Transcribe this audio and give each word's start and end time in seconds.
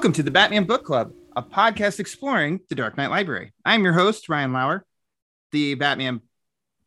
Welcome 0.00 0.14
to 0.14 0.22
the 0.22 0.30
Batman 0.30 0.64
Book 0.64 0.82
Club, 0.82 1.12
a 1.36 1.42
podcast 1.42 2.00
exploring 2.00 2.60
the 2.70 2.74
Dark 2.74 2.96
Knight 2.96 3.10
Library. 3.10 3.52
I'm 3.66 3.84
your 3.84 3.92
host, 3.92 4.30
Ryan 4.30 4.50
Lauer. 4.50 4.86
The 5.52 5.74
Batman 5.74 6.22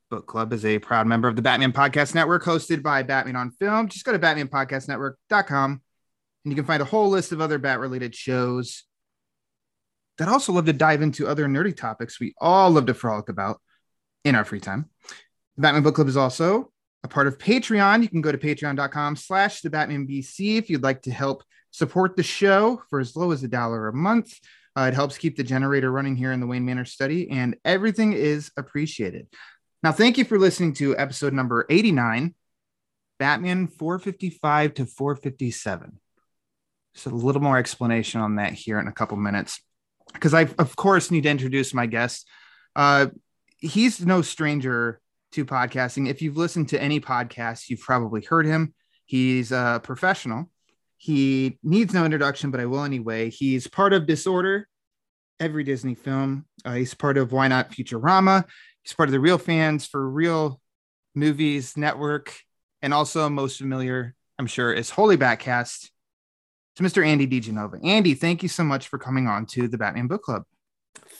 Book 0.09 0.25
Club 0.25 0.51
is 0.51 0.65
a 0.65 0.79
proud 0.79 1.05
member 1.05 1.27
of 1.27 1.35
the 1.35 1.43
Batman 1.43 1.73
Podcast 1.73 2.15
Network, 2.15 2.43
hosted 2.43 2.81
by 2.81 3.03
Batman 3.03 3.35
on 3.35 3.51
Film. 3.51 3.87
Just 3.87 4.03
go 4.03 4.13
to 4.13 4.17
batmanpodcastnetwork.com 4.17 5.71
and 6.43 6.51
you 6.51 6.55
can 6.55 6.65
find 6.65 6.81
a 6.81 6.85
whole 6.85 7.07
list 7.07 7.31
of 7.31 7.39
other 7.39 7.59
bat 7.59 7.79
related 7.79 8.15
shows 8.15 8.83
that 10.17 10.27
also 10.27 10.51
love 10.51 10.65
to 10.65 10.73
dive 10.73 11.03
into 11.03 11.27
other 11.27 11.45
nerdy 11.45 11.77
topics 11.77 12.19
we 12.19 12.33
all 12.41 12.71
love 12.71 12.87
to 12.87 12.95
frolic 12.95 13.29
about 13.29 13.61
in 14.23 14.33
our 14.33 14.43
free 14.43 14.59
time. 14.59 14.89
The 15.57 15.61
Batman 15.61 15.83
Book 15.83 15.93
Club 15.93 16.07
is 16.07 16.17
also 16.17 16.71
a 17.03 17.07
part 17.07 17.27
of 17.27 17.37
Patreon. 17.37 18.01
You 18.01 18.09
can 18.09 18.21
go 18.21 18.31
to 18.31 18.39
patreon.com 18.39 19.17
slash 19.17 19.61
the 19.61 19.69
Batman 19.69 20.07
BC 20.07 20.57
if 20.57 20.71
you'd 20.71 20.81
like 20.81 21.03
to 21.03 21.11
help 21.11 21.43
support 21.73 22.15
the 22.15 22.23
show 22.23 22.81
for 22.89 22.99
as 22.99 23.15
low 23.15 23.31
as 23.31 23.43
a 23.43 23.47
dollar 23.47 23.87
a 23.87 23.93
month. 23.93 24.39
Uh, 24.77 24.83
it 24.83 24.93
helps 24.93 25.17
keep 25.17 25.35
the 25.35 25.43
generator 25.43 25.91
running 25.91 26.15
here 26.15 26.31
in 26.31 26.39
the 26.39 26.47
Wayne 26.47 26.65
Manor 26.65 26.85
study, 26.85 27.29
and 27.29 27.57
everything 27.65 28.13
is 28.13 28.51
appreciated. 28.57 29.27
Now, 29.81 29.91
thank 29.91 30.17
you 30.17 30.23
for 30.23 30.39
listening 30.39 30.73
to 30.75 30.97
episode 30.97 31.33
number 31.33 31.65
89, 31.69 32.33
Batman 33.19 33.67
455 33.67 34.75
to 34.75 34.85
457. 34.85 35.99
Just 36.93 37.07
a 37.07 37.09
little 37.09 37.41
more 37.41 37.57
explanation 37.57 38.21
on 38.21 38.35
that 38.35 38.53
here 38.53 38.79
in 38.79 38.87
a 38.87 38.91
couple 38.91 39.17
minutes, 39.17 39.59
because 40.13 40.33
I, 40.33 40.47
of 40.57 40.75
course, 40.75 41.11
need 41.11 41.23
to 41.23 41.29
introduce 41.29 41.73
my 41.73 41.87
guest. 41.87 42.27
Uh, 42.75 43.07
he's 43.59 44.03
no 44.05 44.21
stranger 44.21 44.99
to 45.31 45.45
podcasting. 45.45 46.07
If 46.07 46.21
you've 46.21 46.37
listened 46.37 46.69
to 46.69 46.81
any 46.81 46.99
podcast, 46.99 47.69
you've 47.69 47.81
probably 47.81 48.21
heard 48.21 48.45
him. 48.45 48.73
He's 49.05 49.51
a 49.51 49.81
professional 49.83 50.49
he 51.03 51.57
needs 51.63 51.93
no 51.93 52.05
introduction, 52.05 52.49
but 52.49 52.61
I 52.61 52.65
will 52.65 52.85
anyway. 52.85 53.29
He's 53.29 53.67
part 53.67 53.91
of 53.91 54.07
Disorder, 54.07 54.69
every 55.37 55.65
Disney 55.65 55.95
film. 55.95 56.45
Uh, 56.63 56.75
he's 56.75 56.93
part 56.93 57.17
of 57.17 57.33
Why 57.33 57.49
Not 57.49 57.71
Futurama. 57.71 58.45
He's 58.83 58.93
part 58.93 59.09
of 59.09 59.11
the 59.11 59.19
Real 59.19 59.37
Fans 59.37 59.85
for 59.85 60.09
Real 60.09 60.61
Movies 61.13 61.75
Network, 61.75 62.33
and 62.81 62.93
also 62.93 63.27
most 63.27 63.57
familiar, 63.57 64.15
I'm 64.39 64.47
sure, 64.47 64.71
is 64.71 64.91
Holy 64.91 65.17
Batcast 65.17 65.89
to 66.77 66.83
Mr. 66.83 67.05
Andy 67.05 67.27
DiGenova. 67.27 67.85
Andy, 67.85 68.13
thank 68.13 68.41
you 68.41 68.47
so 68.47 68.63
much 68.63 68.87
for 68.87 68.97
coming 68.97 69.27
on 69.27 69.45
to 69.47 69.67
the 69.67 69.77
Batman 69.77 70.07
Book 70.07 70.23
Club. 70.23 70.43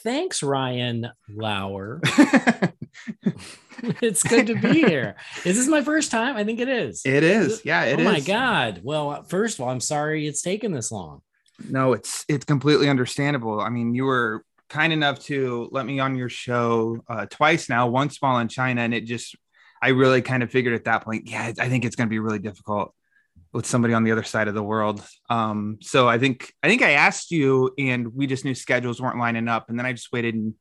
Thanks, 0.01 0.41
Ryan 0.41 1.09
Lauer. 1.27 1.99
it's 4.01 4.23
good 4.23 4.47
to 4.47 4.55
be 4.55 4.81
here. 4.81 5.15
Is 5.45 5.57
this 5.57 5.67
my 5.67 5.81
first 5.81 6.11
time? 6.11 6.35
I 6.35 6.43
think 6.43 6.59
it 6.59 6.69
is. 6.69 7.01
It 7.05 7.23
is. 7.23 7.63
Yeah, 7.65 7.83
it 7.83 7.99
oh 7.99 8.01
is. 8.01 8.05
my 8.05 8.19
god. 8.19 8.81
Well, 8.83 9.23
first 9.23 9.59
of 9.59 9.65
all, 9.65 9.69
I'm 9.69 9.79
sorry 9.79 10.27
it's 10.27 10.41
taken 10.41 10.71
this 10.71 10.91
long. 10.91 11.21
No, 11.69 11.93
it's 11.93 12.25
it's 12.27 12.45
completely 12.45 12.89
understandable. 12.89 13.59
I 13.59 13.69
mean, 13.69 13.93
you 13.93 14.05
were 14.05 14.43
kind 14.69 14.91
enough 14.91 15.19
to 15.25 15.69
let 15.71 15.85
me 15.85 15.99
on 15.99 16.15
your 16.15 16.29
show 16.29 17.03
uh, 17.07 17.25
twice 17.27 17.69
now. 17.69 17.87
Once 17.87 18.17
while 18.19 18.39
in 18.39 18.47
China, 18.47 18.81
and 18.81 18.93
it 18.93 19.05
just 19.05 19.35
I 19.81 19.89
really 19.89 20.21
kind 20.21 20.43
of 20.43 20.51
figured 20.51 20.73
at 20.73 20.85
that 20.85 21.03
point, 21.03 21.29
yeah, 21.29 21.51
I 21.59 21.69
think 21.69 21.85
it's 21.85 21.95
going 21.95 22.07
to 22.07 22.13
be 22.13 22.19
really 22.19 22.39
difficult 22.39 22.93
with 23.51 23.67
somebody 23.67 23.93
on 23.93 24.03
the 24.03 24.11
other 24.11 24.23
side 24.23 24.47
of 24.47 24.55
the 24.55 24.63
world. 24.63 25.05
Um, 25.29 25.77
so 25.81 26.07
I 26.07 26.17
think 26.17 26.51
I 26.63 26.67
think 26.67 26.81
I 26.81 26.91
asked 26.91 27.31
you, 27.31 27.71
and 27.77 28.13
we 28.15 28.25
just 28.27 28.45
knew 28.45 28.55
schedules 28.55 29.01
weren't 29.01 29.19
lining 29.19 29.47
up, 29.47 29.69
and 29.69 29.77
then 29.77 29.85
I 29.85 29.93
just 29.93 30.11
waited 30.11 30.35
and 30.35 30.53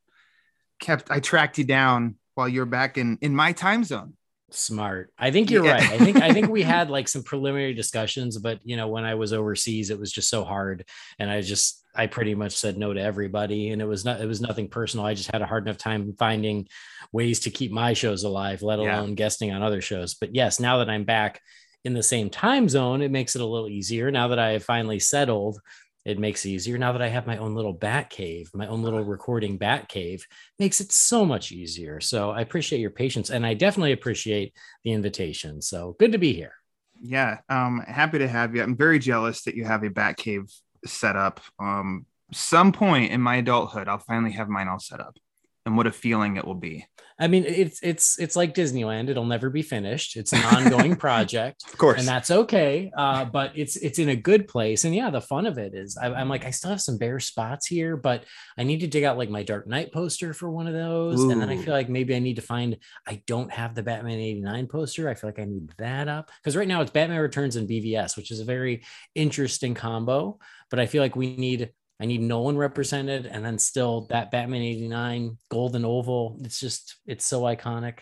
kept. 0.78 1.10
I 1.10 1.20
tracked 1.20 1.58
you 1.58 1.64
down 1.64 2.16
while 2.34 2.48
you're 2.48 2.66
back 2.66 2.98
in 2.98 3.18
in 3.20 3.34
my 3.34 3.52
time 3.52 3.84
zone. 3.84 4.14
Smart. 4.50 5.10
I 5.18 5.30
think 5.30 5.50
you're 5.50 5.64
yeah. 5.64 5.72
right. 5.72 5.90
I 5.90 5.98
think 5.98 6.16
I 6.20 6.32
think 6.32 6.48
we 6.48 6.62
had 6.76 6.90
like 6.90 7.08
some 7.08 7.22
preliminary 7.22 7.74
discussions, 7.74 8.38
but 8.38 8.60
you 8.64 8.76
know, 8.76 8.88
when 8.88 9.04
I 9.04 9.14
was 9.14 9.32
overseas, 9.32 9.90
it 9.90 9.98
was 9.98 10.12
just 10.12 10.28
so 10.28 10.44
hard, 10.44 10.84
and 11.18 11.30
I 11.30 11.40
just 11.40 11.82
I 11.94 12.06
pretty 12.06 12.34
much 12.34 12.56
said 12.56 12.76
no 12.76 12.92
to 12.92 13.00
everybody, 13.00 13.70
and 13.70 13.80
it 13.80 13.86
was 13.86 14.04
not 14.04 14.20
it 14.20 14.26
was 14.26 14.40
nothing 14.40 14.68
personal. 14.68 15.06
I 15.06 15.14
just 15.14 15.32
had 15.32 15.42
a 15.42 15.46
hard 15.46 15.66
enough 15.66 15.78
time 15.78 16.14
finding 16.18 16.68
ways 17.12 17.40
to 17.40 17.50
keep 17.50 17.72
my 17.72 17.92
shows 17.92 18.24
alive, 18.24 18.62
let 18.62 18.78
alone 18.78 19.10
yeah. 19.10 19.14
guesting 19.14 19.52
on 19.52 19.62
other 19.62 19.80
shows. 19.80 20.14
But 20.14 20.34
yes, 20.34 20.60
now 20.60 20.78
that 20.78 20.90
I'm 20.90 21.04
back 21.04 21.40
in 21.84 21.94
the 21.94 22.02
same 22.02 22.30
time 22.30 22.68
zone, 22.68 23.02
it 23.02 23.10
makes 23.10 23.34
it 23.34 23.42
a 23.42 23.46
little 23.46 23.68
easier. 23.68 24.10
Now 24.10 24.28
that 24.28 24.38
I 24.38 24.52
have 24.52 24.64
finally 24.64 25.00
settled, 25.00 25.60
it 26.04 26.18
makes 26.18 26.44
it 26.44 26.50
easier. 26.50 26.78
Now 26.78 26.92
that 26.92 27.02
I 27.02 27.08
have 27.08 27.26
my 27.26 27.36
own 27.36 27.54
little 27.54 27.72
bat 27.72 28.10
cave, 28.10 28.50
my 28.54 28.66
own 28.66 28.82
little 28.82 29.02
recording 29.04 29.56
bat 29.56 29.88
cave, 29.88 30.26
makes 30.58 30.80
it 30.80 30.92
so 30.92 31.24
much 31.24 31.52
easier. 31.52 32.00
So 32.00 32.30
I 32.30 32.40
appreciate 32.40 32.80
your 32.80 32.90
patience 32.90 33.30
and 33.30 33.46
I 33.46 33.54
definitely 33.54 33.92
appreciate 33.92 34.54
the 34.84 34.92
invitation. 34.92 35.62
So 35.62 35.96
good 35.98 36.12
to 36.12 36.18
be 36.18 36.32
here. 36.32 36.54
Yeah, 37.00 37.38
um, 37.48 37.82
happy 37.86 38.18
to 38.18 38.28
have 38.28 38.54
you. 38.54 38.62
I'm 38.62 38.76
very 38.76 38.98
jealous 38.98 39.42
that 39.44 39.54
you 39.54 39.64
have 39.64 39.82
a 39.82 39.90
bat 39.90 40.16
cave 40.16 40.52
set 40.84 41.16
up. 41.16 41.40
Um, 41.58 42.06
some 42.32 42.72
point 42.72 43.12
in 43.12 43.20
my 43.20 43.36
adulthood, 43.36 43.88
I'll 43.88 43.98
finally 43.98 44.32
have 44.32 44.48
mine 44.48 44.68
all 44.68 44.78
set 44.78 45.00
up 45.00 45.16
and 45.64 45.76
what 45.76 45.86
a 45.86 45.92
feeling 45.92 46.36
it 46.36 46.46
will 46.46 46.54
be. 46.54 46.86
I 47.18 47.28
mean, 47.28 47.44
it's 47.44 47.78
it's 47.82 48.18
it's 48.18 48.34
like 48.34 48.54
Disneyland. 48.54 49.08
It'll 49.08 49.24
never 49.24 49.48
be 49.48 49.62
finished. 49.62 50.16
It's 50.16 50.32
an 50.32 50.42
ongoing 50.42 50.96
project, 51.06 51.62
of 51.66 51.78
course, 51.78 52.00
and 52.00 52.08
that's 52.08 52.30
okay. 52.30 52.90
Uh, 52.96 53.24
but 53.26 53.52
it's 53.54 53.76
it's 53.76 54.00
in 54.00 54.08
a 54.08 54.16
good 54.16 54.48
place, 54.48 54.84
and 54.84 54.94
yeah, 54.94 55.10
the 55.10 55.20
fun 55.20 55.46
of 55.46 55.56
it 55.58 55.72
is 55.74 55.96
I, 55.96 56.20
am 56.20 56.28
like 56.28 56.44
I 56.44 56.50
still 56.50 56.70
have 56.70 56.80
some 56.80 56.98
bare 56.98 57.20
spots 57.20 57.66
here, 57.66 57.96
but 57.96 58.24
I 58.58 58.64
need 58.64 58.80
to 58.80 58.88
dig 58.88 59.04
out 59.04 59.18
like 59.18 59.30
my 59.30 59.44
Dark 59.44 59.68
Knight 59.68 59.92
poster 59.92 60.32
for 60.34 60.50
one 60.50 60.66
of 60.66 60.74
those, 60.74 61.20
Ooh. 61.20 61.30
and 61.30 61.40
then 61.40 61.48
I 61.48 61.58
feel 61.58 61.74
like 61.74 61.88
maybe 61.88 62.16
I 62.16 62.18
need 62.18 62.36
to 62.36 62.42
find. 62.42 62.76
I 63.06 63.22
don't 63.26 63.52
have 63.52 63.74
the 63.74 63.84
Batman 63.84 64.18
'89 64.18 64.66
poster. 64.66 65.08
I 65.08 65.14
feel 65.14 65.28
like 65.28 65.38
I 65.38 65.44
need 65.44 65.70
that 65.78 66.08
up 66.08 66.30
because 66.42 66.56
right 66.56 66.68
now 66.68 66.80
it's 66.80 66.90
Batman 66.90 67.20
Returns 67.20 67.56
and 67.56 67.68
BVS, 67.68 68.16
which 68.16 68.32
is 68.32 68.40
a 68.40 68.44
very 68.44 68.82
interesting 69.14 69.74
combo. 69.74 70.38
But 70.70 70.80
I 70.80 70.86
feel 70.86 71.02
like 71.02 71.14
we 71.14 71.36
need 71.36 71.70
I 72.02 72.04
need 72.04 72.20
Nolan 72.20 72.56
represented, 72.56 73.26
and 73.26 73.44
then 73.44 73.60
still 73.60 74.08
that 74.10 74.32
Batman 74.32 74.60
'89 74.60 75.38
golden 75.48 75.84
oval. 75.84 76.36
It's 76.42 76.58
just 76.58 76.96
it's 77.06 77.24
so 77.24 77.42
iconic. 77.42 78.00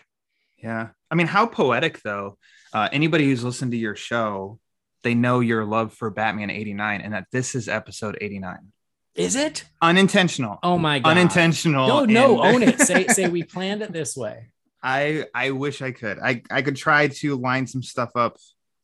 Yeah, 0.57 0.87
I 1.11 1.15
mean, 1.15 1.27
how 1.27 1.45
poetic 1.45 2.01
though. 2.01 2.39
Uh, 2.73 2.89
anybody 2.91 3.25
who's 3.25 3.43
listened 3.43 3.73
to 3.73 3.77
your 3.77 3.95
show, 3.95 4.59
they 5.03 5.13
know 5.13 5.39
your 5.39 5.65
love 5.65 5.93
for 5.93 6.09
Batman 6.09 6.49
'89, 6.49 7.01
and 7.01 7.13
that 7.13 7.27
this 7.31 7.53
is 7.53 7.69
episode 7.69 8.17
'89. 8.19 8.71
Is 9.13 9.35
it 9.35 9.65
unintentional? 9.83 10.57
Oh 10.63 10.79
my 10.79 10.97
god, 10.97 11.11
unintentional. 11.11 11.87
No, 11.87 12.05
no, 12.05 12.41
and... 12.41 12.55
own 12.55 12.63
it. 12.63 12.79
Say 12.79 13.05
say 13.09 13.29
we 13.29 13.43
planned 13.43 13.83
it 13.83 13.93
this 13.93 14.17
way. 14.17 14.47
I 14.81 15.25
I 15.35 15.51
wish 15.51 15.83
I 15.83 15.91
could. 15.91 16.17
I 16.17 16.41
I 16.49 16.63
could 16.63 16.75
try 16.75 17.07
to 17.07 17.35
line 17.35 17.67
some 17.67 17.83
stuff 17.83 18.09
up 18.15 18.37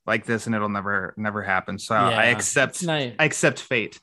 like 0.05 0.25
this, 0.25 0.45
and 0.45 0.53
it'll 0.53 0.69
never 0.69 1.16
never 1.17 1.41
happen. 1.41 1.79
So 1.79 1.95
yeah, 1.95 2.09
I 2.09 2.25
accept 2.25 2.84
nice. 2.84 3.16
I 3.17 3.25
accept 3.25 3.59
fate. 3.59 3.99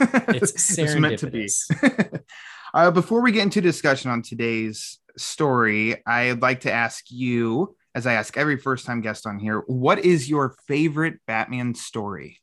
It's, 0.00 0.78
it's 0.78 0.94
meant 0.94 1.18
to 1.20 1.30
be. 1.30 1.48
uh, 2.74 2.90
before 2.90 3.22
we 3.22 3.32
get 3.32 3.42
into 3.42 3.60
discussion 3.60 4.10
on 4.10 4.22
today's 4.22 4.98
story, 5.16 6.02
I'd 6.06 6.42
like 6.42 6.60
to 6.60 6.72
ask 6.72 7.04
you, 7.10 7.76
as 7.94 8.06
I 8.06 8.14
ask 8.14 8.36
every 8.36 8.56
first 8.56 8.86
time 8.86 9.00
guest 9.00 9.26
on 9.26 9.38
here, 9.38 9.62
what 9.66 10.04
is 10.04 10.28
your 10.28 10.56
favorite 10.66 11.18
Batman 11.26 11.74
story? 11.74 12.38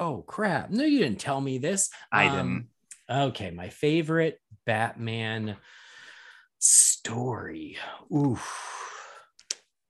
Oh, 0.00 0.22
crap. 0.26 0.70
No, 0.70 0.84
you 0.84 0.98
didn't 0.98 1.20
tell 1.20 1.40
me 1.40 1.58
this. 1.58 1.90
I 2.12 2.28
um, 2.28 2.68
didn't. 3.08 3.26
Okay. 3.28 3.50
My 3.50 3.68
favorite 3.68 4.40
Batman 4.64 5.56
story. 6.58 7.78
Oof. 8.14 8.78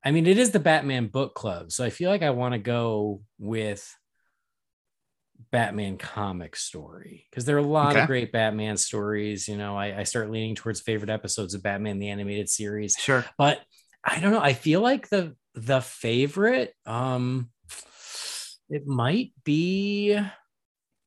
I 0.03 0.11
mean, 0.11 0.27
it 0.27 0.37
is 0.37 0.51
the 0.51 0.59
Batman 0.59 1.07
book 1.07 1.35
club. 1.35 1.71
So 1.71 1.83
I 1.83 1.89
feel 1.89 2.09
like 2.09 2.23
I 2.23 2.29
want 2.29 2.53
to 2.53 2.59
go 2.59 3.21
with 3.37 3.93
Batman 5.51 5.97
comic 5.97 6.55
story 6.55 7.25
because 7.29 7.45
there 7.45 7.55
are 7.55 7.59
a 7.59 7.63
lot 7.63 7.91
okay. 7.91 8.01
of 8.01 8.07
great 8.07 8.31
Batman 8.31 8.77
stories. 8.77 9.47
You 9.47 9.57
know, 9.57 9.77
I, 9.77 9.99
I, 9.99 10.03
start 10.03 10.29
leaning 10.29 10.55
towards 10.55 10.79
favorite 10.79 11.09
episodes 11.09 11.53
of 11.53 11.63
Batman 11.63 11.99
the 11.99 12.09
animated 12.09 12.49
series. 12.49 12.95
Sure, 12.99 13.25
but 13.37 13.59
I 14.03 14.19
don't 14.19 14.31
know. 14.31 14.41
I 14.41 14.53
feel 14.53 14.81
like 14.81 15.09
the 15.09 15.35
the 15.55 15.81
favorite, 15.81 16.73
um, 16.85 17.49
it 18.69 18.85
might 18.85 19.33
be 19.43 20.19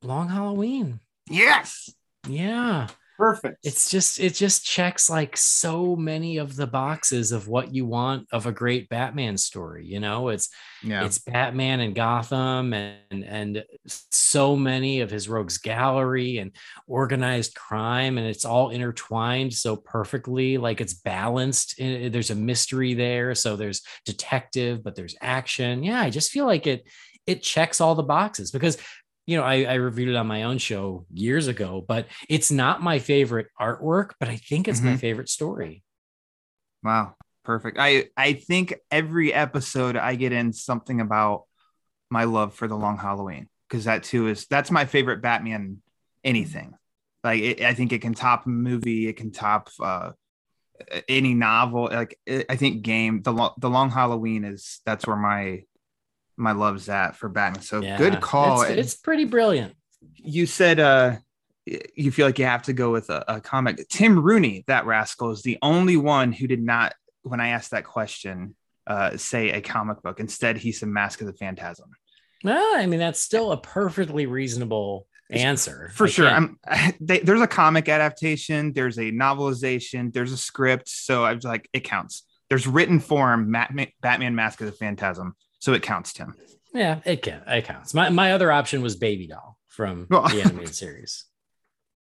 Long 0.02 0.28
Halloween. 0.28 1.00
Yes. 1.30 1.90
Yeah. 2.28 2.88
Perfect. 3.18 3.58
it's 3.62 3.90
just 3.90 4.18
it 4.18 4.34
just 4.34 4.64
checks 4.64 5.08
like 5.10 5.36
so 5.36 5.94
many 5.94 6.38
of 6.38 6.56
the 6.56 6.66
boxes 6.66 7.30
of 7.32 7.46
what 7.46 7.74
you 7.74 7.86
want 7.86 8.26
of 8.32 8.46
a 8.46 8.52
great 8.52 8.88
batman 8.88 9.36
story 9.36 9.84
you 9.86 10.00
know 10.00 10.28
it's 10.28 10.48
yeah. 10.82 11.04
it's 11.04 11.18
batman 11.18 11.80
and 11.80 11.94
gotham 11.94 12.72
and 12.72 13.24
and 13.24 13.64
so 13.86 14.56
many 14.56 15.00
of 15.00 15.10
his 15.10 15.28
rogues 15.28 15.58
gallery 15.58 16.38
and 16.38 16.52
organized 16.86 17.54
crime 17.54 18.18
and 18.18 18.26
it's 18.26 18.44
all 18.44 18.70
intertwined 18.70 19.52
so 19.52 19.76
perfectly 19.76 20.58
like 20.58 20.80
it's 20.80 20.94
balanced 20.94 21.74
Eh, 21.78 22.08
there's 22.08 22.30
a 22.30 22.34
mystery 22.34 22.94
there 22.94 23.34
so 23.34 23.56
there's 23.56 23.82
detective 24.04 24.82
but 24.82 24.94
there's 24.94 25.16
action 25.20 25.82
yeah 25.82 26.00
i 26.00 26.10
just 26.10 26.30
feel 26.30 26.46
like 26.46 26.66
it 26.66 26.86
it 27.26 27.42
checks 27.42 27.80
all 27.80 27.94
the 27.94 28.02
boxes 28.02 28.50
because 28.50 28.78
you 29.26 29.36
know, 29.36 29.44
I, 29.44 29.62
I 29.64 29.74
reviewed 29.74 30.08
it 30.08 30.16
on 30.16 30.26
my 30.26 30.42
own 30.44 30.58
show 30.58 31.06
years 31.12 31.46
ago, 31.48 31.84
but 31.86 32.06
it's 32.28 32.50
not 32.50 32.82
my 32.82 32.98
favorite 32.98 33.48
artwork, 33.60 34.12
but 34.19 34.28
I 34.28 34.36
think 34.36 34.69
it's 34.69 34.80
my 34.80 34.92
Mhm. 34.94 34.98
favorite 35.00 35.28
story. 35.28 35.84
Wow, 36.82 37.14
perfect. 37.44 37.76
I 37.78 38.08
I 38.16 38.32
think 38.34 38.74
every 38.90 39.32
episode 39.32 39.96
I 39.96 40.16
get 40.16 40.32
in 40.32 40.52
something 40.52 41.00
about 41.00 41.44
my 42.10 42.24
love 42.24 42.54
for 42.54 42.66
the 42.66 42.76
Long 42.76 42.98
Halloween 42.98 43.48
because 43.69 43.84
that 43.84 44.02
too 44.02 44.28
is 44.28 44.46
that's 44.46 44.70
my 44.70 44.84
favorite 44.84 45.22
Batman 45.22 45.82
anything. 46.24 46.74
Like 47.22 47.40
it, 47.40 47.60
I 47.62 47.74
think 47.74 47.92
it 47.92 48.00
can 48.02 48.14
top 48.14 48.46
a 48.46 48.48
movie, 48.48 49.06
it 49.08 49.16
can 49.16 49.30
top 49.30 49.70
uh 49.80 50.12
any 51.08 51.34
novel. 51.34 51.84
Like 51.84 52.19
it, 52.26 52.46
I 52.48 52.56
think 52.56 52.82
game 52.82 53.22
the 53.22 53.32
Lo- 53.32 53.54
the 53.58 53.70
Long 53.70 53.90
Halloween 53.90 54.44
is 54.44 54.80
that's 54.84 55.06
where 55.06 55.16
my 55.16 55.62
my 56.42 56.52
love's 56.52 56.88
at 56.88 57.16
for 57.16 57.28
Batman. 57.28 57.62
So 57.62 57.80
Yeah, 57.80 57.96
good 57.96 58.20
call. 58.20 58.62
It's, 58.62 58.70
it's 58.70 58.94
pretty 58.94 59.24
brilliant. 59.24 59.74
you 60.16 60.46
said 60.46 60.80
uh 60.80 61.16
you 61.64 62.10
feel 62.10 62.26
like 62.26 62.38
you 62.38 62.44
have 62.44 62.62
to 62.64 62.72
go 62.72 62.90
with 62.90 63.08
a, 63.10 63.24
a 63.28 63.40
comic. 63.40 63.88
Tim 63.88 64.18
Rooney, 64.18 64.64
that 64.66 64.84
rascal, 64.86 65.30
is 65.30 65.42
the 65.42 65.58
only 65.62 65.96
one 65.96 66.32
who 66.32 66.46
did 66.46 66.62
not, 66.62 66.94
when 67.22 67.40
I 67.40 67.48
asked 67.48 67.70
that 67.70 67.84
question, 67.84 68.56
uh, 68.86 69.16
say 69.16 69.50
a 69.50 69.60
comic 69.60 70.02
book. 70.02 70.18
Instead, 70.18 70.56
he 70.56 70.72
said 70.72 70.88
Mask 70.88 71.20
of 71.20 71.28
the 71.28 71.32
Phantasm. 71.32 71.90
Well, 72.42 72.76
I 72.76 72.86
mean, 72.86 72.98
that's 72.98 73.20
still 73.20 73.52
a 73.52 73.56
perfectly 73.56 74.26
reasonable 74.26 75.06
answer. 75.30 75.90
For 75.94 76.06
I 76.06 76.10
sure. 76.10 76.28
I'm 76.28 76.58
they, 77.00 77.20
there's 77.20 77.40
a 77.40 77.46
comic 77.46 77.88
adaptation, 77.88 78.72
there's 78.72 78.98
a 78.98 79.12
novelization, 79.12 80.12
there's 80.12 80.32
a 80.32 80.36
script. 80.36 80.88
So 80.88 81.24
I 81.24 81.32
was 81.32 81.44
like, 81.44 81.68
it 81.72 81.84
counts. 81.84 82.24
There's 82.48 82.66
written 82.66 83.00
form, 83.00 83.50
Matt, 83.50 83.74
Batman 84.00 84.34
Mask 84.34 84.60
of 84.60 84.66
the 84.66 84.72
Phantasm. 84.72 85.36
So 85.62 85.74
it 85.74 85.82
counts, 85.82 86.12
Tim. 86.12 86.34
yeah, 86.74 86.98
it 87.04 87.22
can 87.22 87.40
it 87.46 87.64
counts. 87.64 87.94
My 87.94 88.08
my 88.08 88.32
other 88.32 88.50
option 88.50 88.82
was 88.82 88.96
Baby 88.96 89.28
Doll 89.28 89.56
from 89.68 90.08
Well- 90.10 90.28
the 90.28 90.42
animated 90.42 90.74
series. 90.74 91.24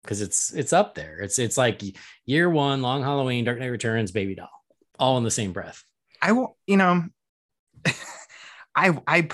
Because 0.02 0.22
it's 0.22 0.50
it's 0.54 0.72
up 0.72 0.94
there. 0.94 1.18
It's 1.18 1.38
it's 1.38 1.58
like 1.58 1.82
year 2.24 2.48
one, 2.48 2.80
long 2.80 3.02
Halloween, 3.02 3.44
Dark 3.44 3.58
Knight 3.58 3.66
Returns, 3.66 4.12
Baby 4.12 4.34
Doll, 4.34 4.48
all 4.98 5.18
in 5.18 5.24
the 5.24 5.30
same 5.30 5.52
breath. 5.52 5.84
I 6.22 6.32
will, 6.32 6.56
you 6.66 6.78
know, 6.78 7.04
I 8.74 8.96
I 9.06 9.28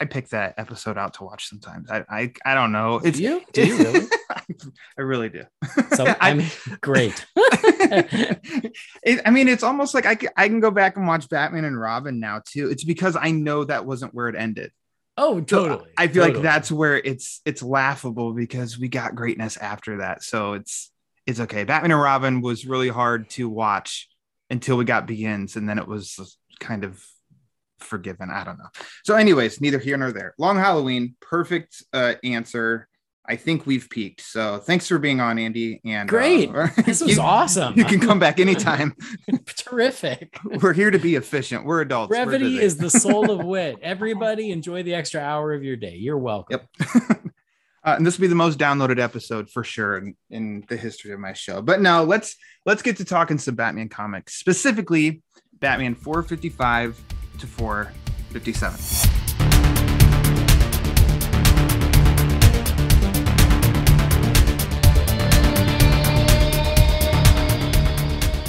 I 0.00 0.04
pick 0.04 0.28
that 0.28 0.54
episode 0.58 0.96
out 0.96 1.14
to 1.14 1.24
watch 1.24 1.48
sometimes. 1.48 1.90
I 1.90 2.04
I, 2.08 2.32
I 2.44 2.54
don't 2.54 2.72
know. 2.72 3.00
It's 3.02 3.18
Do 3.18 3.22
you? 3.24 3.42
Do 3.52 3.66
you 3.66 3.76
really? 3.78 4.06
I 4.98 5.02
really 5.02 5.28
do. 5.28 5.42
So 5.94 6.06
I- 6.20 6.30
I 6.30 6.34
mean, 6.34 6.46
great. 6.80 7.24
it, 7.36 9.20
I 9.24 9.30
mean, 9.30 9.48
it's 9.48 9.62
almost 9.62 9.94
like 9.94 10.06
I 10.06 10.14
can, 10.14 10.30
I 10.36 10.48
can 10.48 10.60
go 10.60 10.70
back 10.70 10.96
and 10.96 11.06
watch 11.06 11.28
Batman 11.28 11.64
and 11.64 11.78
Robin 11.78 12.20
now 12.20 12.42
too. 12.44 12.70
It's 12.70 12.84
because 12.84 13.16
I 13.16 13.30
know 13.30 13.64
that 13.64 13.86
wasn't 13.86 14.14
where 14.14 14.28
it 14.28 14.36
ended. 14.36 14.72
Oh, 15.18 15.38
So 15.38 15.44
totally. 15.44 15.90
I 15.96 16.08
feel 16.08 16.22
like 16.24 16.42
that's 16.42 16.70
where 16.70 16.96
it's 16.98 17.40
it's 17.44 17.62
laughable 17.62 18.34
because 18.34 18.78
we 18.78 18.88
got 18.88 19.14
greatness 19.14 19.56
after 19.56 19.98
that. 19.98 20.22
So 20.22 20.54
it's 20.54 20.90
it's 21.26 21.40
okay. 21.40 21.64
Batman 21.64 21.92
and 21.92 22.00
Robin 22.00 22.40
was 22.40 22.66
really 22.66 22.88
hard 22.88 23.30
to 23.30 23.48
watch 23.48 24.08
until 24.50 24.76
we 24.76 24.84
got 24.84 25.06
begins, 25.06 25.56
and 25.56 25.68
then 25.68 25.78
it 25.78 25.88
was 25.88 26.38
kind 26.60 26.84
of 26.84 27.02
forgiven. 27.78 28.30
I 28.30 28.44
don't 28.44 28.58
know. 28.58 28.68
So, 29.04 29.14
anyways, 29.16 29.60
neither 29.60 29.78
here 29.78 29.96
nor 29.96 30.12
there. 30.12 30.34
Long 30.38 30.56
Halloween, 30.56 31.16
perfect 31.20 31.82
uh, 31.92 32.14
answer. 32.24 32.88
I 33.28 33.34
think 33.34 33.66
we've 33.66 33.90
peaked. 33.90 34.20
So 34.20 34.58
thanks 34.58 34.86
for 34.86 34.98
being 34.98 35.20
on, 35.20 35.36
Andy. 35.36 35.80
And 35.84 36.08
Great. 36.08 36.54
uh, 36.54 36.68
This 36.84 37.00
was 37.00 37.16
you- 37.16 37.20
awesome. 37.20 37.74
You 37.76 37.84
can 37.84 37.98
come 37.98 38.20
back 38.20 38.38
anytime. 38.38 38.94
Terrific. 39.46 40.38
We're 40.62 40.72
here 40.72 40.92
to 40.92 40.98
be 41.00 41.16
efficient. 41.16 41.64
We're 41.64 41.80
adults. 41.80 42.10
We're 42.10 42.24
Brevity 42.24 42.60
is 42.60 42.76
the 42.76 42.88
soul 42.88 43.30
of 43.32 43.44
wit. 43.44 43.78
Everybody 43.82 44.52
enjoy 44.52 44.84
the 44.84 44.94
extra 44.94 45.20
hour 45.20 45.52
of 45.54 45.64
your 45.64 45.74
day. 45.74 45.96
You're 45.96 46.18
welcome. 46.18 46.60
Yep. 46.80 47.20
Uh, 47.84 47.94
and 47.96 48.06
this 48.06 48.16
will 48.16 48.22
be 48.22 48.28
the 48.28 48.34
most 48.36 48.58
downloaded 48.58 48.98
episode 49.00 49.48
for 49.50 49.62
sure 49.62 49.98
in, 49.98 50.16
in 50.30 50.64
the 50.68 50.76
history 50.76 51.12
of 51.12 51.18
my 51.20 51.32
show. 51.32 51.62
But 51.62 51.80
now 51.80 52.02
let's 52.02 52.36
let's 52.64 52.82
get 52.82 52.96
to 52.98 53.04
talking 53.04 53.38
some 53.38 53.54
Batman 53.54 53.88
comics, 53.88 54.34
specifically 54.34 55.22
Batman 55.60 55.94
455 55.94 57.00
to 57.38 57.46
457. 57.46 59.26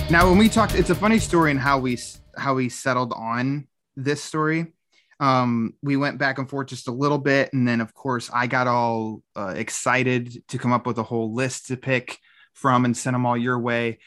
Now, 0.10 0.30
when 0.30 0.38
we 0.38 0.48
talked, 0.48 0.74
it's 0.74 0.89
a 0.89 0.95
funny 0.95 1.19
story 1.19 1.51
in 1.51 1.57
how 1.57 1.80
we 1.80 1.98
how 2.38 2.54
we 2.54 2.69
settled 2.69 3.12
on 3.13 3.68
this 3.98 4.24
story. 4.24 4.74
Um, 5.19 5.74
we 5.81 5.98
went 5.98 6.18
back 6.18 6.38
and 6.38 6.50
forth 6.50 6.68
just 6.68 6.88
a 6.88 6.92
little 6.92 7.18
bit, 7.18 7.51
and 7.51 7.68
then 7.68 7.81
of 7.81 7.94
course 7.94 8.30
I 8.34 8.48
got 8.48 8.68
all 8.68 9.22
uh, 9.36 9.54
excited 9.57 10.44
to 10.48 10.57
come 10.57 10.72
up 10.72 10.88
with 10.88 10.98
a 10.98 11.04
whole 11.04 11.34
list 11.34 11.68
to 11.68 11.78
pick 11.78 12.19
from 12.54 12.86
and 12.86 12.95
send 12.95 13.16
them 13.16 13.25
all 13.25 13.36
your 13.36 13.60
way. 13.60 14.00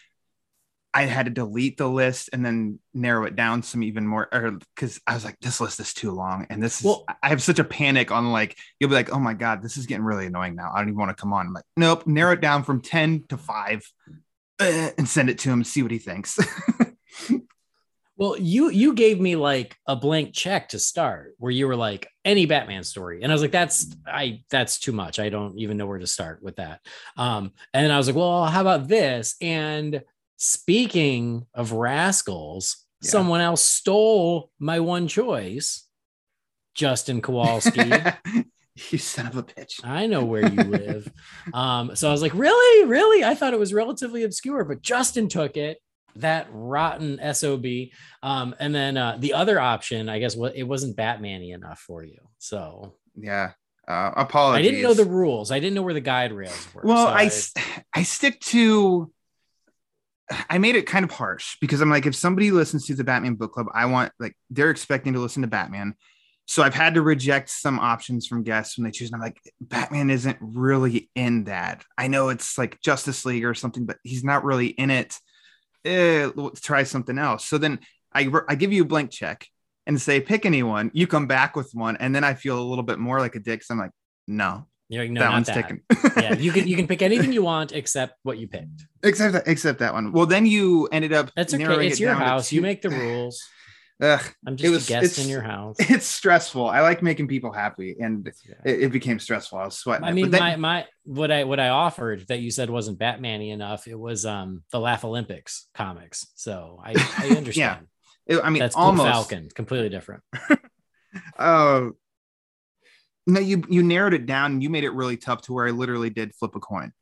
I 0.93 1.03
had 1.05 1.27
to 1.27 1.31
delete 1.31 1.77
the 1.77 1.89
list 1.89 2.31
and 2.33 2.45
then 2.45 2.81
narrow 2.93 3.25
it 3.25 3.37
down 3.37 3.63
some 3.63 3.83
even 3.83 4.07
more, 4.07 4.29
or 4.33 4.59
because 4.75 5.01
I 5.07 5.15
was 5.15 5.25
like, 5.25 5.39
this 5.41 5.61
list 5.61 5.79
is 5.81 5.95
too 5.95 6.11
long, 6.11 6.47
and 6.51 6.63
this 6.63 6.81
is 6.81 6.85
Well- 6.85 7.05
I 7.23 7.29
have 7.29 7.43
such 7.43 7.59
a 7.59 7.65
panic 7.65 8.11
on 8.11 8.33
like 8.33 8.59
you'll 8.79 8.91
be 8.91 8.97
like, 8.97 9.13
oh 9.13 9.21
my 9.21 9.35
god, 9.35 9.63
this 9.63 9.77
is 9.77 9.87
getting 9.87 10.05
really 10.05 10.27
annoying 10.27 10.57
now. 10.57 10.71
I 10.75 10.79
don't 10.79 10.89
even 10.89 10.99
want 10.99 11.17
to 11.17 11.21
come 11.21 11.33
on. 11.33 11.47
I'm 11.47 11.53
like, 11.53 11.65
nope, 11.77 12.07
narrow 12.07 12.33
it 12.33 12.41
down 12.41 12.65
from 12.65 12.81
ten 12.81 13.25
to 13.29 13.37
five, 13.37 13.83
uh, 14.59 14.91
and 14.99 15.09
send 15.09 15.31
it 15.31 15.39
to 15.41 15.51
him, 15.51 15.65
see 15.65 15.83
what 15.83 15.93
he 15.93 15.99
thinks. 15.99 16.39
Well, 18.21 18.37
you 18.39 18.69
you 18.69 18.93
gave 18.93 19.19
me 19.19 19.35
like 19.35 19.79
a 19.87 19.97
blank 19.97 20.35
check 20.35 20.69
to 20.69 20.79
start 20.79 21.37
where 21.39 21.51
you 21.51 21.67
were 21.67 21.75
like 21.75 22.07
any 22.23 22.45
Batman 22.45 22.85
story. 22.85 23.23
And 23.23 23.33
I 23.33 23.35
was 23.35 23.41
like, 23.41 23.51
that's 23.51 23.97
I 24.07 24.43
that's 24.51 24.79
too 24.79 24.93
much. 24.93 25.19
I 25.19 25.31
don't 25.31 25.59
even 25.59 25.79
know 25.79 25.87
where 25.87 25.99
to 25.99 26.07
start 26.07 26.43
with 26.43 26.57
that. 26.57 26.83
Um, 27.17 27.53
and 27.73 27.91
I 27.91 27.97
was 27.97 28.09
like, 28.09 28.17
well, 28.17 28.45
how 28.45 28.61
about 28.61 28.89
this? 28.89 29.37
And 29.41 30.03
speaking 30.41 31.47
of 31.55 31.73
rascals, 31.73 32.85
Yeah. 33.03 33.11
someone 33.11 33.41
else 33.43 33.63
stole 33.63 34.51
my 34.59 34.81
one 34.81 35.07
choice, 35.07 35.87
Justin 36.75 37.21
Kowalski. 37.21 37.93
you 38.91 38.99
son 38.99 39.27
of 39.27 39.37
a 39.37 39.43
bitch. 39.43 39.85
I 39.85 40.07
know 40.07 40.25
where 40.25 40.47
you 40.51 40.63
live. 40.63 41.13
um, 41.55 41.95
so 41.95 42.09
I 42.09 42.13
was 42.13 42.23
like, 42.23 42.35
really, 42.35 42.87
really? 42.89 43.23
I 43.23 43.35
thought 43.35 43.53
it 43.53 43.61
was 43.61 43.75
relatively 43.75 44.25
obscure, 44.25 44.65
but 44.65 44.83
Justin 44.83 45.29
took 45.29 45.57
it. 45.57 45.79
That 46.17 46.49
rotten 46.51 47.21
sob. 47.35 47.65
Um, 48.23 48.55
and 48.59 48.75
then 48.75 48.97
uh, 48.97 49.17
the 49.21 49.35
other 49.35 49.61
option, 49.61 50.09
I 50.09 50.19
guess, 50.19 50.35
it 50.55 50.65
wasn't 50.65 50.97
Batman-y 50.97 51.55
enough 51.55 51.79
for 51.81 52.03
you. 52.03 52.19
So 52.39 52.95
Yeah. 53.15 53.53
Uh, 53.87 54.13
I 54.35 54.63
didn't 54.63 54.83
know 54.83 54.95
the 54.95 55.05
rules. 55.05 55.51
I 55.51 55.59
didn't 55.59 55.75
know 55.75 55.83
where 55.83 55.95
the 55.95 56.01
guide 56.01 56.33
rails 56.33 56.67
were. 56.75 56.83
Well, 56.85 57.07
So 57.07 57.13
I, 57.13 57.25
s- 57.25 57.55
I 57.95 58.03
stick 58.05 58.41
to. 58.41 59.13
I 60.49 60.59
made 60.59 60.77
it 60.77 60.87
kind 60.87 61.05
of 61.05 61.11
harsh 61.11 61.57
because 61.61 61.81
I'm 61.81 61.91
like, 61.91 62.07
if 62.07 62.15
somebody 62.15 62.51
listens 62.51 62.87
to 62.87 62.95
the 62.95 63.05
Batman 63.05 63.35
book 63.35 63.53
club, 63.53 63.67
I 63.75 63.87
want 63.87 64.13
like 64.19 64.37
they're 64.49 64.71
expecting 64.71 65.13
to 65.15 65.19
listen 65.19 65.43
to 65.43 65.49
Batman. 65.49 65.95
So 66.47 66.63
I've 66.63 66.75
had 66.75 66.95
to 66.95 67.03
reject 67.03 67.49
some 67.49 67.79
options 67.79 68.27
from 68.27 68.43
guests 68.43 68.77
when 68.77 68.85
they 68.85 68.91
choose. 68.91 69.13
And 69.13 69.23
I'm 69.23 69.27
like, 69.27 69.41
Batman 69.61 70.11
isn't 70.11 70.39
really 70.41 71.09
in 71.15 71.45
that. 71.45 71.85
I 71.97 72.09
know 72.09 72.29
it's 72.29 72.59
like 72.59 72.81
Justice 72.81 73.25
League 73.25 73.45
or 73.45 73.55
something, 73.55 73.87
but 73.87 73.99
he's 74.03 74.25
not 74.25 74.45
really 74.45 74.67
in 74.67 74.91
it. 74.91 75.17
Eh, 75.85 76.29
let's 76.35 76.61
try 76.61 76.83
something 76.83 77.19
else. 77.19 77.47
So 77.47 77.57
then 77.57 77.79
I, 78.13 78.29
I 78.49 78.57
give 78.57 78.73
you 78.73 78.83
a 78.83 78.87
blank 78.87 79.13
check 79.13 79.47
and 79.87 80.01
say, 80.01 80.21
pick 80.21 80.45
anyone. 80.45 80.91
You 80.93 81.07
come 81.07 81.29
back 81.29 81.55
with 81.55 81.71
one. 81.73 81.97
And 81.99 82.15
then 82.15 82.25
I 82.25 82.35
feel 82.35 82.59
a 82.59 82.69
little 82.69 82.85
bit 82.85 82.99
more 82.99 83.21
like 83.21 83.37
a 83.37 83.41
dick. 83.41 83.63
So 83.63 83.75
I'm 83.75 83.79
like, 83.79 83.93
no, 84.27 84.67
you're 84.91 85.05
like, 85.05 85.11
no, 85.13 85.21
that 85.21 85.27
not 85.27 85.33
one's 85.35 85.47
that. 85.47 85.55
taken. 85.55 85.83
yeah, 86.23 86.35
you 86.35 86.53
can 86.53 86.67
you 86.69 86.77
can 86.77 86.87
pick 86.87 87.01
anything 87.11 87.33
you 87.33 87.43
want 87.43 87.73
except 87.73 88.15
what 88.25 88.39
you 88.39 88.49
picked. 88.49 88.87
except 89.03 89.33
that, 89.35 89.45
except 89.47 89.79
that 89.79 89.95
one. 89.95 90.13
Well, 90.13 90.27
then 90.27 90.45
you 90.47 90.89
ended 90.93 91.13
up. 91.13 91.31
That's 91.37 91.55
okay. 91.55 91.87
It's 91.87 91.99
it 91.99 92.03
your 92.03 92.15
house. 92.15 92.53
You 92.53 92.61
make 92.61 92.83
the 92.83 92.91
rules. 93.01 93.43
Ugh, 94.03 94.19
I'm 94.47 94.55
It 94.55 94.57
just 94.57 94.71
was- 94.73 94.89
a 94.89 94.93
guest 94.93 95.05
it's- 95.13 95.25
in 95.25 95.31
your 95.31 95.43
house. 95.43 95.77
it's 95.81 96.07
stressful. 96.07 96.67
I 96.67 96.81
like 96.81 97.03
making 97.03 97.29
people 97.29 97.53
happy, 97.53 97.97
and 98.01 98.27
it, 98.65 98.85
it 98.85 98.93
became 98.93 99.19
stressful. 99.19 99.59
I 99.59 99.65
was 99.67 99.77
sweating. 99.77 100.05
I 100.07 100.13
mean, 100.13 100.31
then- 100.31 100.41
my 100.41 100.57
my 100.57 100.87
what 101.05 101.31
I 101.31 101.45
what 101.45 101.61
I 101.61 101.69
offered 101.69 102.27
that 102.29 102.41
you 102.41 102.51
said 102.51 102.71
wasn't 102.71 102.99
Batman-y 102.99 103.49
enough. 103.49 103.87
It 103.87 103.99
was 103.99 104.25
um 104.25 104.63
the 104.73 104.81
Laugh 104.81 105.05
Olympics 105.05 105.69
comics. 105.75 106.27
So 106.35 106.81
I, 106.83 106.95
I 107.19 107.29
understand. 107.37 107.87
it- 108.27 108.41
I 108.43 108.49
mean, 108.49 108.61
That's 108.61 108.75
Blue 108.75 108.85
almost. 108.85 109.09
Falcon, 109.11 109.49
completely 109.55 109.91
different. 109.91 110.23
Uh, 111.39 111.89
no, 113.27 113.41
you 113.41 113.63
you 113.69 113.83
narrowed 113.83 114.15
it 114.15 114.27
down. 114.27 114.53
and 114.53 114.63
You 114.63 114.71
made 114.71 114.85
it 114.85 114.91
really 114.91 115.17
tough 115.17 115.43
to 115.43 115.53
where 115.53 115.67
I 115.67 115.71
literally 115.71 116.11
did 116.11 116.35
flip 116.35 116.55
a 116.55 116.61
coin, 116.61 116.93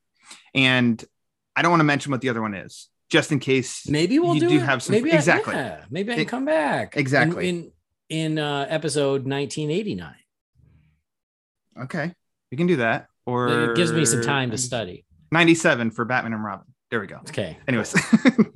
and 0.55 1.03
I 1.57 1.63
don't 1.63 1.71
want 1.71 1.81
to 1.81 1.85
mention 1.85 2.13
what 2.13 2.21
the 2.21 2.29
other 2.29 2.43
one 2.43 2.55
is, 2.55 2.89
just 3.11 3.33
in 3.33 3.39
case. 3.41 3.89
Maybe 3.89 4.19
we'll 4.19 4.35
do, 4.35 4.49
do 4.49 4.57
it. 4.57 4.63
have 4.63 4.83
some- 4.83 4.95
maybe 4.95 5.11
exactly. 5.11 5.55
I, 5.55 5.59
yeah, 5.59 5.85
maybe 5.91 6.13
I 6.13 6.15
can 6.17 6.23
It- 6.23 6.29
come 6.29 6.45
back 6.45 6.97
exactly. 6.97 7.49
in 7.49 7.73
in, 8.09 8.37
in 8.37 8.39
uh, 8.39 8.67
episode 8.69 9.27
1989. 9.27 10.15
Okay, 11.83 12.13
we 12.51 12.57
can 12.57 12.67
do 12.67 12.77
that. 12.77 13.07
Or 13.27 13.71
It 13.73 13.77
gives 13.77 13.93
me 13.93 14.05
some 14.07 14.23
time 14.23 14.51
to 14.53 14.59
study. 14.59 15.05
97 15.33 15.91
for 15.91 16.05
Batman 16.07 16.33
and 16.33 16.43
Robin. 16.43 16.67
There 16.91 16.99
we 17.01 17.07
go. 17.07 17.17
Okay. 17.19 17.59
Anyways, 17.69 17.95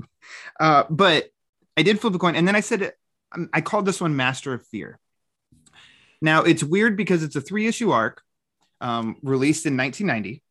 uh, 0.60 0.84
but 0.88 1.28
I 1.76 1.82
did 1.82 2.00
flip 2.00 2.14
a 2.14 2.18
coin, 2.18 2.34
and 2.36 2.48
then 2.48 2.56
I 2.56 2.60
said 2.60 2.94
um, 3.32 3.50
I 3.52 3.60
called 3.60 3.84
this 3.84 4.00
one 4.00 4.16
Master 4.16 4.54
of 4.54 4.66
Fear. 4.68 4.98
Now 6.22 6.42
it's 6.44 6.62
weird 6.62 6.96
because 6.96 7.22
it's 7.22 7.36
a 7.36 7.40
three 7.40 7.66
issue 7.66 7.90
arc 7.90 8.22
um, 8.80 9.16
released 9.22 9.66
in 9.66 9.76
1990, 9.76 10.42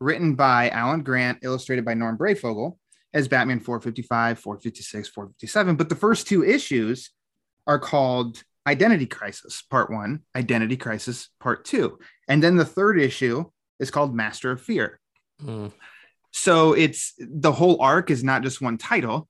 written 0.00 0.34
by 0.36 0.70
Alan 0.70 1.02
Grant, 1.02 1.40
illustrated 1.42 1.84
by 1.84 1.94
Norm 1.94 2.16
Breyfogle 2.16 2.78
as 3.12 3.28
Batman 3.28 3.60
455, 3.60 4.38
456, 4.38 5.08
457. 5.08 5.76
But 5.76 5.88
the 5.88 5.94
first 5.94 6.28
two 6.28 6.44
issues 6.44 7.10
are 7.66 7.78
called 7.78 8.42
Identity 8.66 9.06
Crisis 9.06 9.60
Part 9.62 9.90
One, 9.90 10.20
Identity 10.36 10.76
Crisis 10.76 11.30
Part 11.40 11.64
Two, 11.64 11.98
and 12.28 12.42
then 12.42 12.56
the 12.56 12.64
third 12.64 13.00
issue 13.00 13.44
is 13.80 13.90
called 13.90 14.14
Master 14.14 14.52
of 14.52 14.60
Fear. 14.60 15.00
Mm. 15.42 15.72
So 16.32 16.74
it's 16.74 17.14
the 17.18 17.52
whole 17.52 17.80
arc 17.80 18.10
is 18.10 18.22
not 18.22 18.42
just 18.42 18.60
one 18.60 18.78
title. 18.78 19.28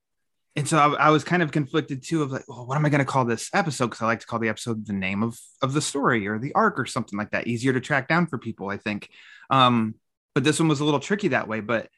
And 0.58 0.66
so 0.66 0.76
I, 0.76 1.06
I 1.06 1.10
was 1.10 1.22
kind 1.22 1.40
of 1.40 1.52
conflicted 1.52 2.02
too 2.02 2.20
of 2.20 2.32
like, 2.32 2.42
well, 2.48 2.66
what 2.66 2.76
am 2.76 2.84
I 2.84 2.88
going 2.88 2.98
to 2.98 3.04
call 3.04 3.24
this 3.24 3.48
episode? 3.54 3.86
Because 3.86 4.02
I 4.02 4.06
like 4.06 4.18
to 4.18 4.26
call 4.26 4.40
the 4.40 4.48
episode 4.48 4.84
the 4.84 4.92
name 4.92 5.22
of 5.22 5.38
of 5.62 5.72
the 5.72 5.80
story 5.80 6.26
or 6.26 6.36
the 6.40 6.52
arc 6.52 6.80
or 6.80 6.84
something 6.84 7.16
like 7.16 7.30
that. 7.30 7.46
Easier 7.46 7.72
to 7.72 7.80
track 7.80 8.08
down 8.08 8.26
for 8.26 8.38
people, 8.38 8.68
I 8.68 8.76
think. 8.76 9.08
Um, 9.50 9.94
but 10.34 10.42
this 10.42 10.58
one 10.58 10.68
was 10.68 10.80
a 10.80 10.84
little 10.84 10.98
tricky 10.98 11.28
that 11.28 11.46
way. 11.46 11.60
But 11.60 11.88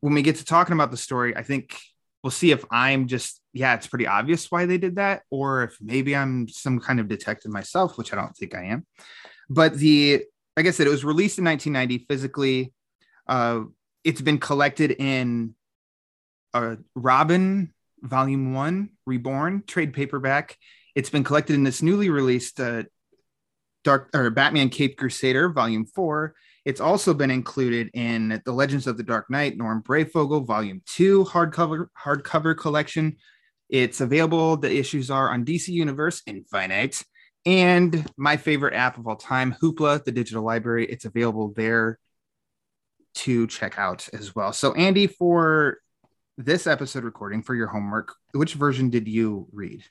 when 0.00 0.14
we 0.14 0.22
get 0.22 0.36
to 0.36 0.44
talking 0.44 0.74
about 0.74 0.92
the 0.92 0.96
story, 0.96 1.36
I 1.36 1.42
think 1.42 1.76
we'll 2.22 2.30
see 2.30 2.52
if 2.52 2.64
I'm 2.70 3.08
just 3.08 3.40
yeah, 3.52 3.74
it's 3.74 3.88
pretty 3.88 4.06
obvious 4.06 4.48
why 4.48 4.66
they 4.66 4.78
did 4.78 4.94
that, 4.94 5.22
or 5.28 5.64
if 5.64 5.76
maybe 5.80 6.14
I'm 6.14 6.46
some 6.46 6.78
kind 6.78 7.00
of 7.00 7.08
detective 7.08 7.50
myself, 7.50 7.98
which 7.98 8.12
I 8.12 8.16
don't 8.16 8.36
think 8.36 8.54
I 8.54 8.66
am. 8.66 8.86
But 9.50 9.74
the 9.74 10.22
like 10.56 10.66
I 10.66 10.70
said, 10.70 10.86
it 10.86 10.90
was 10.90 11.04
released 11.04 11.38
in 11.38 11.46
1990 11.46 12.06
physically. 12.06 12.72
Uh, 13.26 13.62
it's 14.04 14.20
been 14.20 14.38
collected 14.38 14.92
in 14.92 15.56
uh, 16.52 16.76
Robin 16.94 17.73
Volume 18.04 18.54
One, 18.54 18.90
Reborn 19.06 19.64
trade 19.66 19.92
paperback. 19.92 20.56
It's 20.94 21.10
been 21.10 21.24
collected 21.24 21.54
in 21.54 21.64
this 21.64 21.82
newly 21.82 22.10
released 22.10 22.60
uh, 22.60 22.84
Dark 23.82 24.10
or 24.14 24.30
Batman 24.30 24.68
Cape 24.68 24.96
Crusader 24.96 25.48
Volume 25.48 25.86
Four. 25.86 26.34
It's 26.64 26.80
also 26.80 27.12
been 27.12 27.30
included 27.30 27.90
in 27.92 28.40
the 28.44 28.52
Legends 28.52 28.86
of 28.86 28.96
the 28.96 29.02
Dark 29.02 29.28
Knight, 29.28 29.56
Norm 29.56 29.82
Breyfogle 29.82 30.46
Volume 30.46 30.82
Two 30.86 31.24
hardcover 31.24 31.88
hardcover 32.02 32.56
collection. 32.56 33.16
It's 33.68 34.00
available. 34.00 34.56
The 34.56 34.74
issues 34.74 35.10
are 35.10 35.32
on 35.32 35.44
DC 35.44 35.68
Universe 35.68 36.22
Infinite 36.26 37.02
and 37.46 38.06
my 38.16 38.36
favorite 38.36 38.74
app 38.74 38.98
of 38.98 39.06
all 39.06 39.16
time, 39.16 39.54
Hoopla, 39.60 40.04
the 40.04 40.12
digital 40.12 40.42
library. 40.42 40.86
It's 40.86 41.04
available 41.04 41.52
there 41.54 41.98
to 43.16 43.46
check 43.46 43.78
out 43.78 44.08
as 44.12 44.34
well. 44.34 44.52
So, 44.52 44.72
Andy, 44.74 45.06
for 45.06 45.78
this 46.36 46.66
episode 46.66 47.04
recording 47.04 47.42
for 47.42 47.54
your 47.54 47.68
homework, 47.68 48.14
which 48.32 48.54
version 48.54 48.90
did 48.90 49.06
you 49.08 49.46
read? 49.52 49.84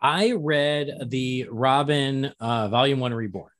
I 0.00 0.32
read 0.32 1.08
the 1.10 1.46
Robin 1.50 2.32
uh, 2.38 2.68
Volume 2.68 3.00
One 3.00 3.14
Reborn. 3.14 3.50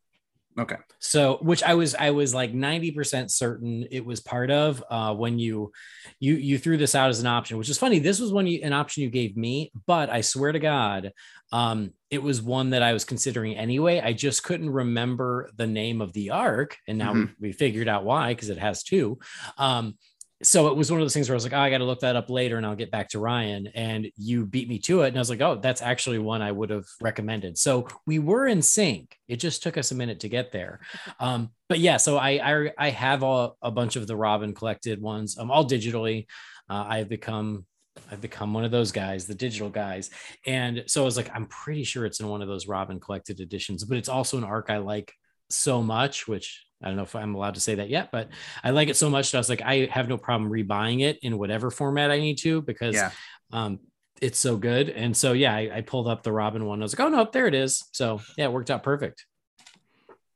Okay. 0.58 0.76
So, 1.00 1.38
which 1.42 1.62
I 1.62 1.74
was, 1.74 1.94
I 1.94 2.10
was 2.12 2.34
like 2.34 2.54
ninety 2.54 2.90
percent 2.90 3.30
certain 3.30 3.86
it 3.90 4.04
was 4.04 4.20
part 4.20 4.50
of 4.50 4.82
uh, 4.88 5.14
when 5.14 5.38
you, 5.38 5.72
you, 6.18 6.34
you 6.34 6.56
threw 6.56 6.78
this 6.78 6.94
out 6.94 7.10
as 7.10 7.20
an 7.20 7.26
option, 7.26 7.58
which 7.58 7.68
is 7.68 7.76
funny. 7.78 7.98
This 7.98 8.20
was 8.20 8.32
one 8.32 8.46
you, 8.46 8.60
an 8.62 8.72
option 8.72 9.02
you 9.02 9.10
gave 9.10 9.36
me, 9.36 9.70
but 9.86 10.08
I 10.08 10.22
swear 10.22 10.52
to 10.52 10.58
God, 10.58 11.12
um, 11.52 11.92
it 12.10 12.22
was 12.22 12.40
one 12.40 12.70
that 12.70 12.82
I 12.82 12.94
was 12.94 13.04
considering 13.04 13.54
anyway. 13.54 14.00
I 14.00 14.14
just 14.14 14.44
couldn't 14.44 14.70
remember 14.70 15.50
the 15.56 15.66
name 15.66 16.00
of 16.00 16.14
the 16.14 16.30
arc, 16.30 16.78
and 16.88 16.96
now 16.96 17.12
Mhm. 17.12 17.34
we, 17.38 17.48
we 17.48 17.52
figured 17.52 17.88
out 17.88 18.04
why 18.04 18.32
because 18.32 18.48
it 18.48 18.58
has 18.58 18.82
two. 18.82 19.18
Um, 19.58 19.98
so 20.42 20.68
it 20.68 20.76
was 20.76 20.90
one 20.90 21.00
of 21.00 21.04
those 21.04 21.14
things 21.14 21.28
where 21.28 21.34
I 21.34 21.36
was 21.36 21.44
like, 21.44 21.54
oh, 21.54 21.58
I 21.58 21.70
got 21.70 21.78
to 21.78 21.84
look 21.84 22.00
that 22.00 22.14
up 22.14 22.28
later 22.28 22.58
and 22.58 22.66
I'll 22.66 22.76
get 22.76 22.90
back 22.90 23.08
to 23.10 23.18
Ryan. 23.18 23.68
And 23.68 24.10
you 24.16 24.44
beat 24.44 24.68
me 24.68 24.78
to 24.80 25.02
it. 25.02 25.08
And 25.08 25.16
I 25.16 25.20
was 25.20 25.30
like, 25.30 25.40
oh, 25.40 25.58
that's 25.62 25.80
actually 25.80 26.18
one 26.18 26.42
I 26.42 26.52
would 26.52 26.68
have 26.68 26.84
recommended. 27.00 27.56
So 27.56 27.88
we 28.06 28.18
were 28.18 28.46
in 28.46 28.60
sync. 28.60 29.16
It 29.28 29.36
just 29.36 29.62
took 29.62 29.78
us 29.78 29.92
a 29.92 29.94
minute 29.94 30.20
to 30.20 30.28
get 30.28 30.52
there. 30.52 30.80
Um, 31.18 31.50
but 31.70 31.78
yeah, 31.78 31.96
so 31.96 32.18
I, 32.18 32.32
I, 32.42 32.72
I 32.76 32.90
have 32.90 33.22
all, 33.22 33.56
a 33.62 33.70
bunch 33.70 33.96
of 33.96 34.06
the 34.06 34.16
Robin 34.16 34.52
collected 34.52 35.00
ones, 35.00 35.38
um, 35.38 35.50
all 35.50 35.64
digitally. 35.64 36.26
Uh, 36.68 36.84
I've 36.86 37.08
become, 37.08 37.64
I've 38.12 38.20
become 38.20 38.52
one 38.52 38.64
of 38.64 38.70
those 38.70 38.92
guys, 38.92 39.26
the 39.26 39.34
digital 39.34 39.70
guys. 39.70 40.10
And 40.46 40.84
so 40.86 41.00
I 41.00 41.06
was 41.06 41.16
like, 41.16 41.30
I'm 41.34 41.46
pretty 41.46 41.84
sure 41.84 42.04
it's 42.04 42.20
in 42.20 42.28
one 42.28 42.42
of 42.42 42.48
those 42.48 42.66
Robin 42.66 43.00
collected 43.00 43.40
editions, 43.40 43.84
but 43.84 43.96
it's 43.96 44.10
also 44.10 44.36
an 44.36 44.44
arc 44.44 44.68
I 44.68 44.78
like 44.78 45.14
so 45.48 45.82
much, 45.82 46.28
which 46.28 46.65
I 46.82 46.88
don't 46.88 46.96
know 46.96 47.02
if 47.04 47.16
I'm 47.16 47.34
allowed 47.34 47.54
to 47.54 47.60
say 47.60 47.76
that 47.76 47.88
yet, 47.88 48.10
but 48.12 48.28
I 48.62 48.70
like 48.70 48.88
it 48.88 48.96
so 48.96 49.08
much 49.08 49.30
that 49.30 49.38
I 49.38 49.40
was 49.40 49.48
like, 49.48 49.62
I 49.62 49.86
have 49.90 50.08
no 50.08 50.18
problem 50.18 50.50
rebuying 50.50 51.02
it 51.02 51.18
in 51.22 51.38
whatever 51.38 51.70
format 51.70 52.10
I 52.10 52.18
need 52.18 52.38
to 52.38 52.60
because 52.62 52.94
Yeah. 52.94 53.10
um, 53.52 53.80
it's 54.20 54.38
so 54.38 54.56
good. 54.56 54.88
And 54.90 55.16
so, 55.16 55.32
yeah, 55.32 55.54
I, 55.54 55.70
I 55.74 55.80
pulled 55.82 56.08
up 56.08 56.22
the 56.22 56.32
Robin 56.32 56.64
one. 56.64 56.80
I 56.80 56.84
was 56.84 56.98
like, 56.98 57.06
oh, 57.06 57.10
no, 57.10 57.28
there 57.30 57.46
it 57.46 57.54
is. 57.54 57.84
So, 57.92 58.20
yeah, 58.36 58.46
it 58.46 58.52
worked 58.52 58.70
out 58.70 58.82
perfect. 58.82 59.26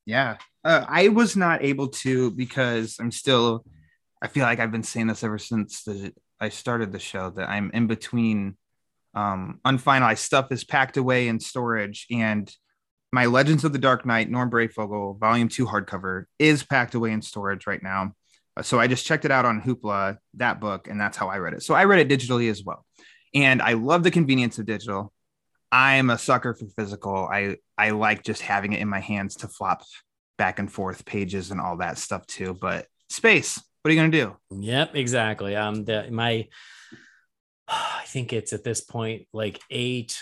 Yeah. 0.07 0.37
Uh, 0.65 0.85
I 0.89 1.09
was 1.09 1.37
not 1.37 1.63
able 1.63 1.89
to 1.89 2.31
because 2.33 2.97
I'm 3.01 3.11
still, 3.11 3.65
I 4.21 4.29
feel 4.29 4.45
like 4.45 4.61
I've 4.61 4.73
been 4.73 4.83
saying 4.83 5.07
this 5.07 5.25
ever 5.25 5.39
since 5.39 5.83
the, 5.85 6.13
I 6.39 6.51
started 6.51 6.93
the 6.93 6.99
show 6.99 7.31
that 7.31 7.49
I'm 7.49 7.71
in 7.73 7.87
between 7.87 8.57
um, 9.15 9.61
unfinalized 9.65 10.19
stuff 10.19 10.53
is 10.53 10.65
packed 10.65 10.97
away 10.97 11.29
in 11.29 11.41
storage 11.41 12.07
and 12.11 12.51
my 13.12 13.26
Legends 13.26 13.64
of 13.64 13.73
the 13.73 13.79
Dark 13.79 14.07
Knight, 14.07 14.31
Norm 14.31 14.50
Breyfogle, 14.50 15.19
Volume 15.19 15.49
2 15.49 15.67
hardcover 15.67 16.25
is 16.38 16.62
packed 16.62 16.95
away 16.95 17.12
in 17.12 17.23
storage 17.23 17.67
right 17.67 17.83
now. 17.83 18.14
Uh, 18.57 18.62
So 18.62 18.79
I 18.79 18.87
just 18.87 19.07
checked 19.07 19.25
it 19.25 19.31
out 19.31 19.45
on 19.45 19.61
Hoopla, 19.61 20.19
that 20.35 20.61
book, 20.61 20.88
and 20.88 21.00
that's 21.00 21.17
how 21.17 21.29
I 21.29 21.38
read 21.38 21.55
it. 21.55 21.62
So 21.62 21.75
I 21.75 21.85
read 21.85 22.00
it 22.00 22.09
digitally 22.09 22.50
as 22.50 22.64
well. 22.64 22.85
And 23.35 23.62
I 23.62 23.75
love 23.75 24.02
the 24.02 24.11
convenience 24.11 24.59
of 24.59 24.67
digital. 24.67 25.12
I'm 25.73 26.11
a 26.11 26.19
sucker 26.19 26.55
for 26.55 26.67
physical. 26.76 27.29
I 27.31 27.57
I 27.79 27.90
like 27.90 28.25
just 28.25 28.43
having 28.43 28.73
it 28.73 28.81
in 28.81 28.88
my 28.88 28.99
hands 28.99 29.37
to 29.37 29.49
flop 29.49 29.85
back 30.37 30.59
and 30.59 30.71
forth 30.71 31.05
pages 31.05 31.52
and 31.52 31.61
all 31.61 31.76
that 31.76 31.97
stuff 31.99 32.26
too. 32.26 32.55
But 32.61 32.87
space, 33.09 33.57
what 33.83 33.90
are 33.90 33.95
you 33.95 34.00
gonna 34.00 34.11
do? 34.11 34.37
Yep, 34.50 34.97
exactly. 34.97 35.55
Um, 35.55 35.85
the, 35.85 36.09
my, 36.11 36.49
I 37.69 38.05
think 38.07 38.33
it's 38.33 38.52
at 38.52 38.64
this 38.64 38.81
point 38.81 39.29
like 39.33 39.61
eight 39.71 40.21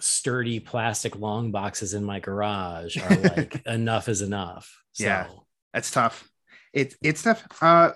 sturdy 0.00 0.60
plastic 0.60 1.16
long 1.16 1.50
boxes 1.50 1.94
in 1.94 2.04
my 2.04 2.20
garage 2.20 2.96
are 2.96 3.16
like 3.36 3.66
enough 3.66 4.08
is 4.08 4.22
enough. 4.22 4.82
So, 4.92 5.04
Yeah. 5.04 5.26
That's 5.72 5.90
tough. 5.90 6.28
It's 6.72 6.96
it's 7.02 7.22
tough. 7.22 7.46
Uh, 7.60 7.92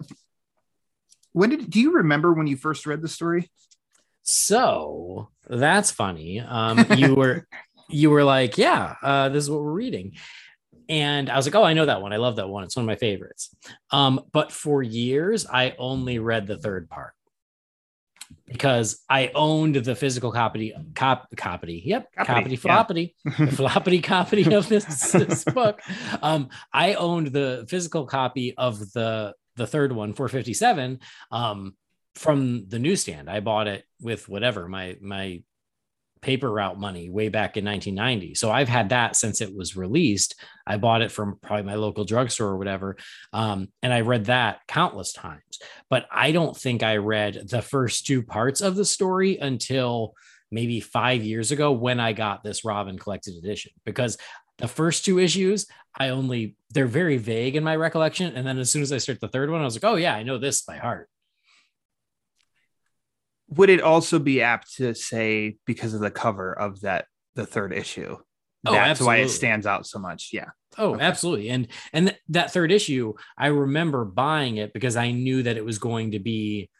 when 1.32 1.50
did 1.50 1.70
do 1.70 1.80
you 1.80 1.94
remember 1.96 2.32
when 2.32 2.46
you 2.46 2.56
first 2.56 2.86
read 2.86 3.02
the 3.02 3.08
story? 3.08 3.50
So 4.22 5.30
that's 5.48 5.90
funny. 5.90 6.40
Um, 6.40 6.84
you 6.96 7.14
were 7.14 7.46
you 7.88 8.10
were 8.10 8.24
like, 8.24 8.58
yeah, 8.58 8.96
uh, 9.02 9.28
this 9.30 9.44
is 9.44 9.50
what 9.50 9.60
we're 9.60 9.72
reading. 9.72 10.12
And 10.88 11.30
I 11.30 11.36
was 11.36 11.46
like, 11.46 11.54
oh, 11.54 11.62
I 11.62 11.74
know 11.74 11.86
that 11.86 12.02
one. 12.02 12.12
I 12.12 12.16
love 12.16 12.36
that 12.36 12.48
one. 12.48 12.64
It's 12.64 12.76
one 12.76 12.84
of 12.84 12.86
my 12.86 12.96
favorites. 12.96 13.54
Um, 13.90 14.20
but 14.32 14.52
for 14.52 14.82
years, 14.82 15.46
I 15.46 15.74
only 15.78 16.18
read 16.18 16.46
the 16.46 16.58
third 16.58 16.90
part 16.90 17.14
because 18.46 19.02
I 19.08 19.30
owned 19.34 19.76
the 19.76 19.94
physical 19.94 20.32
copy, 20.32 20.74
cop, 20.94 21.28
copy. 21.36 21.82
Yep, 21.84 22.08
Copy, 22.16 22.26
copy, 22.26 22.50
yeah. 22.50 22.56
floppity, 22.56 23.14
floppity 23.26 24.02
copy 24.02 24.54
of 24.54 24.68
this, 24.68 25.12
this 25.12 25.44
book. 25.44 25.80
Um, 26.22 26.48
I 26.72 26.94
owned 26.94 27.28
the 27.28 27.66
physical 27.68 28.06
copy 28.06 28.56
of 28.56 28.78
the 28.92 29.34
the 29.56 29.66
third 29.66 29.92
one, 29.92 30.14
457, 30.14 31.00
um, 31.30 31.74
from 32.14 32.68
the 32.68 32.78
newsstand. 32.78 33.28
I 33.28 33.40
bought 33.40 33.66
it 33.66 33.84
with 34.00 34.28
whatever 34.28 34.68
my 34.68 34.96
my 35.00 35.42
paper 36.22 36.50
route 36.50 36.78
money 36.78 37.10
way 37.10 37.28
back 37.28 37.56
in 37.56 37.64
1990. 37.64 38.34
So 38.34 38.50
I've 38.50 38.68
had 38.68 38.90
that 38.90 39.16
since 39.16 39.40
it 39.40 39.54
was 39.54 39.76
released. 39.76 40.40
I 40.66 40.76
bought 40.76 41.02
it 41.02 41.10
from 41.10 41.38
probably 41.42 41.64
my 41.64 41.74
local 41.74 42.04
drugstore 42.04 42.48
or 42.48 42.56
whatever. 42.56 42.96
Um, 43.32 43.68
and 43.82 43.92
I 43.92 44.00
read 44.00 44.26
that 44.26 44.60
countless 44.68 45.12
times. 45.12 45.58
But 45.90 46.06
I 46.10 46.32
don't 46.32 46.56
think 46.56 46.82
I 46.82 46.96
read 46.96 47.48
the 47.48 47.62
first 47.62 48.06
two 48.06 48.22
parts 48.22 48.60
of 48.60 48.76
the 48.76 48.84
story 48.84 49.36
until 49.38 50.14
maybe 50.50 50.80
five 50.80 51.24
years 51.24 51.50
ago 51.50 51.72
when 51.72 51.98
I 51.98 52.12
got 52.12 52.44
this 52.44 52.64
Robin 52.64 52.98
collected 52.98 53.34
edition 53.36 53.72
because 53.84 54.16
the 54.58 54.68
first 54.68 55.04
two 55.04 55.18
issues 55.18 55.66
I 55.98 56.08
only 56.08 56.56
they're 56.70 56.86
very 56.86 57.18
vague 57.18 57.56
in 57.56 57.64
my 57.64 57.76
recollection. 57.76 58.34
And 58.34 58.46
then 58.46 58.58
as 58.58 58.70
soon 58.70 58.82
as 58.82 58.92
I 58.92 58.98
start 58.98 59.20
the 59.20 59.28
third 59.28 59.50
one, 59.50 59.60
I 59.60 59.64
was 59.64 59.74
like, 59.74 59.84
oh 59.84 59.96
yeah, 59.96 60.14
I 60.14 60.22
know 60.22 60.38
this 60.38 60.62
by 60.62 60.76
heart. 60.76 61.08
Would 63.56 63.70
it 63.70 63.80
also 63.80 64.18
be 64.18 64.42
apt 64.42 64.74
to 64.76 64.94
say 64.94 65.56
because 65.66 65.94
of 65.94 66.00
the 66.00 66.10
cover 66.10 66.52
of 66.52 66.80
that 66.82 67.06
the 67.34 67.46
third 67.46 67.72
issue 67.72 68.16
Oh, 68.64 68.72
that's 68.72 69.00
why 69.00 69.16
it 69.16 69.28
stands 69.30 69.66
out 69.66 69.86
so 69.88 69.98
much. 69.98 70.30
Yeah. 70.32 70.50
Oh, 70.78 70.94
Okay. 70.94 71.02
absolutely. 71.04 71.48
And 71.50 71.66
and 71.92 72.06
th- 72.08 72.20
that 72.28 72.52
third 72.52 72.70
issue, 72.70 73.14
I 73.36 73.48
remember 73.48 74.04
buying 74.04 74.56
it 74.58 74.72
because 74.72 74.94
I 74.96 75.10
knew 75.10 75.42
that 75.42 75.56
it 75.56 75.64
was 75.64 75.78
going 75.78 76.12
to 76.12 76.20
be 76.20 76.70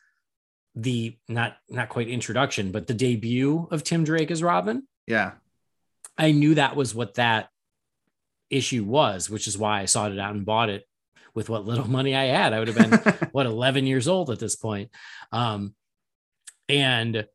the 0.77 1.19
not 1.29 1.57
not 1.69 1.89
quite 1.89 2.07
introduction, 2.09 2.71
but 2.71 2.87
the 2.87 2.95
debut 2.95 3.67
of 3.73 3.83
Tim 3.83 4.05
Drake 4.05 4.31
as 4.31 4.45
Robin. 4.45 4.87
Yeah. 5.09 5.33
I 6.17 6.31
knew 6.31 6.55
that 6.55 6.77
was 6.77 6.95
what 6.95 7.15
that 7.15 7.49
issue 8.49 8.85
was, 8.85 9.29
which 9.29 9.49
is 9.49 9.59
why 9.59 9.81
I 9.81 9.87
sought 9.87 10.13
it 10.13 10.21
out 10.21 10.35
and 10.35 10.47
bought 10.47 10.71
it 10.71 10.85
with 11.35 11.49
what 11.49 11.65
little 11.65 11.89
money 11.99 12.15
I 12.15 12.27
had. 12.27 12.53
I 12.53 12.61
would 12.61 12.69
have 12.69 12.77
been 12.77 13.29
what 13.33 13.47
11 13.47 13.87
years 13.89 14.07
old 14.07 14.31
at 14.31 14.39
this 14.39 14.55
point. 14.55 14.91
Um 15.33 15.75
and 16.73 17.27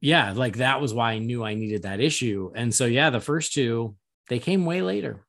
yeah, 0.00 0.32
like 0.32 0.56
that 0.56 0.80
was 0.80 0.94
why 0.94 1.12
I 1.12 1.18
knew 1.18 1.44
I 1.44 1.54
needed 1.54 1.82
that 1.82 2.00
issue. 2.00 2.50
And 2.56 2.74
so 2.74 2.86
yeah, 2.86 3.10
the 3.10 3.20
first 3.20 3.52
two 3.52 3.94
they 4.28 4.38
came 4.38 4.64
way 4.64 4.80
later. 4.82 5.24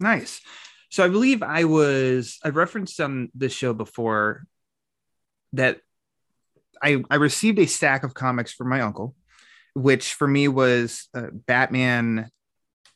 Nice. 0.00 0.40
So 0.90 1.04
I 1.04 1.08
believe 1.08 1.42
I 1.42 1.64
was 1.64 2.38
I 2.42 2.48
referenced 2.48 3.00
on 3.00 3.30
this 3.34 3.52
show 3.52 3.74
before 3.74 4.46
that 5.52 5.80
I 6.82 7.04
I 7.10 7.16
received 7.16 7.58
a 7.58 7.66
stack 7.66 8.02
of 8.02 8.14
comics 8.14 8.52
from 8.52 8.70
my 8.70 8.80
uncle, 8.80 9.14
which 9.74 10.14
for 10.14 10.26
me 10.26 10.48
was 10.48 11.08
uh, 11.14 11.28
Batman 11.32 12.30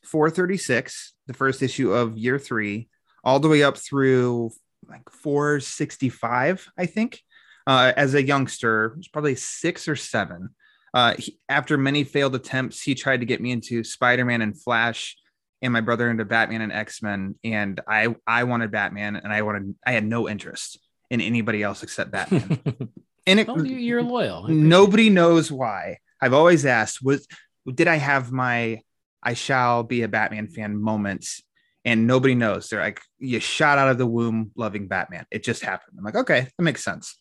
436, 0.05 1.13
the 1.27 1.35
first 1.35 1.63
issue 1.63 1.93
of 1.93 2.17
year 2.17 2.39
3, 2.39 2.89
all 3.23 3.39
the 3.39 3.49
way 3.49 3.63
up 3.63 3.77
through 3.77 4.51
like 4.89 5.09
465, 5.11 6.69
I 6.79 6.87
think. 6.87 7.21
Uh, 7.67 7.93
as 7.97 8.15
a 8.15 8.23
youngster, 8.23 8.95
was 8.97 9.09
probably 9.09 9.35
6 9.35 9.89
or 9.89 9.97
7. 9.97 10.49
Uh, 10.93 11.15
he, 11.19 11.39
after 11.49 11.77
many 11.79 12.05
failed 12.05 12.35
attempts, 12.35 12.83
he 12.83 12.95
tried 12.95 13.21
to 13.21 13.27
get 13.27 13.41
me 13.41 13.53
into 13.53 13.85
Spider-Man 13.85 14.43
and 14.43 14.61
Flash 14.61 15.17
and 15.63 15.73
my 15.73 15.81
brother 15.81 16.11
into 16.11 16.25
Batman 16.25 16.63
and 16.63 16.73
X 16.73 17.03
Men, 17.03 17.35
and 17.45 17.81
I 17.87 18.15
I 18.27 18.45
wanted 18.45 18.71
Batman, 18.73 19.17
and 19.17 19.31
I 19.33 19.43
wanted 19.43 19.75
I 19.87 19.93
had 19.93 20.05
no 20.07 20.27
interest 20.29 20.79
in 21.11 21.21
anybody 21.21 21.63
else 21.63 21.83
except 21.83 22.11
Batman. 22.11 22.59
and 23.27 23.41
it, 23.41 23.47
well, 23.47 23.65
you- 23.67 23.77
you're 23.77 24.03
loyal. 24.03 24.49
Nobody 24.49 25.11
knows 25.11 25.53
why. 25.53 25.99
I've 26.21 26.33
always 26.33 26.65
asked 26.65 27.03
was 27.05 27.27
did 27.73 27.89
I 27.89 27.97
have 27.97 28.33
my 28.33 28.81
I 29.23 29.35
shall 29.35 29.83
be 29.83 30.01
a 30.03 30.09
Batman 30.09 30.49
fan 30.49 30.81
moments, 30.81 31.43
and 31.85 32.07
nobody 32.07 32.35
knows. 32.35 32.69
They're 32.69 32.81
like 32.81 33.01
you 33.19 33.41
shot 33.41 33.79
out 33.79 33.89
of 33.89 33.99
the 33.99 34.07
womb 34.07 34.53
loving 34.57 34.89
Batman. 34.89 35.27
It 35.31 35.43
just 35.43 35.63
happened. 35.63 35.97
I'm 35.99 36.05
like 36.05 36.17
okay, 36.17 36.49
that 36.57 36.63
makes 36.63 36.85
sense. 36.85 37.17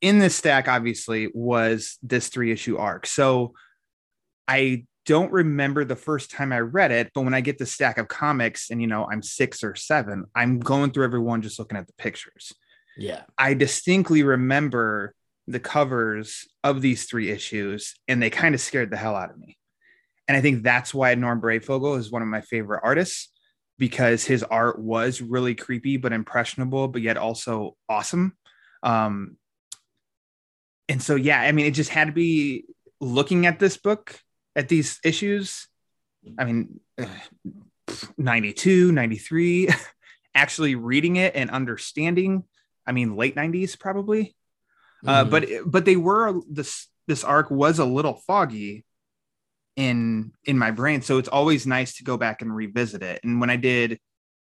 In 0.00 0.18
this 0.18 0.36
stack, 0.36 0.68
obviously, 0.68 1.30
was 1.32 1.98
this 2.02 2.28
three 2.28 2.52
issue 2.52 2.76
arc. 2.76 3.06
So 3.06 3.54
I 4.46 4.84
don't 5.06 5.32
remember 5.32 5.84
the 5.84 5.96
first 5.96 6.30
time 6.30 6.52
I 6.52 6.60
read 6.60 6.90
it, 6.90 7.10
but 7.14 7.22
when 7.22 7.34
I 7.34 7.40
get 7.40 7.58
the 7.58 7.66
stack 7.66 7.98
of 7.98 8.08
comics 8.08 8.70
and 8.70 8.80
you 8.80 8.86
know 8.86 9.08
I'm 9.10 9.22
six 9.22 9.64
or 9.64 9.74
seven, 9.74 10.24
I'm 10.34 10.60
going 10.60 10.90
through 10.90 11.04
every 11.04 11.20
one 11.20 11.42
just 11.42 11.58
looking 11.58 11.78
at 11.78 11.86
the 11.86 11.92
pictures. 11.94 12.52
Yeah. 12.96 13.22
I 13.36 13.54
distinctly 13.54 14.22
remember 14.22 15.14
the 15.46 15.60
covers 15.60 16.46
of 16.62 16.80
these 16.80 17.04
three 17.04 17.30
issues, 17.30 17.94
and 18.08 18.22
they 18.22 18.30
kind 18.30 18.54
of 18.54 18.60
scared 18.60 18.90
the 18.90 18.96
hell 18.96 19.14
out 19.14 19.30
of 19.30 19.38
me. 19.38 19.58
And 20.26 20.36
I 20.36 20.40
think 20.40 20.62
that's 20.62 20.94
why 20.94 21.14
Norm 21.14 21.40
Breyfogle 21.40 21.98
is 21.98 22.10
one 22.10 22.22
of 22.22 22.28
my 22.28 22.40
favorite 22.40 22.80
artists 22.82 23.30
because 23.78 24.24
his 24.24 24.42
art 24.42 24.78
was 24.78 25.20
really 25.20 25.54
creepy 25.54 25.96
but 25.96 26.12
impressionable, 26.12 26.88
but 26.88 27.02
yet 27.02 27.16
also 27.16 27.76
awesome. 27.88 28.36
Um, 28.82 29.36
and 30.88 31.02
so, 31.02 31.14
yeah, 31.16 31.40
I 31.40 31.52
mean, 31.52 31.66
it 31.66 31.72
just 31.72 31.90
had 31.90 32.06
to 32.08 32.12
be 32.12 32.64
looking 33.00 33.46
at 33.46 33.58
this 33.58 33.76
book, 33.76 34.18
at 34.54 34.68
these 34.68 35.00
issues. 35.02 35.66
I 36.38 36.44
mean, 36.44 36.80
92, 38.18 38.92
93, 38.92 39.68
actually 40.34 40.74
reading 40.74 41.16
it 41.16 41.34
and 41.34 41.50
understanding. 41.50 42.44
I 42.86 42.92
mean, 42.92 43.16
late 43.16 43.34
90s 43.36 43.78
probably. 43.78 44.36
Uh, 45.06 45.24
Mhm. 45.24 45.30
but 45.30 45.48
but 45.66 45.84
they 45.84 45.96
were 45.96 46.40
this 46.50 46.88
this 47.06 47.24
arc 47.24 47.50
was 47.50 47.78
a 47.78 47.84
little 47.84 48.14
foggy 48.14 48.84
in 49.76 50.32
in 50.44 50.58
my 50.58 50.70
brain, 50.70 51.02
so 51.02 51.18
it's 51.18 51.28
always 51.28 51.66
nice 51.66 51.96
to 51.96 52.04
go 52.04 52.16
back 52.16 52.42
and 52.42 52.54
revisit 52.54 53.02
it. 53.02 53.20
And 53.24 53.40
when 53.40 53.50
I 53.50 53.56
did, 53.56 53.98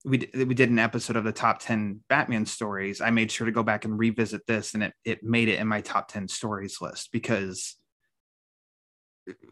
we 0.06 0.30
we 0.34 0.54
did 0.54 0.70
an 0.70 0.80
episode 0.80 1.16
of 1.16 1.24
the 1.24 1.32
top 1.32 1.60
ten 1.60 2.02
Batman 2.10 2.46
stories. 2.46 3.02
I 3.02 3.10
made 3.10 3.32
sure 3.32 3.46
to 3.46 3.52
go 3.52 3.64
back 3.64 3.86
and 3.86 3.98
revisit 3.98 4.46
this, 4.48 4.74
and 4.74 4.84
it 4.84 4.94
it 5.04 5.24
made 5.24 5.50
it 5.50 5.60
in 5.60 5.68
my 5.68 5.82
top 5.82 6.12
ten 6.12 6.28
stories 6.28 6.78
list 6.82 7.12
because. 7.12 7.76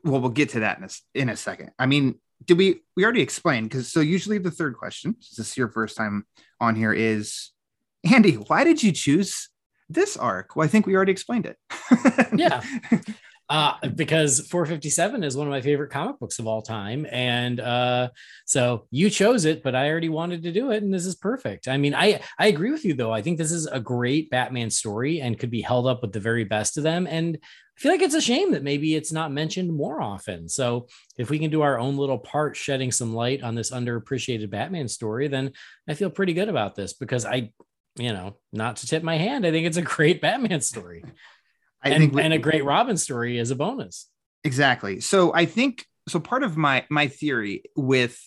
Well, 0.03 0.21
we'll 0.21 0.31
get 0.31 0.49
to 0.49 0.61
that 0.61 0.79
in 0.79 0.85
a, 0.85 0.89
in 1.13 1.29
a 1.29 1.37
second. 1.37 1.69
I 1.77 1.85
mean, 1.85 2.15
did 2.43 2.57
we 2.57 2.81
we 2.95 3.03
already 3.03 3.21
explained 3.21 3.69
because 3.69 3.91
so 3.91 3.99
usually 3.99 4.39
the 4.39 4.49
third 4.49 4.75
question, 4.75 5.15
this 5.37 5.51
is 5.51 5.57
your 5.57 5.69
first 5.69 5.95
time 5.95 6.25
on 6.59 6.75
here, 6.75 6.93
is 6.93 7.51
Andy, 8.11 8.33
why 8.33 8.63
did 8.63 8.81
you 8.81 8.91
choose 8.91 9.49
this 9.89 10.17
arc? 10.17 10.55
Well, 10.55 10.65
I 10.65 10.67
think 10.67 10.85
we 10.85 10.95
already 10.95 11.11
explained 11.11 11.45
it. 11.45 11.57
yeah. 12.35 12.63
Uh, 13.49 13.75
because 13.95 14.45
457 14.49 15.23
is 15.23 15.37
one 15.37 15.47
of 15.47 15.51
my 15.51 15.61
favorite 15.61 15.89
comic 15.89 16.19
books 16.19 16.37
of 16.37 16.47
all 16.47 16.61
time. 16.61 17.07
And 17.09 17.61
uh, 17.61 18.09
so 18.45 18.87
you 18.91 19.09
chose 19.09 19.45
it, 19.45 19.63
but 19.63 19.73
I 19.73 19.89
already 19.89 20.09
wanted 20.09 20.43
to 20.43 20.51
do 20.51 20.71
it, 20.71 20.83
and 20.83 20.93
this 20.93 21.05
is 21.05 21.15
perfect. 21.15 21.69
I 21.69 21.77
mean, 21.77 21.95
I, 21.95 22.19
I 22.37 22.47
agree 22.47 22.71
with 22.71 22.83
you, 22.83 22.93
though. 22.93 23.13
I 23.13 23.21
think 23.21 23.37
this 23.37 23.53
is 23.53 23.65
a 23.65 23.79
great 23.79 24.29
Batman 24.29 24.69
story 24.69 25.21
and 25.21 25.39
could 25.39 25.49
be 25.49 25.61
held 25.61 25.87
up 25.87 26.01
with 26.01 26.11
the 26.11 26.19
very 26.19 26.43
best 26.43 26.77
of 26.77 26.83
them. 26.83 27.07
And 27.07 27.37
I 27.41 27.79
feel 27.79 27.93
like 27.93 28.01
it's 28.01 28.15
a 28.15 28.21
shame 28.21 28.51
that 28.51 28.63
maybe 28.63 28.95
it's 28.95 29.13
not 29.13 29.31
mentioned 29.31 29.73
more 29.73 30.01
often. 30.01 30.49
So 30.49 30.87
if 31.17 31.29
we 31.29 31.39
can 31.39 31.49
do 31.49 31.61
our 31.61 31.79
own 31.79 31.95
little 31.95 32.19
part 32.19 32.57
shedding 32.57 32.91
some 32.91 33.13
light 33.13 33.43
on 33.43 33.55
this 33.55 33.71
underappreciated 33.71 34.49
Batman 34.49 34.89
story, 34.89 35.29
then 35.29 35.53
I 35.87 35.93
feel 35.93 36.09
pretty 36.09 36.33
good 36.33 36.49
about 36.49 36.75
this 36.75 36.91
because 36.91 37.23
I, 37.23 37.53
you 37.95 38.11
know, 38.11 38.35
not 38.51 38.77
to 38.77 38.87
tip 38.87 39.03
my 39.03 39.15
hand, 39.15 39.45
I 39.45 39.51
think 39.51 39.67
it's 39.67 39.77
a 39.77 39.81
great 39.81 40.19
Batman 40.23 40.59
story 40.59 41.05
I 41.83 41.89
and, 41.89 41.99
think 42.01 42.13
we- 42.15 42.21
and 42.21 42.33
a 42.33 42.39
great 42.39 42.63
Robin 42.65 42.97
story 42.97 43.37
is 43.37 43.51
a 43.51 43.55
bonus. 43.55 44.07
exactly. 44.43 44.99
So 44.99 45.33
I 45.33 45.45
think 45.45 45.85
so. 46.07 46.19
Part 46.19 46.43
of 46.43 46.57
my 46.57 46.85
my 46.89 47.07
theory 47.07 47.63
with 47.75 48.19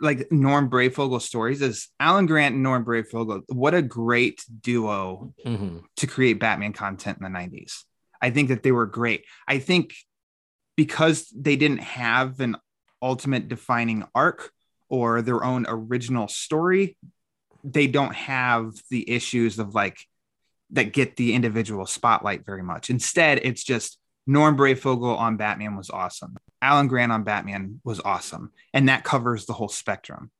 like 0.00 0.30
Norm 0.32 0.68
Breyfogle 0.68 1.20
stories 1.22 1.62
is 1.62 1.88
Alan 2.00 2.26
Grant 2.26 2.54
and 2.54 2.62
Norm 2.62 2.84
Breyfogle. 2.84 3.42
What 3.48 3.74
a 3.74 3.82
great 3.82 4.44
duo 4.60 5.32
Mhm. 5.46 5.84
to 5.96 6.06
create 6.06 6.40
Batman 6.40 6.72
content 6.72 7.18
in 7.18 7.24
the 7.24 7.30
90s. 7.30 7.84
I 8.20 8.30
think 8.30 8.48
that 8.48 8.62
they 8.64 8.72
were 8.72 8.86
great. 8.86 9.24
I 9.46 9.58
think 9.60 9.94
because 10.76 11.28
they 11.36 11.54
didn't 11.56 11.82
have 11.82 12.40
an 12.40 12.56
ultimate 13.00 13.48
defining 13.48 14.04
arc 14.14 14.50
or 14.88 15.22
their 15.22 15.44
own 15.44 15.66
original 15.68 16.26
story, 16.28 16.96
they 17.62 17.86
don't 17.86 18.14
have 18.14 18.72
the 18.90 19.08
issues 19.08 19.58
of 19.60 19.74
like 19.74 19.98
that 20.72 20.92
get 20.92 21.16
the 21.16 21.34
individual 21.34 21.86
spotlight 21.86 22.44
very 22.44 22.62
much. 22.62 22.90
Instead, 22.90 23.40
it's 23.42 23.62
just 23.62 23.98
Norm 24.26 24.56
Breyfogle 24.56 25.16
on 25.18 25.36
Batman 25.36 25.76
was 25.76 25.90
awesome. 25.90 26.36
Alan 26.60 26.88
Grant 26.88 27.12
on 27.12 27.24
Batman 27.24 27.80
was 27.84 28.00
awesome. 28.00 28.52
And 28.72 28.88
that 28.88 29.04
covers 29.04 29.46
the 29.46 29.52
whole 29.52 29.68
spectrum. 29.68 30.30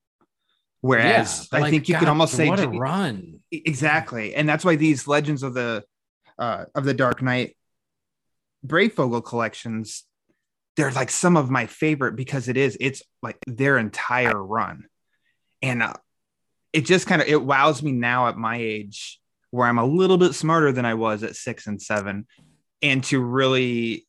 Whereas 0.81 1.49
Yeah, 1.53 1.59
I 1.59 1.61
like, 1.63 1.71
think 1.71 1.89
you 1.89 1.97
could 1.97 2.09
almost 2.09 2.35
say 2.35 2.49
what 2.49 2.61
a 2.61 2.69
run. 2.69 3.41
Exactly 3.51 4.35
and 4.35 4.49
that's 4.49 4.65
why 4.65 4.77
these 4.77 5.07
legends 5.07 5.43
of 5.43 5.55
the 5.55 5.85
uh 6.39 6.65
of 6.75 6.85
the 6.85 6.95
dark 6.95 7.23
knight 7.23 7.57
breyfogle 8.67 9.25
collections 9.25 10.05
they're 10.77 10.91
like 10.91 11.11
some 11.11 11.37
of 11.37 11.51
my 11.51 11.67
favorite 11.67 12.17
because 12.17 12.49
it 12.49 12.57
is 12.57 12.77
it's 12.81 13.03
like 13.23 13.37
their 13.47 13.79
entire 13.79 14.43
run 14.43 14.85
and 15.61 15.83
uh, 15.83 15.93
it 16.73 16.87
just 16.87 17.07
kind 17.07 17.23
of 17.23 17.29
it 17.29 17.43
wows 17.43 17.83
me 17.83 17.93
now 17.93 18.29
at 18.29 18.37
my 18.37 18.57
age 18.57 19.21
where 19.53 19.69
i'm 19.69 19.79
a 19.79 19.85
little 19.87 20.19
bit 20.19 20.35
smarter 20.35 20.73
than 20.73 20.85
i 20.85 20.95
was 20.95 21.23
at 21.23 21.37
six 21.37 21.69
and 21.69 21.81
seven 21.81 22.27
and 22.83 23.05
to 23.05 23.21
really 23.21 24.05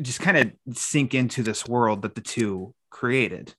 just 0.00 0.20
kind 0.20 0.36
of 0.36 0.76
sink 0.76 1.14
into 1.14 1.42
this 1.42 1.66
world 1.66 2.02
that 2.02 2.14
the 2.14 2.20
two 2.20 2.72
created 2.90 3.54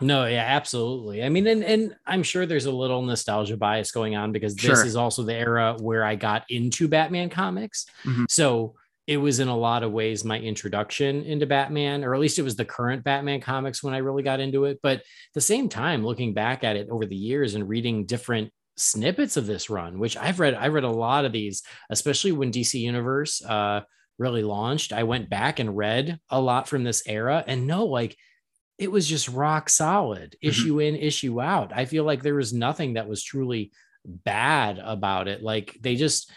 No, 0.00 0.26
yeah, 0.26 0.44
absolutely. 0.46 1.24
I 1.24 1.28
mean, 1.28 1.48
and 1.48 1.64
and 1.64 1.96
I'm 2.06 2.22
sure 2.22 2.46
there's 2.46 2.66
a 2.66 2.70
little 2.70 3.02
nostalgia 3.02 3.56
bias 3.56 3.90
going 3.90 4.14
on 4.14 4.30
because 4.30 4.54
this 4.54 4.62
Sure. 4.64 4.86
is 4.86 4.94
also 4.94 5.24
the 5.24 5.34
era 5.34 5.76
where 5.80 6.04
I 6.04 6.14
got 6.14 6.44
into 6.48 6.86
Batman 6.86 7.30
comics. 7.30 7.84
Mhm. 8.04 8.26
So 8.30 8.76
it 9.08 9.16
was 9.16 9.40
in 9.40 9.48
a 9.48 9.56
lot 9.56 9.82
of 9.82 9.90
ways 9.90 10.22
my 10.22 10.38
introduction 10.38 11.22
into 11.22 11.46
Batman, 11.46 12.04
or 12.04 12.14
at 12.14 12.20
least 12.20 12.38
it 12.38 12.42
was 12.42 12.56
the 12.56 12.64
current 12.66 13.02
Batman 13.02 13.40
comics 13.40 13.82
when 13.82 13.94
I 13.94 13.98
really 13.98 14.22
got 14.22 14.38
into 14.38 14.66
it. 14.66 14.80
But 14.82 14.98
at 14.98 15.04
the 15.32 15.40
same 15.40 15.70
time, 15.70 16.04
looking 16.04 16.34
back 16.34 16.62
at 16.62 16.76
it 16.76 16.90
over 16.90 17.06
the 17.06 17.16
years 17.16 17.54
and 17.54 17.66
reading 17.66 18.04
different 18.04 18.52
snippets 18.76 19.38
of 19.38 19.46
this 19.46 19.70
run, 19.70 19.98
which 19.98 20.18
I've 20.18 20.38
read, 20.38 20.52
I've 20.52 20.74
read 20.74 20.84
a 20.84 20.90
lot 20.90 21.24
of 21.24 21.32
these, 21.32 21.62
especially 21.88 22.32
when 22.32 22.52
DC 22.52 22.78
Universe 22.78 23.42
uh, 23.42 23.80
really 24.18 24.42
launched. 24.42 24.92
I 24.92 25.04
went 25.04 25.30
back 25.30 25.58
and 25.58 25.74
read 25.74 26.20
a 26.28 26.38
lot 26.38 26.68
from 26.68 26.84
this 26.84 27.02
era, 27.06 27.42
and 27.46 27.66
no, 27.66 27.86
like 27.86 28.14
it 28.76 28.92
was 28.92 29.08
just 29.08 29.30
rock 29.30 29.70
solid, 29.70 30.36
issue 30.42 30.80
in, 30.80 30.94
issue 30.96 31.40
out. 31.40 31.72
I 31.74 31.86
feel 31.86 32.04
like 32.04 32.22
there 32.22 32.34
was 32.34 32.52
nothing 32.52 32.92
that 32.94 33.08
was 33.08 33.22
truly 33.22 33.72
bad 34.04 34.78
about 34.78 35.28
it. 35.28 35.42
Like 35.42 35.78
they 35.80 35.96
just 35.96 36.30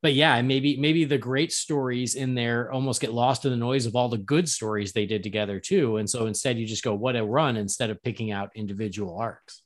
but 0.00 0.14
yeah, 0.14 0.40
maybe 0.42 0.76
maybe 0.76 1.04
the 1.04 1.18
great 1.18 1.52
stories 1.52 2.14
in 2.14 2.34
there 2.34 2.70
almost 2.70 3.00
get 3.00 3.12
lost 3.12 3.44
in 3.44 3.50
the 3.50 3.56
noise 3.56 3.84
of 3.84 3.96
all 3.96 4.08
the 4.08 4.18
good 4.18 4.48
stories 4.48 4.92
they 4.92 5.06
did 5.06 5.22
together 5.22 5.58
too. 5.58 5.96
And 5.96 6.08
so 6.08 6.26
instead, 6.26 6.58
you 6.58 6.66
just 6.66 6.84
go 6.84 6.94
what 6.94 7.16
a 7.16 7.24
run 7.24 7.56
instead 7.56 7.90
of 7.90 8.02
picking 8.02 8.30
out 8.30 8.50
individual 8.54 9.18
arcs. 9.18 9.62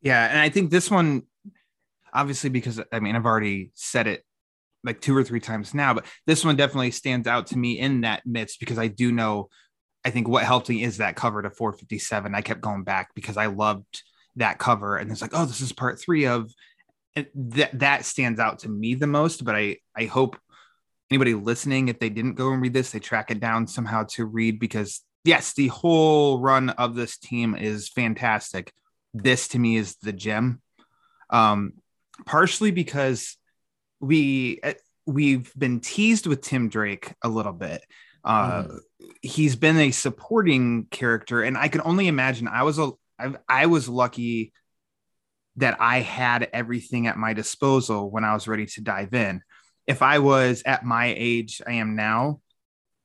Yeah, 0.00 0.26
and 0.28 0.38
I 0.38 0.48
think 0.48 0.70
this 0.70 0.90
one, 0.90 1.22
obviously, 2.12 2.50
because 2.50 2.80
I 2.92 2.98
mean 2.98 3.14
I've 3.14 3.26
already 3.26 3.70
said 3.74 4.08
it 4.08 4.24
like 4.82 5.00
two 5.00 5.16
or 5.16 5.22
three 5.22 5.38
times 5.38 5.74
now, 5.74 5.94
but 5.94 6.06
this 6.26 6.44
one 6.44 6.56
definitely 6.56 6.90
stands 6.90 7.28
out 7.28 7.46
to 7.48 7.58
me 7.58 7.78
in 7.78 8.00
that 8.00 8.26
midst 8.26 8.58
because 8.58 8.78
I 8.78 8.88
do 8.88 9.12
know. 9.12 9.48
I 10.04 10.10
think 10.10 10.26
what 10.26 10.42
helped 10.42 10.68
me 10.68 10.82
is 10.82 10.96
that 10.96 11.14
cover 11.14 11.40
to 11.42 11.50
457. 11.50 12.34
I 12.34 12.40
kept 12.40 12.60
going 12.60 12.82
back 12.82 13.14
because 13.14 13.36
I 13.36 13.46
loved 13.46 14.02
that 14.34 14.58
cover, 14.58 14.96
and 14.96 15.12
it's 15.12 15.22
like, 15.22 15.30
oh, 15.32 15.44
this 15.44 15.60
is 15.60 15.72
part 15.72 16.00
three 16.00 16.26
of 16.26 16.50
that 17.34 17.78
that 17.78 18.04
stands 18.04 18.40
out 18.40 18.60
to 18.60 18.68
me 18.68 18.94
the 18.94 19.06
most 19.06 19.44
but 19.44 19.54
i 19.54 19.76
i 19.94 20.04
hope 20.04 20.36
anybody 21.12 21.34
listening 21.34 21.88
if 21.88 21.98
they 21.98 22.08
didn't 22.08 22.34
go 22.34 22.52
and 22.52 22.62
read 22.62 22.72
this 22.72 22.90
they 22.90 22.98
track 22.98 23.30
it 23.30 23.38
down 23.38 23.66
somehow 23.66 24.02
to 24.04 24.24
read 24.24 24.58
because 24.58 25.02
yes 25.24 25.52
the 25.52 25.68
whole 25.68 26.40
run 26.40 26.70
of 26.70 26.94
this 26.94 27.18
team 27.18 27.54
is 27.54 27.88
fantastic. 27.88 28.72
This 29.12 29.48
to 29.48 29.58
me 29.58 29.76
is 29.76 29.96
the 29.96 30.12
gem. 30.12 30.62
Um 31.28 31.74
partially 32.24 32.70
because 32.70 33.36
we 34.00 34.60
eh, 34.62 34.74
we've 35.06 35.52
been 35.54 35.80
teased 35.80 36.26
with 36.26 36.40
tim 36.40 36.68
drake 36.68 37.12
a 37.22 37.28
little 37.28 37.52
bit. 37.52 37.84
Uh 38.24 38.62
mm. 38.62 38.78
he's 39.20 39.56
been 39.56 39.78
a 39.78 39.90
supporting 39.90 40.86
character 40.90 41.42
and 41.42 41.58
i 41.58 41.68
can 41.68 41.80
only 41.84 42.06
imagine 42.06 42.46
i 42.48 42.62
was 42.62 42.78
a 42.78 42.92
I, 43.18 43.34
I 43.48 43.66
was 43.66 43.88
lucky 43.88 44.52
that 45.56 45.76
I 45.80 46.00
had 46.00 46.48
everything 46.52 47.06
at 47.06 47.18
my 47.18 47.32
disposal 47.32 48.10
when 48.10 48.24
I 48.24 48.34
was 48.34 48.48
ready 48.48 48.66
to 48.66 48.80
dive 48.80 49.14
in. 49.14 49.42
If 49.86 50.02
I 50.02 50.18
was 50.20 50.62
at 50.64 50.84
my 50.84 51.14
age 51.16 51.60
I 51.66 51.74
am 51.74 51.96
now, 51.96 52.40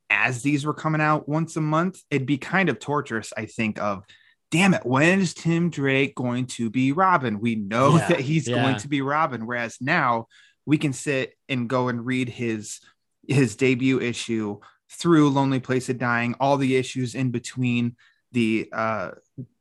as 0.09 0.41
these 0.41 0.65
were 0.65 0.73
coming 0.73 1.01
out 1.01 1.27
once 1.27 1.55
a 1.57 1.61
month, 1.61 2.01
it'd 2.09 2.27
be 2.27 2.37
kind 2.37 2.69
of 2.69 2.79
torturous, 2.79 3.33
I 3.35 3.45
think, 3.45 3.81
of 3.81 4.03
damn 4.51 4.73
it, 4.73 4.85
when 4.85 5.19
is 5.19 5.33
Tim 5.33 5.69
Drake 5.69 6.15
going 6.15 6.45
to 6.47 6.69
be 6.69 6.91
Robin? 6.91 7.39
We 7.39 7.55
know 7.55 7.97
yeah, 7.97 8.07
that 8.07 8.19
he's 8.21 8.47
yeah. 8.47 8.61
going 8.61 8.77
to 8.77 8.87
be 8.87 9.01
Robin. 9.01 9.45
Whereas 9.45 9.77
now 9.81 10.27
we 10.65 10.77
can 10.77 10.93
sit 10.93 11.33
and 11.49 11.69
go 11.69 11.89
and 11.89 12.05
read 12.05 12.29
his 12.29 12.79
his 13.27 13.55
debut 13.57 13.99
issue 13.99 14.59
through 14.89 15.29
Lonely 15.29 15.59
Place 15.59 15.89
of 15.89 15.97
Dying, 15.97 16.35
all 16.39 16.57
the 16.57 16.77
issues 16.77 17.15
in 17.15 17.31
between 17.31 17.95
the 18.31 18.69
uh 18.73 19.11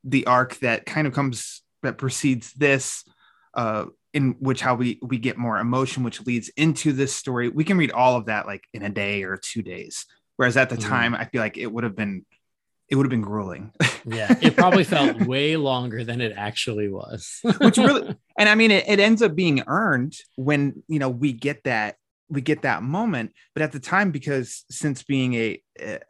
the 0.05 0.27
arc 0.27 0.57
that 0.59 0.87
kind 0.87 1.07
of 1.07 1.13
comes 1.13 1.63
that 1.87 1.99
precedes 1.99 2.53
this 2.53 3.05
uh 3.55 3.87
in 4.13 4.37
which 4.39 4.61
how 4.61 4.75
we 4.75 4.99
we 5.03 5.19
get 5.19 5.37
more 5.37 5.59
emotion 5.59 6.03
which 6.03 6.25
leads 6.27 6.49
into 6.51 6.93
this 6.93 7.15
story. 7.15 7.49
We 7.49 7.65
can 7.65 7.77
read 7.77 7.91
all 7.91 8.17
of 8.17 8.27
that 8.27 8.47
like 8.47 8.65
in 8.73 8.83
a 8.83 8.91
day 8.91 9.25
or 9.25 9.37
two 9.37 9.63
days. 9.63 10.07
Whereas 10.37 10.57
at 10.57 10.71
the 10.71 10.77
mm-hmm. 10.77 10.89
time 10.89 11.15
i 11.15 11.25
feel 11.25 11.41
like 11.41 11.57
it 11.57 11.71
would 11.71 11.85
have 11.85 11.97
been 11.97 12.25
it 12.89 12.97
would 12.97 13.07
have 13.07 13.11
been 13.11 13.23
grueling. 13.23 13.73
Yeah 14.09 14.37
it 14.41 14.55
probably 14.55 14.85
felt 14.85 15.23
way 15.23 15.57
longer 15.57 16.05
than 16.05 16.21
it 16.21 16.33
actually 16.37 16.89
was. 16.89 17.41
Which 17.61 17.77
really 17.77 18.15
and 18.39 18.49
i 18.49 18.55
mean 18.55 18.71
it, 18.71 18.85
it 18.87 19.01
ends 19.01 19.21
up 19.21 19.35
being 19.35 19.65
earned 19.67 20.17
when 20.37 20.85
you 20.87 21.01
know 21.01 21.09
we 21.09 21.33
get 21.33 21.65
that 21.65 21.97
we 22.29 22.41
get 22.41 22.63
that 22.63 22.83
moment. 22.83 23.33
But 23.55 23.63
at 23.63 23.73
the 23.73 23.81
time 23.81 24.11
because 24.11 24.65
since 24.71 25.03
being 25.03 25.35
a 25.35 25.61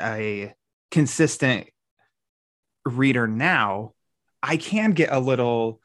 a 0.00 0.54
consistent 0.90 1.68
reader 2.84 3.26
now 3.26 3.92
I 4.46 4.56
can 4.56 4.92
get 4.92 5.10
a 5.10 5.18
little 5.18 5.80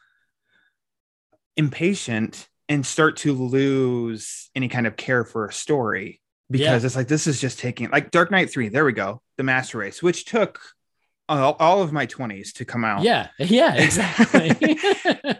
impatient 1.57 2.47
and 2.69 2.85
start 2.85 3.17
to 3.17 3.33
lose 3.33 4.51
any 4.55 4.69
kind 4.69 4.85
of 4.85 4.95
care 4.95 5.25
for 5.25 5.47
a 5.47 5.51
story 5.51 6.21
because 6.49 6.83
yeah. 6.83 6.85
it's 6.85 6.95
like 6.95 7.07
this 7.07 7.25
is 7.25 7.41
just 7.41 7.57
taking 7.59 7.89
like 7.89 8.11
Dark 8.11 8.29
Knight 8.29 8.51
3 8.51 8.69
there 8.69 8.85
we 8.85 8.93
go 8.93 9.21
the 9.37 9.43
master 9.43 9.79
race 9.79 10.03
which 10.03 10.25
took 10.25 10.61
all, 11.27 11.55
all 11.59 11.81
of 11.81 11.93
my 11.93 12.05
20s 12.05 12.53
to 12.53 12.65
come 12.65 12.83
out. 12.83 13.03
Yeah. 13.03 13.29
Yeah 13.39 13.75
exactly. 13.81 14.51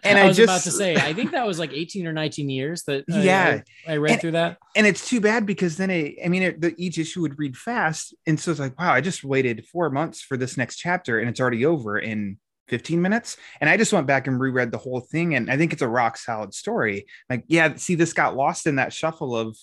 And 0.04 0.18
I, 0.18 0.24
I 0.24 0.28
was 0.28 0.36
just, 0.38 0.50
about 0.50 0.62
to 0.64 0.72
say 0.72 0.96
I 0.96 1.14
think 1.14 1.32
that 1.32 1.46
was 1.46 1.60
like 1.60 1.74
18 1.74 2.08
or 2.08 2.14
19 2.14 2.50
years 2.50 2.84
that 2.84 3.06
yeah. 3.08 3.62
I, 3.88 3.94
I 3.94 3.98
read 3.98 4.14
and, 4.14 4.22
through 4.22 4.32
that. 4.32 4.58
and 4.76 4.88
it's 4.88 5.08
too 5.08 5.22
bad 5.22 5.46
because 5.46 5.78
then 5.78 5.90
it, 5.90 6.16
I 6.26 6.28
mean 6.28 6.44
it, 6.44 6.60
the, 6.60 6.74
each 6.78 6.98
issue 6.98 7.22
would 7.22 7.38
read 7.38 7.56
fast. 7.56 8.16
And 8.26 8.40
so 8.40 8.52
it's 8.52 8.60
like 8.60 8.78
wow 8.80 8.94
I 8.94 9.02
just 9.02 9.24
waited 9.24 9.68
four 9.68 9.90
months 9.90 10.22
for 10.22 10.38
this 10.38 10.58
next 10.58 10.78
chapter 10.78 11.20
and 11.20 11.30
it's 11.30 11.40
already 11.40 11.66
over 11.66 12.00
in 12.00 12.40
15 12.72 13.02
minutes. 13.02 13.38
And 13.60 13.70
I 13.70 13.78
just 13.78 13.94
went 13.94 14.08
back 14.08 14.26
and 14.26 14.40
reread 14.40 14.72
the 14.72 14.78
whole 14.80 15.02
thing. 15.02 15.36
And 15.36 15.52
I 15.52 15.58
think 15.58 15.74
it's 15.74 15.82
a 15.82 15.88
rock 15.88 16.18
solid 16.18 16.54
story. 16.54 17.06
Like, 17.30 17.44
yeah, 17.48 17.76
see, 17.76 17.96
this 17.96 18.14
got 18.14 18.36
lost 18.36 18.66
in 18.66 18.78
that 18.78 18.94
shuffle 18.94 19.36
of 19.36 19.56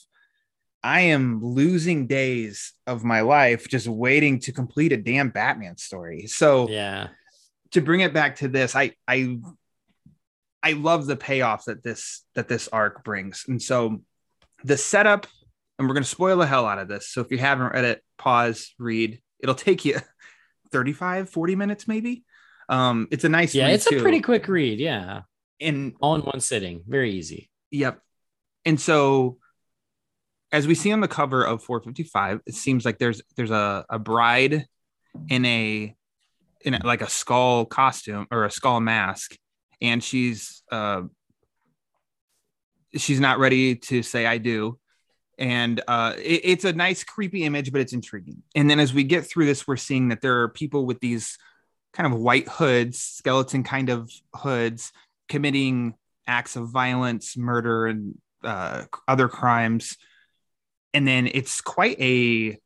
I 0.83 1.01
am 1.01 1.43
losing 1.43 2.07
days 2.07 2.73
of 2.87 3.03
my 3.03 3.23
life 3.23 3.67
just 3.67 3.89
waiting 3.89 4.39
to 4.41 4.53
complete 4.53 4.93
a 4.93 4.97
damn 4.97 5.31
Batman 5.31 5.77
story. 5.77 6.27
So 6.27 6.69
yeah, 6.69 7.09
to 7.73 7.81
bring 7.81 8.01
it 8.01 8.15
back 8.15 8.37
to 8.37 8.49
this, 8.49 8.77
I 8.77 8.93
I 9.09 9.39
I 10.63 10.73
love 10.73 11.07
the 11.07 11.17
payoff 11.17 11.65
that 11.65 11.83
this 11.83 12.25
that 12.35 12.47
this 12.47 12.69
arc 12.69 13.03
brings. 13.03 13.45
And 13.49 13.61
so 13.61 14.03
the 14.63 14.77
setup, 14.77 15.27
and 15.79 15.89
we're 15.89 15.95
gonna 15.95 16.05
spoil 16.05 16.37
the 16.37 16.47
hell 16.47 16.67
out 16.67 16.79
of 16.79 16.87
this. 16.87 17.09
So 17.09 17.23
if 17.23 17.33
you 17.33 17.39
haven't 17.39 17.73
read 17.73 17.85
it, 17.85 18.05
pause, 18.17 18.73
read. 18.79 19.21
It'll 19.41 19.57
take 19.57 19.85
you 19.85 19.99
35, 20.71 21.31
40 21.31 21.57
minutes, 21.57 21.89
maybe. 21.89 22.25
Um, 22.69 23.09
it's 23.11 23.25
a 23.25 23.29
nice 23.29 23.55
yeah, 23.55 23.69
it's 23.69 23.89
too. 23.89 23.99
a 23.99 24.03
pretty 24.03 24.21
quick 24.21 24.47
read. 24.49 24.79
Yeah, 24.79 25.23
and 25.61 25.95
all 26.01 26.15
in 26.15 26.23
one 26.23 26.41
sitting, 26.41 26.83
very 26.87 27.13
easy. 27.13 27.51
Yep. 27.71 28.01
And 28.65 28.81
so, 28.81 29.39
as 30.53 30.67
we 30.67 30.75
see 30.75 30.93
on 30.93 31.01
the 31.01 31.09
cover 31.09 31.45
of 31.45 31.63
455, 31.63 32.41
it 32.47 32.55
seems 32.55 32.85
like 32.85 32.99
there's 32.99 33.23
there's 33.37 33.51
a 33.51 33.85
a 33.89 33.99
bride 33.99 34.67
in 35.29 35.45
a 35.45 35.95
in 36.61 36.75
a, 36.75 36.87
like 36.87 37.03
a 37.03 37.09
skull 37.09 37.65
costume 37.65 38.27
or 38.31 38.45
a 38.45 38.51
skull 38.51 38.81
mask, 38.81 39.37
and 39.81 40.03
she's 40.03 40.63
uh 40.71 41.03
she's 42.97 43.21
not 43.21 43.39
ready 43.39 43.77
to 43.77 44.03
say 44.03 44.27
I 44.27 44.39
do 44.39 44.79
and 45.39 45.81
uh, 45.87 46.15
it, 46.17 46.41
it's 46.45 46.65
a 46.65 46.73
nice 46.73 47.05
creepy 47.05 47.45
image 47.45 47.71
but 47.71 47.81
it's 47.81 47.93
intriguing 47.93 48.43
and 48.55 48.69
then 48.69 48.81
as 48.81 48.93
we 48.93 49.05
get 49.05 49.27
through 49.27 49.47
this 49.47 49.67
we're 49.67 49.77
seeing 49.77 50.09
that 50.09 50.21
there 50.21 50.41
are 50.41 50.49
people 50.49 50.85
with 50.85 51.01
these 51.01 51.39
kind 51.93 52.13
of 52.13 52.19
white 52.19 52.49
hoods, 52.49 52.99
skeleton 52.99 53.65
kind 53.65 53.89
of 53.89 54.11
hoods, 54.35 54.93
committing 55.29 55.95
acts 56.27 56.57
of 56.57 56.69
violence, 56.69 57.37
murder, 57.37 57.87
and 57.87 58.19
uh, 58.45 58.85
other 59.07 59.29
crimes. 59.29 59.97
And 60.95 61.07
then 61.07 61.29
it's 61.33 61.61
quite 61.61 62.01
a, 62.01 62.59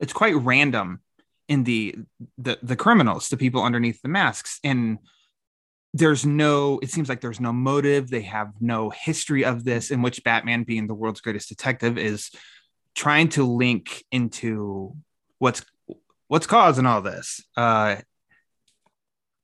it's 0.00 0.12
quite 0.12 0.36
random 0.36 1.00
in 1.48 1.64
the 1.64 1.94
the 2.38 2.58
the 2.62 2.76
criminals, 2.76 3.28
the 3.28 3.36
people 3.36 3.62
underneath 3.62 4.00
the 4.02 4.08
masks, 4.08 4.60
and 4.64 4.98
there's 5.92 6.24
no. 6.24 6.78
It 6.82 6.90
seems 6.90 7.08
like 7.08 7.20
there's 7.20 7.40
no 7.40 7.52
motive. 7.52 8.08
They 8.08 8.22
have 8.22 8.52
no 8.60 8.90
history 8.90 9.44
of 9.44 9.64
this, 9.64 9.90
in 9.90 10.02
which 10.02 10.24
Batman, 10.24 10.64
being 10.64 10.86
the 10.86 10.94
world's 10.94 11.20
greatest 11.20 11.48
detective, 11.48 11.98
is 11.98 12.30
trying 12.94 13.28
to 13.30 13.44
link 13.44 14.04
into 14.10 14.96
what's 15.38 15.64
what's 16.34 16.48
causing 16.48 16.84
all 16.84 17.00
this? 17.00 17.44
Uh, 17.56 17.94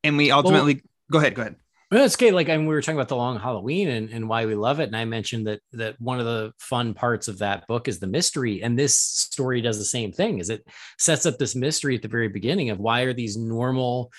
and 0.03 0.17
we 0.17 0.33
ultimately 0.33 0.75
well, 0.75 0.83
go 1.13 1.19
ahead, 1.19 1.37
go 1.37 1.43
ahead. 1.43 1.55
Well, 1.89 2.05
it's 2.05 2.17
okay. 2.17 2.33
Like, 2.33 2.49
I 2.49 2.57
mean, 2.57 2.67
we 2.67 2.75
were 2.75 2.83
talking 2.83 2.97
about 2.97 3.07
the 3.07 3.15
long 3.15 3.39
Halloween 3.39 3.89
and, 3.89 4.11
and 4.11 4.29
why 4.29 4.45
we 4.45 4.57
love 4.57 4.81
it. 4.81 4.89
And 4.89 4.97
I 4.97 5.05
mentioned 5.05 5.47
that 5.47 5.61
that 5.73 6.01
one 6.01 6.19
of 6.19 6.27
the 6.27 6.53
fun 6.59 6.95
parts 6.95 7.29
of 7.29 7.39
that 7.39 7.69
book 7.69 7.87
is 7.87 8.01
the 8.01 8.09
mystery. 8.09 8.65
And 8.65 8.77
this 8.77 8.99
story 8.99 9.61
does 9.61 9.79
the 9.79 9.85
same 9.85 10.11
thing, 10.11 10.41
is 10.41 10.51
it 10.51 10.67
sets 10.99 11.27
up 11.27 11.39
this 11.39 11.55
mystery 11.55 11.95
at 11.95 12.03
the 12.03 12.09
very 12.09 12.29
beginning 12.29 12.71
of 12.71 12.81
why 12.81 13.03
are 13.03 13.13
these 13.13 13.37
normal 13.37 14.11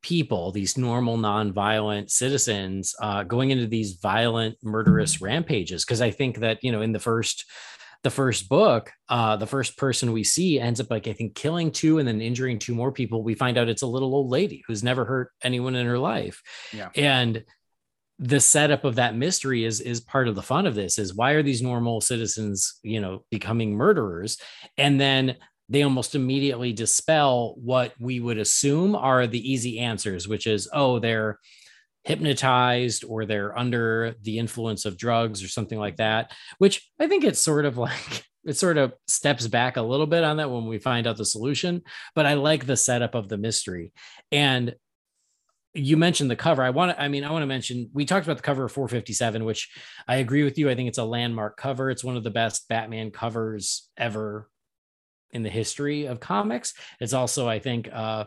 people, 0.00 0.52
these 0.52 0.78
normal 0.78 1.18
nonviolent 1.18 2.10
citizens, 2.10 2.94
uh, 3.02 3.24
going 3.24 3.50
into 3.50 3.66
these 3.66 3.94
violent, 3.94 4.56
murderous 4.62 5.20
rampages? 5.20 5.84
Because 5.84 6.00
I 6.00 6.12
think 6.12 6.38
that, 6.38 6.62
you 6.62 6.70
know, 6.70 6.82
in 6.82 6.92
the 6.92 7.00
first 7.00 7.44
the 8.02 8.10
first 8.10 8.48
book, 8.48 8.92
uh, 9.08 9.36
the 9.36 9.46
first 9.46 9.76
person 9.76 10.12
we 10.12 10.24
see 10.24 10.58
ends 10.58 10.80
up 10.80 10.90
like 10.90 11.06
I 11.06 11.12
think 11.12 11.34
killing 11.34 11.70
two 11.70 11.98
and 11.98 12.08
then 12.08 12.20
injuring 12.20 12.58
two 12.58 12.74
more 12.74 12.92
people. 12.92 13.22
We 13.22 13.34
find 13.34 13.58
out 13.58 13.68
it's 13.68 13.82
a 13.82 13.86
little 13.86 14.14
old 14.14 14.30
lady 14.30 14.62
who's 14.66 14.82
never 14.82 15.04
hurt 15.04 15.30
anyone 15.42 15.74
in 15.74 15.86
her 15.86 15.98
life. 15.98 16.42
Yeah. 16.72 16.88
And 16.96 17.44
the 18.18 18.40
setup 18.40 18.84
of 18.84 18.96
that 18.96 19.16
mystery 19.16 19.64
is 19.64 19.80
is 19.80 20.00
part 20.00 20.28
of 20.28 20.34
the 20.34 20.42
fun 20.42 20.66
of 20.66 20.74
this 20.74 20.98
is 20.98 21.14
why 21.14 21.32
are 21.32 21.42
these 21.42 21.62
normal 21.62 22.00
citizens, 22.00 22.78
you 22.82 23.00
know, 23.00 23.24
becoming 23.30 23.74
murderers? 23.74 24.38
And 24.76 25.00
then 25.00 25.36
they 25.68 25.82
almost 25.82 26.14
immediately 26.14 26.72
dispel 26.72 27.54
what 27.56 27.94
we 28.00 28.18
would 28.18 28.38
assume 28.38 28.96
are 28.96 29.26
the 29.26 29.52
easy 29.52 29.78
answers, 29.78 30.26
which 30.26 30.46
is, 30.46 30.68
oh, 30.72 30.98
they're 30.98 31.38
hypnotized 32.04 33.04
or 33.04 33.26
they're 33.26 33.56
under 33.58 34.14
the 34.22 34.38
influence 34.38 34.84
of 34.84 34.96
drugs 34.96 35.42
or 35.42 35.48
something 35.48 35.78
like 35.78 35.96
that, 35.96 36.32
which 36.58 36.90
I 36.98 37.06
think 37.06 37.24
it's 37.24 37.40
sort 37.40 37.64
of 37.66 37.76
like 37.78 38.24
it 38.44 38.56
sort 38.56 38.78
of 38.78 38.94
steps 39.06 39.46
back 39.46 39.76
a 39.76 39.82
little 39.82 40.06
bit 40.06 40.24
on 40.24 40.38
that 40.38 40.50
when 40.50 40.66
we 40.66 40.78
find 40.78 41.06
out 41.06 41.16
the 41.16 41.24
solution. 41.24 41.82
But 42.14 42.26
I 42.26 42.34
like 42.34 42.66
the 42.66 42.76
setup 42.76 43.14
of 43.14 43.28
the 43.28 43.36
mystery. 43.36 43.92
And 44.32 44.74
you 45.74 45.96
mentioned 45.96 46.30
the 46.30 46.36
cover. 46.36 46.62
I 46.62 46.70
want 46.70 46.96
to, 46.96 47.00
I 47.00 47.08
mean, 47.08 47.22
I 47.22 47.30
want 47.30 47.42
to 47.42 47.46
mention 47.46 47.90
we 47.92 48.04
talked 48.04 48.26
about 48.26 48.38
the 48.38 48.42
cover 48.42 48.64
of 48.64 48.72
457, 48.72 49.44
which 49.44 49.70
I 50.08 50.16
agree 50.16 50.42
with 50.42 50.58
you. 50.58 50.68
I 50.68 50.74
think 50.74 50.88
it's 50.88 50.98
a 50.98 51.04
landmark 51.04 51.56
cover. 51.56 51.90
It's 51.90 52.02
one 52.02 52.16
of 52.16 52.24
the 52.24 52.30
best 52.30 52.68
Batman 52.68 53.10
covers 53.10 53.88
ever 53.96 54.48
in 55.32 55.42
the 55.42 55.50
history 55.50 56.06
of 56.06 56.18
comics. 56.18 56.74
It's 56.98 57.12
also, 57.12 57.48
I 57.48 57.60
think, 57.60 57.88
uh, 57.92 58.24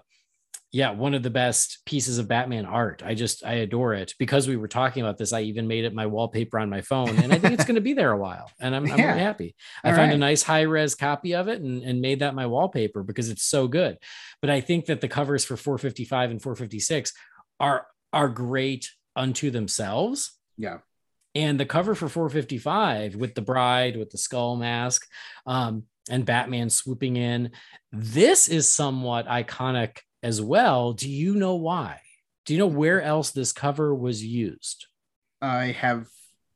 yeah, 0.75 0.89
one 0.89 1.13
of 1.13 1.21
the 1.21 1.29
best 1.29 1.85
pieces 1.85 2.17
of 2.17 2.27
Batman 2.27 2.65
art. 2.65 3.03
I 3.05 3.13
just 3.13 3.45
I 3.45 3.53
adore 3.53 3.93
it. 3.93 4.15
Because 4.17 4.47
we 4.47 4.57
were 4.57 4.67
talking 4.67 5.03
about 5.03 5.19
this, 5.19 5.31
I 5.31 5.41
even 5.41 5.67
made 5.67 5.85
it 5.85 5.93
my 5.93 6.07
wallpaper 6.07 6.57
on 6.57 6.67
my 6.67 6.81
phone, 6.81 7.09
and 7.09 7.31
I 7.31 7.37
think 7.37 7.53
it's 7.53 7.63
going 7.63 7.75
to 7.75 7.81
be 7.81 7.93
there 7.93 8.11
a 8.11 8.17
while. 8.17 8.49
And 8.59 8.75
I'm, 8.75 8.91
I'm 8.91 8.97
Yeah. 8.97 9.09
really 9.09 9.19
happy. 9.19 9.55
I 9.83 9.91
All 9.91 9.95
found 9.95 10.09
right. 10.09 10.15
a 10.15 10.17
nice 10.17 10.41
high 10.41 10.63
res 10.63 10.95
copy 10.95 11.35
of 11.35 11.47
it 11.47 11.61
and, 11.61 11.83
and 11.83 12.01
made 12.01 12.19
that 12.21 12.33
my 12.33 12.47
wallpaper 12.47 13.03
because 13.03 13.29
it's 13.29 13.43
so 13.43 13.67
good. 13.67 13.99
But 14.41 14.49
I 14.49 14.61
think 14.61 14.87
that 14.87 14.99
the 14.99 15.07
covers 15.07 15.45
for 15.45 15.55
455 15.55 16.31
and 16.31 16.41
456 16.41 17.13
are 17.59 17.85
are 18.11 18.27
great 18.29 18.89
unto 19.15 19.51
themselves. 19.51 20.31
Yeah. 20.57 20.79
And 21.35 21.59
the 21.59 21.65
cover 21.67 21.93
for 21.93 22.09
455 22.09 23.15
with 23.15 23.35
the 23.35 23.41
bride 23.43 23.95
with 23.95 24.09
the 24.09 24.17
skull 24.17 24.55
mask 24.55 25.07
um, 25.45 25.83
and 26.09 26.25
Batman 26.25 26.71
swooping 26.71 27.15
in, 27.15 27.51
this 27.91 28.47
is 28.49 28.71
somewhat 28.71 29.27
iconic 29.27 29.97
as 30.23 30.41
well. 30.41 30.93
Do 30.93 31.09
you 31.09 31.35
know 31.35 31.55
why? 31.55 31.99
Do 32.45 32.53
you 32.53 32.59
know 32.59 32.67
where 32.67 33.01
else 33.01 33.31
this 33.31 33.51
cover 33.51 33.93
was 33.93 34.25
used? 34.25 34.87
I 35.41 35.65
have 35.67 36.07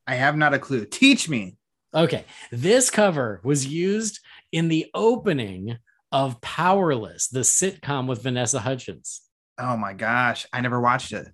I 0.08 0.16
have 0.16 0.38
not 0.38 0.54
a 0.54 0.60
clue. 0.60 0.86
Teach 0.86 1.28
me. 1.28 1.58
Okay, 1.94 2.26
this 2.52 2.90
cover 2.90 3.42
was 3.44 3.68
used 3.68 4.20
in 4.52 4.70
the 4.70 4.88
opening 4.94 5.78
of 6.12 6.40
Powerless, 6.42 7.28
the 7.28 7.42
sitcom 7.42 8.08
with 8.08 8.24
Vanessa 8.24 8.60
Hudgens. 8.60 9.22
Oh 9.58 9.76
my 9.76 9.94
gosh, 9.94 10.46
I 10.54 10.62
never 10.62 10.80
watched 10.80 11.12
it. 11.12 11.28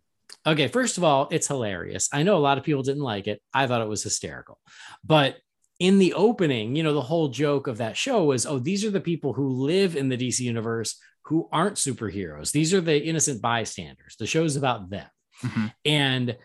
Okay, 0.46 0.68
first 0.68 0.98
of 0.98 1.04
all, 1.04 1.28
it's 1.32 1.48
hilarious. 1.48 2.10
I 2.12 2.24
know 2.24 2.38
a 2.38 2.40
lot 2.40 2.58
of 2.58 2.64
people 2.64 2.84
didn't 2.84 3.04
like 3.04 3.28
it. 3.28 3.42
I 3.54 3.68
thought 3.68 3.82
it 3.82 3.88
was 3.88 4.04
hysterical. 4.04 4.60
But 5.04 5.38
in 5.80 6.00
the 6.00 6.14
opening, 6.14 6.76
you 6.76 6.84
know, 6.84 6.94
the 6.94 7.02
whole 7.02 7.30
joke 7.30 7.68
of 7.68 7.78
that 7.78 7.98
show 7.98 8.24
was 8.26 8.46
oh, 8.46 8.60
these 8.60 8.86
are 8.86 8.92
the 8.92 9.02
people 9.02 9.34
who 9.34 9.50
live 9.50 9.96
in 9.96 10.10
the 10.10 10.18
DC 10.18 10.40
universe 10.40 11.00
who 11.26 11.48
aren't 11.52 11.76
superheroes. 11.78 12.52
These 12.52 12.74
are 12.74 12.82
the 12.82 13.02
innocent 13.02 13.42
bystanders. 13.42 14.16
The 14.18 14.28
show's 14.28 14.56
about 14.56 14.90
them. 14.90 15.08
Mhm. 15.42 15.74
And 15.86 16.38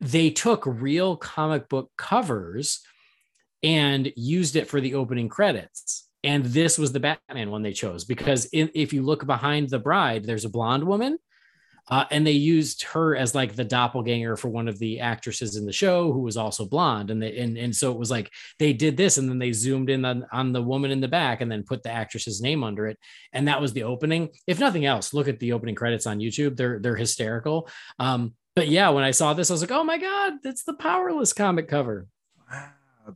they 0.00 0.30
took 0.30 0.64
real 0.66 1.16
comic 1.16 1.68
book 1.68 1.90
covers 1.96 2.80
and 3.62 4.12
used 4.16 4.56
it 4.56 4.68
for 4.68 4.80
the 4.80 4.94
opening 4.94 5.28
credits. 5.28 6.08
And 6.22 6.44
this 6.44 6.78
was 6.78 6.92
the 6.92 7.00
Batman 7.00 7.50
one 7.50 7.62
they 7.62 7.72
chose 7.72 8.04
because 8.04 8.46
in, 8.46 8.70
if 8.74 8.92
you 8.92 9.02
look 9.02 9.26
behind 9.26 9.70
the 9.70 9.78
bride, 9.78 10.24
there's 10.24 10.44
a 10.44 10.50
blonde 10.50 10.84
woman. 10.84 11.18
Uh, 11.88 12.04
and 12.10 12.26
they 12.26 12.32
used 12.32 12.82
her 12.84 13.14
as 13.14 13.34
like 13.34 13.54
the 13.54 13.64
doppelganger 13.64 14.36
for 14.36 14.48
one 14.48 14.68
of 14.68 14.78
the 14.78 15.00
actresses 15.00 15.56
in 15.56 15.66
the 15.66 15.72
show 15.72 16.12
who 16.12 16.20
was 16.20 16.36
also 16.36 16.64
blonde. 16.64 17.10
And 17.10 17.22
they, 17.22 17.36
and, 17.38 17.58
and 17.58 17.76
so 17.76 17.92
it 17.92 17.98
was 17.98 18.10
like 18.10 18.30
they 18.58 18.72
did 18.72 18.96
this 18.96 19.18
and 19.18 19.28
then 19.28 19.38
they 19.38 19.52
zoomed 19.52 19.90
in 19.90 20.04
on, 20.04 20.26
on 20.32 20.52
the 20.52 20.62
woman 20.62 20.90
in 20.90 21.00
the 21.00 21.08
back 21.08 21.40
and 21.40 21.52
then 21.52 21.62
put 21.62 21.82
the 21.82 21.90
actress's 21.90 22.40
name 22.40 22.64
under 22.64 22.86
it. 22.86 22.98
And 23.32 23.48
that 23.48 23.60
was 23.60 23.74
the 23.74 23.82
opening. 23.82 24.30
If 24.46 24.60
nothing 24.60 24.86
else, 24.86 25.12
look 25.12 25.28
at 25.28 25.38
the 25.40 25.52
opening 25.52 25.74
credits 25.74 26.06
on 26.06 26.20
YouTube. 26.20 26.56
They're 26.56 26.78
they're 26.78 26.96
hysterical. 26.96 27.68
Um, 27.98 28.34
but 28.56 28.68
yeah, 28.68 28.88
when 28.90 29.04
I 29.04 29.10
saw 29.10 29.34
this, 29.34 29.50
I 29.50 29.54
was 29.54 29.60
like, 29.60 29.72
oh 29.72 29.84
my 29.84 29.98
God, 29.98 30.34
that's 30.42 30.62
the 30.64 30.74
powerless 30.74 31.32
comic 31.32 31.68
cover. 31.68 32.06
Wow, 32.50 32.70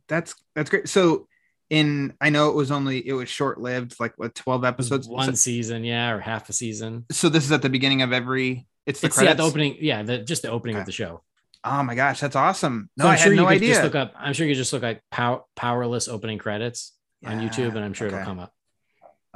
that's 0.09 0.35
that's 0.55 0.69
great. 0.69 0.89
So 0.89 1.29
in 1.71 2.15
I 2.21 2.31
know 2.31 2.49
it 2.51 2.55
was 2.55 2.71
only 2.71 3.07
it 3.07 3.13
was 3.13 3.29
short 3.29 3.61
lived, 3.61 3.99
like 4.01 4.15
what 4.17 4.35
twelve 4.35 4.65
episodes. 4.65 5.07
One 5.09 5.27
So, 5.27 5.33
season, 5.35 5.85
yeah, 5.85 6.11
or 6.13 6.21
half 6.21 6.49
a 6.49 6.53
season. 6.53 7.05
so 7.13 7.29
this 7.29 7.45
is 7.45 7.53
at 7.53 7.63
the 7.63 7.69
beginning 7.69 8.03
of 8.03 8.13
every. 8.13 8.67
It's 8.87 9.01
the 9.01 9.09
It's 9.09 9.21
yeah, 9.21 9.35
the 9.35 9.43
opening, 9.43 9.77
yeah, 9.81 10.03
the 10.03 10.19
just 10.19 10.43
the 10.43 10.51
opening 10.51 10.77
Okay. 10.77 10.81
of 10.81 10.87
the 10.87 10.93
show. 10.93 11.23
Oh 11.65 11.83
my 11.83 11.95
gosh, 11.95 12.21
that's 12.21 12.37
awesome. 12.37 12.89
No, 12.97 13.05
So 13.05 13.09
I'm 13.09 13.15
I 13.15 13.17
sure 13.17 13.33
had 13.33 13.37
no 13.37 13.47
idea. 13.49 13.69
just 13.75 13.83
look 13.83 13.95
up. 13.95 14.15
I'm 14.17 14.33
sure 14.33 14.47
you 14.47 14.55
just 14.55 14.73
look 14.73 14.83
like 14.83 15.03
pow- 15.11 15.45
powerless 15.57 16.09
opening 16.09 16.39
credits 16.39 16.95
on 17.27 17.41
YouTube, 17.41 17.75
and 17.75 17.81
I'm 17.85 17.93
sure 17.93 18.07
okay. 18.07 18.17
it'll 18.17 18.25
come 18.27 18.39
up. 18.41 18.55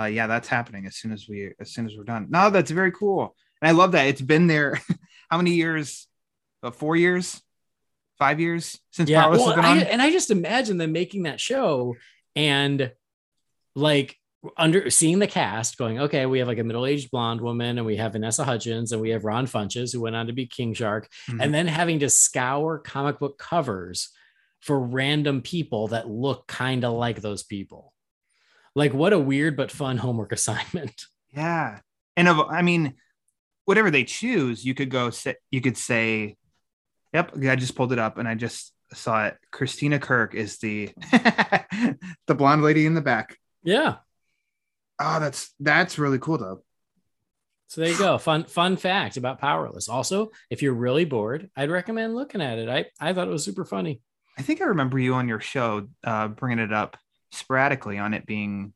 uh, 0.01 0.05
yeah, 0.05 0.27
that's 0.27 0.49
happening 0.49 0.87
as 0.87 0.97
soon 0.97 1.13
as 1.13 1.29
we 1.29 1.53
as 1.61 1.71
soon 1.73 1.85
as 1.85 1.97
we're 1.97 2.05
done. 2.05 2.29
No, 2.31 2.49
that's 2.49 2.71
very 2.71 2.93
cool, 2.93 3.35
and 3.61 3.69
I 3.69 3.73
love 3.73 3.93
that 3.93 4.07
it's 4.07 4.23
been 4.23 4.47
there. 4.47 4.81
how 5.31 5.37
many 5.37 5.53
years? 5.53 6.07
About 6.63 6.77
four 6.77 6.95
years, 6.95 7.43
five 8.21 8.39
years 8.41 8.79
since 8.93 9.11
Yeah, 9.11 9.23
Powerless 9.25 9.41
well, 9.45 9.61
I, 9.61 9.79
and 9.79 10.01
I 10.01 10.13
just 10.13 10.31
imagine 10.31 10.79
them 10.79 10.93
making 10.93 11.25
that 11.25 11.41
show 11.41 11.97
and 12.37 12.93
like 13.75 14.17
under 14.57 14.91
seeing 14.91 15.21
the 15.21 15.27
cast 15.27 15.79
going, 15.79 16.01
okay, 16.01 16.27
we 16.27 16.41
have 16.41 16.49
like 16.49 16.59
a 16.59 16.65
middle-aged 16.65 17.11
blonde 17.11 17.41
woman, 17.41 17.79
and 17.79 17.87
we 17.87 17.97
have 17.97 18.13
Vanessa 18.13 18.45
Hudgens, 18.45 18.91
and 18.93 19.01
we 19.01 19.11
have 19.11 19.25
Ron 19.25 19.47
Funches, 19.47 19.93
who 19.93 20.01
went 20.01 20.17
on 20.17 20.27
to 20.27 20.33
be 20.33 20.47
King 20.47 20.75
Shark, 20.75 21.09
Mhm. 21.29 21.41
and 21.43 21.55
then 21.55 21.69
having 21.69 22.01
to 22.01 22.11
scour 22.11 22.79
comic 22.79 23.19
book 23.21 23.39
covers 23.39 24.11
for 24.61 24.81
random 24.81 25.43
people 25.43 25.89
that 25.89 26.09
look 26.09 26.47
kind 26.49 26.85
of 26.85 26.93
like 26.95 27.21
those 27.21 27.43
people. 27.45 27.93
Like, 28.75 28.93
what 28.93 29.13
a 29.13 29.19
weird 29.19 29.57
but 29.57 29.71
fun 29.71 29.99
homework 29.99 30.33
assignment. 30.33 31.07
Yeah, 31.33 31.81
and 32.17 32.27
of 32.29 32.41
I 32.41 32.63
mean, 32.63 32.95
whatever 33.65 33.91
they 33.93 34.05
choose, 34.05 34.65
you 34.65 34.75
could 34.75 34.91
go 34.91 35.11
say 35.11 35.37
you 35.53 35.61
could 35.61 35.77
say, 35.77 36.37
"Yep, 37.15 37.37
I 37.47 37.55
just 37.57 37.77
pulled 37.77 37.93
it 37.93 37.99
up 38.01 38.19
and 38.19 38.27
I 38.27 38.35
just 38.35 38.73
saw 38.95 39.27
it." 39.27 39.37
Christina 39.51 39.99
Kirk 39.99 40.35
is 40.35 40.59
the 40.59 40.91
the 42.27 42.35
blonde 42.35 42.63
lady 42.63 42.87
in 42.87 42.95
the 42.95 43.01
back. 43.01 43.37
Yeah. 43.63 43.97
Oh, 44.99 45.21
that's 45.21 45.53
that's 45.61 45.99
really 45.99 46.19
cool 46.19 46.39
though. 46.39 46.63
So 47.69 47.81
there 47.81 47.91
you 47.91 47.99
go. 47.99 48.19
Fun 48.19 48.45
fun 48.45 48.77
fact 48.77 49.17
about 49.17 49.41
Powerless. 49.41 49.89
Also, 49.89 50.31
if 50.51 50.61
you're 50.63 50.75
really 50.75 51.05
bored, 51.07 51.51
I'd 51.57 51.71
recommend 51.71 52.15
looking 52.15 52.43
at 52.43 52.59
it. 52.59 52.69
I 52.69 52.87
I 53.01 53.13
thought 53.13 53.29
it 53.29 53.31
was 53.31 53.45
super 53.45 53.65
funny. 53.65 54.01
I 54.39 54.43
think 54.43 54.61
I 54.61 54.65
remember 54.67 54.99
you 54.99 55.15
on 55.15 55.29
your 55.29 55.41
show 55.41 55.89
uh, 56.05 56.29
bringing 56.29 56.59
it 56.59 56.73
up 56.73 56.97
sporadically 57.33 57.99
on 57.99 58.15
it 58.15 58.27
being 58.27 58.75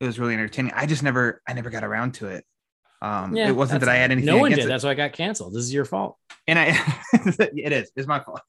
it 0.00 0.06
was 0.06 0.18
really 0.18 0.34
entertaining. 0.34 0.72
I 0.74 0.86
just 0.86 1.02
never 1.02 1.40
I 1.48 1.54
never 1.54 1.70
got 1.70 1.84
around 1.84 2.14
to 2.14 2.28
it. 2.28 2.44
Um, 3.00 3.36
it 3.36 3.54
wasn't 3.54 3.80
that 3.80 3.88
I 3.88 3.96
had 3.96 4.10
anything 4.10 4.26
No 4.26 4.38
one 4.38 4.50
did. 4.50 4.60
it. 4.60 4.68
That's 4.68 4.84
why 4.84 4.90
I 4.90 4.94
got 4.94 5.12
canceled. 5.12 5.52
This 5.54 5.64
is 5.64 5.74
your 5.74 5.84
fault. 5.84 6.16
and 6.46 6.58
I 6.58 6.68
it 7.14 7.72
is 7.72 7.90
it's 7.96 8.06
my 8.06 8.20
fault. 8.20 8.40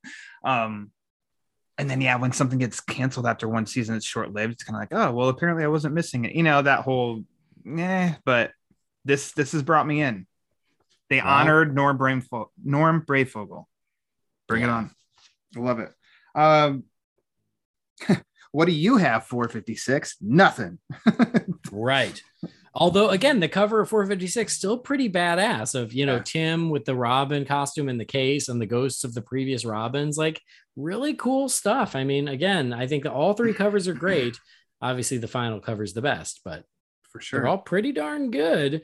Um, 0.43 0.91
and 1.77 1.89
then 1.89 2.01
yeah, 2.01 2.15
when 2.17 2.31
something 2.31 2.59
gets 2.59 2.79
canceled 2.79 3.25
after 3.27 3.47
one 3.49 3.65
season, 3.65 3.95
it's 3.95 4.05
short 4.05 4.33
lived. 4.33 4.53
It's 4.53 4.63
kind 4.63 4.75
of 4.75 4.81
like, 4.81 4.93
oh 4.99 5.13
well, 5.13 5.29
apparently 5.29 5.63
I 5.63 5.67
wasn't 5.67 5.93
missing 5.93 6.25
it. 6.25 6.33
You 6.35 6.43
know 6.43 6.61
that 6.61 6.81
whole, 6.81 7.23
yeah. 7.65 8.15
But 8.25 8.51
this 9.03 9.31
this 9.33 9.51
has 9.51 9.61
brought 9.63 9.87
me 9.87 10.01
in. 10.01 10.25
They 11.09 11.19
Wow. 11.19 11.39
honored 11.41 11.75
Norm 11.75 11.97
Breyfo- 11.97 12.47
Norm 12.63 13.03
Breyfogle. 13.07 13.65
Bring 14.47 14.63
it 14.63 14.69
on. 14.69 14.91
I 15.55 15.59
love 15.59 15.79
it. 15.79 15.91
Um, 16.33 16.83
what 18.51 18.65
do 18.65 18.71
you 18.71 18.97
have? 18.97 19.25
Four 19.25 19.47
fifty 19.49 19.75
six. 19.75 20.15
Nothing. 20.21 20.79
Right. 21.71 22.21
Although 22.73 23.09
again, 23.09 23.39
the 23.39 23.47
cover 23.49 23.79
of 23.81 23.89
456 23.89 24.53
still 24.53 24.77
pretty 24.77 25.09
badass 25.09 25.73
of 25.75 25.93
you 25.93 26.05
know 26.05 26.17
Yeah. 26.17 26.21
Tim 26.23 26.69
with 26.69 26.85
the 26.85 26.95
Robin 26.95 27.43
costume 27.45 27.89
and 27.89 27.99
the 27.99 28.05
case 28.05 28.49
and 28.49 28.61
the 28.61 28.65
ghosts 28.67 29.03
of 29.03 29.13
the 29.13 29.21
previous 29.21 29.65
Robins, 29.65 30.17
like 30.17 30.41
really 30.75 31.13
cool 31.13 31.49
stuff. 31.49 31.95
I 31.95 32.03
mean, 32.03 32.27
again, 32.27 32.73
I 32.73 32.87
think 32.87 33.05
all 33.05 33.33
three 33.33 33.53
covers 33.53 33.87
are 33.87 33.93
great. 33.93 34.37
Obviously, 34.81 35.17
the 35.17 35.27
final 35.27 35.59
cover 35.59 35.83
is 35.83 35.93
the 35.93 36.01
best, 36.01 36.41
but 36.43 36.63
For 37.09 37.21
sure, 37.21 37.39
they're 37.39 37.47
all 37.47 37.57
pretty 37.57 37.91
darn 37.91 38.29
good. 38.31 38.81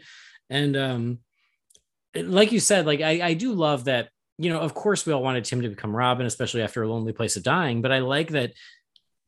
And 0.49 0.75
um, 0.77 1.19
like 2.15 2.51
you 2.51 2.59
said, 2.59 2.85
like 2.85 3.01
I, 3.01 3.21
I 3.21 3.33
do 3.33 3.53
love 3.53 3.85
that. 3.85 4.09
You 4.37 4.49
know, 4.49 4.59
of 4.59 4.73
course, 4.73 5.05
we 5.05 5.13
all 5.13 5.21
wanted 5.21 5.45
Tim 5.45 5.61
to 5.61 5.69
become 5.69 5.95
Robin, 5.95 6.25
especially 6.25 6.61
after 6.63 6.81
a 6.81 6.89
lonely 6.89 7.13
place 7.13 7.35
of 7.35 7.43
dying. 7.43 7.81
But 7.81 7.91
I 7.91 7.99
like 7.99 8.29
that 8.29 8.53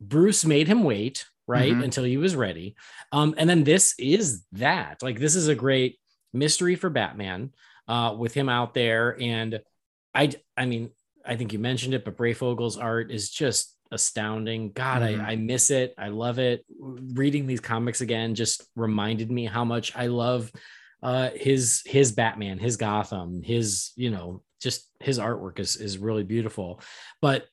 Bruce 0.02 0.44
made 0.46 0.68
him 0.68 0.84
wait 0.84 1.26
right 1.48 1.74
Mhm. 1.74 1.84
until 1.84 2.04
he 2.06 2.18
was 2.18 2.36
ready. 2.36 2.76
Um, 3.12 3.36
and 3.38 3.50
then 3.50 3.64
this 3.64 3.94
is 4.00 4.44
that. 4.54 5.04
Like 5.04 5.20
this 5.20 5.36
is 5.36 5.50
a 5.50 5.56
great 5.56 6.00
mystery 6.32 6.76
for 6.76 6.90
Batman 6.90 7.52
uh, 7.88 8.16
with 8.18 8.34
him 8.34 8.50
out 8.50 8.74
there. 8.74 9.16
And 9.22 9.62
I, 10.16 10.32
I 10.58 10.66
mean, 10.66 10.90
I 11.26 11.36
think 11.36 11.54
you 11.54 11.60
mentioned 11.60 11.94
it, 11.94 12.06
but 12.06 12.18
Breyfogle's 12.18 12.78
art 12.78 13.12
is 13.12 13.30
just 13.30 13.76
astounding. 13.92 14.72
God, 14.72 15.02
Mhm. 15.02 15.24
I, 15.24 15.32
I 15.32 15.36
miss 15.36 15.72
it. 15.72 15.94
I 15.98 16.08
love 16.10 16.40
it. 16.40 16.66
Reading 16.80 17.48
these 17.48 17.60
comics 17.60 18.02
again 18.02 18.36
just 18.36 18.64
reminded 18.76 19.32
me 19.32 19.46
how 19.46 19.64
much 19.64 19.96
I 19.96 20.08
love 20.08 20.52
uh, 21.02 21.30
his 21.36 21.82
his 21.86 22.12
Batman, 22.14 22.60
his 22.60 22.78
Gotham, 22.78 23.42
his 23.44 23.92
you 23.96 24.10
know 24.10 24.42
just 24.62 24.90
his 25.00 25.20
artwork 25.20 25.60
is 25.60 25.76
is 25.76 25.98
really 25.98 26.24
beautiful. 26.24 26.82
But 27.22 27.46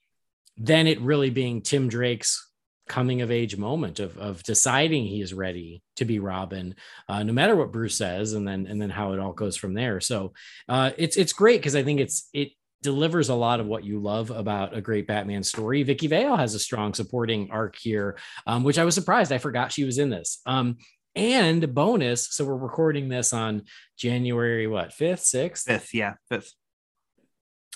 then 0.56 0.86
it 0.86 1.00
really 1.00 1.30
being 1.30 1.62
Tim 1.62 1.88
Drake's 1.88 2.46
coming 2.88 3.22
of 3.22 3.30
age 3.30 3.56
moment 3.56 4.00
of, 4.00 4.18
of 4.18 4.42
deciding 4.42 5.04
he 5.04 5.20
is 5.20 5.32
ready 5.32 5.80
to 5.96 6.04
be 6.04 6.18
Robin, 6.18 6.74
uh, 7.08 7.22
no 7.22 7.32
matter 7.32 7.54
what 7.54 7.70
Bruce 7.72 7.96
says, 7.96 8.32
and 8.34 8.46
then 8.46 8.66
and 8.66 8.80
then 8.80 8.90
how 8.90 9.12
it 9.12 9.20
all 9.20 9.32
goes 9.32 9.56
from 9.56 9.74
there. 9.74 10.00
So 10.00 10.32
uh, 10.68 10.90
it's 10.96 11.16
it's 11.16 11.32
great 11.32 11.60
because 11.60 11.76
I 11.76 11.82
think 11.82 12.00
it's 12.00 12.28
it 12.32 12.50
delivers 12.82 13.28
a 13.28 13.34
lot 13.34 13.60
of 13.60 13.66
what 13.66 13.84
you 13.84 13.98
love 14.00 14.30
about 14.30 14.74
a 14.76 14.80
great 14.80 15.06
Batman 15.06 15.42
story. 15.42 15.82
Vicki 15.82 16.06
Vale 16.06 16.36
has 16.36 16.54
a 16.54 16.58
strong 16.58 16.94
supporting 16.94 17.50
arc 17.50 17.76
here, 17.76 18.16
um, 18.46 18.64
which 18.64 18.78
I 18.78 18.84
was 18.84 18.94
surprised. 18.94 19.32
I 19.32 19.38
forgot 19.38 19.72
she 19.72 19.84
was 19.84 19.98
in 19.98 20.10
this. 20.10 20.40
Um, 20.46 20.78
And 21.16 21.74
bonus, 21.74 22.32
so 22.34 22.44
we're 22.44 22.56
recording 22.56 23.08
this 23.08 23.32
on 23.32 23.62
January 23.98 24.66
what 24.66 24.92
fifth, 24.92 25.24
sixth, 25.24 25.66
Fifth, 25.66 25.92
yeah, 25.92 26.14
fifth. 26.28 26.52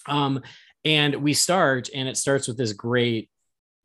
um, 0.06 0.40
and 0.84 1.16
we 1.16 1.34
start, 1.34 1.88
and 1.94 2.08
it 2.08 2.16
starts 2.16 2.46
with 2.46 2.56
this 2.56 2.72
great 2.72 3.30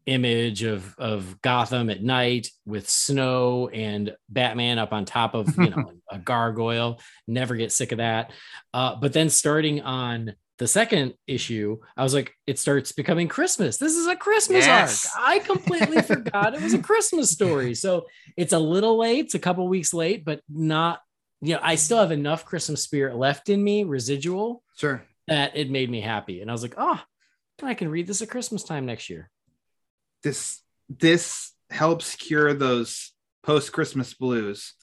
image 0.06 0.64
of 0.64 0.96
of 0.98 1.40
Gotham 1.42 1.90
at 1.90 2.02
night 2.04 2.48
with 2.66 2.90
snow 2.90 3.68
and 3.70 4.16
Batman 4.28 4.80
up 4.80 4.92
on 4.92 5.06
top 5.06 5.34
of 5.36 5.56
you 5.58 5.70
know 5.76 5.92
a 6.10 6.18
gargoyle. 6.18 7.00
Never 7.28 7.56
get 7.56 7.72
sick 7.72 7.92
of 7.92 7.98
that. 8.00 8.32
Uh, 8.74 8.96
but 8.96 9.14
then 9.14 9.30
starting 9.30 9.82
on 9.82 10.34
the 10.60 10.68
second 10.68 11.16
issue, 11.26 11.78
I 11.98 12.04
was 12.04 12.14
like, 12.14 12.34
it 12.46 12.60
starts 12.60 12.92
becoming 12.92 13.28
Christmas. 13.28 13.78
This 13.78 13.96
is 13.96 14.08
a 14.08 14.16
Christmas 14.16 14.66
Yes. 14.68 15.10
arc. 15.16 15.26
I 15.28 15.40
completely 15.46 16.02
forgot 16.02 16.54
it 16.54 16.62
was 16.62 16.74
a 16.74 16.80
Christmas 16.80 17.32
story. 17.32 17.74
So 17.74 18.06
it's 18.38 18.54
a 18.54 18.60
little 18.60 18.98
late. 19.00 19.26
It's 19.26 19.36
a 19.36 19.40
couple 19.40 19.68
weeks 19.68 19.94
late, 19.94 20.24
but 20.24 20.42
not. 20.50 21.00
You 21.42 21.56
know, 21.56 21.62
I 21.64 21.76
still 21.76 22.00
have 22.00 22.12
enough 22.12 22.44
Christmas 22.46 22.84
spirit 22.84 23.16
left 23.16 23.48
in 23.50 23.64
me, 23.64 23.86
residual, 23.86 24.62
Sure. 24.78 25.02
that 25.28 25.56
it 25.56 25.72
made 25.72 25.90
me 25.90 26.02
happy. 26.02 26.42
And 26.42 26.52
I 26.52 26.54
was 26.54 26.62
like, 26.62 26.76
oh, 26.78 27.02
I 27.64 27.74
can 27.74 27.88
read 27.90 28.08
this 28.08 28.22
at 28.22 28.30
Christmas 28.30 28.64
time 28.64 28.86
next 28.86 29.10
year. 29.10 29.30
This 30.24 30.62
this 30.90 31.54
helps 31.70 32.16
cure 32.16 32.54
those 32.54 33.12
post 33.44 33.72
Christmas 33.72 34.14
blues 34.14 34.74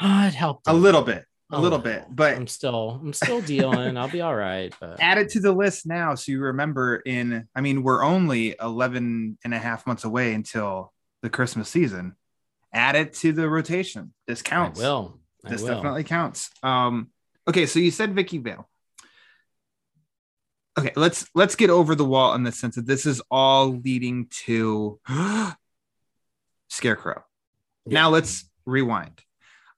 Oh, 0.00 0.26
it 0.26 0.34
helped 0.34 0.66
a 0.66 0.74
little 0.74 1.02
bit, 1.02 1.24
a 1.52 1.58
A 1.58 1.60
little 1.60 1.78
bit, 1.78 2.04
but 2.10 2.36
I'm 2.36 2.46
still, 2.46 2.98
I'm 3.02 3.12
still 3.12 3.40
dealing. 3.42 3.96
I'll 3.98 4.08
be 4.08 4.22
all 4.22 4.34
right. 4.34 4.74
But 4.80 4.98
add 5.00 5.18
it 5.18 5.28
to 5.30 5.40
the 5.40 5.52
list 5.52 5.86
now 5.86 6.14
so 6.14 6.32
you 6.32 6.40
remember 6.40 6.96
in 6.96 7.46
i 7.54 7.60
mean 7.60 7.82
we're 7.82 8.02
only 8.02 8.54
11 8.60 9.38
and 9.44 9.54
a 9.54 9.58
half 9.58 9.86
months 9.86 10.04
away 10.04 10.32
until 10.34 10.92
the 11.22 11.28
christmas 11.30 11.68
season 11.68 12.16
add 12.72 12.96
it 12.96 13.12
to 13.14 13.32
the 13.32 13.48
rotation 13.48 14.12
this 14.26 14.40
I 14.40 14.48
counts 14.48 14.80
will. 14.80 15.18
I 15.44 15.50
this 15.50 15.62
will. 15.62 15.68
definitely 15.74 16.04
counts 16.04 16.50
um 16.62 17.10
okay 17.46 17.66
so 17.66 17.78
you 17.78 17.90
said 17.90 18.14
Vicki 18.14 18.38
Vale 18.38 18.68
okay 20.78 20.92
let's 20.96 21.26
let's 21.34 21.54
get 21.56 21.70
over 21.70 21.94
the 21.94 22.04
wall 22.04 22.34
in 22.34 22.42
the 22.42 22.52
sense 22.52 22.74
that 22.76 22.86
this 22.86 23.06
is 23.06 23.20
all 23.30 23.68
leading 23.84 24.26
to 24.46 24.98
scarecrow 26.68 27.22
Yeah. 27.86 27.94
now 28.00 28.10
let's 28.10 28.48
rewind 28.66 29.20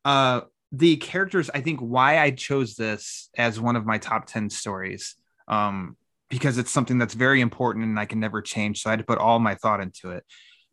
uh 0.04 0.42
the 0.72 0.96
characters 0.96 1.48
i 1.54 1.60
think 1.60 1.80
why 1.80 2.18
i 2.18 2.30
chose 2.30 2.74
this 2.74 3.30
as 3.36 3.60
one 3.60 3.76
of 3.76 3.86
my 3.86 3.98
top 3.98 4.26
10 4.26 4.50
stories 4.50 5.14
um 5.48 5.96
because 6.28 6.58
it's 6.58 6.72
something 6.72 6.98
that's 6.98 7.14
very 7.14 7.40
important 7.40 7.84
and 7.84 7.98
i 7.98 8.04
can 8.04 8.20
never 8.20 8.42
change 8.42 8.82
so 8.82 8.90
i 8.90 8.92
had 8.92 8.98
to 8.98 9.04
put 9.04 9.18
all 9.18 9.38
my 9.38 9.54
thought 9.54 9.80
into 9.80 10.10
it. 10.10 10.24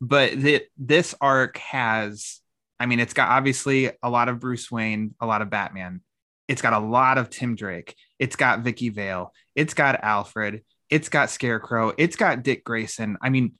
But 0.02 0.34
this 0.78 1.16
arc 1.22 1.58
has 1.58 2.42
i 2.80 2.86
mean 2.86 3.00
it's 3.00 3.14
got 3.14 3.30
obviously 3.30 3.92
a 4.02 4.10
lot 4.10 4.28
of 4.28 4.40
bruce 4.40 4.70
wayne 4.70 5.16
a 5.22 5.26
lot 5.26 5.42
of 5.42 5.50
batman. 5.50 6.02
It's 6.50 6.62
got 6.62 6.74
a 6.74 6.80
lot 6.80 7.18
of 7.18 7.30
tim 7.30 7.56
drake. 7.56 7.96
It's 8.20 8.36
got 8.36 8.60
Vicki 8.60 8.90
Vale. 8.90 9.32
It's 9.56 9.74
got 9.74 10.04
alfred. 10.04 10.64
It's 10.90 11.08
got 11.08 11.30
scarecrow. 11.30 11.94
It's 11.98 12.18
got 12.18 12.44
dick 12.44 12.66
grayson. 12.66 13.18
I 13.22 13.30
mean 13.30 13.54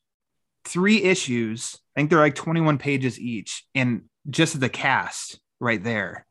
three 0.66 1.04
issues 1.04 1.78
i 1.96 2.00
think 2.00 2.10
they're 2.10 2.20
like 2.20 2.36
21 2.36 2.78
pages 2.78 3.20
each 3.20 3.66
and 3.76 4.04
just 4.30 4.60
the 4.60 4.70
cast 4.70 5.40
right 5.64 5.84
there 5.84 6.26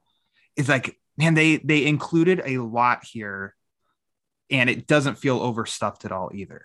is 0.56 0.68
like 0.68 0.96
man 1.16 1.34
they 1.34 1.56
they 1.58 1.84
included 1.86 2.40
a 2.44 2.58
lot 2.58 3.04
here 3.04 3.54
and 4.50 4.68
it 4.70 4.86
doesn't 4.86 5.16
feel 5.18 5.40
overstuffed 5.40 6.04
at 6.04 6.12
all 6.12 6.30
either 6.34 6.64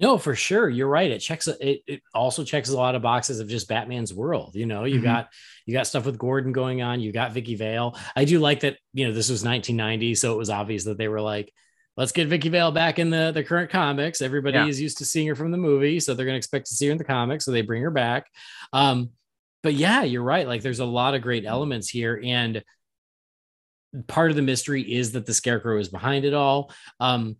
No, 0.00 0.18
for 0.18 0.34
sure. 0.34 0.68
You're 0.68 0.88
right. 0.88 1.10
It 1.10 1.20
checks. 1.20 1.46
It, 1.46 1.82
it 1.86 2.02
also 2.14 2.42
checks 2.44 2.70
a 2.70 2.76
lot 2.76 2.94
of 2.96 3.02
boxes 3.02 3.38
of 3.38 3.46
just 3.48 3.68
Batman's 3.68 4.12
world. 4.12 4.54
You 4.56 4.66
know, 4.66 4.84
you 4.84 4.98
Mhm. 5.00 5.04
got 5.04 5.28
you 5.66 5.74
got 5.74 5.86
stuff 5.86 6.06
with 6.06 6.18
Gordon 6.18 6.52
going 6.52 6.82
on. 6.82 7.00
You 7.00 7.12
got 7.12 7.32
Vicki 7.32 7.54
Vale. 7.54 7.96
I 8.16 8.24
do 8.24 8.40
like 8.40 8.60
that. 8.60 8.78
You 8.94 9.06
know, 9.06 9.12
this 9.12 9.28
was 9.30 9.44
1990, 9.44 10.14
so 10.16 10.32
it 10.32 10.38
was 10.38 10.50
obvious 10.50 10.84
that 10.84 10.96
they 10.98 11.06
were 11.08 11.20
like, 11.20 11.52
let's 11.96 12.10
get 12.12 12.26
Vicki 12.28 12.48
Vale 12.48 12.72
back 12.72 12.98
in 12.98 13.10
the 13.10 13.30
the 13.32 13.44
current 13.44 13.70
comics. 13.70 14.22
Everybody 14.22 14.56
Yeah. 14.56 14.66
is 14.66 14.80
used 14.80 14.98
to 14.98 15.04
seeing 15.04 15.28
her 15.28 15.36
from 15.36 15.52
the 15.52 15.58
movie, 15.68 16.00
so 16.00 16.14
they're 16.14 16.26
going 16.26 16.34
to 16.40 16.44
expect 16.44 16.66
to 16.68 16.74
see 16.74 16.86
her 16.86 16.92
in 16.92 16.98
the 16.98 17.04
comics. 17.04 17.44
So 17.44 17.52
they 17.52 17.62
bring 17.62 17.82
her 17.82 17.90
back. 17.92 18.26
Um, 18.72 19.10
but 19.62 19.74
yeah, 19.74 20.02
you're 20.02 20.22
right. 20.22 20.46
Like, 20.46 20.62
there's 20.62 20.80
a 20.80 20.84
lot 20.84 21.14
of 21.14 21.22
great 21.22 21.44
elements 21.44 21.88
here, 21.88 22.20
and 22.22 22.62
part 24.06 24.30
of 24.30 24.36
the 24.36 24.42
mystery 24.42 24.82
is 24.82 25.12
that 25.12 25.26
the 25.26 25.34
Scarecrow 25.34 25.78
is 25.78 25.88
behind 25.88 26.24
it 26.24 26.34
all. 26.34 26.72
Um, 27.00 27.36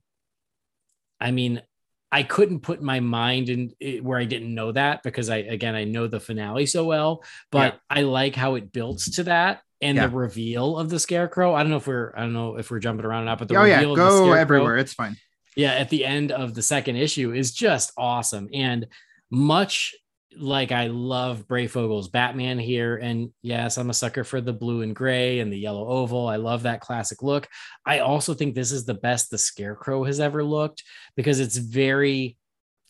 I 1.20 1.30
mean, 1.30 1.62
I 2.10 2.22
couldn't 2.24 2.60
put 2.60 2.82
my 2.82 3.00
mind 3.00 3.48
in 3.48 3.72
it 3.80 4.04
where 4.04 4.18
I 4.18 4.24
didn't 4.24 4.54
know 4.54 4.72
that 4.72 5.02
because 5.02 5.30
I 5.30 5.38
again 5.38 5.74
I 5.74 5.84
know 5.84 6.06
the 6.08 6.20
finale 6.20 6.66
so 6.66 6.84
well, 6.84 7.24
but 7.50 7.80
I 7.88 8.02
like 8.02 8.36
how 8.36 8.56
it 8.56 8.72
builds 8.72 9.12
to 9.16 9.24
that 9.24 9.62
and 9.80 9.96
Yeah. 9.96 10.08
the 10.08 10.16
reveal 10.16 10.76
of 10.76 10.90
the 10.90 10.98
scarecrow. 10.98 11.54
I 11.54 11.62
don't 11.62 11.70
know 11.70 11.78
if 11.78 11.86
we're 11.86 12.12
I 12.14 12.20
don't 12.20 12.34
know 12.34 12.56
if 12.58 12.70
we're 12.70 12.80
jumping 12.80 13.06
around 13.06 13.22
or 13.22 13.26
not, 13.26 13.38
but 13.38 13.48
the 13.48 13.56
oh 13.56 13.64
yeah 13.64 13.76
reveal 13.76 13.92
of 13.92 13.98
the 13.98 14.04
go 14.04 14.32
everywhere 14.32 14.76
it's 14.76 14.92
fine 14.92 15.16
yeah, 15.56 15.74
at 15.74 15.90
the 15.90 16.04
end 16.04 16.32
of 16.32 16.54
the 16.54 16.62
second 16.62 16.96
issue 16.96 17.32
is 17.32 17.52
just 17.52 17.92
awesome. 17.96 18.48
And 18.52 18.86
much 19.30 19.94
like 20.38 20.72
I 20.72 20.86
love 20.86 21.46
Breyfogle's 21.46 22.08
Batman 22.08 22.58
here. 22.58 22.96
And 22.96 23.30
yes, 23.42 23.78
I'm 23.78 23.90
a 23.90 23.94
sucker 23.94 24.24
for 24.24 24.40
the 24.40 24.52
blue 24.52 24.82
and 24.82 24.94
gray 24.94 25.40
and 25.40 25.52
the 25.52 25.58
yellow 25.58 25.86
oval. 25.86 26.28
I 26.28 26.36
love 26.36 26.62
that 26.64 26.80
classic 26.80 27.22
look. 27.22 27.48
I 27.86 28.00
also 28.00 28.34
think 28.34 28.54
this 28.54 28.72
is 28.72 28.84
the 28.84 28.94
best 28.94 29.30
the 29.30 29.38
Scarecrow 29.38 30.04
has 30.04 30.20
ever 30.20 30.42
looked 30.44 30.82
because 31.16 31.40
it's 31.40 31.56
very 31.56 32.36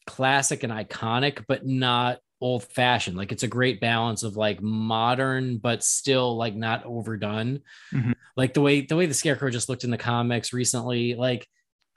classic 0.06 0.62
and 0.62 0.72
iconic, 0.72 1.44
but 1.46 1.66
not 1.66 2.18
old 2.40 2.64
fashioned. 2.64 3.16
Like 3.16 3.32
it's 3.32 3.44
a 3.44 3.48
great 3.48 3.80
balance 3.80 4.22
of 4.22 4.36
like 4.36 4.60
modern, 4.60 5.58
but 5.58 5.84
still 5.84 6.36
like 6.36 6.54
not 6.56 6.84
overdone. 6.84 7.60
Mhm. 7.92 8.14
Like 8.36 8.54
the 8.54 8.60
way 8.60 8.80
the 8.80 8.96
way 8.96 9.06
the 9.06 9.14
Scarecrow 9.14 9.50
just 9.50 9.68
looked 9.68 9.84
in 9.84 9.90
the 9.90 9.98
comics 9.98 10.52
recently, 10.52 11.14
like 11.14 11.46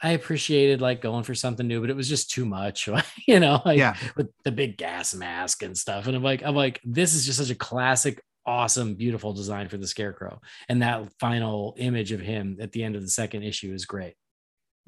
I 0.02 0.12
appreciated 0.12 0.82
like 0.82 1.02
going 1.02 1.24
for 1.24 1.34
something 1.36 1.68
new, 1.68 1.82
but 1.82 1.90
it 1.90 1.96
was 1.96 2.10
just 2.10 2.30
too 2.30 2.46
much, 2.46 2.90
you 3.28 3.40
know, 3.40 3.62
like 3.66 3.78
yeah 3.78 3.96
with 4.18 4.30
the 4.44 4.52
big 4.52 4.78
gas 4.78 5.14
mask 5.16 5.64
and 5.64 5.78
stuff. 5.78 6.08
And 6.08 6.16
I'm 6.16 6.24
like, 6.24 6.44
I'm 6.44 6.56
like, 6.56 6.82
this 6.84 7.14
is 7.16 7.26
just 7.26 7.40
such 7.40 7.50
a 7.50 7.56
classic, 7.56 8.22
awesome, 8.46 8.96
beautiful 8.96 9.34
design 9.34 9.70
for 9.70 9.78
the 9.78 9.88
scarecrow. 9.88 10.42
And 10.70 10.82
that 10.82 11.10
final 11.20 11.76
image 11.78 12.12
of 12.12 12.20
him 12.20 12.58
at 12.60 12.72
the 12.72 12.84
end 12.84 12.96
of 12.96 13.02
the 13.02 13.10
second 13.10 13.44
issue 13.44 13.74
is 13.74 13.86
great. 13.86 14.16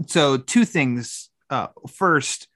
so 0.05 0.37
two 0.37 0.65
things 0.65 1.29
uh 1.49 1.67
first 1.89 2.47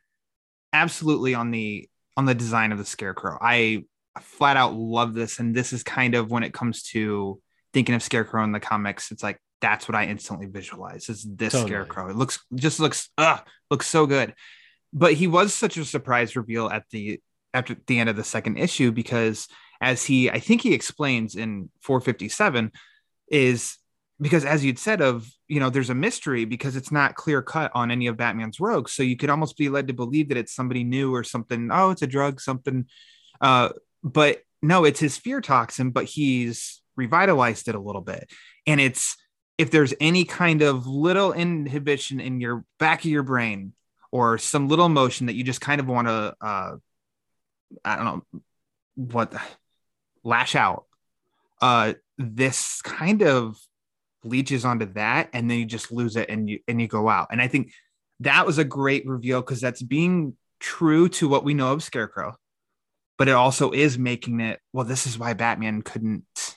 absolutely 0.74 1.34
on 1.34 1.50
the 1.52 1.90
on 2.18 2.26
the 2.26 2.36
design 2.36 2.72
of 2.72 2.78
the 2.78 2.86
scarecrow 2.86 3.38
i 3.42 3.84
flat 4.20 4.58
out 4.58 4.74
love 4.76 5.14
this 5.14 5.40
and 5.40 5.56
this 5.56 5.74
is 5.74 5.82
kind 5.84 6.14
of 6.14 6.30
when 6.30 6.44
it 6.44 6.54
comes 6.54 6.84
to 6.84 7.42
thinking 7.74 7.96
of 7.96 8.04
scarecrow 8.04 8.44
in 8.44 8.52
the 8.52 8.60
comics 8.60 9.12
it's 9.12 9.24
like 9.24 9.40
that's 9.62 9.88
what 9.88 9.96
i 9.96 10.06
instantly 10.06 10.48
visualize 10.48 11.08
is 11.10 11.24
this 11.24 11.54
Totally. 11.54 11.70
scarecrow. 11.70 12.10
It 12.10 12.16
looks 12.16 12.40
just 12.56 12.80
looks 12.80 13.10
uh 13.18 13.40
looks 13.70 13.88
so 13.88 14.06
good. 14.06 14.34
But 14.94 15.14
he 15.14 15.28
was 15.28 15.54
such 15.54 15.78
a 15.78 15.86
surprise 15.86 16.36
reveal 16.36 16.70
at 16.70 16.84
the 16.92 17.22
after 17.54 17.76
the 17.88 18.00
end 18.00 18.10
of 18.10 18.16
the 18.16 18.24
second 18.24 18.58
issue 18.58 18.92
because 18.92 19.48
as 19.82 20.04
he 20.04 20.30
i 20.30 20.40
think 20.40 20.62
he 20.62 20.74
explains 20.74 21.36
in 21.36 21.70
457 21.82 22.72
is 23.30 23.78
because 24.20 24.46
as 24.46 24.64
you'd 24.64 24.80
said 24.80 25.02
of 25.02 25.28
you 25.48 25.60
know 25.60 25.70
there's 25.70 25.90
a 25.90 25.96
mystery 25.96 26.46
because 26.46 26.76
it's 26.76 26.92
not 26.92 27.16
clear 27.16 27.42
cut 27.42 27.72
on 27.74 27.92
any 27.92 28.08
of 28.08 28.18
batman's 28.18 28.60
rogues. 28.60 28.94
So 28.94 29.04
you 29.04 29.18
could 29.18 29.30
almost 29.30 29.58
be 29.58 29.70
led 29.70 29.88
to 29.88 29.94
believe 29.94 30.30
that 30.30 30.38
it's 30.38 30.54
somebody 30.54 30.84
new 30.84 31.14
or 31.14 31.24
something. 31.24 31.70
Oh 31.72 31.92
it's 31.92 32.02
a 32.02 32.08
drug 32.08 32.40
something. 32.42 32.86
Uh 33.40 33.70
but 34.04 34.42
no 34.62 34.86
it's 34.86 35.00
his 35.00 35.18
fear 35.18 35.42
toxin 35.42 35.92
but 35.92 36.06
he's 36.06 36.82
revitalized 36.96 37.68
it 37.68 37.76
a 37.76 37.80
little 37.80 38.02
bit. 38.02 38.30
And 38.68 38.80
it's 38.80 39.16
if 39.62 39.70
there's 39.70 39.94
any 40.00 40.26
kind 40.26 40.64
of 40.64 40.88
little 40.88 41.34
inhibition 41.34 42.20
in 42.20 42.42
your 42.42 42.66
back 42.80 43.06
of 43.06 43.12
your 43.12 43.22
brain 43.22 43.74
or 44.12 44.40
some 44.40 44.68
little 44.68 44.88
emotion 44.88 45.28
that 45.28 45.36
you 45.36 45.44
just 45.44 45.62
kind 45.62 45.80
of 45.80 45.86
want 45.86 46.08
to 46.08 46.36
uh 46.42 46.76
i 47.86 47.96
don't 47.96 48.06
know 48.06 48.42
what 48.96 49.32
lash 50.24 50.56
out 50.56 50.86
uh 51.62 51.94
this 52.18 52.82
kind 52.82 53.22
of 53.22 53.56
leeches 54.24 54.66
onto 54.66 54.92
that 54.94 55.30
and 55.32 55.50
then 55.50 55.60
you 55.60 55.66
just 55.66 55.92
lose 55.92 56.16
it 56.16 56.28
and 56.28 56.50
you 56.50 56.60
and 56.68 56.82
you 56.82 56.88
go 56.88 57.08
out. 57.08 57.28
And 57.30 57.40
i 57.40 57.48
think 57.48 57.72
that 58.22 58.48
was 58.48 58.58
a 58.58 58.64
great 58.64 59.06
reveal 59.06 59.42
because 59.42 59.62
that's 59.62 59.84
being 59.84 60.36
true 60.60 61.08
to 61.08 61.30
what 61.30 61.44
we 61.44 61.54
know 61.54 61.72
of 61.74 61.84
scarecrow 61.84 62.36
but 63.16 63.28
it 63.28 63.34
also 63.34 63.70
is 63.70 64.00
making 64.00 64.40
it 64.40 64.60
well 64.74 64.86
this 64.86 65.06
is 65.06 65.20
why 65.20 65.34
batman 65.34 65.84
couldn't 65.84 66.51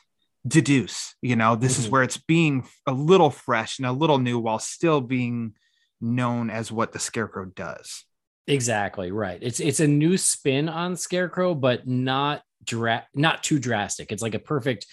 deduce 0.47 1.15
you 1.23 1.37
know 1.37 1.57
this 1.57 1.79
is 1.79 1.87
Mhm. 1.87 1.91
where 1.91 2.03
it's 2.03 2.19
being 2.19 2.67
a 2.87 2.93
little 2.93 3.31
fresh 3.31 3.79
and 3.79 3.87
a 3.87 3.93
little 3.93 4.19
new 4.19 4.39
while 4.39 4.59
still 4.59 5.01
being 5.01 5.55
known 6.01 6.51
as 6.51 6.71
what 6.71 6.93
the 6.93 6.99
scarecrow 6.99 7.47
does 7.47 8.05
Exactly 8.47 9.11
right. 9.11 9.39
It's 9.41 9.59
it's 9.59 9.81
a 9.81 9.87
new 9.89 10.19
spin 10.19 10.69
on 10.69 10.97
Scarecrow, 10.97 11.55
but 11.55 11.89
not 11.89 12.43
dra- 12.63 13.07
not 13.15 13.43
too 13.43 13.59
drastic. 13.59 14.13
It's 14.13 14.21
like 14.21 14.35
a 14.35 14.39
perfect 14.39 14.85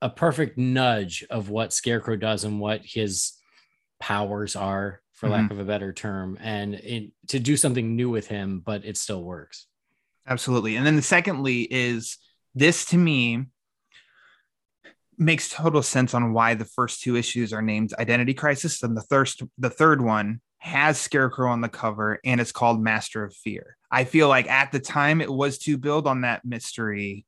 a 0.00 0.08
perfect 0.08 0.56
nudge 0.58 1.24
of 1.28 1.50
what 1.50 1.72
Scarecrow 1.72 2.14
does 2.14 2.44
and 2.44 2.60
what 2.60 2.82
his 2.84 3.32
powers 3.98 4.54
are, 4.54 5.00
for 5.12 5.28
lack 5.28 5.50
of 5.50 5.58
a 5.58 5.64
better 5.64 5.92
term, 5.92 6.38
and 6.40 6.74
it, 6.76 7.10
to 7.26 7.40
do 7.40 7.56
something 7.56 7.96
new 7.96 8.10
with 8.10 8.28
him, 8.28 8.60
but 8.64 8.84
it 8.84 8.96
still 8.96 9.24
works. 9.24 9.66
Absolutely. 10.24 10.76
And 10.76 10.86
then 10.86 10.94
the 10.94 11.02
secondly 11.02 11.62
is 11.62 12.16
this 12.54 12.84
to 12.90 12.96
me 12.96 13.46
makes 15.18 15.48
total 15.48 15.82
sense 15.82 16.14
on 16.14 16.32
why 16.32 16.54
the 16.54 16.64
first 16.64 17.02
two 17.02 17.16
issues 17.16 17.52
are 17.52 17.62
named 17.62 17.92
Identity 17.98 18.34
Crisis, 18.34 18.82
and 18.82 18.96
the 18.96 19.02
thirst 19.02 19.42
the 19.58 19.70
third 19.70 20.00
one 20.00 20.40
has 20.58 21.00
Scarecrow 21.00 21.50
on 21.50 21.60
the 21.60 21.68
cover 21.68 22.18
and 22.24 22.40
it's 22.40 22.52
called 22.52 22.82
Master 22.82 23.24
of 23.24 23.34
Fear. 23.34 23.76
I 23.90 24.04
feel 24.04 24.28
like 24.28 24.48
at 24.48 24.72
the 24.72 24.80
time 24.80 25.20
it 25.20 25.32
was 25.32 25.58
to 25.58 25.78
build 25.78 26.06
on 26.06 26.22
that 26.22 26.44
mystery. 26.44 27.24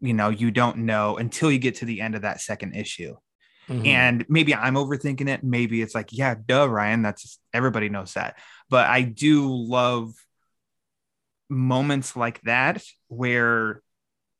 You 0.00 0.14
know, 0.14 0.30
you 0.30 0.50
don't 0.50 0.78
know 0.78 1.16
until 1.16 1.50
you 1.50 1.58
get 1.58 1.76
to 1.76 1.84
the 1.84 2.00
end 2.00 2.16
of 2.16 2.22
that 2.22 2.40
second 2.40 2.74
issue. 2.74 3.16
Mhm. 3.68 3.86
And 3.86 4.26
maybe 4.28 4.54
I'm 4.54 4.74
overthinking 4.74 5.28
it. 5.28 5.42
Maybe 5.42 5.80
it's 5.80 5.94
like, 5.94 6.08
yeah, 6.12 6.34
duh, 6.34 6.68
Ryan. 6.68 7.02
That's 7.02 7.38
everybody 7.52 7.88
knows 7.88 8.14
that. 8.14 8.36
But 8.68 8.88
I 8.88 9.02
do 9.02 9.48
love 9.48 10.12
moments 11.48 12.16
like 12.16 12.40
that 12.42 12.82
where 13.08 13.80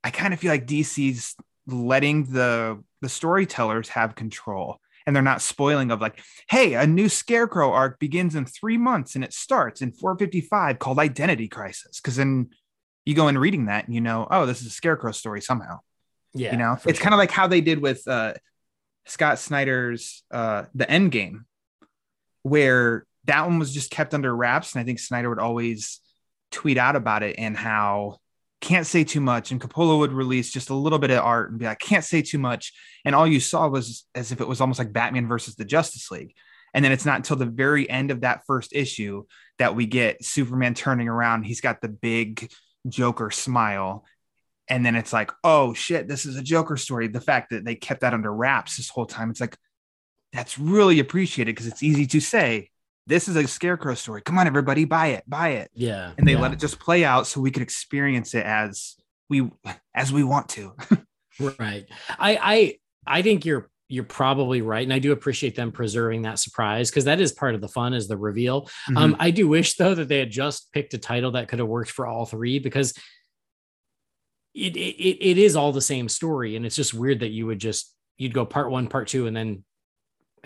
I 0.03 0.11
kind 0.11 0.35
of 0.35 0.41
feel 0.41 0.51
like 0.51 0.67
DC's 0.67 1.37
letting 1.67 2.25
the 2.25 2.83
the 3.03 3.09
storytellers 3.09 3.89
have 3.91 4.15
control 4.15 4.79
and 5.07 5.15
they're 5.15 5.23
not 5.23 5.43
spoiling 5.43 5.91
of 5.91 6.01
like, 6.01 6.21
hey, 6.49 6.75
a 6.75 6.87
new 6.87 7.09
scarecrow 7.09 7.73
arc 7.73 7.99
begins 8.01 8.35
in 8.35 8.45
three 8.45 8.79
months 8.79 9.15
and 9.15 9.23
it 9.23 9.33
starts 9.33 9.81
in 9.81 9.93
455 9.93 10.79
called 10.79 10.99
Identity 10.99 11.47
Crisis. 11.47 12.01
Cause 12.01 12.17
then 12.17 12.51
you 13.05 13.15
go 13.15 13.29
in 13.29 13.39
reading 13.39 13.67
that 13.67 13.87
and 13.87 13.95
you 13.95 14.01
know, 14.01 14.27
oh, 14.31 14.47
this 14.47 14.61
is 14.61 14.67
a 14.67 14.71
scarecrow 14.71 15.13
story 15.13 15.41
somehow 15.41 15.79
yeah, 16.37 16.53
you 16.53 16.59
know 16.59 16.73
it's 16.87 16.99
sure. 16.99 17.05
kind 17.05 17.15
of 17.15 17.19
like 17.19 17.31
how 17.31 17.47
they 17.47 17.61
did 17.61 17.81
with 17.81 18.07
uh 18.07 18.35
scott 19.07 19.39
snyder's 19.39 20.23
uh 20.31 20.65
the 20.75 20.89
end 20.91 21.11
game 21.11 21.47
where 22.43 23.07
that 23.25 23.47
one 23.47 23.59
was 23.59 23.73
just 23.73 23.91
kept 23.91 24.15
under 24.15 24.35
wraps 24.35 24.75
and 24.75 24.81
i 24.81 24.85
think 24.85 24.99
snyder 24.99 25.29
would 25.29 25.39
always 25.39 26.01
tweet 26.51 26.79
out 26.79 26.97
about 26.97 27.23
it 27.23 27.37
and 27.39 27.57
how 27.57 28.19
can't 28.61 28.87
say 28.87 29.05
too 29.05 29.21
much 29.21 29.53
and 29.53 29.61
Capullo 29.61 29.99
would 29.99 30.13
release 30.13 30.51
just 30.51 30.71
a 30.71 30.75
little 30.75 30.99
bit 30.99 31.11
of 31.11 31.23
art 31.23 31.51
and 31.51 31.59
be 31.59 31.67
like 31.67 31.79
can't 31.79 32.05
say 32.05 32.23
too 32.23 32.39
much. 32.39 32.73
And 33.05 33.15
all 33.15 33.27
you 33.27 33.41
saw 33.41 33.69
was 33.69 34.07
as 34.15 34.33
if 34.33 34.41
it 34.41 34.49
was 34.49 34.61
almost 34.61 34.79
like 34.79 34.93
batman 34.93 35.29
versus 35.29 35.57
the 35.57 35.65
justice 35.65 36.11
league. 36.11 36.35
And 36.73 36.85
then 36.85 36.93
it's 36.93 37.05
not 37.05 37.17
until 37.17 37.37
the 37.37 37.47
very 37.47 37.89
end 37.89 38.11
of 38.11 38.23
that 38.23 38.43
first 38.47 38.73
issue 38.73 39.25
that 39.59 39.75
we 39.75 39.87
get 39.87 40.25
superman 40.25 40.75
turning 40.75 41.09
around. 41.09 41.45
He's 41.45 41.61
got 41.61 41.81
the 41.81 41.89
big 41.89 42.51
joker 42.89 43.31
smile. 43.31 44.05
And 44.69 44.85
then 44.85 44.97
it's 44.97 45.13
like 45.13 45.31
oh 45.45 45.75
shit 45.75 46.09
this 46.09 46.25
is 46.25 46.37
a 46.37 46.43
joker 46.43 46.77
story. 46.77 47.09
The 47.09 47.21
fact 47.21 47.51
that 47.51 47.65
they 47.65 47.75
kept 47.75 48.01
that 48.01 48.15
under 48.15 48.33
wraps 48.33 48.79
this 48.79 48.89
whole 48.89 49.07
time 49.07 49.31
it's 49.31 49.41
like 49.41 49.57
that's 50.33 50.59
really 50.59 50.99
appreciated 50.99 51.55
because 51.55 51.67
it's 51.67 51.83
easy 51.83 52.07
to 52.07 52.21
say 52.21 52.71
this 53.07 53.29
is 53.29 53.37
a 53.37 53.47
scarecrow 53.47 53.95
story. 53.95 54.23
Come 54.23 54.39
on 54.39 54.47
everybody 54.47 54.85
buy 54.85 55.09
it 55.09 55.25
buy 55.29 55.51
it. 55.51 55.71
Yeah, 55.75 56.13
and 56.19 56.27
they 56.27 56.33
yeah. 56.33 56.41
let 56.41 56.53
it 56.53 56.59
just 56.59 56.79
play 56.79 57.05
out 57.05 57.27
so 57.27 57.41
we 57.41 57.51
could 57.51 57.63
experience 57.63 58.35
it 58.35 58.45
as 58.45 58.97
we 59.29 59.51
as 59.95 60.13
we 60.13 60.25
want 60.25 60.49
to. 60.51 60.75
Right. 61.59 61.87
I 62.19 62.39
i 62.43 62.79
i 63.19 63.23
think 63.23 63.45
you're 63.45 63.69
you're 63.89 64.05
probably 64.05 64.63
right 64.63 64.83
and 64.83 64.93
i 64.93 64.99
do 64.99 65.13
appreciate 65.13 65.55
them 65.55 65.71
preserving 65.71 66.23
that 66.23 66.39
surprise 66.39 66.91
because 66.91 67.05
that 67.05 67.21
is 67.21 67.33
part 67.33 67.55
of 67.55 67.61
the 67.61 67.69
fun 67.69 67.95
is 67.95 68.09
the 68.09 68.17
reveal. 68.17 68.63
Mm-hmm. 68.63 68.97
um 68.97 69.17
i 69.19 69.31
do 69.31 69.47
wish 69.47 69.77
though 69.77 69.95
that 69.95 70.09
they 70.09 70.19
had 70.19 70.31
just 70.31 70.73
picked 70.73 70.95
a 70.95 70.99
title 70.99 71.33
that 71.33 71.49
could 71.49 71.59
have 71.59 71.69
worked 71.69 71.91
for 71.91 72.07
all 72.07 72.27
three 72.27 72.59
because 72.59 72.95
it 74.55 74.77
it, 74.77 75.25
it 75.25 75.39
is 75.39 75.57
all 75.57 75.73
the 75.73 75.81
same 75.81 76.09
story 76.09 76.57
and 76.57 76.65
it's 76.65 76.77
just 76.77 76.95
weird 76.95 77.21
that 77.21 77.31
you 77.31 77.47
would 77.47 77.59
just 77.59 77.95
you'd 78.17 78.35
go 78.35 78.47
part 78.47 78.71
one 78.71 78.87
part 78.87 79.09
two 79.09 79.27
and 79.27 79.37
then 79.37 79.63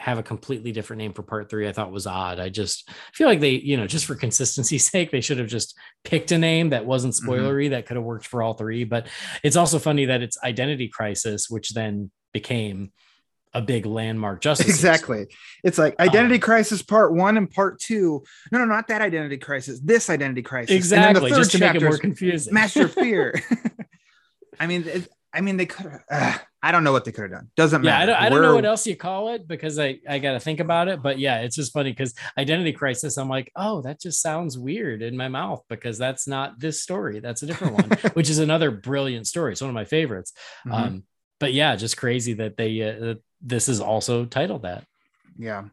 have 0.00 0.18
a 0.18 0.22
completely 0.22 0.72
different 0.72 0.98
name 0.98 1.12
for 1.12 1.22
part 1.22 1.50
three 1.50 1.68
i 1.68 1.72
thought 1.72 1.92
was 1.92 2.06
odd. 2.06 2.40
I 2.40 2.48
just 2.48 2.88
feel 3.12 3.26
like 3.28 3.40
they 3.40 3.50
you 3.50 3.76
know 3.76 3.86
just 3.86 4.06
for 4.06 4.14
consistency's 4.14 4.90
sake 4.90 5.10
they 5.10 5.20
should 5.20 5.38
have 5.38 5.48
just 5.48 5.76
picked 6.04 6.32
a 6.32 6.38
name 6.38 6.70
that 6.70 6.86
wasn't 6.86 7.14
Mhm. 7.14 7.26
spoilery 7.26 7.70
that 7.70 7.84
could 7.86 7.96
have 7.96 8.04
worked 8.04 8.26
for 8.26 8.42
all 8.42 8.54
three. 8.54 8.84
But 8.84 9.08
it's 9.42 9.56
also 9.56 9.78
funny 9.78 10.06
that 10.06 10.22
it's 10.22 10.38
identity 10.42 10.88
crisis 10.88 11.50
which 11.50 11.70
then 11.70 12.10
became 12.32 12.92
a 13.52 13.60
big 13.60 13.84
landmark 13.84 14.40
justice 14.48 14.68
exactly. 14.68 15.26
It's 15.64 15.76
like 15.76 15.98
identity 16.00 16.38
crisis 16.38 16.80
part 16.82 17.12
one 17.12 17.36
and 17.36 17.50
part 17.50 17.78
two. 17.78 18.24
No 18.50 18.58
no 18.58 18.64
not 18.64 18.88
that 18.88 19.02
identity 19.02 19.36
crisis 19.36 19.80
this 19.80 20.08
identity 20.08 20.42
crisis. 20.42 20.88
Then 20.88 21.00
the 21.02 21.08
exactly 21.10 21.30
third 21.30 21.36
just 21.38 21.50
to 21.52 21.58
make 21.58 21.70
it 21.70 21.72
chapter 21.74 21.88
more 21.88 21.98
confusing. 21.98 22.54
Master 22.54 22.88
fear. 22.88 23.34
I 24.60 24.66
mean 24.66 24.84
it, 24.86 25.08
i 25.32 25.40
mean 25.40 25.56
they 25.56 25.66
could 25.66 25.86
have 26.10 26.44
i 26.62 26.72
don't 26.72 26.84
know 26.84 26.92
what 26.92 27.04
they 27.04 27.12
could 27.12 27.22
have 27.22 27.30
done 27.30 27.50
doesn't 27.56 27.84
yeah, 27.84 27.96
I 27.96 27.98
matter 28.00 28.12
don't, 28.12 28.22
I 28.22 28.28
don't 28.28 28.42
know 28.42 28.54
what 28.54 28.64
else 28.64 28.86
you 28.86 28.96
call 28.96 29.34
it 29.34 29.48
because 29.48 29.78
I, 29.78 29.98
I 30.08 30.18
got 30.18 30.32
to 30.32 30.40
think 30.40 30.60
about 30.60 30.88
it. 30.88 31.02
But 31.02 31.18
yeah, 31.18 31.40
it's 31.40 31.56
just 31.56 31.72
funny 31.72 31.90
because 31.90 32.14
identity 32.38 32.72
crisis, 32.72 33.16
I'm 33.16 33.28
like, 33.28 33.50
oh, 33.56 33.82
that 33.82 34.00
just 34.00 34.20
sounds 34.20 34.58
weird 34.58 35.02
in 35.02 35.16
my 35.16 35.28
mouth 35.28 35.62
because 35.68 35.98
that's 35.98 36.26
not 36.26 36.58
this 36.58 36.82
story. 36.82 37.20
That's 37.20 37.42
a 37.42 37.46
different 37.46 37.74
one, 37.74 37.90
which 38.14 38.30
is 38.30 38.38
another 38.38 38.70
brilliant 38.70 39.26
story. 39.26 39.52
It's 39.52 39.60
one 39.60 39.70
of 39.70 39.74
my 39.74 39.84
favorites. 39.84 40.32
Mhm. 40.66 40.72
Um, 40.72 41.02
but 41.38 41.52
yeah, 41.52 41.76
just 41.76 41.96
crazy 41.96 42.34
that 42.34 42.56
they, 42.56 42.82
uh, 42.82 42.98
that 43.00 43.22
this 43.40 43.68
is 43.68 43.80
also 43.80 44.24
titled 44.24 44.62
that. 44.62 44.84
Yeah. 45.38 45.64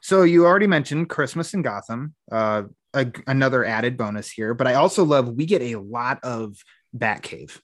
So 0.00 0.22
you 0.22 0.46
already 0.46 0.68
mentioned 0.68 1.08
Christmas 1.08 1.54
in 1.54 1.62
Gotham, 1.62 2.14
uh, 2.30 2.64
a, 2.94 3.06
another 3.26 3.64
added 3.64 3.96
bonus 3.96 4.30
here, 4.30 4.54
but 4.54 4.66
I 4.66 4.74
also 4.74 5.04
love 5.04 5.28
we 5.28 5.46
get 5.46 5.62
a 5.62 5.76
lot 5.76 6.22
of 6.22 6.56
Batcave. 6.96 7.58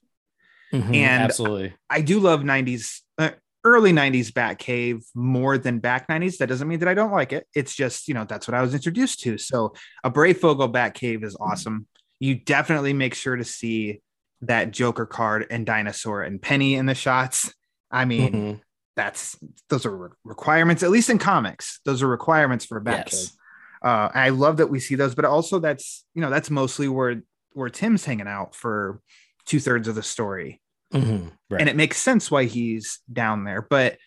Mhm, 0.73 0.95
And- 0.95 1.23
absolutely. 1.23 1.73
I 1.89 2.01
do 2.01 2.19
love 2.19 2.43
90s, 2.43 3.01
uh, 3.17 3.31
early 3.63 3.91
90s 3.93 4.31
Batcave 4.31 5.03
more 5.15 5.57
than 5.57 5.79
back 5.79 6.09
90s. 6.09 6.37
That 6.39 6.47
doesn't 6.49 6.67
mean 6.67 6.79
that 6.79 6.87
I 6.89 6.93
don't 6.93 7.11
like 7.11 7.31
it. 7.31 7.47
It's 7.55 7.75
just, 7.75 8.07
you 8.07 8.13
know, 8.13 8.25
that's 8.25 8.47
what 8.47 8.55
I 8.55 8.61
was 8.61 8.73
introduced 8.73 9.21
to. 9.21 9.37
So 9.37 9.73
a 10.03 10.11
Breyfogle 10.11 10.73
Batcave 10.73 11.23
is 11.23 11.37
awesome. 11.39 11.87
You 12.19 12.35
definitely 12.35 12.93
make 12.93 13.13
sure 13.13 13.35
to 13.35 13.43
see 13.43 14.01
that 14.41 14.71
Joker 14.71 15.05
card 15.05 15.45
and 15.49 15.65
Dinosaur 15.65 16.23
and 16.23 16.41
Penny 16.41 16.75
in 16.75 16.85
the 16.87 16.95
shots. 16.95 17.53
I 17.91 18.05
mean, 18.05 18.33
Mhm. 18.33 18.61
that's 18.95 19.37
those 19.69 19.85
are 19.85 19.95
re- 19.95 20.09
requirements 20.23 20.83
at 20.83 20.91
least 20.91 21.09
in 21.09 21.17
comics 21.17 21.79
those 21.83 22.03
are 22.03 22.07
requirements 22.07 22.63
for 22.65 22.77
a 22.77 22.81
Batcave. 22.81 23.11
Yes. 23.11 23.37
uh 23.81 24.07
i 24.13 24.29
love 24.29 24.57
that 24.57 24.67
we 24.67 24.79
see 24.79 24.93
those 24.93 25.15
but 25.15 25.25
also 25.25 25.57
that's 25.57 26.05
you 26.13 26.21
know 26.21 26.29
that's 26.29 26.51
mostly 26.51 26.87
where 26.87 27.23
where 27.53 27.69
tim's 27.69 28.05
hanging 28.05 28.27
out 28.27 28.53
for 28.53 29.01
two-thirds 29.47 29.87
of 29.87 29.95
the 29.95 30.03
story 30.03 30.61
Mhm, 30.93 31.31
right. 31.49 31.59
and 31.59 31.69
it 31.69 31.75
makes 31.75 31.97
sense 31.97 32.29
why 32.29 32.45
he's 32.45 32.99
down 33.11 33.43
there 33.43 33.61
but 33.67 33.97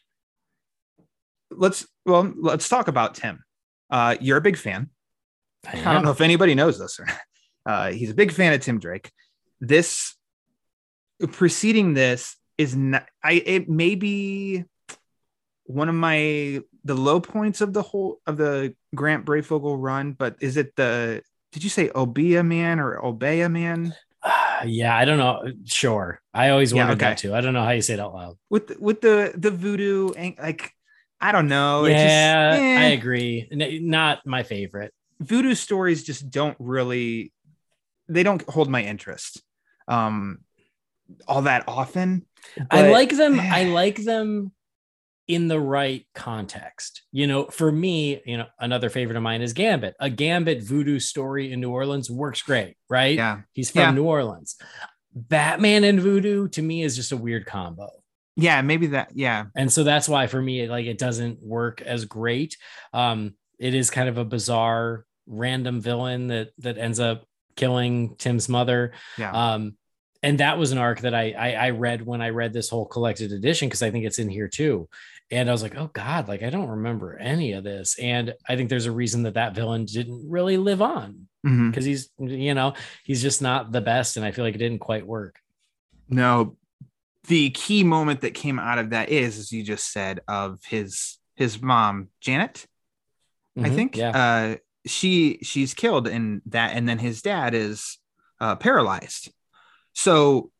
let's 1.50 1.86
well 2.04 2.32
let's 2.40 2.68
talk 2.68 2.88
about 2.88 3.14
tim. 3.14 3.44
Uh 3.90 4.16
you're 4.20 4.36
a 4.38 4.40
big 4.42 4.56
fan. 4.56 4.90
I 5.66 5.80
i 5.80 5.92
don't 5.94 6.04
know 6.04 6.10
if 6.10 6.20
anybody 6.20 6.54
knows 6.54 6.78
this 6.78 6.98
or 7.00 7.06
not. 7.06 7.18
uh 7.66 7.90
he's 7.92 8.10
a 8.10 8.14
big 8.14 8.32
fan 8.32 8.52
of 8.52 8.60
tim 8.60 8.78
drake. 8.78 9.10
This 9.60 10.14
preceding 11.32 11.94
this 11.94 12.36
is 12.58 12.76
not 12.76 13.06
i 13.24 13.32
it 13.32 13.68
may 13.68 13.94
be 13.94 14.64
one 15.64 15.88
of 15.88 15.94
my 15.94 16.60
the 16.84 16.94
low 16.94 17.20
points 17.20 17.60
of 17.60 17.72
the 17.72 17.82
whole 17.82 18.20
of 18.26 18.36
the 18.36 18.74
grant 18.94 19.24
breyfogle 19.24 19.76
run 19.80 20.12
but 20.12 20.36
is 20.40 20.56
it 20.56 20.74
the 20.76 21.22
did 21.52 21.64
you 21.64 21.70
say 21.70 21.88
obia 21.88 22.46
man 22.46 22.78
or 22.78 23.00
obea 23.00 23.50
man 23.50 23.94
yeah, 24.64 24.96
I 24.96 25.04
don't 25.04 25.18
know. 25.18 25.42
Sure. 25.64 26.20
I 26.32 26.50
always 26.50 26.72
Yeah, 26.72 26.82
wondered 26.82 26.98
okay. 27.02 27.10
that 27.10 27.18
too. 27.18 27.34
I 27.34 27.40
don't 27.40 27.54
know 27.54 27.62
how 27.64 27.70
you 27.70 27.82
say 27.82 27.94
it 27.94 28.00
out 28.00 28.14
loud. 28.14 28.36
with 28.50 28.68
the, 28.68 28.76
with 28.78 29.00
the 29.00 29.32
the 29.36 29.50
voodoo 29.50 30.10
and 30.12 30.34
like 30.38 30.72
i 31.20 31.32
don't 31.32 31.48
know 31.48 31.86
yeah, 31.86 32.52
just, 32.52 32.62
eh. 32.62 32.78
I 32.80 32.84
agree. 32.92 33.48
N- 33.50 33.88
Not 33.88 34.26
my 34.26 34.42
favorite. 34.42 34.92
voodoo 35.20 35.54
stories 35.54 36.04
just 36.04 36.30
don't 36.30 36.56
really 36.60 37.32
they 38.08 38.22
don't 38.22 38.42
hold 38.48 38.68
my 38.68 38.82
interest 38.84 39.42
um 39.88 40.38
all 41.26 41.42
that 41.42 41.64
often 41.68 42.26
I 42.70 42.90
like 42.90 43.10
them. 43.16 43.40
I 43.40 43.64
like 43.64 43.96
them 43.96 44.52
in 45.28 45.48
the 45.48 45.58
right 45.60 46.06
context. 46.14 47.02
You 47.12 47.26
know, 47.26 47.46
for 47.46 47.72
me, 47.72 48.20
you 48.24 48.36
know, 48.36 48.46
another 48.60 48.88
favorite 48.90 49.16
of 49.16 49.22
mine 49.22 49.42
is 49.42 49.52
Gambit. 49.52 49.94
A 50.00 50.08
Gambit 50.08 50.62
voodoo 50.62 50.98
story 51.00 51.52
in 51.52 51.60
New 51.60 51.70
Orleans 51.70 52.10
works 52.10 52.42
great, 52.42 52.76
right? 52.88 53.16
yeah 53.16 53.40
He's 53.52 53.70
from 53.70 53.80
Yeah. 53.80 53.90
New 53.92 54.04
Orleans. 54.04 54.56
Batman 55.14 55.84
and 55.84 56.00
voodoo 56.00 56.48
to 56.48 56.62
me 56.62 56.82
is 56.82 56.94
just 56.96 57.12
a 57.12 57.16
weird 57.16 57.46
combo. 57.46 57.88
yeah 58.36 58.60
maybe 58.60 58.88
that 58.88 59.10
yeah 59.14 59.46
And 59.56 59.72
so 59.72 59.82
that's 59.82 60.08
why 60.08 60.26
for 60.26 60.40
me, 60.42 60.68
like 60.68 60.86
it 60.86 60.98
doesn't 60.98 61.42
work 61.42 61.80
as 61.82 62.04
great. 62.04 62.56
Um, 62.92 63.34
it 63.58 63.74
is 63.74 63.88
kind 63.90 64.08
of 64.08 64.18
a 64.18 64.24
bizarre 64.24 65.06
random 65.26 65.80
villain 65.80 66.26
that 66.28 66.50
that 66.58 66.76
ends 66.78 67.00
up 67.00 67.24
killing 67.56 68.14
Tim's 68.16 68.48
mother. 68.48 68.92
yeah 69.16 69.32
Um, 69.54 69.76
and 70.22 70.38
that 70.40 70.58
was 70.58 70.72
an 70.72 70.78
arc 70.78 71.00
that 71.00 71.14
I, 71.14 71.32
I 71.32 71.52
I 71.66 71.70
read 71.70 72.04
when 72.04 72.20
I 72.20 72.28
read 72.30 72.52
this 72.52 72.68
whole 72.68 72.84
collected 72.86 73.32
edition 73.32 73.68
because 73.68 73.82
I 73.82 73.90
think 73.90 74.04
it's 74.04 74.18
in 74.18 74.28
here 74.28 74.48
too. 74.48 74.88
And 75.30 75.48
I 75.48 75.52
was 75.52 75.62
like, 75.62 75.76
oh 75.76 75.90
God, 75.92 76.28
like 76.28 76.42
I 76.42 76.50
don't 76.50 76.68
remember 76.68 77.16
any 77.16 77.52
of 77.52 77.64
this. 77.64 77.98
And 77.98 78.34
I 78.48 78.54
think 78.56 78.68
there's 78.70 78.86
a 78.86 78.92
reason 78.92 79.24
that 79.24 79.34
that 79.34 79.54
villain 79.54 79.84
didn't 79.84 80.30
really 80.30 80.56
live 80.56 80.80
on 80.82 81.26
because 81.70 81.84
he's, 81.84 82.10
you 82.18 82.54
know, 82.54 82.74
he's 83.04 83.22
just 83.22 83.42
not 83.42 83.72
the 83.72 83.80
best. 83.80 84.16
And 84.16 84.24
I 84.26 84.30
feel 84.30 84.44
like 84.44 84.54
it 84.54 84.58
didn't 84.58 84.78
quite 84.80 85.06
work. 85.06 85.36
no 86.08 86.56
the 87.28 87.50
key 87.50 87.82
moment 87.82 88.20
that 88.20 88.34
came 88.34 88.60
out 88.60 88.78
of 88.78 88.90
that 88.90 89.08
is 89.08 89.36
as 89.36 89.50
you 89.50 89.64
just 89.64 89.92
said 89.92 90.20
of 90.28 90.60
his 90.64 91.18
his 91.34 91.60
mom 91.60 92.08
janet 92.20 92.66
i 93.58 93.68
Mhm, 93.68 93.74
think 93.74 93.96
Yeah. 93.96 94.10
uh 94.10 94.56
she 94.86 95.40
she's 95.42 95.74
killed 95.74 96.06
in 96.06 96.40
that 96.46 96.76
and 96.76 96.88
then 96.88 96.98
his 97.00 97.22
dad 97.22 97.52
is 97.52 97.98
uh 98.40 98.54
paralyzed 98.54 99.32
so 99.92 100.52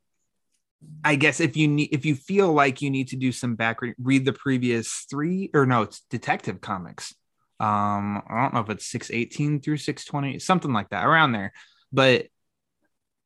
I 1.05 1.17
guess 1.17 1.41
if 1.41 1.57
you 1.57 1.69
need 1.69 1.91
if 1.93 2.05
you 2.05 2.15
feel 2.15 2.53
like 2.53 2.83
you 2.83 2.91
need 2.91 3.09
to 3.09 3.17
do 3.17 3.33
some 3.33 3.55
back 3.55 3.79
read 3.99 4.25
the 4.25 4.33
previous 4.33 5.07
three 5.09 5.51
or 5.55 5.67
no, 5.67 5.83
it's 5.83 6.03
detective 6.11 6.61
comics. 6.61 7.15
Um, 7.59 8.23
I 8.29 8.43
don't 8.43 8.55
know 8.55 8.61
if 8.61 8.71
it's 8.71 8.87
618 8.87 9.61
through 9.63 9.79
620, 9.79 10.39
something 10.41 10.73
like 10.73 10.91
that, 10.91 11.07
around 11.07 11.33
there. 11.33 11.53
But 11.93 12.27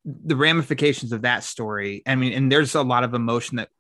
the 0.05 0.37
ramifications 0.37 1.13
of 1.13 1.23
that 1.23 1.43
story, 1.43 2.03
I 2.07 2.15
mean, 2.15 2.33
and 2.33 2.51
there's 2.51 2.75
a 2.75 2.83
lot 2.83 3.03
of 3.03 3.15
emotion 3.15 3.57
that 3.57 3.71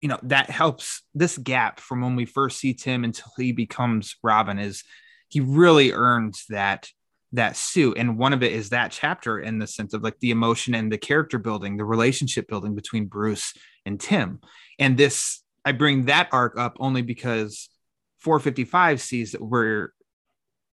you 0.00 0.08
know 0.08 0.18
that 0.24 0.50
helps 0.50 1.02
this 1.14 1.38
gap 1.38 1.80
from 1.80 2.02
when 2.02 2.16
we 2.16 2.26
first 2.26 2.58
see 2.58 2.74
Tim 2.74 3.04
until 3.04 3.32
he 3.36 3.52
becomes 3.52 4.16
Robin 4.22 4.58
is 4.58 4.84
he 5.28 5.40
really 5.40 5.92
earns 5.92 6.44
that 6.50 6.88
that 7.34 7.56
suit 7.56 7.98
and 7.98 8.18
one 8.18 8.32
of 8.32 8.42
it 8.42 8.52
is 8.52 8.70
that 8.70 8.92
chapter 8.92 9.38
in 9.38 9.58
the 9.58 9.66
sense 9.66 9.92
of 9.92 10.02
like 10.02 10.18
the 10.20 10.30
emotion 10.30 10.74
and 10.74 10.90
the 10.90 10.98
character 10.98 11.38
building 11.38 11.76
the 11.76 11.84
relationship 11.84 12.48
building 12.48 12.74
between 12.74 13.06
bruce 13.06 13.52
and 13.84 14.00
tim. 14.00 14.40
And 14.78 14.96
this 14.96 15.42
i 15.64 15.72
bring 15.72 16.06
that 16.06 16.28
arc 16.32 16.58
up 16.58 16.76
only 16.80 17.02
because 17.02 17.68
455 18.18 19.00
sees 19.00 19.32
that 19.32 19.42
where 19.42 19.92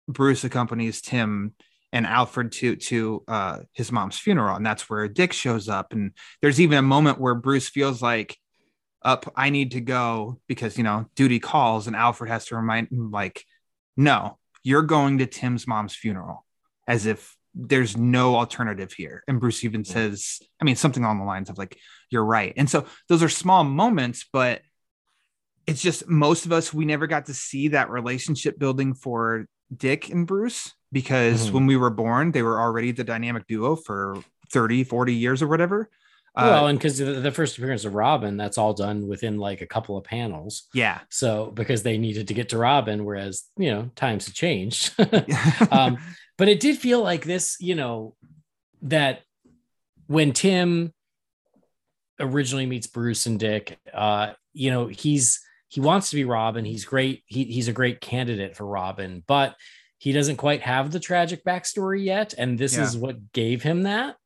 bruce 0.09 0.45
accompanies 0.45 1.01
tim 1.01 1.55
and 1.93 2.07
alfred 2.07 2.53
to 2.53 2.77
to 2.77 3.25
uh, 3.29 3.59
his 3.73 3.91
mom's 3.91 4.19
funeral 4.19 4.57
and 4.57 4.67
that's 4.67 4.91
where 4.91 5.09
dick 5.09 5.33
shows 5.33 5.69
up. 5.69 5.93
And 5.93 6.13
there's 6.43 6.61
even 6.61 6.79
a 6.79 6.83
moment 6.83 7.21
where 7.21 7.35
bruce 7.35 7.69
feels 7.69 8.03
like 8.03 8.37
up 9.03 9.33
i 9.37 9.51
need 9.51 9.71
to 9.73 9.81
go 9.81 10.41
because 10.49 10.77
you 10.77 10.83
know 10.83 11.07
duty 11.15 11.39
calls 11.39 11.87
and 11.87 11.95
alfred 11.95 12.29
has 12.31 12.47
to 12.47 12.57
remind 12.57 12.89
him 12.89 13.11
like 13.13 13.45
no 13.97 14.39
you're 14.65 14.83
going 14.83 15.19
to 15.19 15.27
tim's 15.27 15.67
mom's 15.67 15.95
funeral 15.95 16.45
as 16.89 17.07
if 17.07 17.37
there's 17.55 17.97
no 17.97 18.35
alternative 18.35 18.93
here. 18.93 19.23
And 19.29 19.39
Bruce 19.39 19.65
even 19.65 19.85
says, 19.85 20.41
I 20.61 20.65
mean, 20.65 20.77
something 20.77 21.05
along 21.05 21.19
the 21.19 21.25
lines 21.25 21.51
of 21.51 21.59
like, 21.59 21.79
you're 22.11 22.25
right. 22.25 22.53
And 22.57 22.69
so 22.69 22.87
those 23.09 23.23
are 23.23 23.29
small 23.29 23.63
moments, 23.63 24.27
but 24.33 24.63
it's 25.67 25.83
just 25.83 26.09
most 26.09 26.47
of 26.47 26.53
us, 26.53 26.73
we 26.73 26.87
never 26.87 27.07
got 27.07 27.27
to 27.27 27.35
see 27.35 27.69
that 27.69 27.91
relationship 27.91 28.59
building 28.59 28.95
for 28.95 29.47
Dick 29.77 30.09
and 30.09 30.27
Bruce 30.27 30.73
because 30.91 31.45
mm-hmm. 31.45 31.55
when 31.55 31.67
we 31.67 31.77
were 31.77 31.91
born, 31.91 32.33
they 32.33 32.43
were 32.43 32.59
already 32.61 32.93
the 32.93 33.05
dynamic 33.05 33.47
duo 33.47 33.77
for 33.77 34.17
30, 34.51 34.85
40 34.85 35.15
years 35.15 35.43
or 35.43 35.49
whatever. 35.49 35.91
Well, 36.35 36.67
uh, 36.67 36.69
and 36.69 36.79
because 36.79 36.99
the 36.99 37.33
first 37.33 37.59
appearance 37.59 37.85
of 37.85 37.95
Robin, 37.95 38.37
that's 38.37 38.59
all 38.59 38.73
done 38.73 39.09
within 39.09 39.39
like 39.39 39.61
a 39.61 39.67
couple 39.67 39.97
of 39.97 40.05
panels. 40.05 40.69
Yeah. 40.73 41.01
So 41.11 41.51
because 41.51 41.83
they 41.83 41.99
needed 41.99 42.29
to 42.29 42.35
get 42.35 42.51
to 42.51 42.59
Robin, 42.59 43.05
whereas 43.05 43.45
you 43.57 43.71
know 43.71 43.91
times 43.97 44.27
have 44.27 44.35
changed. 44.35 44.95
um, 45.73 45.99
but 46.39 46.49
it 46.49 46.61
did 46.61 46.79
feel 46.79 47.03
like 47.03 47.25
this, 47.25 47.57
you 47.61 47.75
know, 47.75 48.15
that 48.83 49.21
when 50.07 50.33
Tim 50.33 50.95
originally 52.19 52.65
meets 52.65 52.87
Bruce 52.87 53.27
and 53.27 53.39
Dick, 53.39 53.79
uh, 53.93 54.33
you 54.55 54.71
know, 54.71 54.87
he's 54.87 55.41
he 55.69 55.81
wants 55.81 56.11
to 56.11 56.17
be 56.17 56.25
Robin. 56.25 56.65
He's 56.65 56.87
great. 56.87 57.23
He, 57.27 57.45
he's 57.45 57.69
a 57.69 57.73
great 57.73 58.01
candidate 58.01 58.57
for 58.57 58.65
Robin, 58.65 59.23
but 59.27 59.55
he 59.99 60.13
doesn't 60.13 60.37
quite 60.37 60.63
have 60.63 60.91
the 60.91 61.01
tragic 61.01 61.45
backstory 61.45 62.05
yet. 62.05 62.33
And 62.39 62.59
this 62.59 62.77
yeah. 62.77 62.85
is 62.85 62.97
what 62.97 63.33
gave 63.33 63.63
him 63.63 63.83
that. 63.83 64.17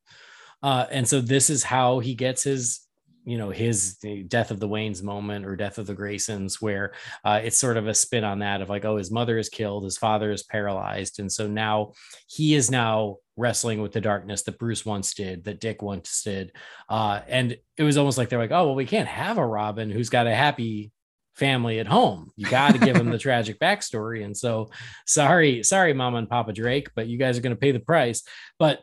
Uh, 0.63 0.87
and 0.91 1.09
so 1.09 1.21
this 1.21 1.51
is 1.51 1.65
how 1.65 1.99
he 1.99 2.15
gets 2.15 2.45
his 2.45 2.81
you 3.25 3.39
know 3.39 3.51
his 3.51 3.97
death 4.27 4.51
of 4.51 4.61
the 4.61 4.69
waynes 4.69 5.03
moment 5.03 5.45
or 5.45 5.57
death 5.57 5.79
of 5.79 5.87
the 5.87 5.95
graysons 5.95 6.61
where 6.61 6.93
uh, 7.25 7.41
it's 7.43 7.59
sort 7.59 7.77
of 7.77 7.87
a 7.87 7.95
spin 7.95 8.25
on 8.25 8.41
that 8.41 8.61
of 8.61 8.69
like 8.69 8.85
oh 8.85 8.97
his 8.97 9.11
mother 9.11 9.39
is 9.39 9.49
killed 9.49 9.85
his 9.85 9.99
father 9.99 10.31
is 10.31 10.43
paralyzed 10.43 11.21
and 11.21 11.31
so 11.31 11.47
now 11.47 11.93
he 12.27 12.55
is 12.55 12.71
now 12.71 13.17
wrestling 13.37 13.81
with 13.81 13.93
the 13.93 14.01
darkness 14.01 14.43
that 14.43 14.59
bruce 14.59 14.85
once 14.85 15.15
did 15.15 15.45
that 15.45 15.61
dick 15.61 15.83
once 15.83 16.23
did 16.23 16.53
uh, 16.89 17.21
and 17.29 17.57
it 17.77 17.83
was 17.83 17.97
almost 17.97 18.19
like 18.19 18.29
they're 18.29 18.39
like 18.39 18.51
oh 18.51 18.67
well 18.67 18.75
we 18.75 18.87
can't 18.87 19.09
have 19.09 19.39
a 19.39 19.47
robin 19.47 19.91
who's 19.91 20.11
got 20.11 20.27
a 20.27 20.35
happy 20.35 20.93
family 21.35 21.79
at 21.79 21.87
home. 21.87 22.31
You 22.37 22.47
got 22.47 22.73
to 22.73 22.79
give 22.79 22.97
him 22.97 23.11
the 23.11 23.19
tragic 23.19 23.59
backstory 23.59 24.25
and 24.25 24.37
so 24.37 24.71
sorry 25.07 25.63
sorry 25.63 25.95
mama 25.95 26.19
and 26.19 26.29
papa 26.29 26.53
drake 26.53 26.91
but 26.95 27.07
you 27.07 27.19
guys 27.19 27.39
are 27.39 27.41
going 27.41 27.55
to 27.55 27.61
pay 27.61 27.73
the 27.73 27.81
price. 27.81 28.23
But 28.59 28.83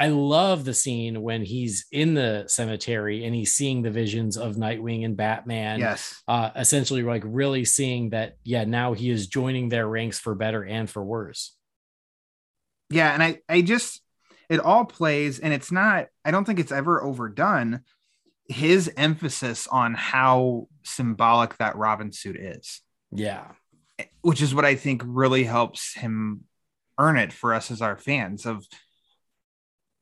I 0.00 0.08
love 0.08 0.64
the 0.64 0.72
scene 0.72 1.20
when 1.20 1.44
he's 1.44 1.84
in 1.92 2.14
the 2.14 2.44
cemetery 2.46 3.26
and 3.26 3.34
he's 3.34 3.52
seeing 3.52 3.82
the 3.82 3.90
visions 3.90 4.38
of 4.38 4.56
Nightwing 4.56 5.04
and 5.04 5.14
Batman. 5.14 5.78
Yes. 5.78 6.22
Uh, 6.26 6.48
essentially, 6.56 7.02
like 7.02 7.22
really 7.26 7.66
seeing 7.66 8.10
that, 8.10 8.38
yeah, 8.42 8.64
now 8.64 8.94
he 8.94 9.10
is 9.10 9.26
joining 9.26 9.68
their 9.68 9.86
ranks 9.86 10.18
for 10.18 10.34
better 10.34 10.64
and 10.64 10.88
for 10.88 11.04
worse. 11.04 11.54
Yeah. 12.88 13.12
And 13.12 13.22
I, 13.22 13.40
I 13.46 13.60
just, 13.60 14.00
it 14.48 14.58
all 14.58 14.86
plays, 14.86 15.38
and 15.38 15.52
it's 15.52 15.70
not, 15.70 16.06
I 16.24 16.30
don't 16.30 16.46
think 16.46 16.60
it's 16.60 16.72
ever 16.72 17.02
overdone. 17.02 17.82
His 18.46 18.90
emphasis 18.96 19.66
on 19.66 19.92
how 19.92 20.68
symbolic 20.82 21.58
that 21.58 21.76
Robin 21.76 22.10
suit 22.10 22.36
is. 22.36 22.80
Yeah. 23.12 23.48
Which 24.22 24.40
is 24.40 24.54
what 24.54 24.64
I 24.64 24.76
think 24.76 25.02
really 25.04 25.44
helps 25.44 25.92
him 25.92 26.44
earn 26.98 27.18
it 27.18 27.34
for 27.34 27.52
us 27.52 27.70
as 27.70 27.82
our 27.82 27.98
fans 27.98 28.46
of, 28.46 28.66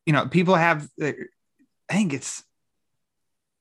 you 0.09 0.14
know, 0.14 0.26
people 0.26 0.54
have, 0.54 0.88
uh, 1.02 1.12
I 1.90 1.92
think 1.92 2.14
it's 2.14 2.42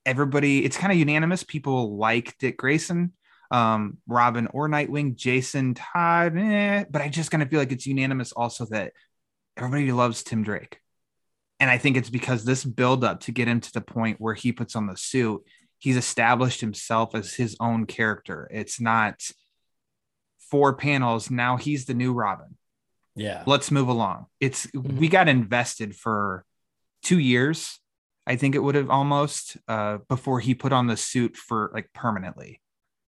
everybody, 0.05 0.63
it's 0.63 0.77
kind 0.77 0.93
of 0.93 0.97
unanimous. 0.97 1.43
People 1.43 1.97
like 1.97 2.37
Dick 2.37 2.55
Grayson, 2.55 3.11
um, 3.51 3.97
Robin 4.07 4.47
or 4.53 4.69
Nightwing, 4.69 5.17
Jason 5.17 5.73
Todd, 5.73 6.37
eh, 6.37 6.85
but 6.89 7.01
I 7.01 7.09
just 7.09 7.31
kind 7.31 7.43
of 7.43 7.49
feel 7.49 7.59
like 7.59 7.73
it's 7.73 7.85
unanimous 7.85 8.31
also 8.31 8.65
that 8.67 8.93
everybody 9.57 9.91
loves 9.91 10.23
Tim 10.23 10.41
Drake. 10.41 10.79
And 11.59 11.69
I 11.69 11.77
think 11.77 11.97
it's 11.97 12.09
because 12.09 12.45
this 12.45 12.63
build 12.63 13.03
up 13.03 13.19
to 13.21 13.33
get 13.33 13.49
him 13.49 13.59
to 13.59 13.73
the 13.73 13.81
point 13.81 14.21
where 14.21 14.33
he 14.33 14.53
puts 14.53 14.77
on 14.77 14.87
the 14.87 14.95
suit, 14.95 15.43
he's 15.79 15.97
established 15.97 16.61
himself 16.61 17.13
as 17.13 17.33
his 17.33 17.57
own 17.59 17.87
character. 17.87 18.49
It's 18.53 18.79
not 18.79 19.21
four 20.49 20.77
panels. 20.77 21.29
Now 21.29 21.57
he's 21.57 21.87
the 21.87 21.93
new 21.93 22.13
Robin. 22.13 22.55
Yeah. 23.17 23.43
Let's 23.45 23.71
move 23.71 23.87
along. 23.87 24.27
It's 24.39 24.67
mm-hmm. 24.67 24.97
we 24.97 25.09
got 25.09 25.27
invested 25.27 25.95
for 25.95 26.45
two 27.03 27.19
years, 27.19 27.79
I 28.25 28.35
think 28.35 28.55
it 28.55 28.59
would 28.59 28.75
have 28.75 28.89
almost 28.89 29.57
uh 29.67 29.99
before 30.09 30.39
he 30.39 30.53
put 30.53 30.73
on 30.73 30.87
the 30.87 30.97
suit 30.97 31.35
for 31.37 31.71
like 31.73 31.91
permanently. 31.93 32.61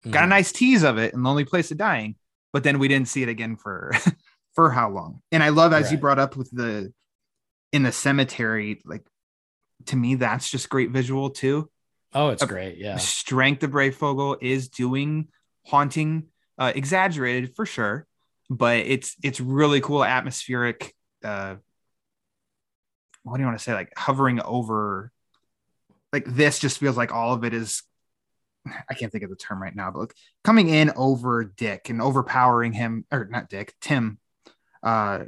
Mm-hmm. 0.02 0.12
Got 0.12 0.24
a 0.24 0.28
nice 0.28 0.52
tease 0.52 0.82
of 0.82 0.98
it 0.98 1.14
in 1.14 1.22
Lonely 1.22 1.44
Place 1.44 1.70
of 1.70 1.78
Dying, 1.78 2.16
but 2.52 2.62
then 2.62 2.78
we 2.78 2.88
didn't 2.88 3.08
see 3.08 3.22
it 3.22 3.28
again 3.28 3.56
for 3.56 3.92
for 4.54 4.70
how 4.70 4.90
long. 4.90 5.22
And 5.30 5.42
I 5.42 5.50
love 5.50 5.72
as 5.72 5.84
right. 5.84 5.92
you 5.92 5.98
brought 5.98 6.18
up 6.18 6.36
with 6.36 6.50
the 6.50 6.92
in 7.72 7.82
the 7.82 7.92
cemetery, 7.92 8.80
like 8.84 9.06
to 9.86 9.96
me, 9.96 10.14
that's 10.14 10.50
just 10.50 10.68
great 10.68 10.90
visual 10.90 11.30
too. 11.30 11.70
Oh, 12.14 12.30
it's 12.30 12.42
a, 12.42 12.46
great. 12.46 12.78
Yeah. 12.78 12.96
Strength 12.96 13.62
of 13.64 13.70
Breyfogle 13.72 14.38
is 14.40 14.68
doing 14.68 15.28
haunting, 15.66 16.28
uh, 16.58 16.72
exaggerated 16.74 17.54
for 17.54 17.66
sure, 17.66 18.06
but 18.50 18.78
it's 18.78 19.16
it's 19.22 19.40
really 19.40 19.80
cool 19.80 20.04
atmospheric 20.04 20.94
uh 21.24 21.56
what 23.22 23.36
do 23.36 23.42
you 23.42 23.46
want 23.46 23.58
to 23.58 23.62
say 23.62 23.74
like 23.74 23.92
hovering 23.96 24.40
over 24.42 25.12
like 26.12 26.24
this 26.24 26.58
just 26.58 26.78
feels 26.78 26.96
like 26.96 27.12
all 27.12 27.34
of 27.34 27.44
it 27.44 27.52
is 27.52 27.82
I 28.88 28.94
can't 28.94 29.10
think 29.10 29.24
of 29.24 29.30
the 29.30 29.36
term 29.36 29.62
right 29.62 29.74
now, 29.74 29.90
but 29.90 30.00
like 30.00 30.14
coming 30.44 30.68
in 30.68 30.92
over 30.96 31.44
Dick 31.44 31.88
and 31.88 32.02
overpowering 32.02 32.72
him, 32.72 33.04
or 33.10 33.26
not 33.30 33.48
Dick, 33.48 33.74
Tim. 33.80 34.18
Uh, 34.82 35.24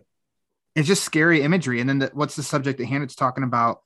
it's 0.75 0.89
just 0.89 1.05
scary 1.05 1.43
imagery. 1.43 1.81
And 1.81 1.89
then 1.89 1.99
the, 2.01 2.11
what's 2.13 2.37
the 2.37 2.43
subject 2.43 2.81
at 2.81 2.87
hand? 2.87 3.03
It's 3.03 3.15
talking 3.15 3.45
about. 3.45 3.83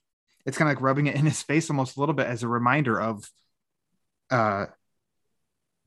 It's 0.47 0.59
kind 0.59 0.71
of 0.71 0.77
like 0.77 0.83
rubbing 0.83 1.07
it 1.07 1.15
in 1.17 1.25
his 1.25 1.43
face 1.43 1.71
almost 1.71 1.97
a 1.97 2.01
little 2.01 2.15
bit 2.15 2.27
as 2.27 2.43
a 2.43 2.49
reminder 2.49 3.01
of 3.01 3.31
uh, 4.31 4.67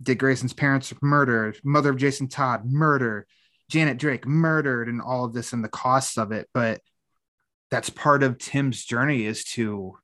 Dick 0.01 0.19
Grayson's 0.19 0.53
parents 0.53 0.93
murdered, 1.01 1.59
mother 1.63 1.89
of 1.89 1.97
Jason 1.97 2.27
Todd 2.27 2.63
murdered, 2.65 3.25
Janet 3.69 3.97
Drake 3.97 4.27
murdered, 4.27 4.87
and 4.87 5.01
all 5.01 5.25
of 5.25 5.33
this 5.33 5.53
and 5.53 5.63
the 5.63 5.69
costs 5.69 6.17
of 6.17 6.31
it. 6.31 6.47
But 6.53 6.81
that's 7.71 7.89
part 7.89 8.23
of 8.23 8.37
Tim's 8.37 8.83
journey 8.83 9.25
is 9.25 9.43
to 9.43 9.97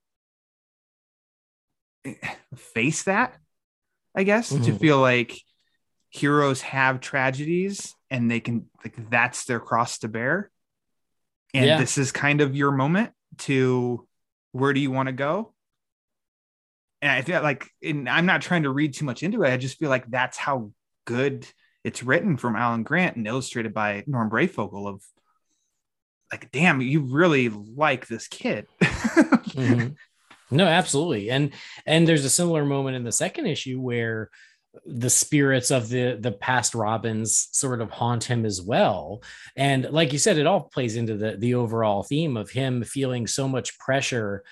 face 2.56 3.04
that, 3.04 3.38
I 4.16 4.24
guess, 4.24 4.52
mm-hmm. 4.52 4.64
to 4.64 4.78
feel 4.78 5.00
like 5.00 5.40
heroes 6.10 6.62
have 6.62 7.00
tragedies 7.00 7.96
and 8.12 8.30
they 8.30 8.40
can 8.40 8.70
like 8.84 8.96
that's 9.10 9.46
their 9.46 9.60
cross 9.60 10.00
to 10.00 10.08
bear. 10.08 10.52
And 11.54 11.66
yeah. 11.66 11.78
this 11.80 11.98
is 11.98 12.12
kind 12.12 12.42
of 12.42 12.56
your 12.56 12.72
moment 12.72 13.12
to 13.40 14.08
where 14.52 14.74
do 14.74 14.80
you 14.80 14.92
want 14.92 15.08
to 15.08 15.14
go? 15.14 15.53
And 17.04 17.12
I 17.12 17.22
feel 17.22 17.44
like 17.44 17.70
and 17.84 18.08
I'm 18.08 18.26
not 18.26 18.42
trying 18.42 18.64
to 18.64 18.70
read 18.70 18.94
too 18.94 19.04
much 19.04 19.24
into 19.24 19.44
it. 19.44 19.52
I 19.52 19.58
just 19.58 19.78
feel 19.78 19.90
like 19.90 20.10
that's 20.10 20.38
how 20.38 20.72
good 21.04 21.46
it's 21.84 22.02
written 22.02 22.38
from 22.38 22.56
Alan 22.56 22.84
Grant 22.84 23.18
and 23.18 23.28
illustrated 23.28 23.74
by 23.74 24.06
Norm 24.08 24.30
Breyfogle 24.30 24.88
of 24.88 25.04
like, 26.32 26.50
damn, 26.54 26.80
you 26.80 27.02
really 27.02 27.50
like 27.50 28.08
this 28.08 28.30
kid. 28.30 28.68
mm-hmm. 28.82 29.90
No, 30.50 30.66
absolutely. 30.66 31.30
And 31.30 31.52
and 31.86 32.08
there's 32.08 32.24
a 32.24 32.30
similar 32.30 32.64
moment 32.64 32.96
in 32.96 33.04
the 33.04 33.12
second 33.12 33.48
issue 33.48 33.82
where 33.82 34.30
the 34.86 35.10
spirits 35.10 35.72
of 35.72 35.90
the 35.90 36.18
the 36.18 36.32
past 36.32 36.74
robins 36.74 37.50
sort 37.52 37.82
of 37.82 37.92
haunt 37.92 38.24
him 38.24 38.44
as 38.44 38.60
well 38.60 39.22
and 39.56 39.88
like 39.92 40.12
you 40.12 40.18
said 40.18 40.40
it 40.40 40.48
all 40.48 40.62
plays 40.62 40.96
into 40.96 41.16
the 41.16 41.38
the 41.38 41.54
overall 41.54 42.02
theme 42.02 42.36
of 42.36 42.50
him 42.50 42.84
feeling 42.84 43.28
so 43.28 43.48
much 43.48 43.78
pressure 43.78 44.44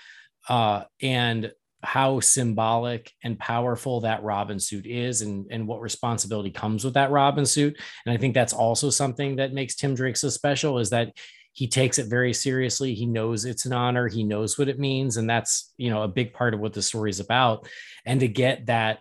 uh 0.47 0.84
and 1.02 1.52
how 1.84 2.19
symbolic 2.19 3.11
and 3.23 3.39
powerful 3.39 4.01
that 4.01 4.23
Robin 4.23 4.59
suit 4.59 4.86
is 4.86 5.21
and, 5.21 5.47
and 5.49 5.67
what 5.67 5.82
responsibility 5.82 6.51
comes 6.51 6.84
with 6.84 6.93
that 6.93 7.11
Robin 7.11 7.45
suit. 7.45 7.77
And 8.05 8.13
I 8.13 8.17
think 8.17 8.34
that's 8.34 8.53
also 8.53 8.89
something 8.89 9.38
that 9.38 9.53
makes 9.53 9.75
Tim 9.75 9.95
Drake 9.95 10.17
so 10.17 10.29
special 10.29 10.79
is 10.79 10.91
that 10.91 11.13
he 11.53 11.67
takes 11.67 11.99
it 11.99 12.07
very 12.07 12.34
seriously. 12.34 12.93
He 12.93 13.05
knows 13.05 13.43
it's 13.43 13.65
an 13.65 13.73
honor. 13.73 14.07
He 14.07 14.23
knows 14.23 14.57
what 14.57 14.69
it 14.69 14.79
means. 14.79 15.17
And 15.17 15.29
that's, 15.29 15.73
you 15.77 15.89
know, 15.89 16.03
a 16.03 16.07
big 16.07 16.34
part 16.34 16.53
of 16.53 16.59
what 16.59 16.73
the 16.73 16.82
story 16.82 17.09
is 17.09 17.19
about. 17.19 17.67
And 18.05 18.19
to 18.21 18.27
get 18.27 18.67
that 18.67 18.99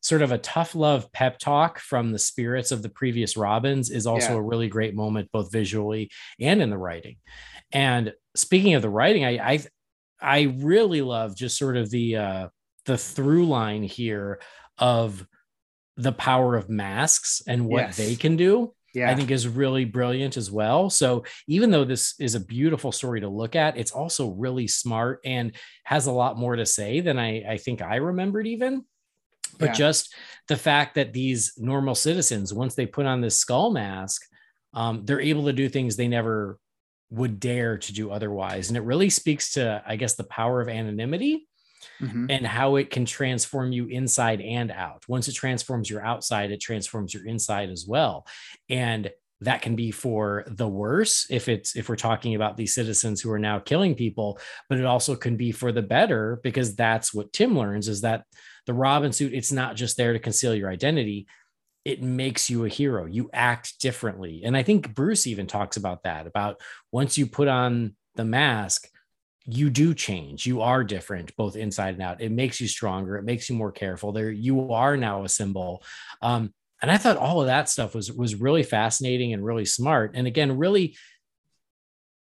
sort 0.00 0.22
of 0.22 0.32
a 0.32 0.38
tough 0.38 0.74
love 0.74 1.12
pep 1.12 1.38
talk 1.38 1.78
from 1.78 2.10
the 2.10 2.18
spirits 2.18 2.72
of 2.72 2.82
the 2.82 2.88
previous 2.88 3.36
Robins 3.36 3.90
is 3.90 4.06
also 4.06 4.32
Yeah. 4.32 4.38
a 4.38 4.42
really 4.42 4.68
great 4.68 4.94
moment, 4.94 5.30
both 5.30 5.52
visually 5.52 6.10
and 6.40 6.62
in 6.62 6.70
the 6.70 6.78
writing. 6.78 7.16
And 7.70 8.14
speaking 8.34 8.74
of 8.74 8.82
the 8.82 8.88
writing, 8.88 9.24
I 9.26 9.30
I, 9.52 9.60
I 10.22 10.54
really 10.58 11.02
love 11.02 11.34
just 11.36 11.56
sort 11.58 11.76
of 11.76 11.90
the 11.90 12.16
uh, 12.16 12.48
the 12.86 12.98
through 12.98 13.46
line 13.46 13.82
here 13.82 14.40
of 14.78 15.26
the 15.96 16.12
power 16.12 16.56
of 16.56 16.68
masks 16.70 17.42
and 17.46 17.66
what 17.66 17.80
Yes. 17.80 17.96
they 17.96 18.16
can 18.16 18.36
do. 18.36 18.74
Yeah. 18.92 19.10
I 19.10 19.14
think 19.14 19.30
is 19.30 19.46
really 19.46 19.84
brilliant 19.84 20.36
as 20.36 20.50
well. 20.50 20.90
So 20.90 21.24
even 21.46 21.70
though 21.70 21.84
this 21.84 22.14
is 22.18 22.34
a 22.34 22.40
beautiful 22.40 22.90
story 22.90 23.20
to 23.20 23.28
look 23.28 23.54
at, 23.54 23.76
it's 23.76 23.92
also 23.92 24.30
really 24.30 24.66
smart 24.66 25.20
and 25.24 25.52
has 25.84 26.06
a 26.06 26.12
lot 26.12 26.36
more 26.38 26.56
to 26.56 26.66
say 26.66 27.00
than 27.00 27.16
I, 27.18 27.52
I 27.52 27.56
think 27.56 27.82
I 27.82 27.96
remembered 27.96 28.46
even. 28.48 28.84
But 29.58 29.66
Yeah. 29.66 29.72
just 29.74 30.14
the 30.48 30.56
fact 30.56 30.96
that 30.96 31.12
these 31.12 31.52
normal 31.56 31.94
citizens, 31.94 32.52
once 32.52 32.74
they 32.74 32.86
put 32.86 33.06
on 33.06 33.20
this 33.20 33.38
skull 33.38 33.70
mask, 33.70 34.22
um, 34.74 35.04
they're 35.04 35.20
able 35.20 35.44
to 35.44 35.52
do 35.52 35.68
things 35.68 35.94
they 35.96 36.08
never 36.08 36.58
would 37.10 37.40
dare 37.40 37.78
to 37.78 37.92
do 37.92 38.10
otherwise. 38.10 38.68
And 38.68 38.76
it 38.76 38.82
really 38.82 39.10
speaks 39.10 39.52
to, 39.54 39.82
I 39.86 39.96
guess, 39.96 40.14
the 40.14 40.24
power 40.24 40.60
of 40.60 40.68
anonymity 40.68 41.46
Mhm. 42.00 42.26
and 42.30 42.46
how 42.46 42.76
it 42.76 42.90
can 42.90 43.04
transform 43.04 43.72
you 43.72 43.86
inside 43.86 44.40
and 44.40 44.70
out. 44.70 45.04
Once 45.08 45.28
it 45.28 45.32
transforms 45.34 45.88
your 45.90 46.04
outside, 46.04 46.50
it 46.50 46.60
transforms 46.60 47.14
your 47.14 47.26
inside 47.26 47.70
as 47.70 47.86
well. 47.86 48.26
And 48.68 49.10
that 49.42 49.62
can 49.62 49.74
be 49.74 49.90
for 49.90 50.44
the 50.48 50.68
worse 50.68 51.26
if 51.30 51.48
it's 51.48 51.74
if 51.74 51.88
we're 51.88 51.96
talking 51.96 52.34
about 52.34 52.58
these 52.58 52.74
citizens 52.74 53.22
who 53.22 53.30
are 53.30 53.38
now 53.38 53.58
killing 53.58 53.94
people, 53.94 54.38
but 54.68 54.78
it 54.78 54.84
also 54.84 55.16
can 55.16 55.36
be 55.38 55.50
for 55.50 55.72
the 55.72 55.80
better 55.80 56.38
because 56.42 56.76
that's 56.76 57.14
what 57.14 57.32
Tim 57.32 57.56
learns 57.56 57.88
is 57.88 58.02
that 58.02 58.24
the 58.66 58.74
Robin 58.74 59.12
suit, 59.12 59.32
it's 59.32 59.50
not 59.50 59.76
just 59.76 59.96
there 59.96 60.12
to 60.12 60.18
conceal 60.18 60.54
your 60.54 60.68
identity. 60.68 61.26
It 61.90 62.02
makes 62.02 62.48
you 62.48 62.64
a 62.64 62.68
hero. 62.68 63.04
You 63.04 63.30
act 63.32 63.80
differently. 63.80 64.42
And 64.44 64.56
I 64.56 64.62
think 64.62 64.94
Bruce 64.94 65.26
even 65.26 65.48
talks 65.48 65.76
about 65.76 66.04
that 66.04 66.28
about 66.28 66.60
once 66.92 67.18
you 67.18 67.26
put 67.26 67.48
on 67.48 67.96
the 68.14 68.24
mask, 68.24 68.88
you 69.44 69.70
do 69.70 69.92
change. 69.92 70.46
You 70.46 70.60
are 70.60 70.84
different, 70.84 71.34
both 71.34 71.56
inside 71.56 71.94
and 71.94 72.02
out. 72.02 72.20
It 72.20 72.30
makes 72.30 72.60
you 72.60 72.68
stronger. 72.68 73.16
It 73.16 73.24
makes 73.24 73.50
you 73.50 73.56
more 73.56 73.72
careful. 73.72 74.12
There, 74.12 74.30
you 74.30 74.72
are 74.72 74.96
now 74.96 75.24
a 75.24 75.28
symbol. 75.28 75.82
Um, 76.22 76.54
and 76.80 76.92
I 76.92 76.96
thought 76.96 77.16
all 77.16 77.40
of 77.40 77.48
that 77.48 77.68
stuff 77.68 77.94
was 77.94 78.12
was 78.12 78.36
really 78.36 78.62
fascinating 78.62 79.32
and 79.32 79.44
really 79.44 79.64
smart. 79.64 80.12
And 80.14 80.28
again, 80.28 80.58
really 80.58 80.96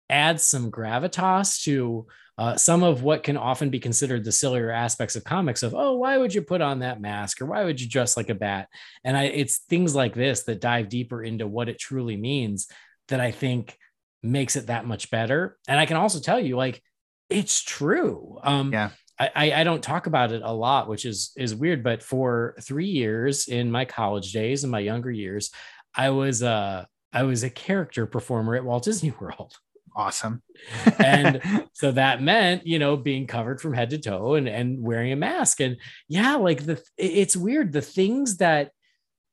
adds 0.08 0.44
some 0.44 0.70
gravitas 0.70 1.64
to 1.64 2.06
uh, 2.38 2.56
some 2.56 2.82
of 2.82 3.02
what 3.02 3.22
can 3.22 3.36
often 3.36 3.70
be 3.70 3.80
considered 3.80 4.24
the 4.24 4.32
sillier 4.32 4.70
aspects 4.70 5.16
of 5.16 5.24
comics. 5.24 5.62
Of 5.62 5.74
oh, 5.74 5.96
why 5.96 6.18
would 6.18 6.34
you 6.34 6.42
put 6.42 6.60
on 6.60 6.80
that 6.80 7.00
mask 7.00 7.40
or 7.40 7.46
why 7.46 7.64
would 7.64 7.80
you 7.80 7.88
dress 7.88 8.16
like 8.16 8.28
a 8.28 8.34
bat? 8.34 8.68
And 9.04 9.16
I, 9.16 9.24
it's 9.24 9.58
things 9.58 9.94
like 9.94 10.14
this 10.14 10.42
that 10.44 10.60
dive 10.60 10.88
deeper 10.88 11.22
into 11.22 11.46
what 11.46 11.68
it 11.68 11.78
truly 11.78 12.16
means 12.16 12.68
that 13.08 13.20
I 13.20 13.30
think 13.30 13.78
makes 14.22 14.56
it 14.56 14.66
that 14.66 14.84
much 14.86 15.10
better. 15.10 15.56
And 15.66 15.78
I 15.80 15.86
can 15.86 15.96
also 15.96 16.20
tell 16.20 16.38
you, 16.38 16.56
like 16.56 16.82
it's 17.30 17.62
true. 17.62 18.38
Um, 18.42 18.72
Yeah. 18.72 18.90
I, 19.18 19.30
I 19.34 19.60
I 19.60 19.64
don't 19.64 19.82
talk 19.82 20.06
about 20.06 20.32
it 20.32 20.42
a 20.44 20.52
lot, 20.52 20.88
which 20.88 21.06
is 21.06 21.32
is 21.36 21.54
weird. 21.54 21.82
But 21.82 22.02
for 22.02 22.54
three 22.60 22.86
years 22.88 23.48
in 23.48 23.70
my 23.70 23.86
college 23.86 24.32
days, 24.32 24.62
and 24.62 24.70
my 24.70 24.80
younger 24.80 25.10
years, 25.10 25.50
I 25.94 26.10
was 26.10 26.42
uh 26.42 26.84
I 27.14 27.22
was 27.22 27.42
a 27.42 27.48
character 27.50 28.06
performer 28.06 28.56
at 28.56 28.64
Walt 28.64 28.84
Disney 28.84 29.14
World, 29.20 29.54
Awesome. 29.96 30.42
and 31.02 31.40
so 31.72 31.90
that 31.92 32.20
meant 32.22 32.66
you 32.66 32.78
know 32.78 32.96
being 32.96 33.26
covered 33.26 33.60
from 33.60 33.72
head 33.72 33.90
to 33.90 33.98
toe 33.98 34.34
and 34.34 34.46
and 34.48 34.82
wearing 34.82 35.12
a 35.12 35.16
mask. 35.16 35.60
And 35.60 35.78
yeah, 36.06 36.36
like 36.36 36.64
the 36.66 36.82
it's 36.98 37.34
weird 37.36 37.72
the 37.72 37.80
things 37.82 38.36
that 38.36 38.72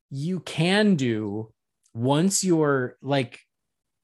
you 0.09 0.39
can 0.39 0.95
do 0.95 1.51
once 1.93 2.43
you're 2.43 2.97
like 3.01 3.39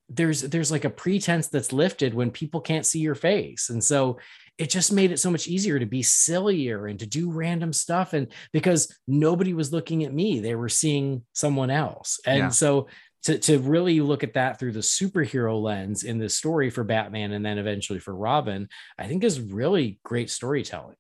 there's 0.10 0.42
there's 0.42 0.72
like 0.72 0.86
a 0.86 0.90
pretense 0.90 1.48
that's 1.48 1.72
lifted 1.72 2.14
when 2.14 2.32
people 2.32 2.60
can't 2.60 2.86
see 2.86 3.00
your 3.00 3.16
face 3.16 3.70
and 3.70 3.84
so 3.84 4.18
it 4.58 4.70
just 4.70 4.92
made 4.92 5.12
it 5.12 5.20
so 5.20 5.30
much 5.30 5.48
easier 5.48 5.78
to 5.80 5.86
be 5.86 6.02
sillier 6.02 6.88
and 6.88 7.00
to 7.00 7.06
do 7.06 7.30
random 7.32 7.72
stuff 7.72 8.14
and 8.14 8.28
because 8.52 8.92
nobody 9.08 9.54
was 9.54 9.72
looking 9.72 10.04
at 10.04 10.14
me 10.14 10.40
they 10.40 10.56
were 10.56 10.68
seeing 10.70 11.24
someone 11.34 11.70
else 11.70 12.20
and 12.26 12.38
Yeah. 12.40 12.50
so 12.50 12.88
to, 13.24 13.38
to 13.38 13.60
really 13.60 14.00
look 14.00 14.24
at 14.24 14.34
that 14.34 14.60
through 14.60 14.72
the 14.72 14.80
superhero 14.80 15.62
lens 15.62 16.04
in 16.04 16.18
this 16.20 16.38
story 16.38 16.70
for 16.70 16.84
batman 16.84 17.32
and 17.32 17.46
then 17.46 17.58
eventually 17.58 18.00
for 18.00 18.16
robin 18.16 18.68
i 18.98 19.08
think 19.08 19.24
is 19.24 19.40
really 19.40 20.00
great 20.04 20.30
storytelling 20.30 20.96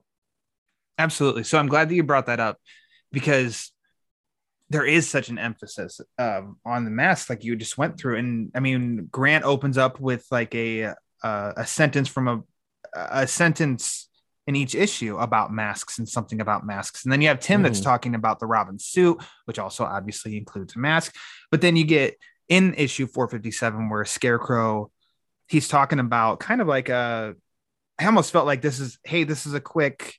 Absolutely. 0.99 1.45
So 1.45 1.57
I'm 1.57 1.67
glad 1.67 1.89
that 1.89 1.95
you 1.95 2.03
brought 2.03 2.25
that 2.25 2.41
up 2.41 2.57
because 3.11 3.71
there 4.69 4.85
is 4.85 5.09
such 5.09 5.29
an 5.29 5.39
emphasis 5.39 6.01
um, 6.19 6.57
on 6.65 6.83
the 6.83 6.91
mask, 6.91 7.29
like 7.29 7.43
you 7.43 7.55
just 7.55 7.77
went 7.77 7.97
through. 7.97 8.17
And 8.17 8.51
I 8.53 8.59
mean, 8.59 9.07
Grant 9.09 9.45
opens 9.45 9.77
up 9.77 9.99
with 10.01 10.25
like 10.29 10.53
a 10.53 10.93
uh, 11.23 11.53
a 11.55 11.65
sentence 11.65 12.09
from 12.09 12.27
a 12.27 12.43
a 12.93 13.27
sentence 13.27 14.08
in 14.47 14.55
each 14.55 14.73
issue 14.73 15.17
about 15.17 15.51
masks 15.53 15.99
and 15.99 16.09
something 16.09 16.41
about 16.41 16.65
masks. 16.65 17.03
And 17.03 17.11
then 17.11 17.21
you 17.21 17.27
have 17.27 17.39
Tim 17.39 17.61
that's 17.61 17.79
Mhm. 17.79 17.83
talking 17.83 18.15
about 18.15 18.39
the 18.39 18.47
Robin 18.47 18.79
suit, 18.79 19.21
which 19.45 19.59
also 19.59 19.83
obviously 19.83 20.37
includes 20.37 20.75
a 20.75 20.79
mask. 20.79 21.15
But 21.51 21.61
then 21.61 21.75
you 21.75 21.83
get 21.85 22.17
in 22.47 22.73
issue 22.73 23.05
457 23.05 23.89
where 23.89 24.05
Scarecrow, 24.05 24.91
he's 25.47 25.67
talking 25.67 25.99
about 25.99 26.39
kind 26.39 26.61
of 26.61 26.67
like 26.67 26.89
a. 26.89 27.35
I 27.99 28.05
almost 28.05 28.31
felt 28.31 28.45
like 28.47 28.61
this 28.61 28.79
is 28.79 28.97
hey, 29.03 29.23
this 29.25 29.45
is 29.45 29.53
a 29.53 29.59
quick 29.61 30.15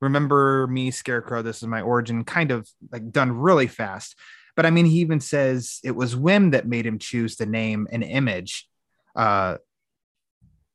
remember 0.00 0.66
me 0.66 0.90
scarecrow 0.90 1.40
this 1.40 1.62
is 1.62 1.68
my 1.68 1.80
origin 1.80 2.24
kind 2.24 2.50
of 2.50 2.68
like 2.92 3.10
done 3.10 3.32
really 3.32 3.66
fast 3.66 4.14
but 4.54 4.66
i 4.66 4.70
mean 4.70 4.84
he 4.84 4.98
even 4.98 5.18
says 5.18 5.78
it 5.82 5.92
was 5.92 6.14
whim 6.14 6.50
that 6.50 6.66
made 6.66 6.84
him 6.84 6.98
choose 6.98 7.36
the 7.36 7.46
name 7.46 7.88
and 7.90 8.04
image 8.04 8.68
uh 9.16 9.56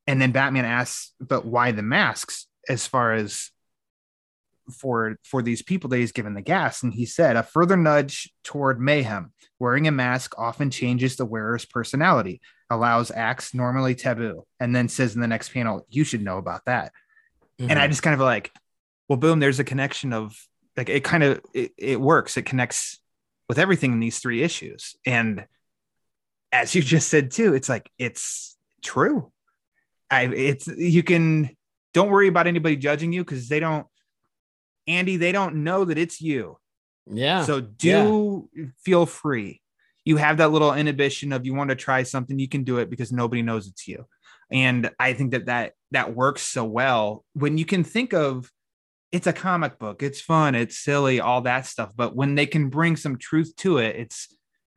and 0.08 0.20
then 0.20 0.32
batman 0.32 0.66
asks 0.66 1.14
but 1.20 1.46
why 1.46 1.72
the 1.72 1.84
masks 1.84 2.48
as 2.68 2.88
far 2.88 3.14
as 3.14 3.52
for 4.72 5.18
for 5.24 5.42
these 5.42 5.64
people 5.64 5.90
that 5.90 5.98
he's 5.98 6.12
given 6.12 6.36
the 6.36 6.42
gas 6.42 6.84
and 6.84 6.94
he 6.94 7.04
said 7.04 7.36
a 7.36 7.42
further 7.42 7.76
nudge 7.76 8.32
toward 8.44 8.80
mayhem 8.80 9.34
wearing 9.58 9.88
a 9.88 9.92
mask 9.92 10.38
often 10.38 10.70
changes 10.70 11.16
the 11.16 11.26
wearer's 11.26 11.66
personality 11.66 12.40
allows 12.70 13.10
acts 13.10 13.56
normally 13.56 13.96
taboo 13.96 14.46
and 14.60 14.76
then 14.76 14.88
says 14.88 15.16
in 15.16 15.22
the 15.22 15.28
next 15.28 15.50
panel 15.50 15.88
you 15.90 16.04
should 16.04 16.22
know 16.22 16.38
about 16.38 16.64
that 16.66 16.92
and 17.60 17.72
I 17.72 17.84
mm-hmm. 17.84 17.92
just 17.92 18.04
kind 18.04 18.14
of 18.14 18.22
like, 18.22 18.52
well, 19.08 19.18
boom, 19.18 19.40
there's 19.40 19.60
a 19.60 19.66
connection 19.66 20.14
of 20.14 20.36
like 20.78 20.90
it 20.90 21.04
kind 21.04 21.24
of 21.24 21.42
it, 21.54 21.74
it 21.78 22.00
works. 22.00 22.38
It 22.38 22.44
connects 22.44 23.00
with 23.50 23.60
everything 23.60 23.92
in 23.92 24.00
these 24.00 24.20
three 24.20 24.44
issues. 24.44 24.96
And 25.06 25.46
as 26.52 26.74
you 26.74 26.82
just 26.82 27.10
said 27.10 27.32
too, 27.32 27.54
it's 27.54 27.68
like 27.68 27.90
it's 27.98 28.58
true. 28.82 29.32
I 30.10 30.24
it's 30.24 30.68
you 30.68 31.04
can 31.04 31.50
don't 31.94 32.10
worry 32.10 32.28
about 32.28 32.48
anybody 32.48 32.76
judging 32.76 33.12
you 33.14 33.24
because 33.24 33.50
they 33.50 33.60
don't 33.60 33.88
Andy, 34.88 35.18
they 35.18 35.32
don't 35.32 35.64
know 35.64 35.86
that 35.86 35.98
it's 35.98 36.20
you. 36.22 36.58
yeah 37.12 37.44
So 37.44 37.62
do 37.62 38.50
feel 38.84 39.06
free. 39.06 39.62
You 40.06 40.18
have 40.18 40.38
that 40.38 40.52
little 40.52 40.74
inhibition 40.74 41.32
of 41.32 41.46
you 41.46 41.54
want 41.54 41.70
to 41.70 41.76
try 41.76 42.04
something, 42.04 42.40
you 42.40 42.48
can 42.50 42.64
do 42.64 42.78
it 42.80 42.90
because 42.90 43.12
nobody 43.12 43.42
knows 43.42 43.68
it's 43.68 43.88
you. 43.88 44.06
And 44.52 44.90
I 45.00 45.14
think 45.14 45.32
that 45.32 45.46
that 45.46 45.74
that 45.92 46.16
works 46.16 46.42
so 46.42 46.64
well 46.64 47.24
when 47.34 47.58
you 47.58 47.66
can 47.66 47.84
think 47.84 48.14
of 48.14 48.50
it's 49.12 49.28
a 49.28 49.34
comic 49.34 49.80
book, 49.80 50.04
it's 50.04 50.22
fun, 50.22 50.54
it's 50.56 50.78
silly, 50.78 51.20
all 51.20 51.42
that 51.42 51.66
stuff. 51.66 51.92
But 51.96 52.16
when 52.16 52.36
they 52.36 52.46
can 52.46 52.70
bring 52.70 52.96
some 52.96 53.18
truth 53.18 53.56
to 53.58 53.80
it, 53.80 53.96
it's 53.96 54.28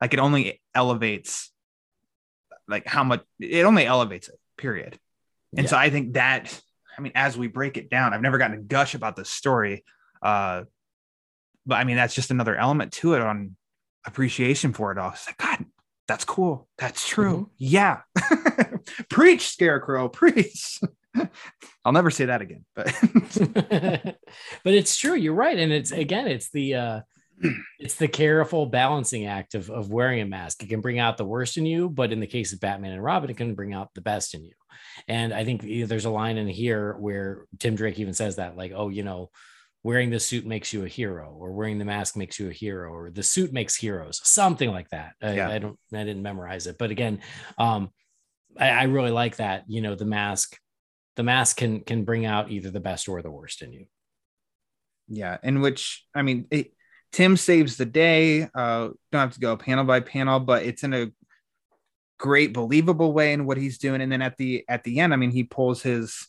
like 0.01 0.13
it 0.13 0.19
only 0.19 0.61
elevates 0.73 1.51
like 2.67 2.87
how 2.87 3.03
much 3.03 3.23
it 3.39 3.63
only 3.65 3.85
elevates 3.85 4.27
it, 4.29 4.35
period. 4.57 4.97
And 5.55 5.65
Yeah. 5.65 5.69
so 5.71 5.77
I 5.77 5.89
think 5.89 6.13
that 6.13 6.59
I 6.97 7.01
mean, 7.01 7.11
as 7.15 7.37
we 7.37 7.47
break 7.47 7.77
it 7.77 7.89
down, 7.89 8.13
I've 8.13 8.21
never 8.21 8.37
gotten 8.37 8.57
to 8.57 8.63
gush 8.63 8.95
about 8.95 9.15
this 9.15 9.29
story. 9.29 9.83
Uh, 10.21 10.63
but 11.65 11.75
I 11.75 11.83
mean, 11.83 11.95
that's 11.95 12.15
just 12.15 12.31
another 12.31 12.55
element 12.55 12.93
to 12.93 13.13
it 13.13 13.21
on 13.21 13.55
appreciation 14.05 14.73
for 14.73 14.91
it 14.91 14.97
all. 14.97 15.11
It's 15.11 15.27
like, 15.27 15.37
God, 15.37 15.65
that's 16.07 16.25
cool. 16.25 16.67
That's 16.77 17.07
true. 17.07 17.49
Yeah. 17.57 18.01
preach, 19.09 19.47
Scarecrow, 19.47 20.09
preach. 20.09 20.79
I'll 21.85 21.93
never 21.93 22.11
say 22.11 22.25
that 22.25 22.41
again, 22.41 22.65
but 22.75 22.87
but 24.63 24.73
it's 24.73 24.97
true 24.97 25.13
you're 25.13 25.33
right 25.33 25.57
and 25.57 25.71
it's 25.71 25.91
again 25.91 26.27
it's 26.27 26.49
the 26.49 26.75
uh 26.75 27.01
it's 27.79 27.95
the 27.95 28.07
careful 28.07 28.65
balancing 28.65 29.25
act 29.25 29.55
of, 29.55 29.69
of 29.69 29.91
wearing 29.91 30.21
a 30.21 30.25
mask. 30.25 30.63
It 30.63 30.69
can 30.69 30.81
bring 30.81 30.99
out 30.99 31.17
the 31.17 31.25
worst 31.25 31.57
in 31.57 31.65
you, 31.65 31.89
but 31.89 32.11
in 32.11 32.19
the 32.19 32.27
case 32.27 32.53
of 32.53 32.59
Batman 32.59 32.93
and 32.93 33.03
Robin, 33.03 33.29
it 33.29 33.37
can 33.37 33.55
bring 33.55 33.73
out 33.73 33.93
the 33.93 34.01
best 34.01 34.33
in 34.33 34.43
you. 34.43 34.53
And 35.07 35.33
I 35.33 35.43
think 35.43 35.61
there's 35.87 36.05
a 36.05 36.09
line 36.09 36.37
in 36.37 36.47
here 36.47 36.95
where 36.99 37.45
Tim 37.59 37.75
Drake 37.75 37.99
even 37.99 38.13
says 38.13 38.35
that, 38.35 38.55
like, 38.55 38.71
oh, 38.75 38.89
you 38.89 39.03
know, 39.03 39.29
wearing 39.83 40.09
the 40.09 40.19
suit 40.19 40.45
makes 40.45 40.71
you 40.71 40.85
a 40.85 40.87
hero, 40.87 41.35
or 41.37 41.51
wearing 41.51 41.77
the 41.77 41.85
mask 41.85 42.15
makes 42.15 42.39
you 42.39 42.49
a 42.49 42.53
hero, 42.53 42.93
or 42.93 43.09
the 43.09 43.23
suit 43.23 43.51
makes 43.51 43.75
heroes, 43.75 44.21
something 44.23 44.69
like 44.69 44.89
that. 44.89 45.13
I, 45.21 45.33
yeah. 45.33 45.49
I 45.49 45.57
don't, 45.57 45.77
I 45.93 46.03
didn't 46.03 46.23
memorize 46.23 46.67
it, 46.67 46.77
but 46.77 46.91
again, 46.91 47.19
um, 47.57 47.89
I, 48.57 48.69
I 48.69 48.83
really 48.83 49.11
like 49.11 49.37
that. 49.37 49.65
You 49.67 49.81
know, 49.81 49.95
the 49.95 50.05
mask, 50.05 50.57
the 51.15 51.23
mask 51.23 51.57
can 51.57 51.81
can 51.81 52.05
bring 52.05 52.25
out 52.25 52.49
either 52.49 52.71
the 52.71 52.79
best 52.79 53.09
or 53.09 53.21
the 53.21 53.31
worst 53.31 53.61
in 53.61 53.73
you. 53.73 53.85
Yeah, 55.09 55.37
in 55.43 55.59
which 55.59 56.05
I 56.15 56.21
mean, 56.21 56.47
it, 56.49 56.71
Tim 57.13 57.37
saves 57.37 57.77
the 57.77 57.85
day. 57.85 58.49
Uh, 58.53 58.89
don't 59.11 59.21
have 59.21 59.33
to 59.35 59.39
go 59.39 59.55
panel 59.55 59.85
by 59.85 59.99
panel, 59.99 60.39
but 60.39 60.63
it's 60.63 60.83
in 60.83 60.93
a 60.93 61.11
great, 62.17 62.53
believable 62.53 63.13
way 63.13 63.33
in 63.33 63.45
what 63.45 63.57
he's 63.57 63.77
doing. 63.77 64.01
And 64.01 64.11
then 64.11 64.21
at 64.21 64.35
the 64.37 64.65
at 64.67 64.83
the 64.83 64.99
end, 64.99 65.13
I 65.13 65.17
mean, 65.17 65.31
he 65.31 65.43
pulls 65.43 65.81
his. 65.81 66.27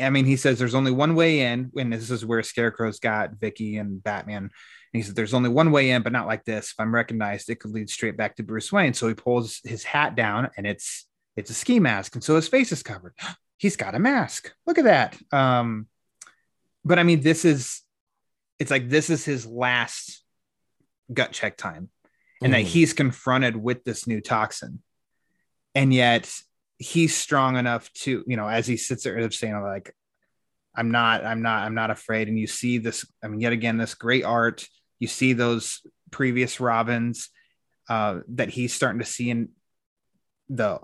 I 0.00 0.10
mean, 0.10 0.24
he 0.24 0.36
says 0.36 0.58
there's 0.58 0.74
only 0.74 0.90
one 0.90 1.14
way 1.14 1.40
in, 1.40 1.70
and 1.76 1.92
this 1.92 2.10
is 2.10 2.26
where 2.26 2.42
Scarecrow's 2.42 2.98
got 2.98 3.34
Vicki 3.38 3.76
and 3.76 4.02
Batman. 4.02 4.42
And 4.42 4.50
he 4.92 5.02
said 5.02 5.14
there's 5.14 5.34
only 5.34 5.50
one 5.50 5.70
way 5.70 5.90
in, 5.90 6.02
but 6.02 6.12
not 6.12 6.26
like 6.26 6.44
this. 6.44 6.72
If 6.72 6.80
I'm 6.80 6.94
recognized, 6.94 7.48
it 7.48 7.60
could 7.60 7.70
lead 7.70 7.88
straight 7.88 8.16
back 8.16 8.36
to 8.36 8.42
Bruce 8.42 8.72
Wayne. 8.72 8.94
So 8.94 9.08
he 9.08 9.14
pulls 9.14 9.60
his 9.62 9.84
hat 9.84 10.16
down, 10.16 10.48
and 10.56 10.66
it's 10.66 11.06
it's 11.36 11.50
a 11.50 11.54
ski 11.54 11.80
mask, 11.80 12.14
and 12.14 12.24
so 12.24 12.34
his 12.34 12.48
face 12.48 12.72
is 12.72 12.82
covered. 12.82 13.14
He's 13.58 13.76
got 13.76 13.96
a 13.96 13.98
mask. 13.98 14.52
Look 14.66 14.78
at 14.78 14.84
that. 14.84 15.18
Um, 15.32 15.88
but 16.84 17.00
I 17.00 17.02
mean, 17.02 17.20
this 17.22 17.44
is 17.44 17.82
it's 18.58 18.70
like 18.70 18.88
this 18.88 19.10
is 19.10 19.24
his 19.24 19.46
last 19.46 20.22
gut 21.12 21.32
check 21.32 21.56
time 21.56 21.88
and 22.42 22.52
mm. 22.52 22.56
that 22.56 22.62
he's 22.62 22.92
confronted 22.92 23.56
with 23.56 23.84
this 23.84 24.06
new 24.06 24.20
toxin. 24.20 24.82
And 25.74 25.92
yet 25.92 26.30
he's 26.78 27.16
strong 27.16 27.56
enough 27.56 27.92
to 27.92 28.24
you 28.26 28.36
know 28.36 28.48
as 28.48 28.66
he 28.66 28.76
sits 28.76 29.02
there 29.02 29.30
saying 29.32 29.60
like 29.60 29.92
i'm 30.76 30.92
not 30.92 31.24
i'm 31.24 31.42
not 31.42 31.64
i'm 31.64 31.74
not 31.74 31.90
afraid. 31.90 32.28
And 32.28 32.38
you 32.38 32.46
see 32.46 32.78
this 32.78 33.04
i 33.22 33.28
mean 33.28 33.40
yet 33.40 33.52
again 33.52 33.76
this 33.76 33.94
great 33.94 34.24
art 34.24 34.66
you 35.00 35.08
see 35.08 35.32
those 35.32 35.80
previous 36.10 36.60
robins 36.60 37.30
uh 37.88 38.20
that 38.28 38.48
he's 38.48 38.72
starting 38.72 39.00
to 39.00 39.04
see 39.04 39.30
in 39.30 39.48
the 40.48 40.78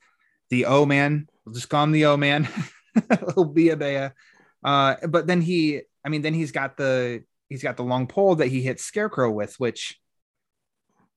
the 0.50 0.66
o 0.66 0.86
man 0.86 1.26
we'll 1.44 1.54
just 1.54 1.68
call 1.68 1.84
him 1.84 1.92
the 1.92 2.06
o 2.06 2.16
man 2.16 2.48
will 3.36 3.44
be 3.44 3.70
a 3.70 3.76
bea 3.76 4.10
uh 4.64 4.94
but 5.08 5.26
then 5.26 5.40
he 5.40 5.82
I 6.04 6.08
mean, 6.08 6.22
then 6.22 6.34
he's 6.34 6.52
got 6.52 6.76
the 6.76 7.24
he's 7.48 7.62
got 7.62 7.76
the 7.76 7.84
long 7.84 8.06
pole 8.06 8.36
that 8.36 8.48
he 8.48 8.62
hits 8.62 8.84
Scarecrow 8.84 9.30
with, 9.30 9.54
which 9.58 9.98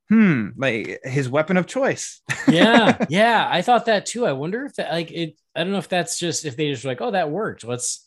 hmm, 0.09 0.49
like 0.55 0.99
his 1.03 1.29
weapon 1.29 1.57
of 1.57 1.65
choice. 1.65 2.21
yeah, 2.47 3.03
yeah, 3.09 3.47
I 3.49 3.61
thought 3.61 3.85
that 3.85 4.05
too. 4.05 4.25
I 4.25 4.33
wonder 4.33 4.65
if 4.65 4.75
that 4.75 4.91
like 4.91 5.11
it. 5.11 5.39
I 5.55 5.63
don't 5.63 5.71
know 5.71 5.79
if 5.79 5.89
that's 5.89 6.19
just 6.19 6.45
if 6.45 6.55
they 6.55 6.71
just 6.71 6.85
like, 6.85 7.01
oh, 7.01 7.11
that 7.11 7.31
worked. 7.31 7.63
Let's 7.63 8.05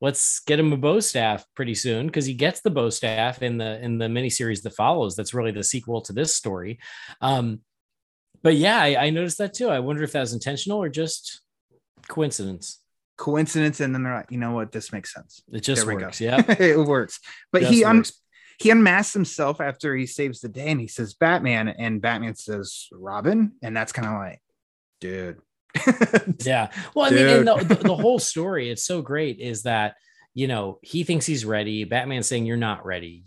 let's 0.00 0.40
get 0.40 0.60
him 0.60 0.72
a 0.72 0.76
bow 0.76 1.00
staff 1.00 1.44
pretty 1.54 1.74
soon 1.74 2.06
because 2.06 2.26
he 2.26 2.34
gets 2.34 2.60
the 2.60 2.70
bow 2.70 2.90
staff 2.90 3.42
in 3.42 3.58
the 3.58 3.82
in 3.82 3.98
the 3.98 4.06
miniseries 4.06 4.62
that 4.62 4.74
follows. 4.74 5.16
That's 5.16 5.34
really 5.34 5.52
the 5.52 5.64
sequel 5.64 6.00
to 6.02 6.12
this 6.12 6.34
story. 6.34 6.78
Um, 7.20 7.60
but 8.42 8.56
yeah, 8.56 8.78
I, 8.78 9.06
I 9.06 9.10
noticed 9.10 9.38
that 9.38 9.54
too. 9.54 9.68
I 9.68 9.80
wonder 9.80 10.02
if 10.02 10.12
that 10.12 10.20
was 10.20 10.34
intentional 10.34 10.82
or 10.82 10.88
just 10.88 11.40
coincidence 12.08 12.83
coincidence 13.16 13.80
and 13.80 13.94
then 13.94 14.02
they're 14.02 14.14
like 14.14 14.30
you 14.30 14.38
know 14.38 14.52
what? 14.52 14.72
This 14.72 14.92
makes 14.92 15.12
sense. 15.12 15.42
It 15.52 15.60
just 15.60 15.86
works. 15.86 16.20
Yeah 16.20 16.42
it 16.60 16.78
works. 16.78 17.20
But 17.52 17.62
just 17.62 17.72
he 17.72 17.84
un- 17.84 17.98
works. 17.98 18.12
he 18.58 18.70
unmasks 18.70 19.12
himself 19.14 19.60
after 19.60 19.94
he 19.94 20.06
saves 20.06 20.40
the 20.40 20.48
day 20.48 20.68
and 20.68 20.80
he 20.80 20.88
says 20.88 21.14
batman 21.14 21.68
and 21.68 22.00
batman 22.02 22.34
says 22.34 22.88
robin 22.92 23.52
and 23.62 23.76
that's 23.76 23.92
kind 23.92 24.08
of 24.08 24.14
like 24.14 24.40
dude. 25.00 25.38
Yeah. 26.44 26.70
Well 26.94 27.06
i 27.06 27.10
dude. 27.10 27.46
mean 27.46 27.66
the, 27.68 27.74
the, 27.74 27.82
the 27.88 27.96
whole 27.96 28.18
story 28.18 28.70
it's 28.70 28.84
so 28.84 29.02
great 29.02 29.38
is 29.40 29.62
that 29.62 29.94
you 30.34 30.48
know 30.48 30.78
he 30.82 31.04
thinks 31.04 31.26
he's 31.26 31.44
ready. 31.44 31.84
Batman's 31.84 32.26
saying 32.26 32.46
you're 32.46 32.56
not 32.56 32.84
ready 32.84 33.24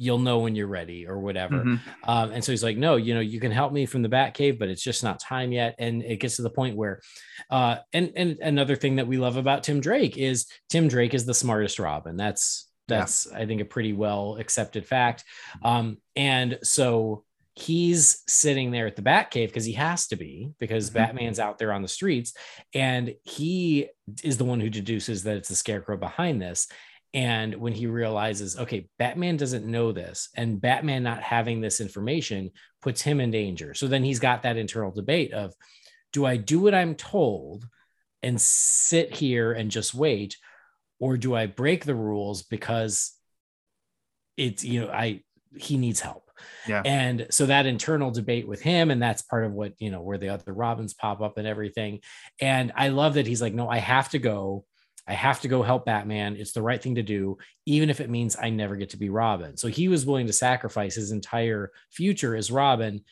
you'll 0.00 0.18
know 0.18 0.38
when 0.38 0.54
you're 0.54 0.66
ready 0.66 1.06
or 1.06 1.18
whatever. 1.18 1.56
Mm-hmm. 1.56 2.10
Um, 2.10 2.30
and 2.32 2.42
so 2.42 2.52
he's 2.52 2.64
like, 2.64 2.78
no, 2.78 2.96
you 2.96 3.12
know, 3.12 3.20
you 3.20 3.38
can 3.38 3.52
help 3.52 3.70
me 3.70 3.84
from 3.84 4.00
the 4.00 4.08
bat 4.08 4.32
cave, 4.32 4.58
but 4.58 4.70
it's 4.70 4.82
just 4.82 5.04
not 5.04 5.20
time 5.20 5.52
yet. 5.52 5.74
And 5.78 6.02
it 6.02 6.20
gets 6.20 6.36
to 6.36 6.42
the 6.42 6.48
point 6.48 6.74
where, 6.74 7.02
uh, 7.50 7.76
and, 7.92 8.10
and 8.16 8.38
another 8.40 8.76
thing 8.76 8.96
that 8.96 9.06
we 9.06 9.18
love 9.18 9.36
about 9.36 9.62
Tim 9.62 9.78
Drake 9.78 10.16
is 10.16 10.46
Tim 10.70 10.88
Drake 10.88 11.12
is 11.12 11.26
the 11.26 11.34
smartest 11.34 11.78
Robin. 11.78 12.16
That's, 12.16 12.70
that's, 12.88 13.28
yeah. 13.30 13.40
I 13.40 13.46
think 13.46 13.60
a 13.60 13.66
pretty 13.66 13.92
well 13.92 14.36
accepted 14.36 14.86
fact. 14.86 15.22
Um, 15.62 15.98
and 16.16 16.58
so 16.62 17.24
he's 17.54 18.22
sitting 18.26 18.70
there 18.70 18.86
at 18.86 18.96
the 18.96 19.02
bat 19.02 19.30
cave 19.30 19.50
because 19.50 19.66
he 19.66 19.74
has 19.74 20.06
to 20.06 20.16
be 20.16 20.50
because 20.58 20.86
mm-hmm. 20.86 20.98
batman's 20.98 21.40
out 21.40 21.58
there 21.58 21.72
on 21.72 21.82
the 21.82 21.88
streets 21.88 22.32
and 22.74 23.14
he 23.24 23.88
is 24.22 24.38
the 24.38 24.44
one 24.44 24.60
who 24.60 24.70
deduces 24.70 25.24
that 25.24 25.36
it's 25.36 25.48
the 25.48 25.54
scarecrow 25.54 25.96
behind 25.96 26.40
this 26.40 26.68
and 27.12 27.54
when 27.56 27.72
he 27.72 27.86
realizes, 27.86 28.56
okay, 28.56 28.88
Batman 28.98 29.36
doesn't 29.36 29.66
know 29.66 29.92
this, 29.92 30.28
and 30.36 30.60
Batman 30.60 31.02
not 31.02 31.22
having 31.22 31.60
this 31.60 31.80
information 31.80 32.50
puts 32.82 33.02
him 33.02 33.20
in 33.20 33.30
danger. 33.30 33.74
So 33.74 33.88
then 33.88 34.04
he's 34.04 34.20
got 34.20 34.42
that 34.42 34.56
internal 34.56 34.92
debate 34.92 35.32
of 35.32 35.54
do 36.12 36.24
I 36.24 36.36
do 36.36 36.60
what 36.60 36.74
I'm 36.74 36.94
told 36.94 37.66
and 38.22 38.40
sit 38.40 39.14
here 39.14 39.52
and 39.52 39.70
just 39.70 39.94
wait, 39.94 40.36
or 40.98 41.16
do 41.16 41.34
I 41.34 41.46
break 41.46 41.84
the 41.84 41.94
rules 41.94 42.42
because 42.42 43.12
it's, 44.36 44.62
you 44.64 44.82
know, 44.82 44.90
I, 44.90 45.22
he 45.56 45.78
needs 45.78 46.00
help. 46.00 46.30
Yeah. 46.66 46.82
And 46.84 47.26
so 47.30 47.46
that 47.46 47.66
internal 47.66 48.10
debate 48.10 48.46
with 48.46 48.62
him, 48.62 48.90
and 48.90 49.02
that's 49.02 49.22
part 49.22 49.44
of 49.44 49.52
what, 49.52 49.72
you 49.78 49.90
know, 49.90 50.00
where 50.00 50.18
the 50.18 50.28
other 50.28 50.52
Robins 50.52 50.94
pop 50.94 51.20
up 51.20 51.38
and 51.38 51.46
everything. 51.46 52.00
And 52.40 52.72
I 52.76 52.88
love 52.88 53.14
that 53.14 53.26
he's 53.26 53.42
like, 53.42 53.54
no, 53.54 53.68
I 53.68 53.78
have 53.78 54.10
to 54.10 54.18
go 54.18 54.64
I 55.06 55.14
have 55.14 55.40
to 55.40 55.48
go 55.48 55.62
help 55.62 55.86
Batman. 55.86 56.36
It's 56.36 56.52
the 56.52 56.62
right 56.62 56.80
thing 56.80 56.96
to 56.96 57.02
do, 57.02 57.38
even 57.66 57.90
if 57.90 58.00
it 58.00 58.10
means 58.10 58.36
I 58.40 58.50
never 58.50 58.76
get 58.76 58.90
to 58.90 58.96
be 58.96 59.08
Robin. 59.08 59.56
So 59.56 59.68
he 59.68 59.88
was 59.88 60.06
willing 60.06 60.26
to 60.26 60.32
sacrifice 60.32 60.94
his 60.94 61.10
entire 61.10 61.72
future 61.90 62.36
as 62.36 62.50
Robin 62.50 63.04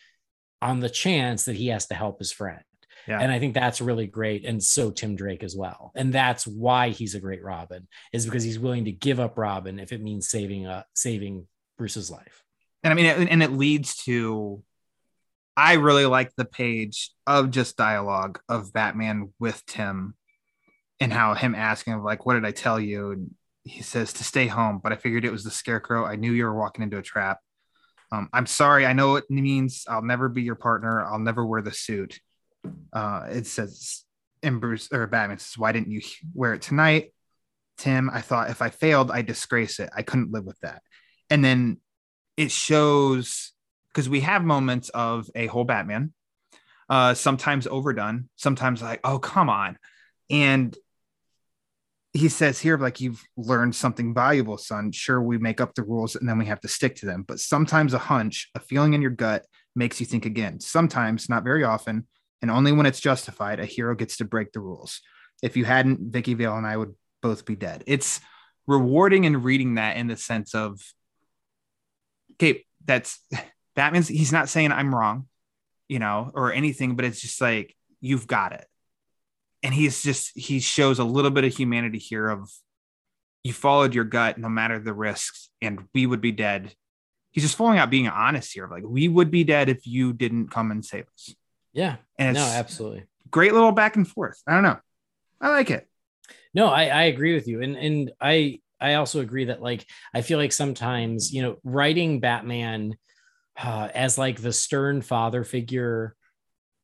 on 0.61 0.81
the 0.81 0.91
chance 0.91 1.45
that 1.45 1.57
he 1.57 1.69
has 1.69 1.87
to 1.87 1.95
help 1.95 2.19
his 2.19 2.33
friend. 2.33 2.63
Yeah. 3.07 3.21
And 3.21 3.33
I 3.33 3.39
think 3.39 3.55
that's 3.55 3.81
really 3.81 4.07
great. 4.07 4.45
And 4.45 4.63
so 4.63 4.91
Tim 4.91 5.17
Drake 5.17 5.43
as 5.43 5.57
well. 5.57 5.93
And 5.95 6.13
that's 6.13 6.47
why 6.47 6.91
he's 6.91 7.15
a 7.15 7.21
great 7.21 7.43
Robin, 7.43 7.89
is 8.13 8.27
because 8.27 8.43
he's 8.43 8.59
willing 8.59 8.85
to 8.85 8.93
give 8.93 9.19
up 9.19 9.39
Robin 9.39 9.79
if 9.79 9.93
it 9.93 10.03
means 10.03 10.29
saving 10.29 10.67
uh 10.67 10.83
saving 10.95 11.47
Bruce's 11.79 12.11
life. 12.11 12.45
And 12.83 12.93
I 12.93 12.95
mean, 12.95 13.07
and 13.07 13.43
it 13.43 13.53
leads 13.53 13.97
to 14.05 14.63
I 15.57 15.75
really 15.75 16.07
like 16.07 16.35
the 16.37 16.45
page 16.45 17.11
of 17.27 17.51
just 17.51 17.77
dialogue 17.77 18.41
of 18.49 18.73
Batman 18.73 19.33
with 19.41 19.65
Tim 19.67 20.15
and 21.01 21.13
how 21.13 21.35
him 21.35 21.55
asking 21.55 22.03
like, 22.03 22.27
what 22.27 22.35
did 22.35 22.45
I 22.45 22.51
tell 22.51 22.81
you? 22.81 23.13
And 23.13 23.35
he 23.65 23.83
says 23.83 24.13
to 24.15 24.25
stay 24.25 24.47
home, 24.47 24.81
but 24.83 24.93
I 24.93 24.97
figured 24.97 25.25
it 25.25 25.33
was 25.33 25.45
the 25.45 25.51
scarecrow. 25.51 26.05
I 26.05 26.17
knew 26.17 26.33
you 26.33 26.45
were 26.45 26.59
walking 26.59 26.83
into 26.83 26.99
a 26.99 27.03
trap. 27.03 27.39
Um, 28.11 28.29
I'm 28.33 28.47
sorry. 28.47 28.87
I 28.87 28.95
know 28.95 29.17
it 29.17 29.31
means 29.31 29.85
I'll 29.89 30.03
never 30.03 30.29
be 30.29 30.43
your 30.43 30.55
partner. 30.55 31.05
I'll 31.05 31.19
never 31.19 31.45
wear 31.45 31.61
the 31.61 31.73
suit. 31.73 32.19
Uh, 32.93 33.27
it 33.31 33.47
says, 33.47 34.05
and 34.43 34.61
Bruce 34.61 34.89
or 34.93 35.07
Batman 35.07 35.39
says, 35.39 35.59
why 35.59 35.73
didn't 35.73 35.91
you 35.91 36.01
wear 36.35 36.55
it 36.55 36.63
tonight? 36.63 37.13
Tim, 37.77 38.11
I 38.11 38.23
thought 38.23 38.51
if 38.51 38.63
I 38.63 38.71
failed, 38.71 39.11
I'd 39.11 39.27
disgrace 39.27 39.79
it. 39.79 39.91
I 39.95 40.03
couldn't 40.03 40.33
live 40.33 40.45
with 40.45 40.59
that. 40.61 40.83
And 41.31 41.45
then 41.45 41.81
it 42.37 42.51
shows 42.51 43.53
because 43.89 44.09
we 44.09 44.21
have 44.21 44.43
moments 44.45 44.89
of 44.91 45.29
a 45.35 45.47
whole 45.47 45.65
Batman, 45.65 46.13
uh, 46.89 47.15
sometimes 47.15 47.67
overdone, 47.67 48.29
sometimes 48.37 48.81
like, 48.81 49.01
oh, 49.05 49.19
come 49.19 49.49
on. 49.51 49.79
And 50.31 50.77
he 52.19 52.29
says 52.29 52.59
here, 52.59 52.77
like, 52.77 53.01
you've 53.01 53.23
learned 53.37 53.75
something 53.75 54.13
valuable, 54.13 54.59
son. 54.59 54.93
Sure, 54.93 55.21
we 55.23 55.39
make 55.39 55.61
up 55.61 55.75
the 55.75 55.83
rules 55.83 56.17
and 56.17 56.29
then 56.29 56.39
we 56.39 56.47
have 56.47 56.61
to 56.61 56.69
stick 56.69 56.97
to 56.97 57.07
them. 57.07 57.25
But 57.27 57.39
sometimes 57.39 57.95
a 57.95 57.99
hunch, 57.99 58.51
a 58.55 58.61
feeling 58.61 58.95
in 58.95 59.03
your 59.03 59.11
gut 59.11 59.47
makes 59.75 60.01
you 60.01 60.07
think 60.07 60.27
again. 60.27 60.61
Sometimes, 60.61 61.29
not 61.29 61.45
very 61.45 61.65
often, 61.65 62.07
and 62.43 62.51
only 62.51 62.73
when 62.73 62.87
it's 62.87 63.01
justified, 63.01 63.61
a 63.61 63.67
hero 63.67 63.95
gets 63.95 64.17
to 64.19 64.25
break 64.25 64.53
the 64.53 64.61
rules. 64.61 65.01
If 65.43 65.57
you 65.57 65.65
hadn't, 65.65 66.13
Vicki 66.13 66.35
Vale 66.35 66.57
and 66.57 66.67
I 66.67 66.77
would 66.77 66.95
both 67.23 67.45
be 67.45 67.57
dead. 67.57 67.85
It's 67.87 68.21
rewarding 68.67 69.25
in 69.25 69.43
reading 69.43 69.75
that 69.75 69.97
in 69.97 70.09
the 70.09 70.17
sense 70.17 70.55
of, 70.55 70.81
okay, 72.35 72.65
that's 72.85 73.21
that 73.77 73.93
means 73.93 74.09
he's 74.09 74.33
not 74.33 74.49
saying 74.49 74.73
I'm 74.73 74.95
wrong, 74.95 75.29
you 75.89 76.01
know, 76.01 76.33
or 76.35 76.53
anything, 76.53 76.97
but 76.97 77.05
it's 77.05 77.21
just 77.21 77.41
like, 77.41 77.77
you've 78.01 78.27
got 78.27 78.53
it 78.53 78.67
and 79.63 79.75
he's 79.75 80.03
just 80.03 80.33
he 80.37 80.61
shows 80.61 80.99
a 80.99 81.05
little 81.05 81.31
bit 81.31 81.45
of 81.45 81.55
humanity 81.55 81.99
here 81.99 82.29
of 82.29 82.51
you 83.45 83.53
followed 83.53 83.95
your 83.95 84.05
gut 84.05 84.39
no 84.39 84.49
matter 84.49 84.79
the 84.79 84.93
risks 84.93 85.51
and 85.61 85.81
we 85.95 86.07
would 86.07 86.21
be 86.21 86.33
dead. 86.33 86.73
He's 87.31 87.45
just 87.45 87.57
falling 87.57 87.79
out 87.79 87.91
being 87.91 88.09
honest 88.09 88.53
here 88.53 88.69
like 88.69 88.85
we 88.87 89.09
would 89.09 89.31
be 89.31 89.45
dead 89.45 89.69
if 89.69 89.87
you 89.87 90.13
didn't 90.13 90.51
come 90.51 90.71
and 90.71 90.85
save 90.85 91.07
us. 91.15 91.35
Yeah. 91.73 91.97
And 92.19 92.35
no 92.35 92.45
absolutely. 92.45 93.05
great 93.31 93.53
little 93.53 93.73
back 93.73 93.97
and 93.97 94.07
forth. 94.07 94.41
I 94.47 94.55
don't 94.55 94.63
know. 94.63 94.79
I 95.41 95.51
like 95.51 95.71
it. 95.71 95.89
No 96.55 96.67
i 96.69 96.87
i 96.87 97.03
agree 97.05 97.35
with 97.35 97.47
you. 97.49 97.63
And 97.63 97.77
and 97.77 98.13
i 98.21 98.61
I 98.81 98.95
also 98.95 99.21
agree 99.21 99.47
that 99.47 99.61
like 99.61 99.85
I 100.15 100.23
feel 100.23 100.39
like 100.39 100.53
sometimes 100.53 101.33
you 101.33 101.43
know 101.43 101.57
writing 101.65 102.21
Batman 102.21 102.97
uh, 103.57 103.89
as 103.93 104.19
like 104.19 104.41
the 104.41 104.53
stern 104.53 105.03
father 105.03 105.43
figure 105.45 106.15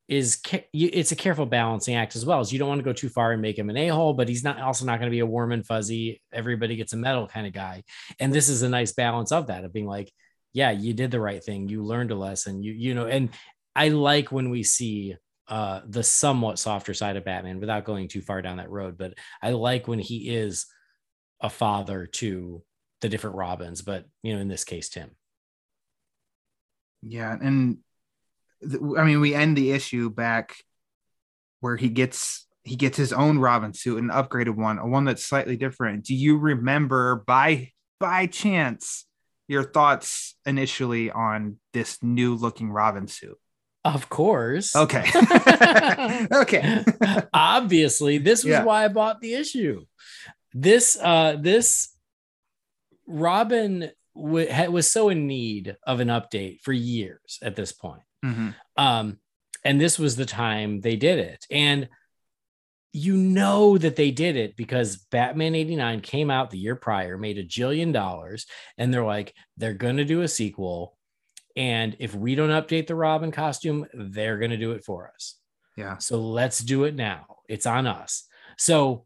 is 0.07 0.39
it's 0.71 1.11
a 1.11 1.15
careful 1.15 1.47
balancing 1.47 1.95
act 1.95 2.15
as 2.15 2.25
well 2.25 2.39
as 2.39 2.53
you 2.53 2.59
don't 2.59 2.69
want 2.69 2.79
to 2.79 2.85
go 2.85 2.93
too 2.93 3.09
far 3.09 3.31
and 3.31 3.41
make 3.41 3.57
him 3.57 3.71
an 3.71 3.77
a-hole 3.77 4.13
but 4.13 4.29
he's 4.29 4.43
not 4.43 4.59
also 4.61 4.85
not 4.85 4.99
going 4.99 5.09
to 5.09 5.15
be 5.15 5.19
a 5.19 5.25
warm 5.25 5.51
and 5.51 5.65
fuzzy 5.65 6.21
everybody 6.31 6.75
gets 6.75 6.93
a 6.93 6.97
medal 6.97 7.27
kind 7.27 7.47
of 7.47 7.53
guy. 7.53 7.83
And 8.19 8.31
this 8.31 8.47
is 8.47 8.61
a 8.61 8.69
nice 8.69 8.91
balance 8.93 9.31
of 9.31 9.47
that 9.47 9.63
of 9.63 9.73
being 9.73 9.87
like 9.87 10.11
yeah 10.55 10.71
you 10.71 10.93
did 10.93 11.11
the 11.11 11.19
right 11.19 11.43
thing 11.43 11.67
you 11.67 11.83
learned 11.83 12.09
a 12.11 12.15
lesson 12.15 12.63
you 12.63 12.71
you 12.71 12.95
know 12.95 13.05
and 13.05 13.29
i 13.75 13.89
like 13.89 14.31
when 14.31 14.49
we 14.49 14.63
see 14.63 15.15
uh 15.49 15.81
the 15.87 16.01
somewhat 16.01 16.57
softer 16.57 16.93
side 16.93 17.17
of 17.17 17.25
batman 17.25 17.59
without 17.59 17.83
going 17.83 18.07
too 18.07 18.21
far 18.21 18.41
down 18.41 18.57
that 18.57 18.71
road 18.71 18.97
but 18.97 19.13
i 19.43 19.51
like 19.51 19.87
when 19.87 19.99
he 19.99 20.33
is 20.33 20.65
a 21.41 21.49
father 21.49 22.07
to 22.07 22.63
the 23.01 23.09
different 23.09 23.35
robins 23.35 23.81
but 23.81 24.05
you 24.23 24.33
know 24.33 24.39
in 24.39 24.47
this 24.47 24.63
case 24.63 24.89
tim. 24.89 25.11
Yeah 27.03 27.35
and 27.39 27.77
I 28.97 29.03
mean, 29.03 29.21
we 29.21 29.33
end 29.33 29.57
the 29.57 29.71
issue 29.71 30.09
back 30.09 30.55
where 31.59 31.75
he 31.75 31.89
gets 31.89 32.45
he 32.63 32.75
gets 32.75 32.97
his 32.97 33.13
own 33.13 33.37
Robin 33.37 33.73
suit, 33.73 33.99
an 33.99 34.09
upgraded 34.09 34.55
one, 34.55 34.79
a 34.79 34.87
one 34.87 35.05
that's 35.05 35.23
slightly 35.23 35.55
different. 35.55 36.05
Do 36.05 36.15
you 36.15 36.37
remember 36.37 37.23
by 37.27 37.71
by 37.99 38.25
chance 38.25 39.05
your 39.47 39.63
thoughts 39.63 40.35
initially 40.45 41.11
on 41.11 41.57
this 41.73 42.01
new 42.01 42.35
looking 42.35 42.71
Robin 42.71 43.07
suit? 43.07 43.37
Of 43.83 44.09
course. 44.09 44.75
Okay. 44.75 45.05
okay. 46.31 46.83
Obviously, 47.31 48.17
this 48.17 48.43
was 48.43 48.51
yeah. 48.51 48.63
why 48.63 48.85
I 48.85 48.87
bought 48.87 49.21
the 49.21 49.35
issue. 49.35 49.85
This 50.53 50.97
uh 50.99 51.37
this 51.39 51.95
Robin 53.05 53.91
w- 54.15 54.71
was 54.71 54.89
so 54.89 55.09
in 55.09 55.27
need 55.27 55.77
of 55.85 55.99
an 55.99 56.07
update 56.07 56.61
for 56.61 56.73
years 56.73 57.37
at 57.43 57.55
this 57.55 57.71
point. 57.71 58.01
Mm-hmm. 58.25 58.49
Um, 58.77 59.19
and 59.63 59.79
this 59.79 59.97
was 59.99 60.15
the 60.15 60.25
time 60.25 60.81
they 60.81 60.95
did 60.95 61.19
it. 61.19 61.45
And 61.49 61.89
you 62.93 63.17
know 63.17 63.77
that 63.77 63.97
they 63.97 64.11
did 64.11 64.37
it 64.37 64.55
because 64.55 65.05
Batman 65.11 65.53
89 65.53 65.99
came 65.99 66.31
out 66.31 66.49
the 66.49 66.57
year 66.57 66.77
prior, 66.77 67.17
made 67.17 67.37
a 67.37 67.43
jillion 67.43 67.91
dollars, 67.91 68.45
and 68.77 68.93
they're 68.93 69.03
like, 69.03 69.33
they're 69.57 69.73
going 69.73 69.97
to 69.97 70.05
do 70.05 70.21
a 70.21 70.27
sequel. 70.29 70.97
And 71.57 71.97
if 71.99 72.15
we 72.15 72.35
don't 72.35 72.49
update 72.49 72.87
the 72.87 72.95
Robin 72.95 73.31
costume, 73.31 73.85
they're 73.93 74.37
going 74.37 74.51
to 74.51 74.57
do 74.57 74.71
it 74.71 74.85
for 74.85 75.11
us. 75.13 75.35
Yeah. 75.75 75.97
So 75.97 76.21
let's 76.21 76.59
do 76.59 76.85
it 76.85 76.95
now. 76.95 77.25
It's 77.49 77.65
on 77.65 77.85
us. 77.85 78.23
So 78.57 79.05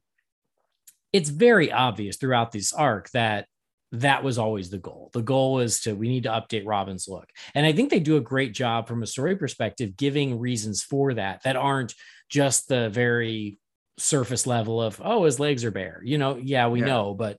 it's 1.11 1.29
very 1.29 1.71
obvious 1.71 2.17
throughout 2.17 2.51
this 2.51 2.73
arc 2.73 3.09
that 3.11 3.47
that 3.91 4.23
was 4.23 4.37
always 4.37 4.69
the 4.69 4.77
goal. 4.77 5.09
The 5.13 5.21
goal 5.21 5.59
is 5.59 5.81
to 5.81 5.93
we 5.93 6.09
need 6.09 6.23
to 6.23 6.29
update 6.29 6.65
Robin's 6.65 7.07
look. 7.07 7.29
And 7.55 7.65
I 7.65 7.71
think 7.71 7.89
they 7.89 7.99
do 7.99 8.17
a 8.17 8.21
great 8.21 8.53
job 8.53 8.87
from 8.87 9.01
a 9.01 9.07
story 9.07 9.35
perspective 9.35 9.97
giving 9.97 10.39
reasons 10.39 10.83
for 10.83 11.15
that 11.15 11.41
that 11.43 11.55
aren't 11.55 11.95
just 12.29 12.67
the 12.67 12.89
very 12.89 13.57
surface 13.97 14.47
level 14.47 14.81
of 14.81 15.01
oh 15.03 15.25
his 15.25 15.39
legs 15.39 15.65
are 15.65 15.71
bare. 15.71 16.01
You 16.03 16.17
know, 16.17 16.37
yeah, 16.37 16.67
we 16.67 16.81
yeah. 16.81 16.85
know, 16.85 17.13
but 17.13 17.37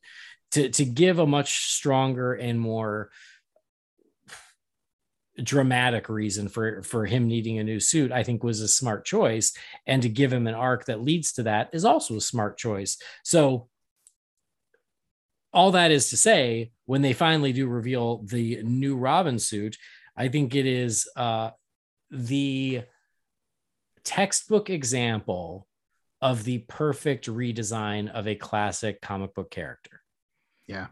to 0.52 0.68
to 0.70 0.84
give 0.84 1.18
a 1.18 1.26
much 1.26 1.72
stronger 1.72 2.34
and 2.34 2.58
more 2.58 3.10
dramatic 5.42 6.08
reason 6.08 6.48
for 6.48 6.82
for 6.82 7.06
him 7.06 7.26
needing 7.26 7.58
a 7.58 7.64
new 7.64 7.80
suit 7.80 8.12
i 8.12 8.22
think 8.22 8.42
was 8.42 8.60
a 8.60 8.68
smart 8.68 9.06
choice 9.06 9.54
and 9.86 10.02
to 10.02 10.08
give 10.08 10.30
him 10.30 10.46
an 10.46 10.54
arc 10.54 10.84
that 10.84 11.02
leads 11.02 11.32
to 11.32 11.44
that 11.44 11.70
is 11.72 11.84
also 11.84 12.16
a 12.16 12.20
smart 12.20 12.58
choice 12.58 12.98
so 13.24 13.66
all 15.52 15.72
that 15.72 15.90
is 15.90 16.10
to 16.10 16.16
say, 16.16 16.70
when 16.86 17.02
they 17.02 17.12
finally 17.12 17.52
do 17.52 17.66
reveal 17.66 18.22
the 18.24 18.62
new 18.62 18.96
Robin 18.96 19.38
suit, 19.38 19.76
I 20.16 20.28
think 20.28 20.54
it 20.54 20.66
is 20.66 21.08
uh, 21.16 21.50
the 22.10 22.82
textbook 24.04 24.70
example 24.70 25.66
of 26.20 26.44
the 26.44 26.58
perfect 26.58 27.26
redesign 27.26 28.10
of 28.10 28.28
a 28.28 28.34
classic 28.34 29.00
comic 29.00 29.34
book 29.34 29.50
character. 29.50 30.02
Yeah. 30.66 30.88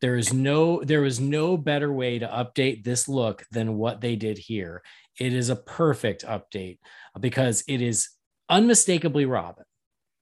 There 0.00 0.16
is 0.16 0.32
no 0.32 0.82
there 0.84 1.04
is 1.04 1.18
no 1.18 1.56
better 1.56 1.92
way 1.92 2.20
to 2.20 2.26
update 2.28 2.84
this 2.84 3.08
look 3.08 3.44
than 3.50 3.76
what 3.76 4.00
they 4.00 4.14
did 4.14 4.38
here. 4.38 4.82
It 5.18 5.32
is 5.32 5.48
a 5.48 5.56
perfect 5.56 6.24
update 6.24 6.78
because 7.18 7.64
it 7.66 7.82
is 7.82 8.08
unmistakably 8.48 9.26
Robin. 9.26 9.64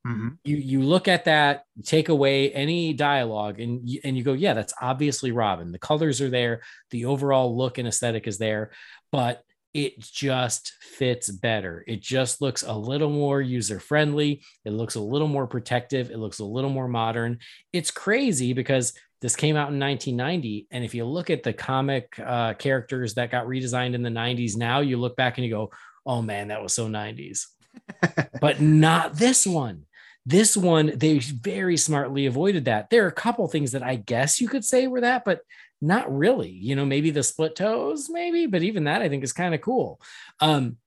Mm-hmm. 0.06 0.28
You 0.44 0.56
you 0.56 0.82
look 0.82 1.08
at 1.08 1.24
that, 1.24 1.64
take 1.84 2.08
away 2.08 2.52
any 2.52 2.92
dialogue, 2.92 3.60
and 3.60 3.88
you, 3.88 4.00
and 4.04 4.16
you 4.16 4.22
go, 4.22 4.34
yeah, 4.34 4.54
that's 4.54 4.74
obviously 4.80 5.32
Robin. 5.32 5.72
The 5.72 5.78
colors 5.78 6.20
are 6.20 6.30
there, 6.30 6.62
the 6.90 7.06
overall 7.06 7.56
look 7.56 7.78
and 7.78 7.88
aesthetic 7.88 8.26
is 8.26 8.38
there, 8.38 8.70
but 9.10 9.42
it 9.74 10.00
just 10.00 10.72
fits 10.80 11.28
better. 11.30 11.84
It 11.86 12.00
just 12.00 12.40
looks 12.40 12.62
a 12.62 12.72
little 12.72 13.10
more 13.10 13.42
user 13.42 13.78
friendly. 13.78 14.42
It 14.64 14.70
looks 14.70 14.94
a 14.94 15.00
little 15.00 15.28
more 15.28 15.46
protective. 15.46 16.10
It 16.10 16.18
looks 16.18 16.38
a 16.38 16.44
little 16.44 16.70
more 16.70 16.88
modern. 16.88 17.40
It's 17.74 17.90
crazy 17.90 18.54
because 18.54 18.94
this 19.20 19.36
came 19.36 19.56
out 19.56 19.72
in 19.72 19.78
1990. 19.78 20.68
And 20.70 20.82
if 20.82 20.94
you 20.94 21.04
look 21.04 21.28
at 21.28 21.42
the 21.42 21.52
comic 21.52 22.18
uh, 22.18 22.54
characters 22.54 23.14
that 23.14 23.30
got 23.30 23.46
redesigned 23.46 23.94
in 23.94 24.02
the 24.02 24.08
90s, 24.08 24.56
now 24.56 24.80
you 24.80 24.96
look 24.96 25.16
back 25.16 25.36
and 25.36 25.44
you 25.44 25.50
go, 25.50 25.70
oh 26.06 26.22
man, 26.22 26.48
that 26.48 26.62
was 26.62 26.72
so 26.72 26.88
90s. 26.88 27.46
but 28.40 28.60
not 28.60 29.14
this 29.14 29.46
one. 29.46 29.85
This 30.26 30.56
one, 30.56 30.92
they 30.96 31.20
very 31.20 31.76
smartly 31.76 32.26
avoided 32.26 32.64
that. 32.64 32.90
There 32.90 33.04
are 33.04 33.08
a 33.08 33.12
couple 33.12 33.46
things 33.46 33.72
that 33.72 33.84
I 33.84 33.94
guess 33.94 34.40
you 34.40 34.48
could 34.48 34.64
say 34.64 34.88
were 34.88 35.02
that, 35.02 35.24
but 35.24 35.40
not 35.80 36.12
really. 36.14 36.50
You 36.50 36.74
know, 36.74 36.84
maybe 36.84 37.10
the 37.10 37.22
split 37.22 37.54
toes, 37.54 38.08
maybe, 38.10 38.46
but 38.46 38.64
even 38.64 38.84
that 38.84 39.02
I 39.02 39.08
think 39.08 39.22
is 39.22 39.32
kind 39.32 39.54
of 39.54 39.60
cool. 39.60 40.00
Um, 40.40 40.78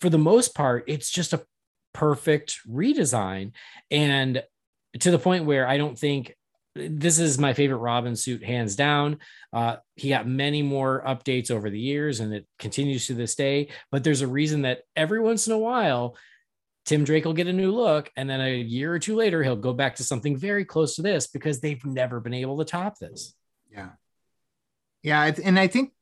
for 0.00 0.08
the 0.08 0.18
most 0.18 0.54
part, 0.54 0.84
it's 0.86 1.10
just 1.10 1.34
a 1.34 1.44
perfect 1.92 2.60
redesign. 2.66 3.52
And 3.90 4.42
to 5.00 5.10
the 5.10 5.18
point 5.18 5.44
where 5.44 5.68
I 5.68 5.76
don't 5.76 5.98
think 5.98 6.34
this 6.74 7.18
is 7.18 7.38
my 7.38 7.52
favorite 7.52 7.78
Robin 7.78 8.16
suit, 8.16 8.42
hands 8.44 8.76
down. 8.76 9.18
Uh, 9.52 9.76
he 9.96 10.08
got 10.10 10.28
many 10.28 10.62
more 10.62 11.02
updates 11.06 11.50
over 11.50 11.70
the 11.70 11.80
years, 11.80 12.20
and 12.20 12.32
it 12.32 12.46
continues 12.58 13.06
to 13.06 13.14
this 13.14 13.34
day. 13.34 13.68
But 13.90 14.04
there's 14.04 14.20
a 14.20 14.28
reason 14.28 14.62
that 14.62 14.82
every 14.96 15.20
once 15.20 15.46
in 15.46 15.52
a 15.52 15.58
while 15.58 16.16
Tim 16.88 17.04
Drake 17.04 17.26
will 17.26 17.34
get 17.34 17.48
a 17.48 17.52
new 17.52 17.70
look, 17.70 18.10
and 18.16 18.30
then 18.30 18.40
a 18.40 18.56
year 18.56 18.90
or 18.90 18.98
two 18.98 19.14
later, 19.14 19.42
he'll 19.42 19.56
go 19.56 19.74
back 19.74 19.96
to 19.96 20.02
something 20.02 20.38
very 20.38 20.64
close 20.64 20.96
to 20.96 21.02
this 21.02 21.26
because 21.26 21.60
they've 21.60 21.84
never 21.84 22.18
been 22.18 22.32
able 22.32 22.56
to 22.56 22.64
top 22.64 22.98
this. 22.98 23.34
Yeah. 23.70 23.90
Yeah. 25.02 25.30
And 25.44 25.58
I 25.58 25.66
think 25.66 25.92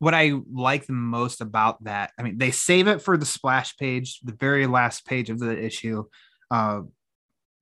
what 0.00 0.12
I 0.12 0.34
like 0.52 0.86
the 0.86 0.92
most 0.92 1.40
about 1.40 1.82
that, 1.84 2.12
I 2.18 2.22
mean, 2.22 2.36
they 2.36 2.50
save 2.50 2.86
it 2.86 3.00
for 3.00 3.16
the 3.16 3.24
splash 3.24 3.78
page, 3.78 4.20
the 4.20 4.34
very 4.34 4.66
last 4.66 5.06
page 5.06 5.30
of 5.30 5.38
the 5.38 5.58
issue, 5.58 6.04
uh, 6.50 6.82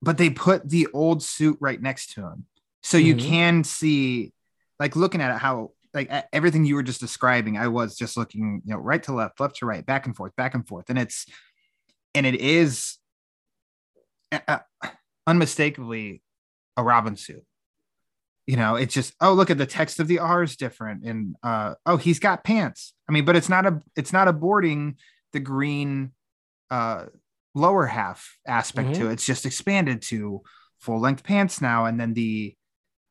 but 0.01 0.17
they 0.17 0.29
put 0.29 0.69
the 0.69 0.89
old 0.93 1.23
suit 1.23 1.57
right 1.61 1.81
next 1.81 2.11
to 2.15 2.23
him. 2.23 2.45
So 2.81 2.97
you 2.97 3.15
mm-hmm. 3.15 3.29
can 3.29 3.63
see, 3.63 4.33
like, 4.81 4.97
looking 4.97 5.21
at 5.21 5.33
it, 5.33 5.39
how 5.39 5.71
like 5.93 6.11
everything 6.33 6.65
you 6.65 6.75
were 6.75 6.83
just 6.83 6.99
describing, 6.99 7.57
I 7.57 7.69
was 7.69 7.95
just 7.95 8.17
looking, 8.17 8.61
you 8.65 8.73
know, 8.73 8.79
right 8.79 9.01
to 9.03 9.13
left, 9.13 9.39
left 9.39 9.59
to 9.59 9.65
right, 9.65 9.85
back 9.85 10.07
and 10.07 10.13
forth, 10.13 10.35
back 10.35 10.55
and 10.55 10.67
forth. 10.67 10.89
And 10.89 10.99
it's, 10.99 11.25
and 12.15 12.25
it 12.25 12.35
is 12.35 12.97
uh, 14.31 14.59
unmistakably 15.27 16.21
a 16.77 16.83
Robin 16.83 17.15
suit. 17.15 17.43
You 18.45 18.57
know, 18.57 18.75
it's 18.75 18.93
just 18.93 19.13
oh 19.21 19.33
look 19.33 19.49
at 19.49 19.57
the 19.57 19.65
text 19.65 19.99
of 19.99 20.07
the 20.07 20.19
R 20.19 20.43
is 20.43 20.57
different, 20.57 21.05
and 21.05 21.35
uh, 21.43 21.75
oh 21.85 21.97
he's 21.97 22.19
got 22.19 22.43
pants. 22.43 22.93
I 23.07 23.13
mean, 23.13 23.23
but 23.23 23.37
it's 23.37 23.49
not 23.49 23.65
a 23.65 23.81
it's 23.95 24.11
not 24.11 24.27
aborting 24.27 24.95
the 25.31 25.39
green 25.39 26.11
uh, 26.69 27.05
lower 27.55 27.85
half 27.85 28.37
aspect 28.45 28.89
mm-hmm. 28.89 29.01
to 29.01 29.09
it. 29.09 29.13
It's 29.13 29.25
just 29.25 29.45
expanded 29.45 30.01
to 30.03 30.41
full 30.79 30.99
length 30.99 31.23
pants 31.23 31.61
now, 31.61 31.85
and 31.85 31.97
then 31.97 32.13
the 32.13 32.53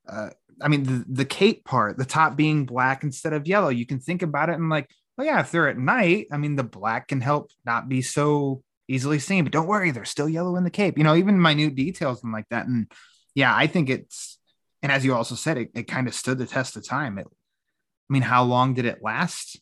uh, 0.06 0.30
I 0.60 0.68
mean 0.68 0.82
the 0.82 1.04
the 1.08 1.24
cape 1.24 1.64
part, 1.64 1.96
the 1.96 2.04
top 2.04 2.36
being 2.36 2.66
black 2.66 3.02
instead 3.02 3.32
of 3.32 3.46
yellow. 3.46 3.70
You 3.70 3.86
can 3.86 4.00
think 4.00 4.20
about 4.20 4.50
it 4.50 4.58
and 4.58 4.68
like, 4.68 4.90
oh 5.16 5.22
yeah, 5.22 5.40
if 5.40 5.50
they're 5.50 5.68
at 5.68 5.78
night, 5.78 6.26
I 6.30 6.36
mean 6.36 6.56
the 6.56 6.62
black 6.62 7.08
can 7.08 7.22
help 7.22 7.50
not 7.64 7.88
be 7.88 8.02
so 8.02 8.62
easily 8.92 9.18
seen. 9.18 9.44
But 9.44 9.52
don't 9.52 9.66
worry, 9.66 9.90
they're 9.90 10.04
still 10.04 10.28
yellow 10.28 10.56
in 10.56 10.64
the 10.64 10.70
cape. 10.70 10.98
You 10.98 11.04
know, 11.04 11.14
even 11.14 11.40
minute 11.40 11.74
details 11.74 12.22
and 12.22 12.32
like 12.32 12.48
that. 12.50 12.66
And 12.66 12.90
yeah, 13.34 13.54
I 13.54 13.66
think 13.66 13.88
it's 13.88 14.38
and 14.82 14.90
as 14.90 15.04
you 15.04 15.14
also 15.14 15.34
said, 15.34 15.58
it, 15.58 15.70
it 15.74 15.82
kind 15.84 16.08
of 16.08 16.14
stood 16.14 16.38
the 16.38 16.46
test 16.46 16.76
of 16.76 16.86
time. 16.86 17.18
It, 17.18 17.26
I 17.26 18.12
mean, 18.12 18.22
how 18.22 18.42
long 18.42 18.74
did 18.74 18.84
it 18.84 19.02
last? 19.02 19.60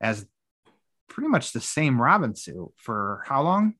As 0.00 0.26
pretty 1.08 1.28
much 1.28 1.52
the 1.52 1.60
same 1.60 2.00
Robin 2.02 2.34
suit 2.34 2.72
for 2.76 3.22
how 3.26 3.42
long? 3.42 3.74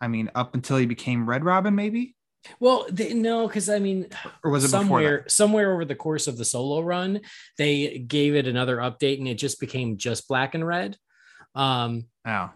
I 0.00 0.08
mean, 0.08 0.30
up 0.34 0.54
until 0.54 0.76
he 0.76 0.84
became 0.84 1.28
Red 1.28 1.44
Robin, 1.44 1.74
maybe. 1.74 2.14
Well, 2.60 2.86
they, 2.90 3.14
no, 3.14 3.46
because 3.46 3.68
I 3.68 3.78
mean, 3.78 4.08
or 4.44 4.50
was 4.50 4.64
it 4.64 4.68
somewhere 4.68 5.24
somewhere 5.26 5.72
over 5.72 5.84
the 5.84 5.94
course 5.94 6.26
of 6.26 6.36
the 6.36 6.44
solo 6.44 6.80
run, 6.80 7.20
they 7.58 7.98
gave 7.98 8.34
it 8.34 8.46
another 8.46 8.76
update 8.76 9.18
and 9.18 9.26
it 9.26 9.36
just 9.36 9.58
became 9.58 9.96
just 9.96 10.28
black 10.28 10.54
and 10.54 10.66
red. 10.66 10.96
Um, 11.54 12.04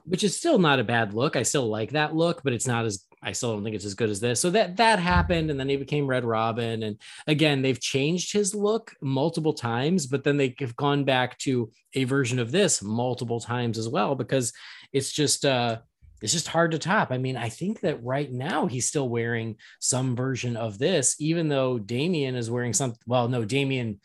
which 0.04 0.24
is 0.24 0.36
still 0.36 0.58
not 0.58 0.80
a 0.80 0.84
bad 0.84 1.14
look. 1.14 1.36
I 1.36 1.44
still 1.44 1.68
like 1.68 1.92
that 1.92 2.14
look, 2.14 2.42
but 2.42 2.52
it's 2.52 2.66
not 2.66 2.84
as 2.84 3.04
I 3.22 3.32
still 3.32 3.52
don't 3.52 3.62
think 3.62 3.76
it's 3.76 3.84
as 3.84 3.94
good 3.94 4.10
as 4.10 4.18
this. 4.18 4.40
So 4.40 4.50
that 4.50 4.78
that 4.78 4.98
happened, 4.98 5.50
and 5.50 5.60
then 5.60 5.68
he 5.68 5.76
became 5.76 6.06
Red 6.06 6.24
Robin. 6.24 6.82
And 6.82 6.98
again, 7.26 7.62
they've 7.62 7.80
changed 7.80 8.32
his 8.32 8.54
look 8.54 8.94
multiple 9.00 9.52
times, 9.52 10.06
but 10.06 10.24
then 10.24 10.36
they 10.36 10.54
have 10.58 10.74
gone 10.74 11.04
back 11.04 11.38
to 11.38 11.70
a 11.94 12.04
version 12.04 12.38
of 12.38 12.50
this 12.50 12.82
multiple 12.82 13.40
times 13.40 13.78
as 13.78 13.88
well 13.88 14.14
because 14.14 14.52
it's 14.92 15.12
just 15.12 15.44
uh 15.44 15.78
it's 16.22 16.32
just 16.32 16.48
hard 16.48 16.72
to 16.72 16.78
top. 16.78 17.10
I 17.10 17.18
mean, 17.18 17.36
I 17.36 17.48
think 17.48 17.80
that 17.80 18.02
right 18.02 18.30
now 18.30 18.66
he's 18.66 18.88
still 18.88 19.08
wearing 19.08 19.56
some 19.78 20.14
version 20.14 20.56
of 20.56 20.78
this, 20.78 21.16
even 21.18 21.48
though 21.48 21.78
Damian 21.78 22.34
is 22.34 22.50
wearing 22.50 22.72
some. 22.72 22.94
Well, 23.06 23.28
no, 23.28 23.44
Damian 23.44 24.00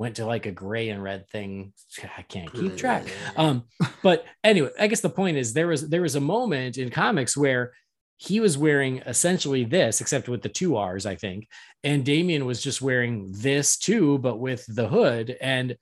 went 0.00 0.16
to 0.16 0.24
like 0.24 0.46
a 0.46 0.50
gray 0.50 0.88
and 0.88 1.02
red 1.02 1.28
thing. 1.28 1.74
I 2.18 2.22
can't 2.22 2.52
keep 2.52 2.76
track. 2.76 3.06
Um, 3.36 3.64
but 4.02 4.24
anyway, 4.42 4.70
I 4.80 4.86
guess 4.86 5.02
the 5.02 5.10
point 5.10 5.36
is 5.36 5.52
there 5.52 5.68
was 5.68 5.88
there 5.90 6.02
was 6.02 6.16
a 6.16 6.20
moment 6.20 6.78
in 6.78 6.90
comics 6.90 7.36
where 7.36 7.72
he 8.16 8.40
was 8.40 8.58
wearing 8.58 8.98
essentially 9.06 9.64
this, 9.64 10.00
except 10.00 10.28
with 10.28 10.42
the 10.42 10.48
two 10.48 10.76
R's, 10.76 11.06
I 11.06 11.14
think, 11.16 11.48
and 11.84 12.04
Damian 12.04 12.46
was 12.46 12.62
just 12.62 12.82
wearing 12.82 13.30
this 13.30 13.76
too, 13.76 14.18
but 14.18 14.38
with 14.38 14.64
the 14.74 14.88
hood. 14.88 15.36
And 15.40 15.76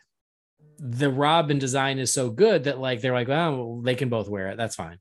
the 0.78 1.10
Robin 1.10 1.58
design 1.58 1.98
is 1.98 2.12
so 2.12 2.28
good 2.28 2.64
that 2.64 2.78
like 2.78 3.00
they're 3.00 3.12
like, 3.12 3.28
oh, 3.28 3.56
well, 3.56 3.82
they 3.82 3.94
can 3.94 4.08
both 4.08 4.28
wear 4.28 4.48
it. 4.48 4.56
That's 4.56 4.76
fine. 4.76 4.98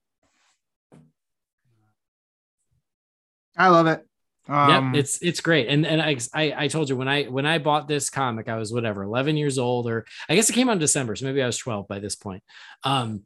I 3.57 3.70
love 3.70 3.88
it. 3.88 4.07
Um, 4.49 4.93
yeah, 4.93 4.99
it's 4.99 5.21
it's 5.21 5.41
great. 5.41 5.67
And 5.67 5.85
and 5.85 6.01
I, 6.01 6.17
I 6.33 6.65
I 6.65 6.67
told 6.67 6.89
you 6.89 6.95
when 6.95 7.07
I 7.07 7.25
when 7.25 7.45
I 7.45 7.57
bought 7.57 7.87
this 7.87 8.09
comic, 8.09 8.47
I 8.49 8.57
was 8.57 8.71
whatever 8.71 9.03
11 9.03 9.37
years 9.37 9.57
old, 9.57 9.87
or 9.87 10.05
I 10.29 10.35
guess 10.35 10.49
it 10.49 10.53
came 10.53 10.69
out 10.69 10.73
in 10.73 10.79
December, 10.79 11.15
so 11.15 11.25
maybe 11.25 11.41
I 11.41 11.45
was 11.45 11.57
12 11.57 11.87
by 11.87 11.99
this 11.99 12.15
point. 12.15 12.43
Um, 12.83 13.23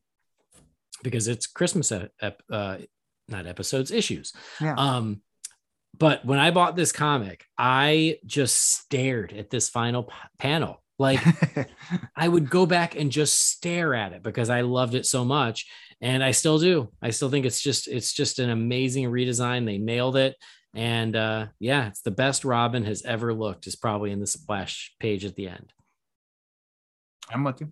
because 1.03 1.27
it's 1.27 1.47
Christmas 1.47 1.91
ep, 1.91 2.41
uh, 2.51 2.77
not 3.27 3.47
episodes 3.47 3.91
issues. 3.91 4.33
Yeah. 4.59 4.75
Um, 4.77 5.21
but 5.97 6.25
when 6.25 6.39
I 6.39 6.51
bought 6.51 6.75
this 6.75 6.91
comic, 6.91 7.45
I 7.57 8.17
just 8.25 8.55
stared 8.55 9.33
at 9.33 9.49
this 9.49 9.69
final 9.69 10.03
p- 10.03 10.13
panel. 10.37 10.81
Like 10.97 11.19
I 12.15 12.27
would 12.27 12.49
go 12.49 12.65
back 12.65 12.95
and 12.95 13.11
just 13.11 13.49
stare 13.49 13.93
at 13.95 14.13
it 14.13 14.23
because 14.23 14.49
I 14.49 14.61
loved 14.61 14.95
it 14.95 15.05
so 15.05 15.25
much, 15.25 15.67
and 15.99 16.23
I 16.23 16.31
still 16.31 16.59
do. 16.59 16.89
I 17.01 17.09
still 17.09 17.29
think 17.29 17.45
it's 17.45 17.61
just 17.61 17.87
it's 17.87 18.13
just 18.13 18.39
an 18.39 18.49
amazing 18.49 19.05
redesign. 19.05 19.65
They 19.65 19.77
nailed 19.79 20.15
it 20.15 20.35
and 20.73 21.15
uh, 21.15 21.47
yeah, 21.59 21.87
it's 21.87 22.01
the 22.01 22.11
best 22.11 22.45
Robin 22.45 22.83
has 22.85 23.03
ever 23.03 23.33
looked, 23.33 23.67
is 23.67 23.75
probably 23.75 24.11
in 24.11 24.19
the 24.19 24.27
splash 24.27 24.93
page 24.99 25.25
at 25.25 25.35
the 25.35 25.47
end. 25.47 25.73
I'm 27.29 27.43
with 27.43 27.61
you. 27.61 27.71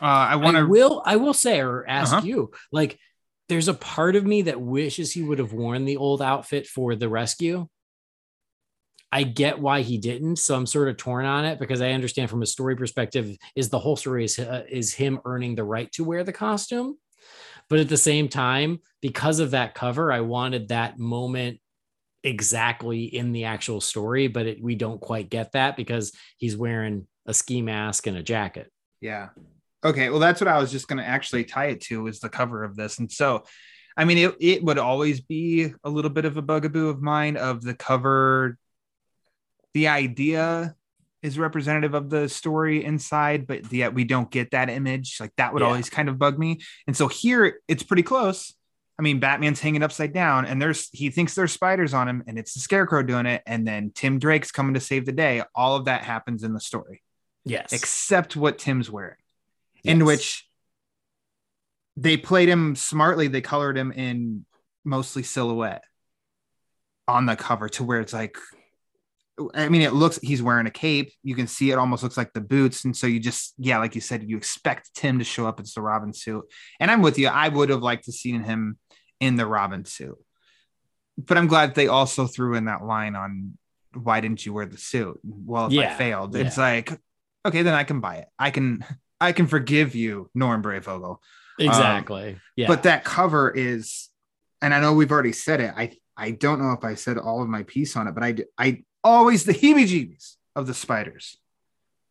Uh, 0.00 0.04
I 0.04 0.36
want 0.36 0.56
to 0.56 0.66
will 0.66 1.02
I 1.04 1.16
will 1.16 1.34
say 1.34 1.60
or 1.60 1.86
ask 1.86 2.12
uh-huh. 2.12 2.26
you 2.26 2.50
like 2.72 2.98
there's 3.48 3.68
a 3.68 3.74
part 3.74 4.16
of 4.16 4.24
me 4.24 4.42
that 4.42 4.60
wishes 4.60 5.12
he 5.12 5.22
would 5.22 5.38
have 5.38 5.52
worn 5.52 5.84
the 5.84 5.96
old 5.96 6.22
outfit 6.22 6.66
for 6.66 6.94
the 6.94 7.08
rescue. 7.08 7.66
I 9.12 9.24
get 9.24 9.58
why 9.58 9.82
he 9.82 9.98
didn't, 9.98 10.36
so 10.36 10.54
I'm 10.54 10.66
sort 10.66 10.88
of 10.88 10.96
torn 10.96 11.26
on 11.26 11.44
it 11.44 11.58
because 11.58 11.82
I 11.82 11.90
understand 11.90 12.30
from 12.30 12.42
a 12.42 12.46
story 12.46 12.76
perspective 12.76 13.36
is 13.56 13.68
the 13.68 13.78
whole 13.78 13.96
story 13.96 14.24
is 14.24 14.38
uh, 14.38 14.64
is 14.68 14.94
him 14.94 15.20
earning 15.24 15.54
the 15.54 15.64
right 15.64 15.90
to 15.92 16.04
wear 16.04 16.24
the 16.24 16.32
costume, 16.32 16.96
but 17.68 17.80
at 17.80 17.88
the 17.88 17.96
same 17.96 18.28
time, 18.28 18.80
because 19.02 19.40
of 19.40 19.50
that 19.50 19.74
cover, 19.74 20.12
I 20.12 20.20
wanted 20.20 20.68
that 20.68 20.98
moment 20.98 21.60
exactly 22.22 23.04
in 23.04 23.32
the 23.32 23.44
actual 23.44 23.80
story, 23.80 24.28
but 24.28 24.46
it, 24.46 24.62
we 24.62 24.74
don't 24.74 25.00
quite 25.00 25.30
get 25.30 25.52
that 25.52 25.76
because 25.76 26.12
he's 26.36 26.56
wearing 26.56 27.06
a 27.26 27.34
ski 27.34 27.62
mask 27.62 28.06
and 28.06 28.16
a 28.16 28.22
jacket. 28.22 28.70
Yeah. 29.00 29.28
Okay. 29.84 30.10
Well, 30.10 30.18
that's 30.18 30.40
what 30.40 30.48
I 30.48 30.58
was 30.58 30.70
just 30.70 30.88
going 30.88 30.98
to 30.98 31.08
actually 31.08 31.44
tie 31.44 31.66
it 31.66 31.80
to 31.82 32.06
is 32.06 32.20
the 32.20 32.28
cover 32.28 32.64
of 32.64 32.76
this. 32.76 32.98
And 32.98 33.10
so, 33.10 33.44
I 33.96 34.04
mean, 34.04 34.18
it, 34.18 34.36
it 34.40 34.62
would 34.62 34.78
always 34.78 35.20
be 35.20 35.72
a 35.84 35.90
little 35.90 36.10
bit 36.10 36.26
of 36.26 36.36
a 36.36 36.42
bugaboo 36.42 36.88
of 36.88 37.00
mine 37.00 37.36
of 37.36 37.62
the 37.62 37.74
cover. 37.74 38.58
The 39.72 39.88
idea 39.88 40.74
is 41.22 41.38
representative 41.38 41.94
of 41.94 42.10
the 42.10 42.28
story 42.28 42.84
inside, 42.84 43.46
but 43.46 43.72
yet 43.72 43.94
we 43.94 44.04
don't 44.04 44.30
get 44.30 44.50
that 44.50 44.70
image. 44.70 45.16
Like 45.20 45.32
that 45.36 45.52
would 45.52 45.60
yeah. 45.60 45.68
always 45.68 45.90
kind 45.90 46.08
of 46.08 46.18
bug 46.18 46.38
me. 46.38 46.60
And 46.86 46.96
so 46.96 47.08
here 47.08 47.60
it's 47.68 47.82
pretty 47.82 48.02
close 48.02 48.54
I 49.00 49.02
mean, 49.02 49.18
Batman's 49.18 49.60
hanging 49.60 49.82
upside 49.82 50.12
down, 50.12 50.44
and 50.44 50.60
there's 50.60 50.90
he 50.92 51.08
thinks 51.08 51.34
there's 51.34 51.52
spiders 51.52 51.94
on 51.94 52.06
him, 52.06 52.22
and 52.26 52.38
it's 52.38 52.52
the 52.52 52.60
Scarecrow 52.60 53.02
doing 53.02 53.24
it, 53.24 53.42
and 53.46 53.66
then 53.66 53.92
Tim 53.94 54.18
Drake's 54.18 54.52
coming 54.52 54.74
to 54.74 54.80
save 54.80 55.06
the 55.06 55.12
day. 55.12 55.42
All 55.54 55.74
of 55.74 55.86
that 55.86 56.04
happens 56.04 56.42
in 56.42 56.52
the 56.52 56.60
story, 56.60 57.02
yes, 57.42 57.72
except 57.72 58.36
what 58.36 58.58
Tim's 58.58 58.90
wearing, 58.90 59.16
yes. 59.82 59.94
in 59.94 60.04
which 60.04 60.46
they 61.96 62.18
played 62.18 62.50
him 62.50 62.76
smartly. 62.76 63.26
They 63.26 63.40
colored 63.40 63.78
him 63.78 63.90
in 63.90 64.44
mostly 64.84 65.22
silhouette 65.22 65.84
on 67.08 67.24
the 67.24 67.36
cover 67.36 67.70
to 67.70 67.84
where 67.84 68.00
it's 68.00 68.12
like 68.12 68.36
I 69.54 69.70
mean, 69.70 69.80
it 69.80 69.94
looks 69.94 70.18
he's 70.18 70.42
wearing 70.42 70.66
a 70.66 70.70
cape. 70.70 71.10
You 71.22 71.34
can 71.34 71.46
see 71.46 71.70
it 71.70 71.78
almost 71.78 72.02
looks 72.02 72.18
like 72.18 72.34
the 72.34 72.42
boots. 72.42 72.84
And 72.84 72.94
so 72.94 73.06
you 73.06 73.18
just, 73.18 73.54
yeah, 73.56 73.78
like 73.78 73.94
you 73.94 74.02
said, 74.02 74.28
you 74.28 74.36
expect 74.36 74.94
Tim 74.94 75.18
to 75.20 75.24
show 75.24 75.46
up. 75.46 75.58
It's 75.58 75.72
the 75.72 75.80
Robin 75.80 76.12
suit. 76.12 76.44
And 76.78 76.90
I'm 76.90 77.00
with 77.00 77.18
you. 77.18 77.28
I 77.28 77.48
would 77.48 77.70
have 77.70 77.82
liked 77.82 78.04
to 78.04 78.12
seen 78.12 78.42
him 78.42 78.76
in 79.20 79.36
the 79.36 79.46
Robin 79.46 79.84
suit. 79.84 80.18
But 81.18 81.36
I'm 81.36 81.46
glad 81.46 81.74
they 81.74 81.86
also 81.86 82.26
threw 82.26 82.54
in 82.54 82.64
that 82.64 82.84
line 82.84 83.14
on 83.14 83.58
why 83.94 84.20
didn't 84.20 84.44
you 84.44 84.52
wear 84.52 84.66
the 84.66 84.78
suit? 84.78 85.20
Well, 85.22 85.66
if 85.66 85.72
yeah, 85.72 85.92
I 85.92 85.94
failed, 85.96 86.34
yeah. 86.34 86.42
it's 86.42 86.56
like, 86.56 86.98
okay, 87.44 87.62
then 87.62 87.74
I 87.74 87.84
can 87.84 88.00
buy 88.00 88.16
it. 88.16 88.28
I 88.38 88.50
can 88.50 88.84
I 89.20 89.32
can 89.32 89.46
forgive 89.46 89.94
you, 89.94 90.30
Norm 90.34 90.62
Breyfogle. 90.62 91.18
Exactly. 91.58 92.30
Um, 92.30 92.40
yeah. 92.56 92.68
But 92.68 92.84
that 92.84 93.04
cover 93.04 93.50
is, 93.50 94.08
and 94.62 94.72
I 94.72 94.80
know 94.80 94.94
we've 94.94 95.12
already 95.12 95.32
said 95.32 95.60
it. 95.60 95.74
I 95.76 95.96
I 96.16 96.30
don't 96.30 96.60
know 96.60 96.72
if 96.72 96.84
I 96.84 96.94
said 96.94 97.18
all 97.18 97.42
of 97.42 97.48
my 97.48 97.64
piece 97.64 97.96
on 97.96 98.08
it, 98.08 98.14
but 98.14 98.24
I 98.24 98.36
I 98.56 98.84
always 99.04 99.44
the 99.44 99.52
heebie-jeebies 99.52 100.36
of 100.56 100.66
the 100.66 100.74
spiders. 100.74 101.36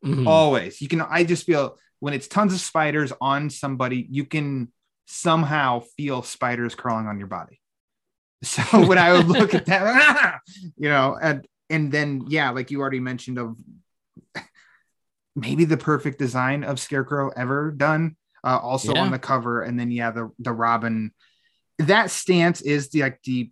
Mm-hmm. 0.05 0.27
Always. 0.27 0.81
You 0.81 0.87
can 0.87 1.01
I 1.01 1.23
just 1.23 1.45
feel 1.45 1.77
when 1.99 2.13
it's 2.13 2.27
tons 2.27 2.53
of 2.53 2.59
spiders 2.59 3.11
on 3.19 3.49
somebody, 3.49 4.07
you 4.09 4.25
can 4.25 4.71
somehow 5.09 5.79
feel 5.97 6.21
spiders 6.21 6.75
crawling 6.75 7.07
on 7.07 7.17
your 7.17 7.27
body. 7.27 7.59
So 8.41 8.85
when 8.85 8.97
I 8.97 9.11
would 9.11 9.27
look 9.27 9.53
at 9.53 9.65
that, 9.65 10.39
you 10.77 10.87
know, 10.87 11.17
and 11.21 11.45
and 11.69 11.91
then 11.91 12.23
yeah, 12.29 12.51
like 12.51 12.71
you 12.71 12.79
already 12.79 13.01
mentioned 13.01 13.37
of 13.37 13.57
maybe 15.35 15.65
the 15.65 15.75
perfect 15.75 16.19
design 16.19 16.63
of 16.63 16.79
Scarecrow 16.79 17.31
ever 17.35 17.71
done. 17.71 18.15
Uh, 18.41 18.57
also 18.57 18.93
yeah. 18.93 19.01
on 19.01 19.11
the 19.11 19.19
cover, 19.19 19.63
and 19.63 19.77
then 19.77 19.91
yeah, 19.91 20.11
the 20.11 20.31
the 20.39 20.53
Robin. 20.53 21.11
That 21.79 22.11
stance 22.11 22.61
is 22.61 22.91
the 22.91 23.01
like 23.01 23.19
the 23.23 23.51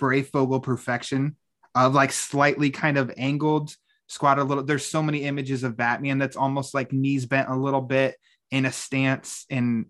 Breyfogle 0.00 0.62
perfection 0.62 1.36
of 1.74 1.92
like 1.92 2.12
slightly 2.12 2.70
kind 2.70 2.96
of 2.96 3.12
angled 3.18 3.76
squat 4.06 4.38
a 4.38 4.44
little. 4.44 4.64
There's 4.64 4.86
so 4.86 5.02
many 5.02 5.24
images 5.24 5.64
of 5.64 5.76
Batman 5.76 6.16
that's 6.16 6.36
almost 6.36 6.72
like 6.72 6.94
knees 6.94 7.26
bent 7.26 7.50
a 7.50 7.56
little 7.56 7.82
bit 7.82 8.16
in 8.50 8.64
a 8.64 8.72
stance, 8.72 9.44
and 9.50 9.86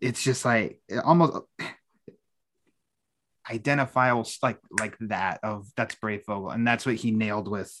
it's 0.00 0.22
just 0.22 0.44
like 0.44 0.80
almost 1.04 1.38
identifiable 3.50 4.28
like 4.42 4.58
like 4.78 4.96
that 5.00 5.40
of 5.42 5.66
that's 5.76 5.94
Breyfogle, 5.96 6.54
and 6.54 6.66
that's 6.66 6.86
what 6.86 6.96
he 6.96 7.10
nailed 7.10 7.48
with 7.48 7.72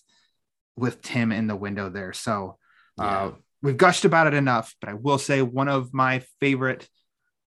with 0.76 1.02
Tim 1.02 1.32
in 1.32 1.46
the 1.46 1.56
window 1.56 1.90
there. 1.90 2.12
So 2.12 2.58
uh, 2.98 3.04
yeah. 3.04 3.24
uh, 3.24 3.32
we've 3.62 3.76
gushed 3.76 4.04
about 4.04 4.26
it 4.26 4.34
enough, 4.34 4.74
but 4.80 4.90
I 4.90 4.94
will 4.94 5.18
say 5.18 5.42
one 5.42 5.68
of 5.68 5.92
my 5.92 6.22
favorite 6.40 6.88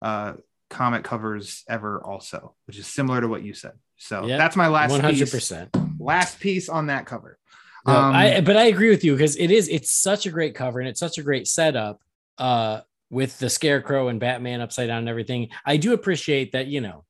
uh, 0.03 0.35
comic 0.71 1.05
covers 1.05 1.65
ever, 1.69 2.05
also, 2.05 2.55
which 2.67 2.79
is 2.79 2.87
similar 2.87 3.21
to 3.21 3.29
what 3.29 3.43
you 3.43 3.55
said. 3.55 3.73
So 3.97 4.27
yep. 4.27 4.39
that's 4.39 4.57
my 4.57 4.69
last 4.69 4.93
100%. 4.93 5.73
Piece, 5.73 5.83
last 5.99 6.41
piece 6.41 6.69
on 6.69 6.87
that 6.87 7.07
cover. 7.07 7.39
No, 7.87 7.95
um, 7.95 8.15
I, 8.15 8.41
but 8.41 8.57
I 8.57 8.65
agree 8.65 8.91
with 8.91 9.05
you 9.05 9.13
because 9.13 9.37
it 9.37 9.51
is 9.51 9.69
it's 9.69 9.91
such 9.91 10.27
a 10.27 10.31
great 10.31 10.55
cover 10.55 10.81
and 10.81 10.89
it's 10.89 11.01
such 11.01 11.19
a 11.19 11.23
great 11.23 11.47
setup. 11.47 12.01
Uh, 12.39 12.81
with 13.11 13.39
the 13.39 13.49
scarecrow 13.49 14.09
and 14.09 14.21
Batman 14.21 14.61
upside 14.61 14.89
down 14.89 14.99
and 14.99 15.09
everything. 15.09 15.49
I 15.65 15.77
do 15.77 15.93
appreciate 15.95 16.53
that, 16.53 16.67
you 16.67 16.81
know, 16.81 17.05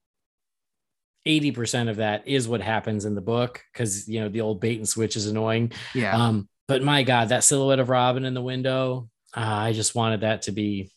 80% 1.26 1.91
of 1.91 1.97
that 1.97 2.26
is 2.26 2.49
what 2.49 2.61
happens 2.61 3.05
in 3.05 3.14
the 3.14 3.20
book 3.20 3.62
because, 3.72 4.09
you 4.09 4.20
know, 4.20 4.29
the 4.29 4.41
old 4.41 4.61
bait 4.61 4.79
and 4.79 4.89
switch 4.89 5.16
is 5.16 5.26
annoying. 5.26 5.72
Yeah. 5.95 6.16
Um, 6.16 6.49
but 6.68 6.83
my 6.83 7.03
God, 7.03 7.31
that 7.31 7.45
silhouette 7.45 7.81
of 7.81 7.89
Robin 7.89 8.24
in 8.24 8.35
the 8.35 8.43
window, 8.43 9.09
uh, 9.37 9.41
I 9.41 9.72
just 9.72 9.95
wanted 9.95 10.20
that 10.20 10.43
to 10.43 10.53
be 10.53 10.91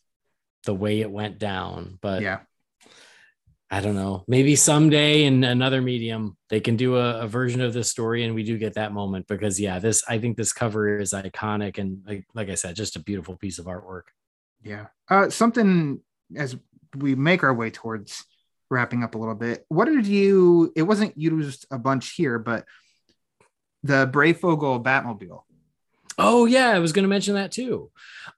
the 0.66 0.74
way 0.74 1.02
it 1.02 1.10
went 1.10 1.40
down. 1.40 1.98
But 2.02 2.22
yeah, 2.22 2.42
I 3.70 3.82
don't 3.82 3.96
know. 3.96 4.24
Maybe 4.28 4.56
someday 4.56 5.24
in 5.24 5.44
another 5.44 5.82
medium 5.82 6.38
they 6.50 6.60
can 6.60 6.76
do 6.76 6.98
a, 6.98 7.22
a, 7.22 7.28
version 7.28 7.62
of 7.62 7.74
this 7.74 7.90
story, 7.90 8.24
and 8.24 8.36
we 8.36 8.44
do 8.44 8.58
get 8.58 8.76
that 8.76 8.94
moment 8.94 9.28
because 9.28 9.60
yeah, 9.60 9.80
this 9.80 10.04
I 10.08 10.20
think 10.20 10.38
this 10.38 10.54
cover 10.54 11.00
is 11.00 11.14
iconic 11.14 11.78
and 11.78 12.04
like, 12.06 12.26
like 12.34 12.50
I 12.50 12.56
said, 12.56 12.76
just 12.76 12.96
a 12.96 13.00
beautiful 13.00 13.36
piece 13.38 13.58
of 13.58 13.66
artwork. 13.66 14.04
Yeah. 14.64 14.88
Uh, 15.10 15.30
something 15.30 16.00
as 16.36 16.56
we 16.96 17.16
make 17.16 17.44
our 17.44 17.54
way 17.54 17.70
towards 17.72 18.24
wrapping 18.70 19.04
up 19.04 19.16
a 19.16 19.18
little 19.18 19.36
bit. 19.36 19.66
What 19.70 19.86
did 19.86 20.06
you? 20.08 20.72
It 20.76 20.84
wasn't 20.84 21.18
used 21.18 21.66
a 21.72 21.78
bunch 21.80 22.12
here, 22.14 22.40
but 22.40 22.66
the 23.84 24.08
Breyfogle 24.08 24.84
Batmobile. 24.84 25.42
Oh 26.18 26.46
yeah, 26.46 26.70
I 26.70 26.80
was 26.80 26.92
going 26.94 27.04
to 27.04 27.10
mention 27.10 27.36
that 27.36 27.52
too. 27.52 27.90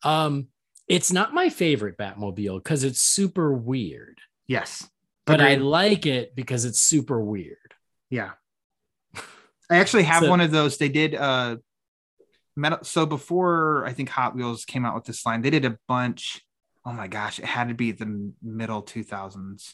Um, 0.03 0.47
it's 0.87 1.11
not 1.11 1.33
my 1.33 1.49
favorite 1.49 1.97
Batmobile 1.97 2.63
because 2.63 2.83
it's 2.83 3.01
super 3.01 3.53
weird. 3.53 4.19
Yes. 4.47 4.87
but 5.25 5.39
I 5.41 5.55
like 5.55 6.05
it 6.05 6.35
because 6.35 6.65
it's 6.65 6.79
super 6.81 7.19
weird. 7.21 7.57
Yeah. 8.09 8.31
I 9.69 9.77
actually 9.77 10.03
have 10.03 10.23
So- 10.23 10.29
one 10.29 10.41
of 10.41 10.51
those. 10.51 10.77
They 10.77 10.89
did 10.89 11.15
uh 11.15 11.57
metal 12.55 12.79
so 12.83 13.05
before 13.05 13.85
I 13.85 13.93
think 13.93 14.09
Hot 14.09 14.35
Wheels 14.35 14.65
came 14.65 14.85
out 14.85 14.95
with 14.95 15.05
this 15.05 15.25
line, 15.25 15.41
they 15.41 15.49
did 15.49 15.65
a 15.65 15.77
bunch. 15.87 16.41
Oh 16.85 16.91
my 16.93 17.07
gosh, 17.07 17.39
it 17.39 17.45
had 17.45 17.69
to 17.69 17.73
be 17.73 17.91
the 17.91 18.33
middle 18.41 18.83
2000s. 18.83 19.73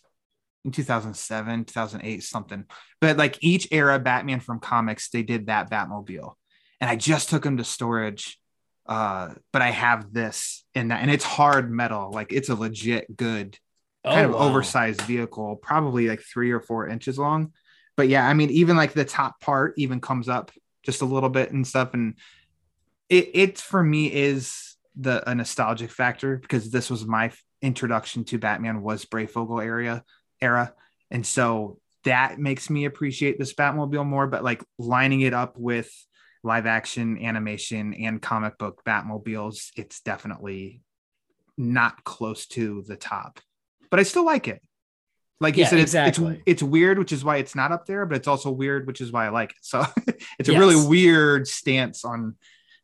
In 0.66 0.72
2007, 0.72 1.66
2008, 1.66 2.22
something. 2.22 2.66
But 3.00 3.16
like 3.18 3.38
each 3.42 3.70
era 3.72 3.98
Batman 3.98 4.42
from 4.42 4.60
comics, 4.60 5.10
they 5.10 5.24
did 5.24 5.48
that 5.48 5.70
Batmobile. 5.72 6.34
And 6.82 6.90
I 6.90 6.98
just 6.98 7.30
took 7.30 7.44
them 7.44 7.58
to 7.58 7.64
storage. 7.64 8.38
Uh, 8.86 9.36
but 9.54 9.62
I 9.62 9.70
have 9.70 10.12
this 10.12 10.66
in 10.74 10.88
that, 10.90 11.02
and 11.02 11.12
it's 11.12 11.24
hard 11.24 11.72
metal, 11.72 12.12
like 12.12 12.34
it's 12.34 12.50
a 12.50 12.56
legit 12.56 13.16
good 13.16 13.58
kind 14.04 14.26
of 14.26 14.34
Oh, 14.34 14.38
wow. 14.38 14.50
oversized 14.50 15.02
vehicle, 15.02 15.58
probably 15.58 16.08
like 16.08 16.22
three 16.22 16.52
or 16.52 16.60
four 16.60 16.88
inches 16.88 17.20
long. 17.20 17.54
But 17.96 18.08
yeah, 18.08 18.28
I 18.28 18.34
mean, 18.34 18.50
even 18.50 18.76
like 18.76 18.94
the 18.94 19.06
top 19.06 19.40
part 19.42 19.76
even 19.78 20.02
comes 20.02 20.28
up 20.28 20.52
just 20.84 21.02
a 21.02 21.06
little 21.06 21.30
bit 21.30 21.52
and 21.52 21.68
stuff. 21.68 21.94
And 21.94 22.16
it, 23.10 23.30
it 23.34 23.58
for 23.58 23.84
me 23.84 24.12
is 24.12 24.76
the 24.96 25.28
a 25.30 25.36
nostalgic 25.36 25.92
factor 25.92 26.38
because 26.38 26.72
this 26.72 26.90
was 26.90 27.06
my 27.06 27.32
introduction 27.62 28.24
to 28.26 28.38
Batman 28.38 28.82
was 28.82 29.06
Breyfogle 29.06 29.64
area 29.64 30.04
era. 30.42 30.74
And 31.12 31.26
so 31.26 31.80
that 32.06 32.40
makes 32.40 32.70
me 32.70 32.86
appreciate 32.86 33.38
this 33.40 33.54
Batmobile 33.54 34.06
more. 34.06 34.28
But 34.28 34.44
like 34.44 34.64
lining 34.78 35.22
it 35.22 35.34
up 35.34 35.58
with 35.58 35.92
live 36.44 36.66
action 36.66 37.18
animation 37.24 37.94
and 37.94 38.22
comic 38.22 38.58
book 38.58 38.82
Batmobiles, 38.86 39.72
it's 39.76 40.02
definitely 40.02 40.82
not 41.58 42.04
close 42.06 42.48
to 42.48 42.84
the 42.88 42.96
top 42.96 43.40
but 43.90 44.00
I 44.00 44.04
still 44.04 44.26
like 44.26 44.48
it. 44.48 44.62
Like 45.42 45.56
you 45.56 45.64
Yeah, 45.64 45.70
said, 45.70 45.80
it's, 45.80 45.92
exactly. 45.94 46.34
it's 46.34 46.44
it's 46.46 46.64
weird, 46.64 47.00
which 47.00 47.12
is 47.14 47.24
why 47.24 47.38
it's 47.38 47.56
not 47.56 47.72
up 47.72 47.86
there, 47.86 48.06
but 48.06 48.18
it's 48.18 48.28
also 48.28 48.52
weird, 48.52 48.86
which 48.88 49.00
is 49.00 49.12
why 49.12 49.26
I 49.26 49.30
like 49.30 49.52
it. 49.52 49.58
So 49.62 49.86
it's 50.40 50.50
a 50.50 50.52
Yes. 50.52 50.60
really 50.60 50.88
weird 50.88 51.48
stance 51.48 52.04
on 52.04 52.36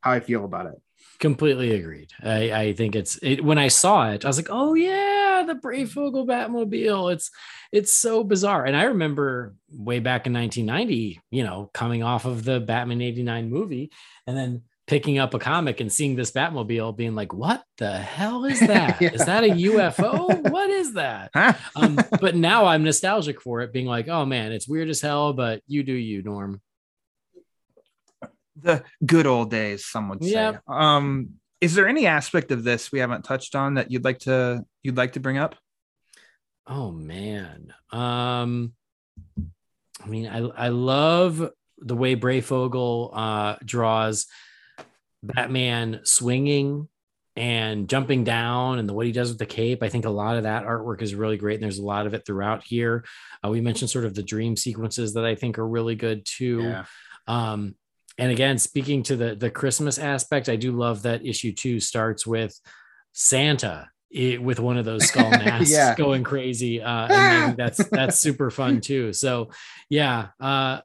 how 0.06 0.12
I 0.12 0.20
feel 0.20 0.46
about 0.46 0.68
it. 0.68 0.76
Completely 1.20 1.72
agreed. 1.72 2.12
I, 2.24 2.52
I 2.52 2.74
think 2.74 2.96
it's 2.96 3.18
it, 3.24 3.44
when 3.44 3.58
I 3.58 3.70
saw 3.70 4.12
it, 4.12 4.24
I 4.24 4.28
was 4.28 4.38
like, 4.38 4.50
oh 4.50 4.74
yeah, 4.76 5.44
the 5.48 5.56
Breyfogle 5.56 6.28
Batmobile. 6.28 7.12
It's 7.14 7.32
it's 7.72 7.94
so 7.94 8.24
bizarre. 8.24 8.66
And 8.66 8.76
I 8.76 8.84
remember 8.84 9.56
way 9.72 10.00
back 10.00 10.28
in 10.28 10.34
1990, 10.34 11.20
you 11.32 11.44
know, 11.44 11.70
coming 11.74 12.04
off 12.04 12.26
of 12.26 12.44
the 12.44 12.60
Batman 12.60 13.02
89 13.02 13.50
movie 13.50 13.92
and 14.28 14.38
then 14.38 14.62
picking 14.88 15.18
up 15.18 15.34
a 15.34 15.40
comic 15.40 15.80
and 15.80 15.92
seeing 15.92 16.16
this 16.16 16.32
Batmobile 16.32 16.96
being 16.96 17.16
like, 17.16 17.34
what 17.34 17.64
the 17.78 17.98
hell 17.98 18.46
is 18.46 18.60
that? 18.68 19.02
Is 19.02 19.12
Yeah. 19.22 19.26
that 19.26 19.44
a 19.46 19.48
UFO? 19.48 20.52
what 20.52 20.70
is 20.70 20.94
that? 20.94 21.32
Huh? 21.34 21.54
Um, 21.76 21.98
but 22.22 22.36
now 22.36 22.66
I'm 22.66 22.84
nostalgic 22.84 23.42
for 23.42 23.62
it, 23.62 23.72
being 23.74 23.88
like, 23.88 24.08
oh 24.10 24.26
man, 24.26 24.52
it's 24.52 24.68
weird 24.68 24.90
as 24.90 25.02
hell, 25.02 25.34
but 25.34 25.62
you 25.68 25.82
do 25.84 25.94
you, 25.94 26.22
Norm. 26.24 26.62
The 28.56 28.84
good 29.06 29.28
old 29.28 29.52
days, 29.52 29.86
some 29.86 30.10
would 30.10 30.24
say. 30.24 30.32
Yep. 30.32 30.62
Um, 30.68 31.36
is 31.62 31.74
there 31.74 31.88
any 31.88 32.06
aspect 32.06 32.52
of 32.52 32.64
this 32.64 32.92
we 32.92 33.00
haven't 33.00 33.24
touched 33.24 33.56
on 33.56 33.76
that 33.76 33.92
you'd 33.92 34.04
like 34.04 34.20
to 34.20 34.64
you'd 34.84 34.98
like 34.98 35.14
to 35.14 35.20
bring 35.20 35.38
up? 35.38 35.56
Oh 36.68 36.92
man. 36.92 37.74
Um 37.92 38.74
I 40.04 40.08
mean 40.08 40.28
I 40.28 40.40
I 40.40 40.68
love 40.70 41.50
the 41.80 41.96
way 41.96 42.16
Breyfogle 42.16 43.10
uh 43.14 43.56
draws 43.64 44.28
Batman 45.24 46.02
swinging 46.04 46.88
and 47.38 47.90
jumping 47.90 48.24
down 48.24 48.80
and 48.80 48.88
the 48.88 48.94
what 48.94 49.06
he 49.06 49.12
does 49.12 49.30
with 49.30 49.40
the 49.40 49.46
cape. 49.46 49.82
I 49.82 49.90
think 49.90 50.06
a 50.06 50.10
lot 50.10 50.38
of 50.38 50.44
that 50.44 50.66
artwork 50.66 51.02
is 51.02 51.16
really 51.16 51.38
great 51.38 51.56
and 51.56 51.64
there's 51.64 51.80
a 51.80 51.86
lot 51.86 52.06
of 52.06 52.14
it 52.14 52.26
throughout 52.26 52.64
here. 52.64 53.06
Uh, 53.44 53.50
we 53.50 53.60
mentioned 53.60 53.90
sort 53.90 54.06
of 54.06 54.14
the 54.14 54.24
dream 54.24 54.56
sequences 54.56 55.16
that 55.16 55.26
I 55.26 55.36
think 55.36 55.58
are 55.58 55.68
really 55.68 55.96
good 55.96 56.26
too. 56.26 56.62
Yeah. 56.62 56.86
Um, 57.28 57.76
and 58.18 58.32
again, 58.32 58.58
speaking 58.58 59.04
to 59.04 59.16
the 59.16 59.36
the 59.36 59.50
Christmas 59.50 59.98
aspect, 59.98 60.50
I 60.50 60.56
do 60.56 60.72
love 60.72 61.02
that 61.04 61.26
issue 61.26 61.52
two 61.54 61.80
starts 61.80 62.26
with 62.26 62.60
Santa 63.14 63.90
i- 64.16 64.38
with 64.42 64.60
one 64.60 64.78
of 64.78 64.86
those 64.86 65.06
skull 65.10 65.30
masks 65.30 65.72
Yeah. 65.72 65.96
going 65.96 66.24
crazy. 66.24 66.82
Uh, 66.82 67.08
and 67.12 67.58
that's 67.58 67.84
that's 67.90 68.20
super 68.20 68.50
fun 68.52 68.82
too. 68.82 69.14
So 69.14 69.50
yeah, 69.90 70.28
uh, 70.40 70.82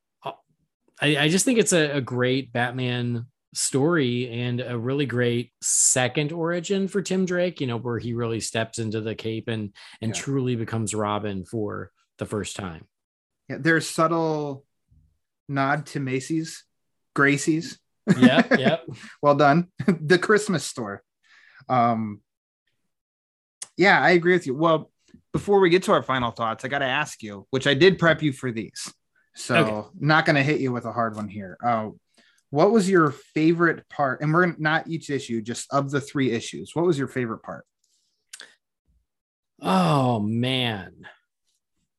I, 1.02 1.16
I 1.16 1.28
just 1.28 1.44
think 1.44 1.58
it's 1.58 1.72
a, 1.72 1.96
a 1.96 2.00
great 2.00 2.52
Batman 2.52 3.26
story 3.54 4.28
and 4.30 4.60
a 4.60 4.78
really 4.78 5.06
great 5.06 5.50
second 5.62 6.30
origin 6.32 6.86
for 6.88 7.00
Tim 7.02 7.24
Drake. 7.26 7.60
You 7.60 7.66
know, 7.66 7.78
where 7.78 7.98
he 7.98 8.12
really 8.12 8.40
steps 8.40 8.78
into 8.78 9.00
the 9.00 9.14
cape 9.14 9.48
and 9.48 9.72
and 10.02 10.14
Yeah. 10.14 10.20
truly 10.20 10.56
becomes 10.56 10.94
Robin 10.94 11.44
for 11.44 11.90
the 12.18 12.26
first 12.26 12.54
time. 12.56 12.86
Yeah, 13.48 13.56
there's 13.60 13.88
subtle 13.88 14.64
nod 15.48 15.86
to 15.86 16.00
Macy's, 16.00 16.64
Gracie's. 17.14 17.78
Yeah, 18.16 18.42
yeah. 18.58 18.76
well 19.22 19.34
done 19.36 19.68
the 19.86 20.18
christmas 20.18 20.64
store 20.64 21.02
um 21.68 22.20
yeah 23.76 24.00
i 24.02 24.10
agree 24.10 24.32
with 24.32 24.46
you 24.46 24.54
well 24.54 24.90
before 25.32 25.60
we 25.60 25.70
get 25.70 25.84
to 25.84 25.92
our 25.92 26.02
final 26.02 26.32
thoughts 26.32 26.64
i 26.64 26.68
got 26.68 26.80
to 26.80 26.86
ask 26.86 27.22
you 27.22 27.46
which 27.50 27.68
i 27.68 27.74
did 27.74 27.98
prep 28.00 28.20
you 28.22 28.32
for 28.32 28.50
these 28.50 28.92
so 29.36 29.56
Okay. 29.58 29.88
not 30.00 30.24
going 30.26 30.34
to 30.34 30.42
hit 30.42 30.60
you 30.60 30.72
with 30.72 30.86
a 30.86 30.92
hard 30.92 31.14
one 31.14 31.28
here 31.28 31.56
uh 31.64 31.88
what 32.48 32.72
was 32.72 32.90
your 32.90 33.12
favorite 33.12 33.88
part 33.88 34.22
and 34.22 34.32
we're 34.34 34.56
not 34.58 34.88
each 34.88 35.08
issue 35.08 35.40
just 35.40 35.72
of 35.72 35.90
the 35.92 36.00
three 36.00 36.32
issues 36.32 36.74
what 36.74 36.84
was 36.86 36.98
your 36.98 37.08
favorite 37.08 37.42
part 37.42 37.64
Oh 39.62 40.20
man. 40.20 41.06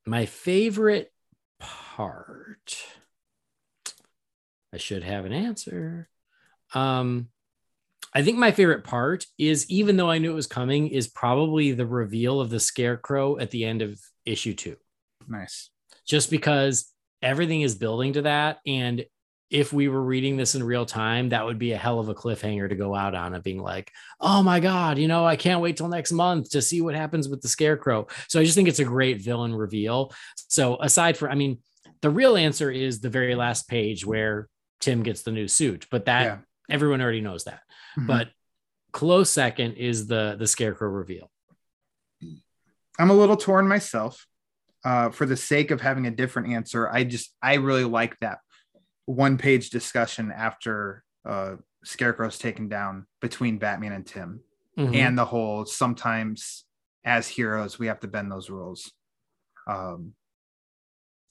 My 0.06 0.26
favorite 0.26 1.12
part. 1.60 2.76
I 4.74 4.78
should 4.78 5.04
have 5.04 5.26
an 5.26 5.34
answer. 5.34 6.10
Um 6.74 7.30
I 8.14 8.24
think 8.24 8.38
my 8.38 8.52
favorite 8.52 8.84
part 8.84 9.26
is 9.38 9.70
even 9.70 9.96
though 9.96 10.10
I 10.10 10.18
knew 10.18 10.32
it 10.32 10.36
was 10.36 10.48
coming 10.48 10.90
is 10.90 11.08
probably 11.08 11.72
the 11.72 11.86
reveal 11.86 12.42
of 12.42 12.50
the 12.50 12.60
scarecrow 12.60 13.38
at 13.38 13.52
the 13.52 13.64
end 13.64 13.82
of 13.82 14.00
issue 14.26 14.54
2. 14.54 14.76
nice 15.28 15.70
Just 16.06 16.30
because 16.30 16.92
everything 17.22 17.62
is 17.62 17.76
building 17.76 18.14
to 18.14 18.24
that 18.24 18.60
and 18.66 19.06
if 19.52 19.74
we 19.74 19.90
were 19.90 20.02
reading 20.02 20.38
this 20.38 20.56
in 20.56 20.64
real 20.64 20.86
time, 20.86 21.30
that 21.30 21.46
would 21.46 21.60
be 21.60 21.74
a 21.74 21.78
hell 21.78 22.00
of 22.00 22.08
a 22.08 22.16
cliffhanger 22.16 22.70
to 22.70 22.76
go 22.76 22.96
out 22.96 23.14
on 23.14 23.36
of 23.36 23.44
being 23.44 23.62
like, 23.62 23.92
oh 24.22 24.42
my 24.42 24.62
God, 24.62 24.98
you 24.98 25.10
know, 25.10 25.26
I 25.26 25.36
can't 25.36 25.60
wait 25.60 25.76
till 25.76 25.90
next 25.90 26.14
month 26.14 26.52
to 26.52 26.62
see 26.62 26.82
what 26.82 26.96
happens 26.96 27.28
with 27.28 27.42
the 27.42 27.50
scarecrow. 27.50 28.08
So 28.30 28.40
I 28.40 28.46
just 28.46 28.56
think 28.56 28.70
it's 28.70 28.80
a 28.80 28.86
great 28.86 29.22
villain 29.22 29.54
reveal. 29.54 30.14
So 30.48 30.82
aside 30.82 31.18
from, 31.18 31.32
I 31.32 31.36
mean, 31.36 31.60
the 32.02 32.10
real 32.10 32.38
answer 32.38 32.72
is 32.72 33.02
the 33.02 33.10
very 33.10 33.36
last 33.36 33.68
page 33.68 34.06
where 34.06 34.48
Tim 34.82 35.04
gets 35.04 35.22
the 35.22 35.32
new 35.32 35.48
suit, 35.48 35.88
but 35.90 36.06
that 36.06 36.24
Yeah. 36.24 36.38
everyone 36.70 37.02
already 37.02 37.22
knows 37.22 37.46
that. 37.46 37.62
Mhm. 37.98 38.08
But 38.08 38.32
close 38.92 39.30
second 39.30 39.74
is 39.74 40.08
the 40.08 40.36
the 40.38 40.48
scarecrow 40.48 40.90
reveal. 40.90 41.32
I'm 43.00 43.10
a 43.10 43.14
little 43.14 43.38
torn 43.38 43.68
myself. 43.68 44.28
Uh, 44.84 45.12
for 45.12 45.26
the 45.28 45.38
sake 45.38 45.70
of 45.72 45.80
having 45.80 46.08
a 46.08 46.12
different 46.12 46.50
answer, 46.50 46.90
I 46.90 47.04
just 47.04 47.36
I 47.42 47.56
really 47.56 47.84
like 47.84 48.18
that 48.20 48.40
one 49.06 49.38
page 49.38 49.70
discussion 49.70 50.32
after 50.32 51.04
uh, 51.24 51.56
Scarecrow's 51.84 52.38
taken 52.40 52.68
down 52.68 53.06
between 53.22 53.60
Batman 53.60 53.92
and 53.92 54.06
Tim, 54.06 54.42
Mhm. 54.78 54.96
and 54.96 55.18
the 55.18 55.26
whole 55.26 55.66
sometimes 55.66 56.66
as 57.04 57.28
heroes 57.28 57.78
we 57.80 57.88
have 57.88 58.00
to 58.00 58.08
bend 58.08 58.32
those 58.32 58.50
rules. 58.50 58.92
Um, 59.68 60.16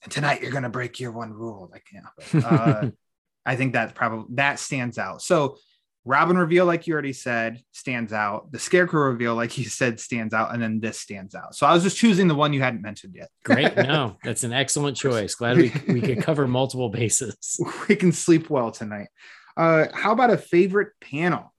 and 0.02 0.12
tonight 0.12 0.42
you're 0.42 0.52
gonna 0.52 0.70
break 0.70 1.00
your 1.00 1.10
one 1.12 1.32
rule. 1.32 1.72
I 1.74 1.80
can't. 1.80 2.44
Uh, 2.44 2.90
I 3.46 3.56
think 3.56 3.72
that 3.72 3.94
probably 3.94 4.26
that 4.36 4.58
stands 4.58 4.98
out. 4.98 5.22
So 5.22 5.56
Robin 6.04 6.36
reveal, 6.38 6.64
like 6.64 6.86
you 6.86 6.92
already 6.94 7.12
said, 7.12 7.60
stands 7.72 8.12
out. 8.12 8.50
The 8.52 8.58
Scarecrow 8.58 9.02
reveal, 9.10 9.34
like 9.34 9.56
you 9.58 9.64
said, 9.64 10.00
stands 10.00 10.32
out, 10.32 10.52
and 10.54 10.62
then 10.62 10.80
this 10.80 10.98
stands 10.98 11.34
out. 11.34 11.54
So 11.54 11.66
I 11.66 11.74
was 11.74 11.82
just 11.82 11.98
choosing 11.98 12.26
the 12.26 12.34
one 12.34 12.52
you 12.52 12.60
hadn't 12.62 12.80
mentioned 12.82 13.14
yet. 13.16 13.28
Great. 13.44 13.76
No, 13.76 14.16
that's 14.24 14.44
an 14.44 14.52
excellent 14.52 14.96
choice. 14.96 15.34
Glad 15.34 15.58
we, 15.58 15.72
we 15.88 16.00
could 16.00 16.22
cover 16.22 16.48
multiple 16.48 16.88
bases. 16.88 17.60
we 17.88 17.96
can 17.96 18.12
sleep 18.12 18.48
well 18.48 18.70
tonight. 18.70 19.08
Uh, 19.56 19.86
how 19.92 20.12
about 20.12 20.30
a 20.30 20.38
favorite 20.38 20.92
panel? 21.00 21.52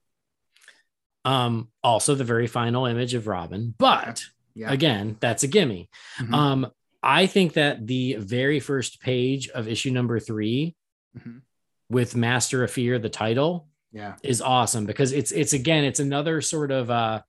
Um, 1.24 1.68
also 1.84 2.14
the 2.16 2.24
very 2.24 2.48
final 2.48 2.86
image 2.86 3.14
of 3.14 3.26
Robin, 3.28 3.74
but 3.78 4.24
Yeah. 4.54 4.72
again, 4.72 5.16
that's 5.20 5.44
a 5.44 5.48
gimme. 5.48 5.88
Mhm. 6.18 6.34
Um, 6.34 6.66
I 7.00 7.26
think 7.26 7.52
that 7.52 7.86
the 7.86 8.16
very 8.18 8.58
first 8.58 9.00
page 9.00 9.48
of 9.50 9.68
issue 9.68 9.90
number 9.92 10.18
3 10.18 10.74
Mhm. 11.16 11.42
With 11.92 12.16
Master 12.16 12.64
of 12.64 12.70
Fear, 12.70 12.98
the 12.98 13.08
title, 13.08 13.68
Yeah. 13.92 14.14
is 14.22 14.40
awesome 14.40 14.86
because 14.86 15.12
it's 15.12 15.32
it's 15.32 15.52
again, 15.52 15.84
it's 15.84 16.00
another 16.00 16.40
sort 16.40 16.70
of 16.70 16.90
uh 16.90 17.20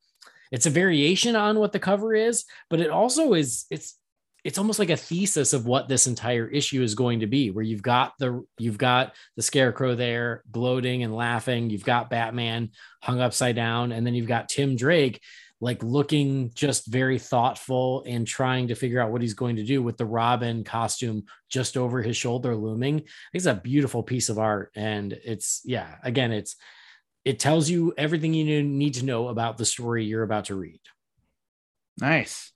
it's 0.51 0.65
a 0.65 0.69
variation 0.69 1.35
on 1.35 1.59
what 1.59 1.71
the 1.71 1.79
cover 1.79 2.13
is, 2.13 2.45
but 2.69 2.79
it 2.79 2.89
also 2.89 3.33
is 3.33 3.65
it's 3.69 3.97
it's 4.43 4.57
almost 4.57 4.77
like 4.79 4.89
a 4.89 4.97
thesis 4.97 5.53
of 5.53 5.65
what 5.65 5.87
this 5.87 6.05
entire 6.05 6.47
issue 6.47 6.81
is 6.83 6.95
going 6.95 7.21
to 7.21 7.27
be 7.27 7.49
where 7.49 7.63
you've 7.63 7.81
got 7.81 8.13
the 8.19 8.45
you've 8.59 8.77
got 8.77 9.13
the 9.37 9.41
scarecrow 9.41 9.95
there 9.95 10.43
gloating 10.51 11.03
and 11.03 11.15
laughing 11.15 11.69
you've 11.69 11.85
got 11.85 12.09
batman 12.09 12.69
hung 13.01 13.21
upside 13.21 13.55
down 13.55 13.93
and 13.93 14.05
then 14.05 14.13
you've 14.13 14.27
got 14.27 14.49
tim 14.49 14.75
drake 14.75 15.21
like 15.63 15.81
looking 15.81 16.51
just 16.53 16.87
very 16.87 17.17
thoughtful 17.17 18.03
and 18.05 18.27
trying 18.27 18.67
to 18.67 18.75
figure 18.75 18.99
out 18.99 19.11
what 19.11 19.21
he's 19.21 19.33
going 19.33 19.55
to 19.55 19.63
do 19.63 19.81
with 19.81 19.95
the 19.95 20.05
Robin 20.05 20.65
costume 20.65 21.23
just 21.49 21.77
over 21.77 22.01
his 22.01 22.17
shoulder 22.17 22.53
looming. 22.53 23.03
It's 23.33 23.45
a 23.45 23.55
beautiful 23.55 24.03
piece 24.03 24.27
of 24.27 24.37
art. 24.37 24.71
And 24.75 25.13
it's, 25.13 25.61
yeah, 25.63 25.95
again, 26.03 26.33
it's, 26.33 26.57
it 27.23 27.39
tells 27.39 27.69
you 27.69 27.93
everything 27.97 28.33
you 28.33 28.61
need 28.61 28.95
to 28.95 29.05
know 29.05 29.29
about 29.29 29.57
the 29.57 29.63
story 29.63 30.03
you're 30.03 30.23
about 30.23 30.45
to 30.45 30.55
read. 30.55 30.81
Nice. 31.97 32.51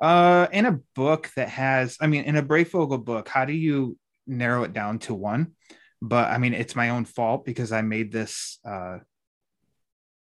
Uh, 0.00 0.46
in 0.50 0.64
a 0.64 0.80
book 0.94 1.30
that 1.36 1.50
has, 1.50 1.98
I 2.00 2.06
mean, 2.06 2.24
in 2.24 2.36
a 2.36 2.42
Breyfogle 2.42 3.04
book, 3.04 3.28
how 3.28 3.44
do 3.44 3.52
you 3.52 3.98
narrow 4.26 4.62
it 4.62 4.72
down 4.72 4.98
to 5.00 5.12
one? 5.12 5.52
But 6.00 6.30
I 6.30 6.38
mean, 6.38 6.54
it's 6.54 6.74
my 6.74 6.88
own 6.88 7.04
fault 7.04 7.44
because 7.44 7.70
I 7.70 7.82
made 7.82 8.10
this 8.10 8.60
uh, 8.64 9.00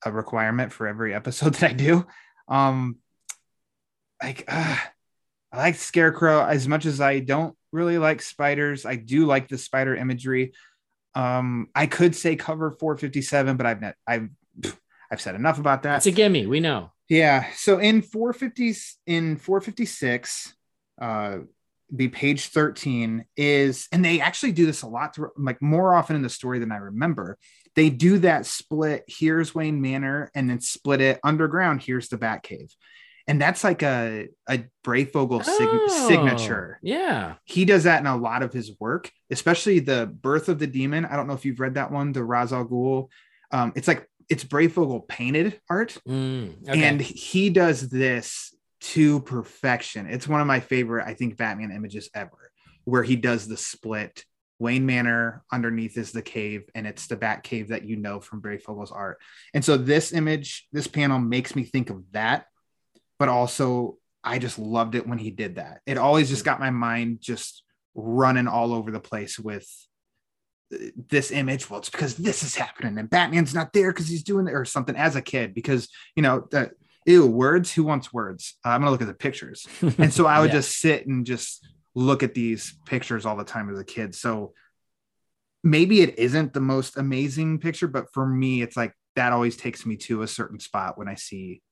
a 0.04 0.12
requirement 0.12 0.72
for 0.72 0.86
every 0.86 1.14
episode 1.14 1.54
that 1.54 1.70
I 1.70 1.72
do. 1.72 2.06
Um, 2.48 2.96
like, 4.22 4.44
uh, 4.48 4.76
I 5.52 5.56
like 5.56 5.74
Scarecrow 5.76 6.44
as 6.44 6.66
much 6.66 6.86
as 6.86 7.00
I 7.00 7.20
don't 7.20 7.56
really 7.72 7.98
like 7.98 8.22
spiders. 8.22 8.84
I 8.86 8.96
do 8.96 9.26
like 9.26 9.48
the 9.48 9.58
spider 9.58 9.94
imagery. 9.94 10.52
Um, 11.14 11.68
I 11.74 11.86
could 11.86 12.16
say 12.16 12.34
cover 12.36 12.72
457, 12.72 13.56
but 13.56 13.66
I've 13.66 13.80
not, 13.80 13.94
I've 14.06 14.28
I've 15.10 15.20
said 15.20 15.36
enough 15.36 15.58
about 15.58 15.84
that. 15.84 15.98
It's 15.98 16.06
a 16.06 16.10
gimme. 16.10 16.46
We 16.46 16.60
know. 16.60 16.90
Yeah. 17.08 17.46
So 17.54 17.78
in 17.78 18.02
450s 18.02 18.94
in 19.06 19.36
456, 19.36 20.54
uh, 21.00 21.38
the 21.90 22.08
page 22.08 22.48
13 22.48 23.24
is, 23.36 23.86
and 23.92 24.04
they 24.04 24.20
actually 24.20 24.52
do 24.52 24.66
this 24.66 24.82
a 24.82 24.88
lot, 24.88 25.14
to, 25.14 25.28
like 25.36 25.60
more 25.62 25.94
often 25.94 26.16
in 26.16 26.22
the 26.22 26.28
story 26.28 26.58
than 26.58 26.72
I 26.72 26.78
remember. 26.78 27.38
They 27.76 27.90
do 27.90 28.18
that 28.20 28.46
split. 28.46 29.04
Here's 29.08 29.54
Wayne 29.54 29.80
Manor, 29.80 30.30
and 30.34 30.48
then 30.48 30.60
split 30.60 31.00
it 31.00 31.20
underground. 31.24 31.82
Here's 31.82 32.08
the 32.08 32.16
Batcave, 32.18 32.72
and 33.26 33.40
that's 33.40 33.64
like 33.64 33.82
a 33.82 34.28
a 34.48 34.64
Breyfogle 34.84 35.44
sig- 35.44 35.56
Oh, 35.60 36.08
signature. 36.08 36.78
Yeah. 36.82 37.34
He 37.44 37.64
does 37.64 37.84
that 37.84 38.00
in 38.00 38.06
a 38.06 38.16
lot 38.16 38.42
of 38.42 38.52
his 38.52 38.72
work, 38.78 39.10
especially 39.30 39.80
the 39.80 40.06
Birth 40.06 40.48
of 40.48 40.58
the 40.58 40.66
Demon. 40.66 41.04
I 41.04 41.16
don't 41.16 41.26
know 41.26 41.34
if 41.34 41.44
you've 41.44 41.60
read 41.60 41.74
that 41.74 41.90
one, 41.90 42.12
the 42.12 42.22
Ra's 42.24 42.52
al 42.52 42.64
Ghul. 42.66 43.08
Um, 43.50 43.72
it's 43.74 43.88
like 43.88 44.08
it's 44.28 44.44
Breyfogle 44.44 45.06
painted 45.08 45.60
art, 45.68 45.98
Mm, 46.08 46.68
okay. 46.68 46.82
and 46.84 47.00
he 47.00 47.50
does 47.50 47.88
this 47.88 48.54
to 48.80 49.20
perfection. 49.20 50.06
It's 50.06 50.28
one 50.28 50.40
of 50.40 50.46
my 50.46 50.60
favorite, 50.60 51.06
I 51.06 51.14
think, 51.14 51.36
Batman 51.36 51.70
images 51.70 52.08
ever, 52.14 52.50
where 52.84 53.02
he 53.02 53.16
does 53.16 53.48
the 53.48 53.56
split. 53.56 54.24
Wayne 54.58 54.86
Manor 54.86 55.42
underneath 55.52 55.98
is 55.98 56.12
the 56.12 56.22
cave, 56.22 56.64
and 56.74 56.86
it's 56.86 57.06
the 57.06 57.16
Bat 57.16 57.42
Cave 57.42 57.68
that 57.68 57.84
you 57.84 57.96
know 57.96 58.20
from 58.20 58.40
Breyfogle's 58.40 58.92
art. 58.92 59.18
And 59.52 59.64
so 59.64 59.76
this 59.76 60.12
image, 60.12 60.66
this 60.72 60.86
panel 60.86 61.18
makes 61.18 61.56
me 61.56 61.64
think 61.64 61.90
of 61.90 62.02
that, 62.12 62.46
but 63.18 63.28
also 63.28 63.98
I 64.22 64.38
just 64.38 64.58
loved 64.58 64.94
it 64.94 65.06
when 65.06 65.18
he 65.18 65.30
did 65.30 65.56
that. 65.56 65.80
It 65.86 65.98
always 65.98 66.28
just 66.30 66.44
got 66.44 66.60
my 66.60 66.70
mind 66.70 67.18
just 67.20 67.62
running 67.94 68.48
all 68.48 68.72
over 68.72 68.90
the 68.90 69.00
place 69.00 69.38
with 69.38 69.68
uh, 70.72 70.78
this 71.08 71.30
image. 71.30 71.68
Well, 71.68 71.80
it's 71.80 71.90
because 71.90 72.16
this 72.16 72.42
is 72.42 72.54
happening, 72.54 72.96
and 72.96 73.10
Batman's 73.10 73.54
not 73.54 73.72
there 73.72 73.92
because 73.92 74.08
he's 74.08 74.22
doing 74.22 74.46
it 74.46 74.54
or 74.54 74.64
something 74.64 74.96
as 74.96 75.16
a 75.16 75.22
kid. 75.22 75.52
Because 75.52 75.88
you 76.16 76.22
know 76.22 76.46
that 76.52 76.72
ew 77.06 77.26
words. 77.26 77.72
Who 77.72 77.82
wants 77.82 78.12
words? 78.12 78.54
Uh, 78.64 78.70
I'm 78.70 78.80
gonna 78.80 78.92
look 78.92 79.02
at 79.02 79.08
the 79.08 79.14
pictures, 79.14 79.66
and 79.98 80.12
so 80.12 80.26
I 80.26 80.38
would 80.40 80.50
Yeah. 80.50 80.58
just 80.60 80.78
sit 80.78 81.06
and 81.08 81.26
just 81.26 81.66
look 81.94 82.22
at 82.22 82.34
these 82.34 82.74
pictures 82.86 83.24
all 83.26 83.36
the 83.36 83.44
time 83.44 83.70
as 83.70 83.78
a 83.78 83.84
kid. 83.84 84.14
So 84.14 84.52
maybe 85.62 86.00
it 86.00 86.18
isn't 86.18 86.52
the 86.52 86.60
most 86.60 86.96
amazing 86.96 87.58
picture, 87.58 87.88
but 87.88 88.06
for 88.12 88.26
me, 88.26 88.62
it's 88.62 88.76
like 88.76 88.92
that 89.16 89.32
always 89.32 89.56
takes 89.56 89.86
me 89.86 89.96
to 89.96 90.22
a 90.22 90.26
certain 90.28 90.58
spot 90.58 90.98
when 90.98 91.08
I 91.08 91.14
see 91.14 91.62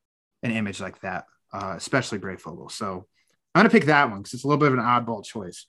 an 0.43 0.53
image 0.53 0.81
like 0.81 1.01
that, 1.01 1.25
uh, 1.53 1.75
especially 1.77 2.19
Breyfogle. 2.19 2.71
So 2.71 3.07
I'm 3.55 3.59
gonna 3.61 3.71
pick 3.71 3.87
that 3.87 4.11
one 4.11 4.19
because 4.21 4.35
it's 4.35 4.45
a 4.45 4.47
little 4.47 4.61
bit 4.61 4.73
of 4.73 4.79
an 4.79 4.85
oddball 4.85 5.25
choice. 5.25 5.67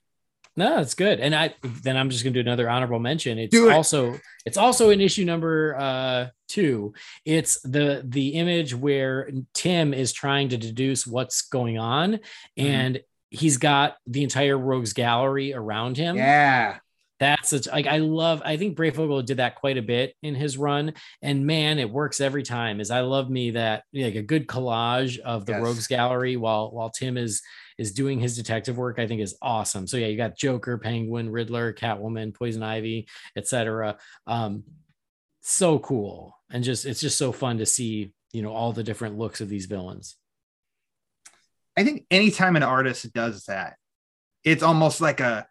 No, 0.56 0.78
it's 0.78 0.94
good. 0.94 1.18
And 1.18 1.34
I 1.34 1.54
then 1.82 1.96
I'm 1.96 2.10
just 2.10 2.22
gonna 2.22 2.34
do 2.34 2.40
another 2.40 2.70
honorable 2.70 3.00
mention. 3.00 3.38
It's 3.38 3.54
it. 3.56 3.72
also 3.72 4.18
it's 4.46 4.56
also 4.56 4.90
in 4.90 5.00
issue 5.00 5.24
number 5.24 5.74
uh 5.76 6.26
two. 6.48 6.94
It's 7.24 7.60
the 7.62 8.02
the 8.06 8.28
image 8.34 8.72
where 8.72 9.30
Tim 9.52 9.92
is 9.92 10.12
trying 10.12 10.50
to 10.50 10.56
deduce 10.56 11.06
what's 11.08 11.42
going 11.42 11.76
on, 11.78 12.20
Mm-hmm. 12.56 12.66
and 12.66 13.00
he's 13.34 13.56
got 13.58 13.96
the 14.06 14.22
entire 14.22 14.56
rogues 14.58 14.92
gallery 14.92 15.52
around 15.54 15.96
him. 15.96 16.16
Yeah, 16.16 16.78
That's 17.20 17.48
such 17.50 17.66
like 17.66 17.86
I 17.86 17.98
love. 17.98 18.42
I 18.44 18.56
think 18.56 18.76
Breyfogle 18.76 19.24
did 19.24 19.36
that 19.38 19.56
quite 19.56 19.76
a 19.78 19.82
bit 19.82 20.14
in 20.22 20.34
his 20.34 20.56
run, 20.58 20.94
and 21.22 21.46
man, 21.46 21.78
it 21.78 21.90
works 21.90 22.20
every 22.20 22.42
time. 22.42 22.80
Is 22.80 22.90
I 22.90 23.00
love 23.00 23.30
me 23.30 23.52
that 23.52 23.84
like 23.92 24.14
a 24.16 24.22
good 24.22 24.46
collage 24.46 25.18
of 25.20 25.46
the 25.46 25.52
Yes. 25.52 25.62
rogues 25.62 25.86
gallery 25.86 26.36
while 26.36 26.70
while 26.72 26.90
Tim 26.90 27.16
is 27.16 27.42
is 27.78 27.92
doing 27.92 28.20
his 28.20 28.36
detective 28.36 28.78
work. 28.78 28.98
I 28.98 29.06
think 29.06 29.20
is 29.20 29.36
awesome. 29.42 29.86
So 29.86 29.96
yeah, 29.96 30.06
you 30.08 30.16
got 30.16 30.36
Joker, 30.36 30.78
Penguin, 30.78 31.30
Riddler, 31.30 31.72
Catwoman, 31.72 32.34
Poison 32.34 32.62
Ivy, 32.62 33.08
etc. 33.36 33.96
Um, 34.26 34.64
so 35.42 35.78
cool, 35.78 36.36
and 36.50 36.64
just 36.64 36.86
it's 36.86 37.00
just 37.00 37.18
so 37.18 37.32
fun 37.32 37.58
to 37.58 37.66
see 37.66 38.12
you 38.32 38.42
know 38.42 38.52
all 38.52 38.72
the 38.72 38.82
different 38.84 39.18
looks 39.18 39.40
of 39.40 39.48
these 39.48 39.66
villains. 39.66 40.16
I 41.76 41.84
think 41.84 42.06
anytime 42.10 42.56
an 42.56 42.62
artist 42.62 43.12
does 43.12 43.44
that, 43.46 43.76
it's 44.44 44.62
almost 44.62 45.00
like 45.00 45.20
a. 45.20 45.46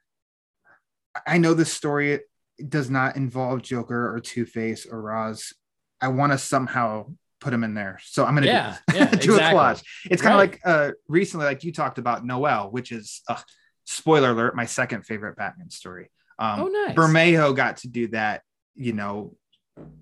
I 1.27 1.37
know 1.37 1.53
this 1.53 1.71
story 1.71 2.19
does 2.67 2.89
not 2.89 3.15
involve 3.15 3.61
Joker 3.61 4.13
or 4.15 4.19
Two 4.19 4.45
Face 4.45 4.85
or 4.85 5.01
Ra's. 5.01 5.53
I 6.01 6.07
want 6.09 6.31
to 6.31 6.37
somehow 6.37 7.07
put 7.39 7.53
him 7.53 7.63
in 7.63 7.73
there, 7.73 7.99
so 8.03 8.25
I'm 8.25 8.33
gonna 8.35 8.47
do 8.47 8.51
Yeah, 8.53 8.77
this. 8.87 8.95
yeah, 8.97 9.09
do 9.11 9.15
exactly. 9.33 9.37
a 9.37 9.61
collage. 9.61 9.83
It's 10.09 10.21
kind 10.21 10.33
of 10.35 10.39
Right. 10.39 10.51
like 10.51 10.61
uh, 10.65 10.91
recently, 11.07 11.45
like 11.45 11.63
you 11.63 11.71
talked 11.71 11.97
about 11.97 12.25
Noel, 12.25 12.71
which 12.71 12.91
is 12.91 13.21
uh, 13.27 13.39
spoiler 13.85 14.31
alert, 14.31 14.55
my 14.55 14.65
second 14.65 15.05
favorite 15.05 15.35
Batman 15.35 15.69
story. 15.69 16.09
Um, 16.39 16.61
Oh, 16.61 16.67
nice. 16.67 16.95
Bermejo 16.95 17.55
got 17.55 17.77
to 17.77 17.87
do 17.89 18.07
that, 18.09 18.41
you 18.75 18.93
know, 18.93 19.35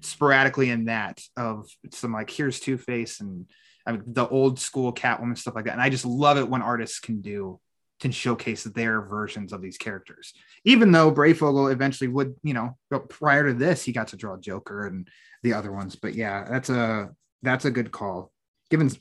sporadically 0.02 0.70
in 0.70 0.86
that 0.86 1.22
of 1.36 1.68
some 1.92 2.14
like 2.14 2.30
here's 2.30 2.60
Two 2.60 2.78
Face 2.78 3.20
and 3.22 3.50
I 3.86 3.94
mean, 3.94 4.04
the 4.08 4.28
old 4.28 4.60
school 4.60 4.94
Catwoman 4.94 5.38
stuff 5.38 5.56
like 5.56 5.66
that. 5.66 5.74
And 5.74 5.82
I 5.82 5.90
just 5.90 6.06
love 6.06 6.38
it 6.38 6.48
when 6.48 6.62
artists 6.62 7.00
can 7.00 7.22
do 7.22 7.60
can 8.00 8.12
showcase 8.12 8.64
their 8.64 9.02
versions 9.02 9.54
of 9.54 9.62
these 9.62 9.78
characters. 9.78 10.34
Even 10.66 10.92
though 10.92 11.12
Breyfogle 11.12 11.72
eventually 11.72 12.08
would, 12.08 12.36
you 12.44 12.54
know, 12.54 12.76
but 12.90 13.10
prior 13.10 13.48
to 13.48 13.54
this, 13.54 13.84
he 13.84 13.92
got 13.92 14.08
to 14.10 14.18
draw 14.18 14.38
Joker 14.38 14.88
and 14.88 15.08
the 15.44 15.54
other 15.54 15.72
ones. 15.72 15.96
But 15.96 16.16
yeah, 16.16 16.48
that's 16.50 16.70
a 16.70 17.12
that's 17.44 17.66
a 17.66 17.72
good 17.72 17.92
call. 17.92 18.32
Giving 18.70 18.92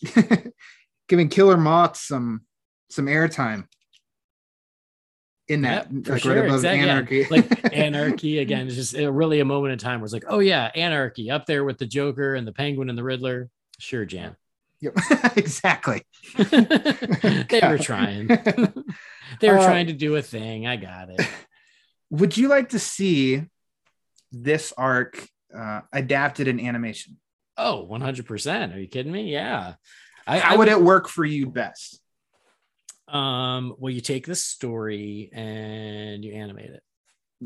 giving 1.08 1.28
Killer 1.28 1.56
Moth 1.56 1.96
some 1.96 2.42
some 2.90 3.06
airtime 3.06 3.66
in 5.50 5.62
that 5.62 5.88
Yeah, 5.90 6.00
for 6.04 6.12
like 6.12 6.22
sure, 6.22 6.34
right 6.36 6.44
above 6.44 6.64
exactly, 6.64 6.86
yeah. 6.86 6.92
anarchy. 6.92 7.24
like 7.24 7.74
anarchy 7.76 8.38
again 8.38 8.68
is 8.68 8.76
just 8.76 8.94
really 8.94 9.40
a 9.40 9.44
moment 9.44 9.72
in 9.72 9.78
time 9.78 10.00
where 10.00 10.04
it's 10.04 10.12
like 10.12 10.24
oh 10.28 10.38
yeah 10.38 10.70
anarchy 10.76 11.30
up 11.30 11.44
there 11.44 11.64
with 11.64 11.76
the 11.76 11.86
joker 11.86 12.36
and 12.36 12.46
the 12.46 12.52
penguin 12.52 12.88
and 12.88 12.96
the 12.96 13.02
riddler 13.02 13.50
sure 13.80 14.04
jan 14.04 14.36
Yep, 14.80 14.96
exactly. 15.36 16.02
they 16.38 17.60
were 17.62 17.78
trying 17.78 18.26
they 19.40 19.50
were 19.50 19.58
Uh, 19.58 19.64
trying 19.64 19.86
to 19.88 19.92
do 19.92 20.16
a 20.16 20.22
thing 20.22 20.66
i 20.66 20.76
got 20.76 21.10
it 21.10 21.26
Would 22.10 22.36
you 22.36 22.48
like 22.48 22.70
to 22.70 22.78
see 22.78 23.42
this 24.32 24.72
arc 24.76 25.26
uh, 25.56 25.80
adapted 25.92 26.48
in 26.48 26.60
animation? 26.60 27.18
oh 27.56 27.86
100% 27.90 28.74
are 28.74 28.80
you 28.80 28.88
kidding 28.88 29.12
me 29.12 29.30
yeah 29.32 29.74
i, 30.26 30.38
How 30.38 30.54
I 30.54 30.56
would 30.56 30.68
it 30.68 30.80
work 30.80 31.08
for 31.08 31.24
you 31.24 31.46
best? 31.50 32.00
um 33.08 33.74
well 33.78 33.92
you 33.92 34.00
take 34.00 34.24
this 34.26 34.42
story 34.44 35.30
and 35.32 36.24
you 36.24 36.32
animate 36.34 36.70
it 36.70 36.82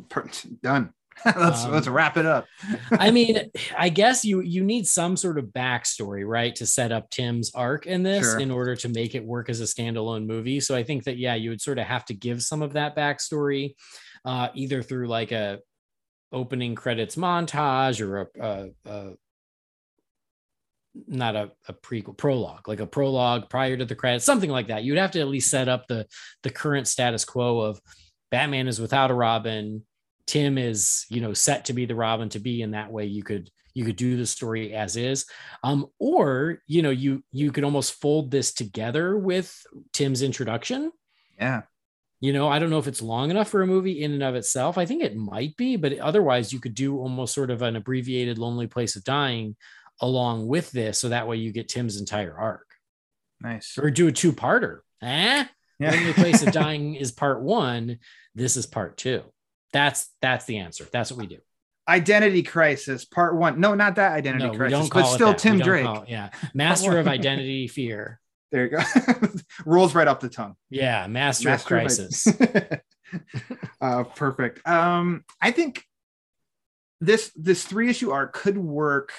Per- 0.09 0.29
Done. 0.63 0.93
let's 1.25 1.65
Um, 1.65 1.73
let's 1.73 1.89
wrap 1.89 2.17
it 2.17 2.27
up. 2.27 2.47
I 2.91 3.11
mean, 3.11 3.51
I 3.79 3.89
guess 3.89 4.25
you 4.25 4.41
you 4.41 4.63
need 4.65 4.87
some 4.87 5.17
sort 5.17 5.39
of 5.39 5.47
backstory, 5.47 6.27
right, 6.27 6.55
to 6.57 6.67
set 6.67 6.93
up 6.93 7.11
Tim's 7.11 7.53
arc 7.55 7.87
in 7.87 8.03
this 8.03 8.25
Sure. 8.25 8.41
in 8.41 8.51
order 8.51 8.77
to 8.77 8.89
make 8.89 9.15
it 9.15 9.25
work 9.25 9.49
as 9.49 9.61
a 9.61 9.65
standalone 9.65 10.27
movie. 10.27 10.61
So 10.61 10.75
I 10.75 10.83
think 10.83 11.05
that 11.05 11.19
yeah, 11.19 11.35
you 11.35 11.51
would 11.51 11.61
sort 11.61 11.79
of 11.79 11.87
have 11.87 12.05
to 12.07 12.15
give 12.15 12.43
some 12.43 12.63
of 12.63 12.75
that 12.75 12.97
backstory, 12.97 13.75
uh, 14.25 14.49
either 14.55 14.83
through 14.83 15.09
like 15.09 15.33
a 15.33 15.61
opening 16.33 16.75
credits 16.75 17.17
montage 17.17 18.01
or 18.01 18.23
a, 18.23 18.27
a, 18.41 18.71
a 18.91 19.13
not 21.09 21.35
a, 21.35 21.51
a 21.69 21.73
prequel 21.73 22.17
prologue, 22.17 22.69
like 22.69 22.81
a 22.81 22.87
prologue 22.87 23.49
prior 23.51 23.77
to 23.77 23.85
the 23.85 23.95
credits, 23.95 24.25
something 24.25 24.51
like 24.51 24.69
that. 24.69 24.85
You'd 24.85 24.99
have 24.99 25.11
to 25.13 25.21
at 25.21 25.29
least 25.29 25.51
set 25.51 25.69
up 25.69 25.87
the 25.87 26.07
the 26.43 26.51
current 26.51 26.87
status 26.87 27.25
quo 27.25 27.61
of 27.61 27.81
Batman 28.31 28.69
is 28.69 28.81
without 28.81 29.11
a 29.11 29.15
Robin. 29.15 29.85
Tim 30.27 30.59
is, 30.59 31.05
you 31.11 31.21
know, 31.21 31.33
set 31.35 31.67
to 31.67 31.73
be 31.73 31.87
the 31.87 31.95
Robin 31.95 32.29
to 32.31 32.39
be, 32.39 32.63
and 32.63 32.75
that 32.75 32.91
way 32.91 33.07
you 33.07 33.23
could 33.23 33.51
you 33.75 33.85
could 33.85 33.97
do 33.97 34.17
the 34.17 34.27
story 34.27 34.73
as 34.73 34.97
is. 34.97 35.27
Um, 35.63 35.87
or 35.99 36.61
you 36.67 36.83
know, 36.83 36.91
you 36.91 37.23
you 37.33 37.53
could 37.53 37.65
almost 37.65 38.01
fold 38.01 38.31
this 38.31 38.53
together 38.53 39.19
with 39.19 39.55
Tim's 39.93 40.23
introduction. 40.23 40.93
Yeah. 41.39 41.63
You 42.21 42.33
know, 42.33 42.49
I 42.49 42.59
don't 42.59 42.71
know 42.71 42.79
if 42.79 42.87
it's 42.87 43.03
long 43.03 43.31
enough 43.31 43.51
for 43.51 43.61
a 43.61 43.67
movie 43.67 44.03
in 44.03 44.13
and 44.13 44.23
of 44.23 44.35
itself. 44.35 44.79
I 44.79 44.87
think 44.87 45.03
it 45.03 45.15
might 45.17 45.57
be, 45.59 45.77
but 45.77 45.99
otherwise 45.99 46.53
you 46.55 46.61
could 46.61 46.75
do 46.75 46.97
almost 46.99 47.35
sort 47.35 47.51
of 47.51 47.61
an 47.61 47.77
abbreviated 47.77 48.39
Lonely 48.39 48.67
Place 48.67 48.97
of 48.97 49.05
Dying 49.05 49.57
along 50.01 50.47
with 50.47 50.71
this, 50.71 50.99
so 50.99 51.11
that 51.11 51.29
way 51.29 51.37
you 51.37 51.53
get 51.53 51.69
Tim's 51.69 52.01
entire 52.01 52.35
arc, 52.37 52.67
Nice. 53.41 53.77
or 53.77 53.91
do 53.91 54.07
a 54.09 54.13
two-parter. 54.13 54.79
Eh? 55.03 55.45
Yeah. 55.79 55.91
Lonely 55.91 56.13
Place 56.15 56.43
of 56.43 56.53
Dying 56.53 56.95
is 56.95 57.13
part 57.13 57.43
one. 57.43 57.99
This 58.35 58.57
is 58.57 58.65
part 58.65 58.97
two. 58.97 59.23
That's 59.75 60.09
that's 60.23 60.47
the 60.47 60.59
answer. 60.59 60.87
That's 60.91 61.11
what 61.11 61.21
we 61.21 61.27
do. 61.27 61.39
Identity 61.87 62.43
Crisis 62.43 63.05
Part 63.05 63.37
One. 63.37 63.61
No, 63.61 63.75
not 63.75 63.97
that 63.97 64.13
Identity 64.13 64.47
No, 64.47 64.55
Crisis, 64.57 64.89
don't 64.89 64.93
but 64.95 65.05
still 65.13 65.29
that. 65.29 65.39
Tim 65.39 65.59
Drake. 65.59 65.85
it- 65.87 66.09
yeah, 66.09 66.31
Master 66.55 66.97
of 66.99 67.07
Identity 67.07 67.69
Fear. 67.77 68.21
There 68.53 68.65
you 68.65 68.71
go. 68.71 68.83
Rolls 69.67 69.95
right 69.95 70.07
off 70.09 70.21
the 70.21 70.29
tongue. 70.31 70.55
Yeah, 70.71 71.07
Master, 71.09 71.49
of 71.49 71.53
Master 71.53 71.69
Crisis. 71.69 72.27
uh, 73.81 74.05
perfect. 74.05 74.67
Um, 74.67 75.25
I 75.43 75.51
think 75.51 75.85
this 77.01 77.31
this 77.37 77.65
three 77.65 77.91
issue 77.91 78.11
arc 78.13 78.33
could 78.33 78.57
work. 78.57 79.13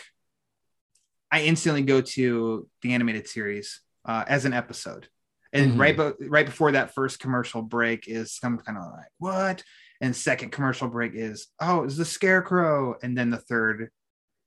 I 1.31 1.41
instantly 1.41 1.81
go 1.81 2.01
to 2.01 2.67
the 2.81 2.93
animated 2.93 3.27
series 3.27 3.81
uh, 4.05 4.23
as 4.27 4.45
an 4.45 4.53
episode, 4.53 5.07
and 5.51 5.73
Mhm. 5.73 5.79
right 5.79 5.97
be- 6.19 6.27
right 6.27 6.45
before 6.45 6.71
that 6.71 6.93
first 6.93 7.19
commercial 7.19 7.61
break 7.61 8.07
is 8.07 8.31
some 8.33 8.57
kind 8.57 8.77
of 8.77 8.85
like 8.93 9.11
what, 9.17 9.63
and 10.01 10.15
second 10.15 10.51
commercial 10.51 10.87
break 10.87 11.13
is 11.15 11.47
oh 11.59 11.83
it's 11.83 11.97
the 11.97 12.05
Scarecrow, 12.05 12.95
and 13.01 13.17
then 13.17 13.29
the 13.29 13.37
third, 13.37 13.89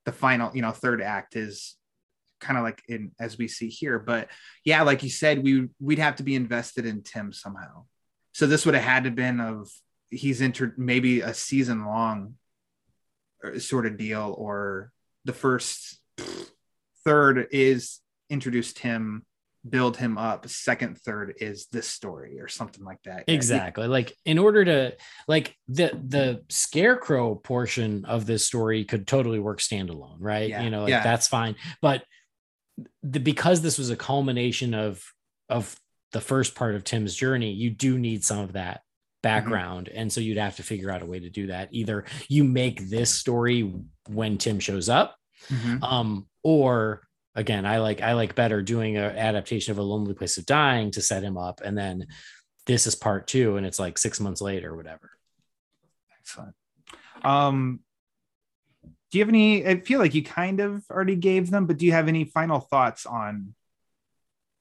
the 0.05 0.13
final 0.13 0.55
you 0.55 0.63
know 0.63 0.73
third 0.73 1.03
act 1.03 1.37
is 1.37 1.77
kind 2.41 2.57
of 2.57 2.65
like 2.65 2.83
in 2.89 3.13
as 3.19 3.37
we 3.39 3.49
see 3.49 3.69
here. 3.69 3.99
But 3.99 4.29
yeah 4.65 4.83
like 4.83 5.03
you 5.03 5.11
said 5.11 5.43
we 5.43 5.69
we'd 5.81 5.99
have 5.99 6.17
to 6.17 6.23
be 6.23 6.35
invested 6.35 6.87
in 6.87 7.03
tim 7.03 7.33
somehow. 7.33 7.85
So 8.33 8.47
this 8.47 8.65
would 8.65 8.75
have 8.75 8.85
had 8.85 9.05
to 9.05 9.11
been 9.11 9.41
of 9.41 9.69
he's 10.11 10.41
entered 10.41 10.79
maybe 10.79 11.21
a 11.21 11.35
season 11.35 11.85
long 11.85 12.35
uh, 13.45 13.59
sort 13.59 13.87
of 13.87 13.97
deal 13.97 14.35
or 14.39 14.93
the 15.25 15.33
first 15.33 15.99
third 17.05 17.49
is 17.51 18.01
introduced 18.31 18.79
him 18.79 19.25
build 19.69 19.97
him 19.97 20.19
up 20.19 20.49
second 20.49 20.99
third 20.99 21.35
is 21.41 21.67
this 21.73 21.89
story 21.89 22.41
or 22.41 22.49
something 22.49 22.85
like 22.85 23.03
that. 23.05 23.25
Exactly. 23.27 23.87
Like 23.87 24.13
in 24.25 24.39
order 24.39 24.65
to 24.65 24.97
like 25.27 25.57
the 25.69 25.91
the 26.07 26.43
scarecrow 26.49 27.35
portion 27.35 28.05
of 28.05 28.27
this 28.27 28.47
story 28.47 28.85
could 28.85 29.07
totally 29.07 29.39
work 29.39 29.61
standalone 29.61 30.17
right? 30.21 30.51
Yeah, 30.51 30.63
you 30.63 30.71
know 30.71 30.83
like 30.83 30.91
yeah. 30.91 31.03
that's 31.03 31.29
fine. 31.29 31.57
But 31.83 32.05
the, 33.03 33.21
because 33.21 33.61
this 33.61 33.79
was 33.79 33.91
a 33.91 33.97
culmination 33.97 34.75
of 34.75 35.03
of 35.49 35.77
the 36.13 36.21
first 36.21 36.55
part 36.55 36.75
of 36.75 36.85
tim's 36.85 37.15
journey 37.15 37.51
you 37.53 37.71
do 37.71 37.99
need 37.99 38.25
some 38.25 38.39
of 38.39 38.53
that 38.53 38.83
background. 39.23 39.89
And 39.89 40.13
so 40.13 40.21
you'd 40.21 40.39
have 40.39 40.57
to 40.57 40.63
figure 40.63 40.91
out 40.91 41.03
a 41.03 41.07
way 41.07 41.19
to 41.19 41.29
do 41.29 41.49
that. 41.49 41.71
Either 41.73 42.05
you 42.29 42.45
make 42.45 42.89
this 42.89 43.11
story 43.11 43.73
when 44.09 44.39
tim 44.39 44.61
shows 44.61 44.89
up 44.89 45.17
Mhm. 45.51 45.83
um 45.83 46.29
or 46.43 47.03
again 47.39 47.65
i 47.65 47.79
like 47.79 48.03
i 48.03 48.13
like 48.13 48.35
better 48.35 48.61
doing 48.61 48.97
an 48.97 49.17
adaptation 49.17 49.71
of 49.71 49.79
a 49.79 49.83
lonely 49.83 50.13
place 50.13 50.37
of 50.39 50.45
dying 50.45 50.91
to 50.91 51.01
set 51.01 51.23
him 51.23 51.39
up 51.39 51.61
and 51.65 51.79
then 51.79 52.07
this 52.69 52.87
is 52.87 52.95
part 52.95 53.27
two 53.27 53.57
and 53.57 53.67
it's 53.67 53.79
like 53.79 53.99
six 53.99 54.21
months 54.21 54.43
later 54.43 54.73
or 54.73 54.77
whatever. 54.77 55.11
Excellent. 56.21 56.55
Um 57.25 57.81
do 59.11 59.17
you 59.17 59.25
have 59.25 59.31
any 59.31 59.67
i 59.67 59.81
feel 59.81 59.99
like 59.99 60.15
you 60.15 60.23
kind 60.23 60.61
of 60.61 60.85
already 60.91 61.17
gave 61.17 61.51
them 61.51 61.65
but 61.65 61.79
do 61.79 61.87
you 61.87 61.93
have 61.93 62.09
any 62.09 62.25
final 62.25 62.61
thoughts 62.61 63.07
on 63.07 63.55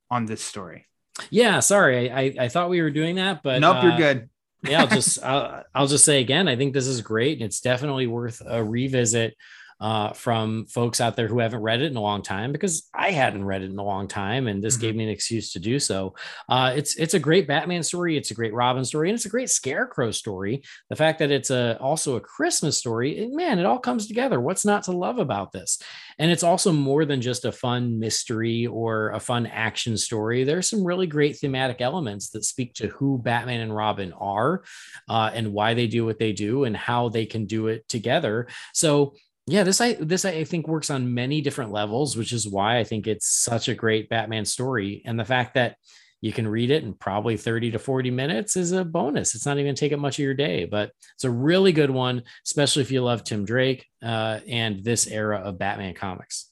on 0.10 0.26
this 0.26 0.42
story? 0.42 0.86
Yeah 1.30 1.60
sorry 1.60 2.10
i 2.10 2.20
i, 2.22 2.36
I 2.42 2.48
thought 2.48 2.70
we 2.70 2.82
were 2.82 2.92
doing 2.92 3.18
that 3.18 3.44
but 3.44 3.60
nope 3.60 3.84
you're 3.84 3.92
uh, 3.92 3.98
good. 3.98 4.30
yeah 4.64 4.82
i'll 4.82 4.88
just 4.88 5.22
I'll, 5.22 5.64
I'll 5.76 5.88
just 5.88 6.06
say 6.06 6.22
again 6.22 6.48
i 6.48 6.56
think 6.56 6.74
this 6.74 6.88
is 6.88 7.02
great 7.02 7.40
and 7.40 7.46
it's 7.46 7.60
definitely 7.60 8.08
worth 8.08 8.42
a 8.46 8.64
revisit 8.64 9.36
uh, 9.80 10.14
from 10.14 10.66
folks 10.66 11.00
out 11.00 11.16
there 11.16 11.28
who 11.28 11.40
haven't 11.40 11.62
read 11.62 11.82
it 11.82 11.92
in 11.92 11.98
a 11.98 12.02
long 12.02 12.22
time 12.22 12.52
because 12.52 12.90
I 12.94 13.12
hadn't 13.12 13.46
read 13.46 13.62
it 13.62 13.70
in 13.72 13.78
a 13.78 13.84
long 13.84 14.08
time, 14.08 14.48
and 14.48 14.64
this 14.64 14.78
Mhm. 14.78 14.82
gave 14.82 14.96
me 14.96 15.04
an 15.04 15.10
excuse 15.10 15.52
to 15.54 15.60
do 15.60 15.80
so. 15.80 16.16
Uh, 16.50 16.74
it's 16.76 16.96
it's 16.96 17.14
a 17.14 17.20
great 17.20 17.48
Batman 17.48 17.84
story, 17.84 18.18
it's 18.18 18.32
a 18.32 18.36
great 18.36 18.54
Robin 18.54 18.84
story, 18.86 19.10
and 19.10 19.16
it's 19.16 19.26
a 19.26 19.30
great 19.30 19.50
Scarecrow 19.50 20.12
story. 20.12 20.64
The 20.90 20.96
fact 20.96 21.20
that 21.20 21.32
it's 21.32 21.50
a 21.52 21.78
also 21.80 22.16
a 22.16 22.22
Christmas 22.22 22.78
story, 22.78 23.18
it- 23.18 23.32
man, 23.34 23.60
it 23.60 23.66
all 23.66 23.80
comes 23.80 24.08
together. 24.08 24.40
What's 24.42 24.66
not 24.66 24.84
to 24.84 24.92
love 24.92 25.20
about 25.20 25.52
this? 25.52 25.80
And 26.20 26.32
it's 26.32 26.44
also 26.44 26.72
more 26.72 27.06
than 27.06 27.22
just 27.22 27.46
a 27.46 27.52
fun 27.52 28.00
mystery 28.00 28.66
or 28.66 29.12
a 29.12 29.20
fun 29.20 29.46
action 29.46 29.98
story. 29.98 30.44
There's 30.44 30.68
some 30.70 30.84
really 30.84 31.06
great 31.08 31.38
thematic 31.38 31.82
elements 31.82 32.32
that 32.32 32.44
speak 32.46 32.74
to 32.76 32.88
who 32.88 33.20
Batman 33.20 33.60
and 33.62 33.76
Robin 33.76 34.14
are, 34.14 34.64
uh, 35.08 35.30
and 35.34 35.54
why 35.54 35.76
they 35.76 35.86
do 35.88 36.06
what 36.06 36.18
they 36.18 36.34
do, 36.34 36.64
and 36.64 36.76
how 36.76 37.10
they 37.10 37.26
can 37.28 37.46
do 37.46 37.68
it 37.68 37.88
together. 37.88 38.48
So 38.74 39.14
yeah 39.48 39.64
this 39.64 39.80
i 39.82 39.94
this 39.94 40.26
i 40.26 40.44
think 40.44 40.68
works 40.68 40.90
on 40.90 41.14
many 41.14 41.42
different 41.42 41.72
levels 41.72 42.18
which 42.18 42.34
is 42.34 42.48
why 42.48 42.78
i 42.78 42.84
think 42.84 43.08
it's 43.08 43.28
such 43.28 43.70
a 43.70 43.76
great 43.76 44.10
batman 44.10 44.46
story. 44.46 45.02
And 45.06 45.20
the 45.20 45.26
fact 45.26 45.56
that 45.56 45.78
you 46.20 46.34
can 46.34 46.48
read 46.48 46.72
it 46.72 46.84
in 46.84 46.94
probably 46.94 47.38
30 47.38 47.72
to 47.72 47.80
40 47.80 48.10
minutes 48.10 48.56
is 48.56 48.72
a 48.72 48.84
bonus. 48.84 49.36
It's 49.36 49.46
not 49.46 49.60
even 49.60 49.76
take 49.76 49.94
up 49.94 50.00
much 50.00 50.20
of 50.20 50.24
your 50.24 50.34
day 50.34 50.66
but 50.66 50.92
it's 51.16 51.24
a 51.24 51.32
really 51.32 51.72
good 51.72 51.90
one 51.90 52.24
especially 52.46 52.82
if 52.82 52.92
you 52.92 53.02
love 53.02 53.24
tim 53.24 53.46
drake 53.46 53.88
uh, 54.04 54.40
and 54.48 54.84
this 54.84 55.08
era 55.08 55.40
of 55.40 55.58
batman 55.58 55.94
comics. 55.94 56.52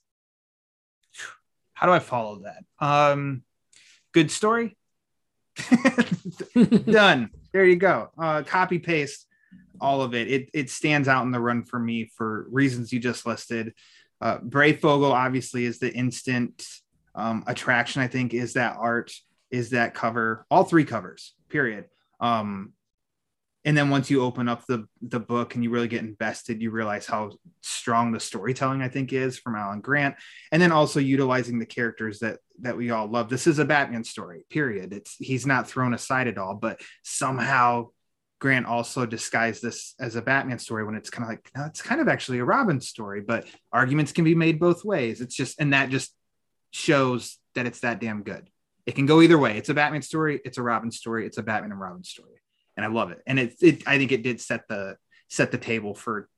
How 1.73 1.87
do 1.87 1.93
i 1.93 1.99
follow 1.99 2.43
that? 2.43 2.63
Um 2.85 3.43
good 4.13 4.31
story? 4.31 4.77
Done. 6.85 7.29
There 7.51 7.65
you 7.65 7.75
go. 7.75 8.11
Uh 8.17 8.43
copy 8.43 8.79
paste 8.79 9.25
all 9.81 10.01
of 10.01 10.13
it. 10.13 10.29
It 10.29 10.49
it 10.53 10.69
stands 10.69 11.07
out 11.07 11.23
in 11.25 11.31
the 11.31 11.39
run 11.39 11.63
for 11.63 11.79
me 11.79 12.11
for 12.15 12.47
reasons 12.49 12.91
you 12.91 12.99
just 12.99 13.25
listed. 13.25 13.73
Uh 14.21 14.39
fogel 14.81 15.11
obviously 15.11 15.65
is 15.65 15.79
the 15.79 15.93
instant 15.93 16.65
um 17.15 17.43
attraction 17.47 18.01
i 18.01 18.07
think 18.07 18.33
is 18.33 18.53
that 18.53 18.75
art 18.77 19.11
is 19.51 19.69
that 19.71 19.93
cover 19.93 20.45
all 20.49 20.63
three 20.63 20.85
covers 20.85 21.33
period. 21.49 21.85
Um 22.19 22.73
and 23.65 23.75
then 23.75 23.89
once 23.89 24.11
you 24.11 24.23
open 24.23 24.47
up 24.47 24.65
the 24.67 24.87
the 25.01 25.19
book 25.19 25.55
and 25.55 25.63
you 25.63 25.69
really 25.69 25.87
get 25.87 26.03
invested 26.03 26.61
you 26.61 26.71
realize 26.71 27.05
how 27.05 27.31
strong 27.61 28.11
the 28.11 28.19
storytelling 28.19 28.81
i 28.81 28.87
think 28.87 29.11
is 29.11 29.37
from 29.37 29.55
alan 29.55 29.81
grant. 29.81 30.15
And 30.51 30.61
then 30.61 30.71
also 30.71 30.99
utilizing 30.99 31.59
the 31.59 31.65
characters 31.65 32.19
that 32.19 32.39
that 32.61 32.77
we 32.77 32.89
all 32.91 33.07
love. 33.07 33.27
This 33.27 33.47
is 33.47 33.59
a 33.59 33.65
batman 33.65 34.05
story 34.05 34.45
period. 34.49 34.93
It's 34.93 35.15
he's 35.17 35.45
not 35.45 35.67
thrown 35.67 35.93
aside 35.93 36.27
at 36.27 36.37
all 36.37 36.55
but 36.55 36.79
somehow 37.03 37.89
grant 38.39 38.65
also 38.65 39.05
disguised 39.05 39.61
this 39.61 39.95
as 39.99 40.15
a 40.15 40.21
batman 40.21 40.59
story 40.59 40.83
when 40.83 40.95
it's 40.95 41.09
kind 41.09 41.23
of 41.23 41.29
like 41.29 41.49
no, 41.55 41.65
it's 41.65 41.81
kind 41.81 42.01
of 42.01 42.07
actually 42.07 42.39
a 42.39 42.45
robin 42.45 42.81
story 42.81 43.21
but 43.21 43.45
arguments 43.71 44.11
can 44.11 44.25
be 44.25 44.35
made 44.35 44.59
both 44.59 44.83
ways. 44.83 45.21
It's 45.21 45.35
just 45.35 45.59
and 45.59 45.73
that 45.73 45.89
just 45.89 46.13
shows 46.71 47.37
that 47.53 47.65
it's 47.65 47.79
that 47.79 48.01
damn 48.01 48.23
good. 48.23 48.49
It 48.85 48.95
can 48.95 49.05
go 49.05 49.21
either 49.21 49.37
way. 49.37 49.57
It's 49.57 49.69
a 49.69 49.73
batman 49.73 50.01
story 50.01 50.41
it's 50.43 50.57
a 50.57 50.63
robin 50.63 50.91
story 50.91 51.25
it's 51.25 51.37
a 51.37 51.43
batman 51.43 51.71
and 51.71 51.79
robin 51.79 52.03
story 52.03 52.41
and 52.75 52.85
i 52.85 52.89
love 52.89 53.11
it. 53.11 53.21
And 53.25 53.39
it, 53.39 53.55
it 53.61 53.83
i 53.87 53.97
think 53.97 54.11
it 54.11 54.23
did 54.23 54.41
set 54.41 54.67
the 54.67 54.97
set 55.29 55.51
the 55.51 55.57
table 55.57 55.95
for 55.95 56.29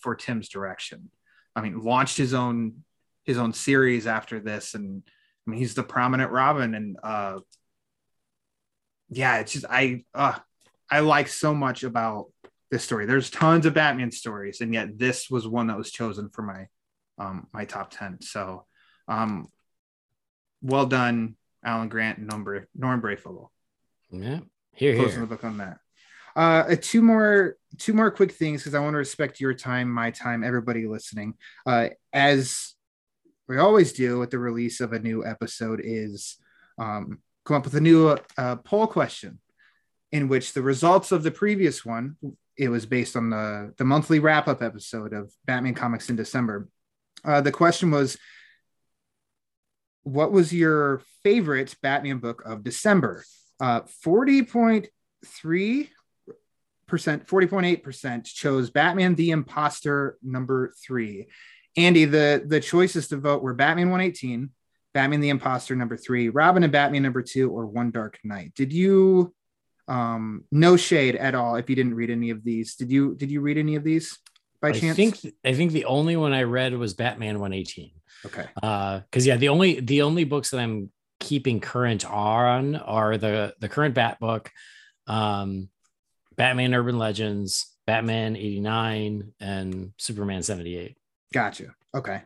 for 0.00 0.14
tim's 0.14 0.48
direction. 0.48 1.10
I 1.54 1.62
mean 1.62 1.80
launched 1.82 2.18
his 2.18 2.34
own 2.34 2.84
his 3.24 3.38
own 3.38 3.52
series 3.52 4.06
after 4.06 4.38
this 4.38 4.74
and 4.74 5.02
i 5.46 5.50
mean 5.50 5.58
he's 5.58 5.74
the 5.74 5.82
prominent 5.82 6.30
robin 6.30 6.74
and 6.74 6.96
uh 7.02 7.38
yeah 9.08 9.38
it's 9.38 9.52
just 9.52 9.64
i 9.68 10.04
uh 10.14 10.38
i 10.90 11.00
like 11.00 11.28
so 11.28 11.54
much 11.54 11.82
about 11.82 12.26
this 12.70 12.82
story. 12.82 13.06
There's 13.06 13.30
tons 13.30 13.66
of 13.66 13.74
batman 13.74 14.10
stories 14.10 14.60
and 14.60 14.74
yet 14.74 14.98
this 14.98 15.30
was 15.30 15.46
one 15.46 15.68
that 15.68 15.76
was 15.76 15.90
chosen 15.90 16.28
for 16.30 16.42
my 16.42 16.66
um 17.18 17.46
my 17.52 17.64
top 17.64 17.90
10 17.90 18.20
so 18.20 18.66
um 19.08 19.46
well 20.62 20.86
done 20.86 21.36
alan 21.64 21.88
grant 21.88 22.18
and 22.18 22.26
norm, 22.28 22.66
norm 22.74 23.00
breyfogle 23.00 23.48
yeah 24.10 24.40
here 24.72 24.96
closing 24.96 25.12
here 25.12 25.20
the 25.20 25.26
book 25.26 25.44
on 25.44 25.58
that. 25.58 25.78
Uh 26.34 26.76
two 26.80 27.00
more 27.02 27.56
two 27.78 27.94
more 27.94 28.10
quick 28.10 28.32
things 28.32 28.62
because 28.62 28.74
i 28.74 28.80
want 28.80 28.92
to 28.94 28.98
respect 28.98 29.40
your 29.40 29.54
time 29.54 29.90
my 29.90 30.10
time 30.10 30.44
everybody 30.44 30.86
listening. 30.86 31.34
Uh 31.64 31.88
as 32.12 32.74
we 33.48 33.58
always 33.58 33.92
do 33.92 34.18
with 34.18 34.30
the 34.30 34.38
release 34.38 34.80
of 34.80 34.92
a 34.92 34.98
new 34.98 35.24
episode 35.24 35.80
is 35.82 36.36
um 36.78 37.20
come 37.44 37.56
up 37.56 37.64
with 37.64 37.76
a 37.76 37.80
new 37.80 38.18
uh, 38.36 38.56
poll 38.56 38.86
question 38.86 39.38
in 40.16 40.28
which 40.28 40.54
the 40.54 40.62
results 40.62 41.12
of 41.12 41.22
the 41.22 41.30
previous 41.30 41.84
one 41.84 42.16
it 42.56 42.70
was 42.70 42.86
based 42.86 43.16
on 43.16 43.28
the 43.28 43.74
the 43.76 43.84
monthly 43.84 44.18
wrap 44.18 44.48
up 44.48 44.62
episode 44.62 45.12
of 45.12 45.30
batman 45.44 45.74
comics 45.74 46.08
in 46.08 46.16
december. 46.16 46.68
Uh, 47.22 47.42
the 47.42 47.52
question 47.52 47.90
was 47.90 48.16
what 50.04 50.32
was 50.32 50.54
your 50.54 51.02
favorite 51.22 51.76
batman 51.82 52.16
book 52.18 52.42
of 52.46 52.64
december? 52.64 53.24
Uh 53.60 53.82
40.3 54.04 55.88
percent 56.88 57.26
40.8 57.26 57.82
percent 57.82 58.24
chose 58.24 58.70
batman 58.70 59.16
the 59.16 59.32
imposter 59.32 60.16
number 60.22 60.72
three. 60.82 61.26
Andy 61.76 62.06
the 62.06 62.42
the 62.46 62.60
choices 62.60 63.08
to 63.08 63.18
vote 63.18 63.42
were 63.42 63.52
batman 63.52 63.90
118 63.90 64.48
batman 64.94 65.20
the 65.20 65.28
imposter 65.28 65.76
number 65.76 65.98
three 65.98 66.30
robin 66.30 66.62
and 66.62 66.72
batman 66.72 67.02
number 67.02 67.20
two 67.20 67.50
or 67.50 67.66
one 67.66 67.90
dark 67.90 68.18
knight. 68.24 68.54
Did 68.54 68.72
you 68.72 69.34
um 69.88 70.44
no 70.50 70.76
shade 70.76 71.14
at 71.16 71.34
all 71.34 71.56
if 71.56 71.70
you 71.70 71.76
didn't 71.76 71.94
read 71.94 72.10
any 72.10 72.30
of 72.30 72.42
these 72.42 72.74
did 72.74 72.90
you 72.90 73.14
did 73.14 73.30
you 73.30 73.40
read 73.40 73.56
any 73.56 73.76
of 73.76 73.84
these 73.84 74.18
by 74.60 74.68
I 74.68 74.72
chance? 74.72 74.96
think 74.96 75.18
I 75.44 75.52
think 75.54 75.72
the 75.72 75.84
only 75.84 76.16
one 76.16 76.32
I 76.32 76.42
read 76.42 76.74
was 76.74 76.94
Batman 76.94 77.38
118. 77.38 77.90
okay. 78.24 78.46
Uh, 78.62 79.00
because 79.00 79.26
yeah, 79.26 79.36
the 79.36 79.50
only 79.50 79.80
the 79.80 80.02
only 80.02 80.24
books 80.24 80.50
that 80.50 80.58
I'm 80.60 80.90
keeping 81.20 81.60
current 81.60 82.04
on 82.04 82.76
are 82.76 83.16
the 83.18 83.54
the 83.60 83.68
current 83.68 83.94
Bat 83.94 84.18
book, 84.18 84.50
um, 85.06 85.68
Batman 86.36 86.74
Urban 86.74 86.98
Legends, 86.98 87.66
Batman 87.86 88.34
89, 88.36 89.32
and 89.40 89.92
Superman 89.98 90.42
78. 90.42 90.96
Gotcha. 91.32 91.74
Okay. 91.94 92.22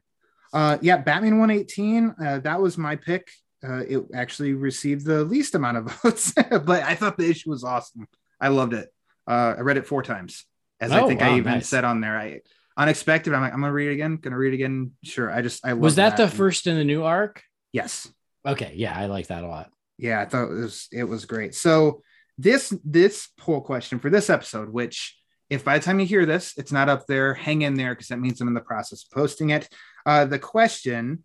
Uh, 0.52 0.78
yeah, 0.80 0.96
Batman 0.98 1.38
118. 1.38 2.14
Uh, 2.24 2.38
that 2.40 2.60
was 2.60 2.78
my 2.78 2.96
pick. 2.96 3.28
Uh, 3.66 3.82
it 3.88 4.02
actually 4.14 4.54
received 4.54 5.04
the 5.04 5.22
least 5.24 5.54
amount 5.54 5.76
of 5.76 5.84
votes, 6.02 6.32
but 6.32 6.82
I 6.82 6.94
thought 6.94 7.18
the 7.18 7.28
issue 7.28 7.50
was 7.50 7.62
awesome. 7.64 8.06
I 8.40 8.48
loved 8.48 8.72
it. 8.72 8.88
Uh, 9.28 9.54
I 9.58 9.60
read 9.60 9.76
it 9.76 9.86
four 9.86 10.02
times, 10.02 10.44
as 10.80 10.92
I 10.92 11.00
Oh, 11.00 11.06
think 11.08 11.20
I 11.22 11.36
even 11.36 11.52
nice. 11.54 11.68
said 11.68 11.84
on 11.84 12.00
there. 12.00 12.16
I 12.18 12.40
unexpected. 12.76 13.34
I'm 13.34 13.42
like, 13.42 13.52
I'm 13.52 13.60
gonna 13.60 13.72
read 13.72 13.90
it 13.90 13.94
again. 13.94 14.16
Gonna 14.16 14.38
read 14.38 14.52
it 14.52 14.56
again. 14.56 14.92
Sure. 15.04 15.30
I 15.30 15.42
just 15.42 15.64
I 15.66 15.74
Was 15.74 15.98
love 15.98 16.16
that 16.16 16.16
the 16.16 16.28
first 16.28 16.66
in 16.66 16.76
the 16.76 16.84
new 16.84 17.04
arc? 17.04 17.42
Yes. 17.72 18.08
Okay, 18.46 18.72
yeah, 18.76 18.98
I 18.98 19.06
like 19.06 19.26
that 19.26 19.44
a 19.44 19.46
lot. 19.46 19.70
Yeah, 19.98 20.20
I 20.20 20.24
thought 20.24 20.44
it 20.50 20.54
was 20.54 20.88
it 20.90 21.04
was 21.04 21.26
great. 21.26 21.54
So 21.54 22.02
this 22.38 22.72
this 22.82 23.28
poll 23.36 23.60
question 23.60 23.98
for 23.98 24.08
this 24.08 24.30
episode, 24.30 24.70
which 24.70 25.18
if 25.50 25.62
by 25.64 25.76
the 25.78 25.84
time 25.84 26.00
you 26.00 26.06
hear 26.06 26.24
this, 26.24 26.54
it's 26.56 26.72
not 26.72 26.88
up 26.88 27.06
there, 27.06 27.34
hang 27.34 27.60
in 27.60 27.74
there 27.74 27.92
because 27.94 28.08
that 28.08 28.18
means 28.20 28.40
I'm 28.40 28.48
in 28.48 28.54
the 28.54 28.60
process 28.62 29.04
of 29.04 29.10
posting 29.10 29.50
it. 29.50 29.68
Uh, 30.06 30.24
the 30.24 30.38
question: 30.38 31.24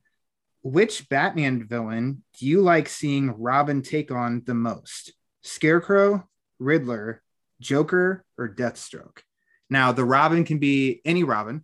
Which 0.66 1.08
Batman 1.10 1.68
villain 1.68 2.24
do 2.40 2.48
you 2.48 2.60
like 2.60 2.90
seeing 2.90 3.40
Robin 3.40 3.84
take 3.84 4.10
on 4.10 4.42
the 4.48 4.56
most? 4.56 5.14
Scarecrow, 5.44 6.28
Riddler, 6.58 7.22
Joker, 7.62 8.26
or 8.36 8.50
Deathstroke? 8.50 9.20
Now, 9.70 9.92
the 9.92 10.04
Robin 10.04 10.44
can 10.44 10.58
be 10.58 11.02
any 11.06 11.24
Robin, 11.24 11.64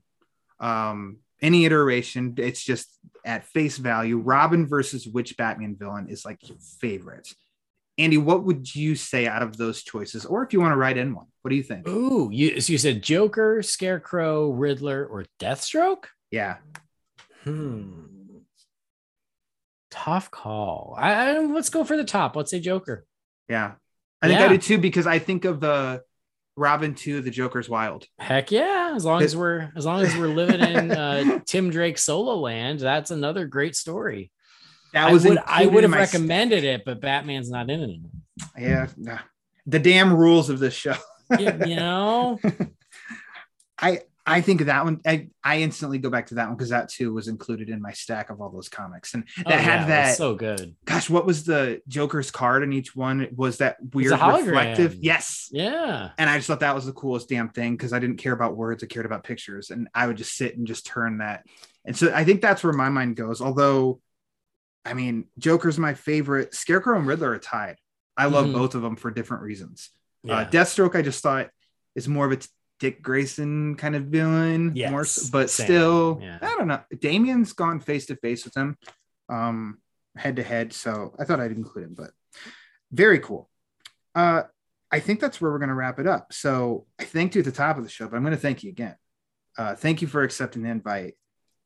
um, 0.60 1.18
any 1.42 1.66
iteration. 1.66 2.36
It's 2.38 2.64
just 2.64 2.96
at 3.26 3.48
face 3.48 3.80
value. 3.80 4.20
Robin 4.20 4.68
versus 4.68 5.08
which 5.08 5.36
Batman 5.36 5.76
villain 5.76 6.08
is 6.08 6.24
like 6.24 6.48
your 6.48 6.60
favorite? 6.80 7.28
Andy, 7.98 8.20
what 8.20 8.44
would 8.44 8.76
you 8.76 8.94
say 8.94 9.26
out 9.26 9.42
of 9.42 9.58
those 9.58 9.82
choices? 9.82 10.26
Or 10.28 10.44
if 10.44 10.54
you 10.54 10.62
want 10.62 10.74
to 10.74 10.78
write 10.78 10.98
in 10.98 11.16
one, 11.16 11.26
what 11.42 11.50
do 11.50 11.56
you 11.56 11.64
think? 11.64 11.88
Ooh, 11.88 12.30
you 12.32 12.62
so 12.62 12.72
you 12.72 12.78
said 12.78 13.02
Joker, 13.02 13.64
Scarecrow, 13.64 14.52
Riddler, 14.52 15.08
or 15.08 15.26
Deathstroke? 15.40 16.04
Yeah. 16.30 16.58
Hmm. 17.44 18.21
Tough 19.92 20.32
call. 20.32 20.96
I, 20.98 21.12
I 21.12 21.40
let's 21.40 21.70
go 21.70 21.84
for 21.84 21.96
the 21.96 22.04
top. 22.04 22.36
Let's 22.36 22.50
say 22.50 22.60
Joker. 22.60 23.06
Yeah. 23.48 23.74
I 24.22 24.28
think 24.28 24.40
I 24.40 24.48
do 24.48 24.58
too 24.58 24.78
because 24.78 25.08
I 25.08 25.20
think 25.20 25.46
of 25.46 25.60
the 25.60 26.04
Robin 26.56 26.94
2, 26.94 27.22
the 27.22 27.32
Joker's 27.32 27.70
Wild. 27.70 28.06
Heck 28.20 28.52
yeah! 28.52 28.94
As 28.96 29.06
long 29.06 29.22
as 29.22 29.36
we're 29.36 29.72
as 29.76 29.86
long 29.86 30.02
as 30.02 30.16
we're 30.16 30.28
living 30.28 30.60
in 30.60 30.92
uh, 30.92 31.40
Tim 31.46 31.70
Drake 31.70 31.98
solo 31.98 32.36
land, 32.36 32.80
that's 32.80 33.12
another 33.12 33.46
great 33.46 33.76
story. 33.76 34.32
That 34.94 35.10
I 35.10 35.14
was 35.14 35.26
would 35.26 35.40
I 35.46 35.66
would 35.66 35.84
have 35.84 35.94
recommended 35.94 36.64
it, 36.64 36.84
but 36.86 37.02
Batman's 37.02 37.50
not 37.50 37.70
in 37.70 37.80
it. 37.80 37.84
Anymore. 37.84 38.12
Yeah. 38.58 38.88
nah. 38.98 39.20
The 39.66 39.80
damn 39.80 40.14
rules 40.14 40.50
of 40.50 40.60
this 40.60 40.74
show. 40.74 40.96
You, 41.40 41.52
you 41.66 41.76
know, 41.78 42.40
I 43.80 44.02
I 44.32 44.42
think 44.42 44.62
that 44.62 44.84
one 44.86 45.00
I, 45.06 45.28
I 45.44 45.60
instantly 45.62 45.98
go 46.00 46.10
back 46.10 46.28
to 46.28 46.36
that 46.36 46.48
one 46.48 46.56
because 46.56 46.70
that 46.70 46.90
too 46.90 47.14
was 47.14 47.28
included 47.28 47.70
in 47.70 47.82
my 47.82 47.92
stack 47.92 48.30
of 48.30 48.40
all 48.42 48.50
those 48.50 48.70
comics. 48.70 49.14
And 49.14 49.26
that 49.46 49.48
Oh, 49.48 49.58
had 49.58 49.80
yeah, 49.82 49.86
that 49.88 50.18
so 50.18 50.36
good. 50.36 50.76
gosh, 50.86 51.10
what 51.10 51.26
was 51.26 51.44
the 51.44 51.82
Joker's 51.88 52.32
card 52.32 52.64
in 52.64 52.72
each 52.74 52.96
one? 52.96 53.28
Was 53.36 53.58
that 53.58 53.78
weird 53.94 54.12
reflective? 54.12 54.96
Yes. 54.96 55.50
Yeah, 55.52 56.12
And 56.18 56.30
I 56.30 56.38
just 56.38 56.48
thought 56.48 56.62
that 56.62 56.76
was 56.76 56.86
the 56.86 56.94
coolest 56.94 57.30
damn 57.30 57.50
thing 57.50 57.74
because 57.76 57.94
I 57.94 58.00
didn't 58.00 58.18
care 58.18 58.34
about 58.34 58.56
words, 58.56 58.84
I 58.84 58.88
cared 58.88 59.06
about 59.06 59.24
pictures. 59.24 59.70
And 59.70 59.88
I 59.94 60.08
would 60.08 60.18
just 60.18 60.36
sit 60.36 60.58
and 60.58 60.66
just 60.66 60.86
turn 60.86 61.18
that. 61.20 61.46
And 61.86 61.96
so 61.98 62.12
I 62.14 62.24
think 62.24 62.42
that's 62.42 62.64
where 62.64 62.74
my 62.74 62.90
mind 62.90 63.16
goes. 63.18 63.42
Although, 63.42 64.00
I 64.86 64.94
mean, 64.94 65.26
Joker's 65.38 65.78
my 65.78 65.94
favorite. 65.94 66.54
Scarecrow 66.56 66.98
and 66.98 67.08
Riddler 67.08 67.32
are 67.34 67.40
tied. 67.40 67.76
I 68.18 68.26
love 68.26 68.48
Mhm. 68.48 68.54
both 68.54 68.76
of 68.76 68.82
them 68.82 68.96
for 68.96 69.12
different 69.12 69.44
reasons. 69.44 69.90
yeah. 70.24 70.38
Uh, 70.38 70.50
Deathstroke, 70.50 70.96
I 70.96 71.02
just 71.02 71.22
thought 71.24 71.50
is 71.96 72.08
more 72.08 72.26
of 72.28 72.32
a 72.32 72.38
Dick 72.82 73.02
Grayson 73.04 73.76
kind 73.76 73.96
of 73.96 74.06
villain. 74.06 74.74
Yes, 74.76 74.92
more, 74.92 75.06
so- 75.06 75.30
but 75.32 75.50
same, 75.52 75.66
still, 75.68 76.20
yeah. 76.22 76.40
I 76.42 76.56
don't 76.58 76.68
know. 76.68 76.82
Damian's 77.00 77.54
gone 77.54 77.80
face 77.80 78.08
to 78.08 78.16
face 78.18 78.44
with 78.44 78.58
him, 78.58 78.76
um, 79.30 79.78
head 80.18 80.36
to 80.38 80.44
head. 80.44 80.74
So 80.74 81.16
I 81.18 81.24
thought 81.26 81.40
I'd 81.40 81.52
include 81.52 81.86
him, 81.86 81.94
but 81.96 82.10
very 82.92 83.20
cool. 83.20 83.50
Uh, 84.16 84.44
I 84.92 85.00
think 85.00 85.20
that's 85.22 85.40
where 85.40 85.52
we're 85.52 85.60
going 85.60 85.70
to 85.70 85.76
wrap 85.76 86.00
it 86.00 86.08
up. 86.08 86.34
So 86.34 86.88
I 87.00 87.06
thanked 87.06 87.36
you 87.36 87.40
at 87.40 87.46
the 87.46 87.52
top 87.52 87.78
of 87.78 87.84
the 87.84 87.90
show, 87.90 88.08
but 88.10 88.18
I'm 88.18 88.24
going 88.24 88.34
to 88.36 88.40
thank 88.42 88.64
you 88.64 88.72
again. 88.72 88.96
Uh, 89.58 89.76
thank 89.76 90.02
you 90.02 90.08
for 90.08 90.24
accepting 90.24 90.64
the 90.64 90.70
invite, 90.70 91.14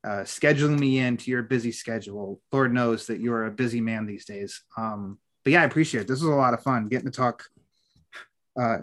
uh, 0.04 0.20
scheduling 0.24 0.78
me 0.78 0.98
into 0.98 1.30
your 1.30 1.42
busy 1.42 1.72
schedule. 1.72 2.40
Lord 2.52 2.72
knows 2.74 3.06
that 3.06 3.20
you're 3.20 3.46
a 3.46 3.50
busy 3.50 3.80
man 3.80 4.04
these 4.06 4.26
days. 4.26 4.62
Um, 4.76 5.18
but 5.42 5.54
yeah, 5.54 5.62
I 5.62 5.64
appreciate 5.64 6.02
it. 6.02 6.08
This 6.08 6.20
was 6.20 6.30
a 6.30 6.34
lot 6.36 6.52
of 6.54 6.62
fun 6.62 6.88
getting 6.88 7.10
to 7.10 7.16
talk, 7.16 7.44
uh, 8.60 8.78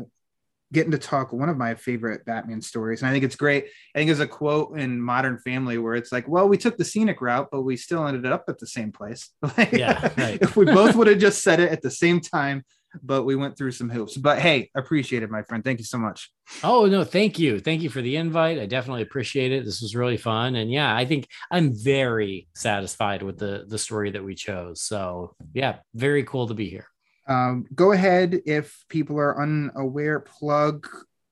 getting 0.74 0.92
to 0.92 0.98
talk 0.98 1.32
one 1.32 1.48
of 1.48 1.56
my 1.58 1.76
favorite 1.76 2.26
Batman 2.26 2.62
stories. 2.62 3.02
And 3.02 3.10
I 3.10 3.14
think 3.14 3.24
it's 3.24 3.38
great. 3.38 3.66
I 3.96 4.00
think 4.00 4.10
there's 4.10 4.20
a 4.20 4.28
quote 4.28 4.78
in 4.78 5.00
Modern 5.00 5.38
Family 5.40 5.78
where 5.78 5.96
it's 5.96 6.12
like, 6.12 6.28
well, 6.28 6.50
we 6.50 6.58
took 6.58 6.76
the 6.78 6.84
scenic 6.84 7.22
route, 7.22 7.48
but 7.52 7.62
we 7.62 7.78
still 7.78 8.06
ended 8.06 8.26
up 8.26 8.44
at 8.50 8.60
the 8.60 8.68
same 8.68 8.92
place. 8.92 9.30
Like, 9.58 9.72
Yeah, 9.72 10.10
right. 10.18 10.40
if 10.42 10.58
we 10.58 10.66
both 10.66 10.96
would 10.96 11.08
have 11.08 11.20
just 11.20 11.44
said 11.44 11.60
it 11.62 11.72
at 11.72 11.82
the 11.82 11.92
same 11.92 12.20
time, 12.20 12.64
but 13.02 13.24
we 13.24 13.36
went 13.36 13.58
through 13.58 13.72
some 13.72 13.90
hoops. 13.90 14.18
But 14.18 14.40
hey, 14.40 14.70
appreciate 14.76 15.24
it, 15.24 15.30
my 15.32 15.42
friend. 15.44 15.64
Thank 15.64 15.80
you 15.80 15.86
so 15.86 15.98
much. 15.98 16.32
Oh 16.64 16.86
no, 16.86 17.04
thank 17.04 17.40
you. 17.40 17.60
Thank 17.60 17.82
you 17.82 17.90
for 17.90 18.02
the 18.02 18.16
invite. 18.18 18.60
I 18.60 18.66
definitely 18.66 19.02
appreciate 19.02 19.52
it. 19.52 19.66
This 19.66 19.82
was 19.82 19.96
really 19.96 20.18
fun. 20.18 20.56
And 20.56 20.72
yeah, 20.72 20.96
I 20.96 21.06
think 21.06 21.28
I'm 21.52 21.74
very 21.74 22.48
satisfied 22.56 23.24
with 23.24 23.38
the 23.38 23.66
the 23.68 23.78
story 23.80 24.12
that 24.12 24.24
we 24.24 24.36
chose. 24.36 24.82
So 24.82 25.36
yeah, 25.54 25.78
very 25.96 26.24
cool 26.24 26.48
to 26.48 26.54
be 26.54 26.70
here. 26.70 26.88
Um, 27.28 27.66
go 27.74 27.92
ahead 27.92 28.42
if 28.46 28.84
people 28.90 29.20
are 29.20 29.42
unaware, 29.42 30.20
plug 30.20 30.88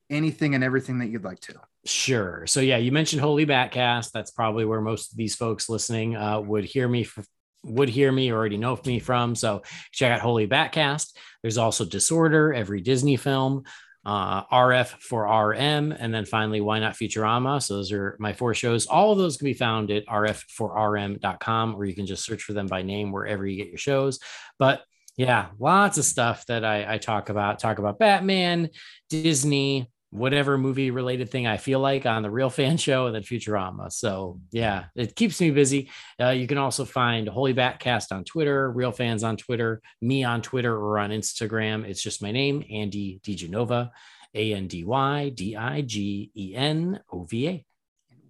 anything 0.09 0.55
and 0.55 0.63
everything 0.63 0.99
that 0.99 1.07
you'd 1.07 1.23
like 1.23 1.39
to. 1.41 1.55
Sure. 1.85 2.45
So 2.45 2.59
yeah, 2.59 2.77
you 2.77 2.91
mentioned 2.91 3.21
Holy 3.21 3.45
Batcast. 3.45 4.11
That's 4.11 4.31
probably 4.31 4.65
where 4.65 4.81
most 4.81 5.11
of 5.11 5.17
these 5.17 5.35
folks 5.35 5.67
listening 5.67 6.15
uh, 6.15 6.39
would 6.39 6.65
hear 6.65 6.87
me 6.87 7.01
f- 7.01 7.27
would 7.63 7.89
hear 7.89 8.11
me 8.11 8.31
or 8.31 8.37
already 8.37 8.57
know 8.57 8.79
me 8.85 8.99
from. 8.99 9.35
So 9.35 9.63
check 9.91 10.11
out 10.11 10.19
Holy 10.19 10.47
Batcast. 10.47 11.15
There's 11.41 11.57
also 11.57 11.85
Disorder, 11.85 12.53
every 12.53 12.81
Disney 12.81 13.17
film, 13.17 13.63
uh, 14.05 14.43
RF 14.45 14.87
for 14.99 15.25
RM, 15.25 15.91
and 15.91 16.13
then 16.13 16.25
finally 16.25 16.61
Why 16.61 16.79
Not 16.79 16.93
Futurama. 16.95 17.61
So 17.61 17.75
those 17.75 17.91
are 17.91 18.15
my 18.19 18.33
four 18.33 18.53
shows. 18.53 18.87
All 18.87 19.11
of 19.11 19.17
those 19.17 19.37
can 19.37 19.45
be 19.45 19.53
found 19.53 19.91
at 19.91 20.05
rf4rm.com, 20.07 21.75
or 21.75 21.85
you 21.85 21.93
can 21.93 22.05
just 22.05 22.25
search 22.25 22.43
for 22.43 22.53
them 22.53 22.67
by 22.67 22.81
name 22.81 23.11
wherever 23.11 23.45
you 23.45 23.57
get 23.57 23.69
your 23.69 23.77
shows. 23.77 24.19
But 24.57 24.81
yeah, 25.21 25.49
lots 25.59 25.99
of 25.99 26.05
stuff 26.05 26.47
that 26.47 26.65
I, 26.65 26.95
I 26.95 26.97
talk 26.97 27.29
about. 27.29 27.59
Talk 27.59 27.77
about 27.77 27.99
Batman, 27.99 28.69
Disney, 29.07 29.87
whatever 30.09 30.57
movie 30.57 30.89
related 30.89 31.29
thing 31.29 31.45
I 31.45 31.57
feel 31.57 31.79
like 31.79 32.07
on 32.07 32.23
the 32.23 32.31
Real 32.31 32.49
Fan 32.59 32.77
Show 32.77 33.05
and 33.05 33.13
then 33.13 33.21
Futurama. 33.21 33.91
So 33.91 34.39
yeah, 34.51 34.85
it 34.95 35.15
keeps 35.15 35.39
me 35.39 35.51
busy. 35.51 35.91
Uh, 36.19 36.29
you 36.29 36.47
can 36.47 36.57
also 36.57 36.85
find 36.85 37.27
Holy 37.27 37.53
Batcast 37.53 38.11
on 38.11 38.23
Twitter, 38.23 38.71
Real 38.71 38.91
Fans 38.91 39.23
on 39.23 39.37
Twitter, 39.37 39.83
me 40.01 40.23
on 40.23 40.41
Twitter 40.41 40.75
or 40.75 40.97
on 40.97 41.11
Instagram. 41.11 41.85
It's 41.85 42.01
just 42.01 42.23
my 42.23 42.31
name, 42.31 42.63
Andy 42.71 43.21
DiGenova, 43.23 43.91
A 44.33 44.53
N 44.55 44.65
D 44.65 44.83
Y 44.85 45.29
D 45.29 45.55
I 45.55 45.81
G 45.81 46.31
E 46.35 46.55
N 46.55 46.99
O 47.13 47.25
V 47.25 47.47
A. 47.47 47.65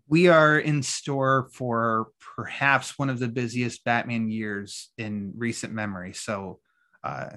We 0.10 0.28
are 0.28 0.60
in 0.60 0.84
store 0.84 1.48
for 1.54 2.10
perhaps 2.36 3.00
one 3.00 3.10
of 3.10 3.18
the 3.18 3.30
busiest 3.30 3.86
Batman 3.86 4.30
years 4.30 4.90
in 4.98 5.32
recent 5.38 5.72
memory. 5.72 6.12
So, 6.12 6.60
uh, 7.04 7.30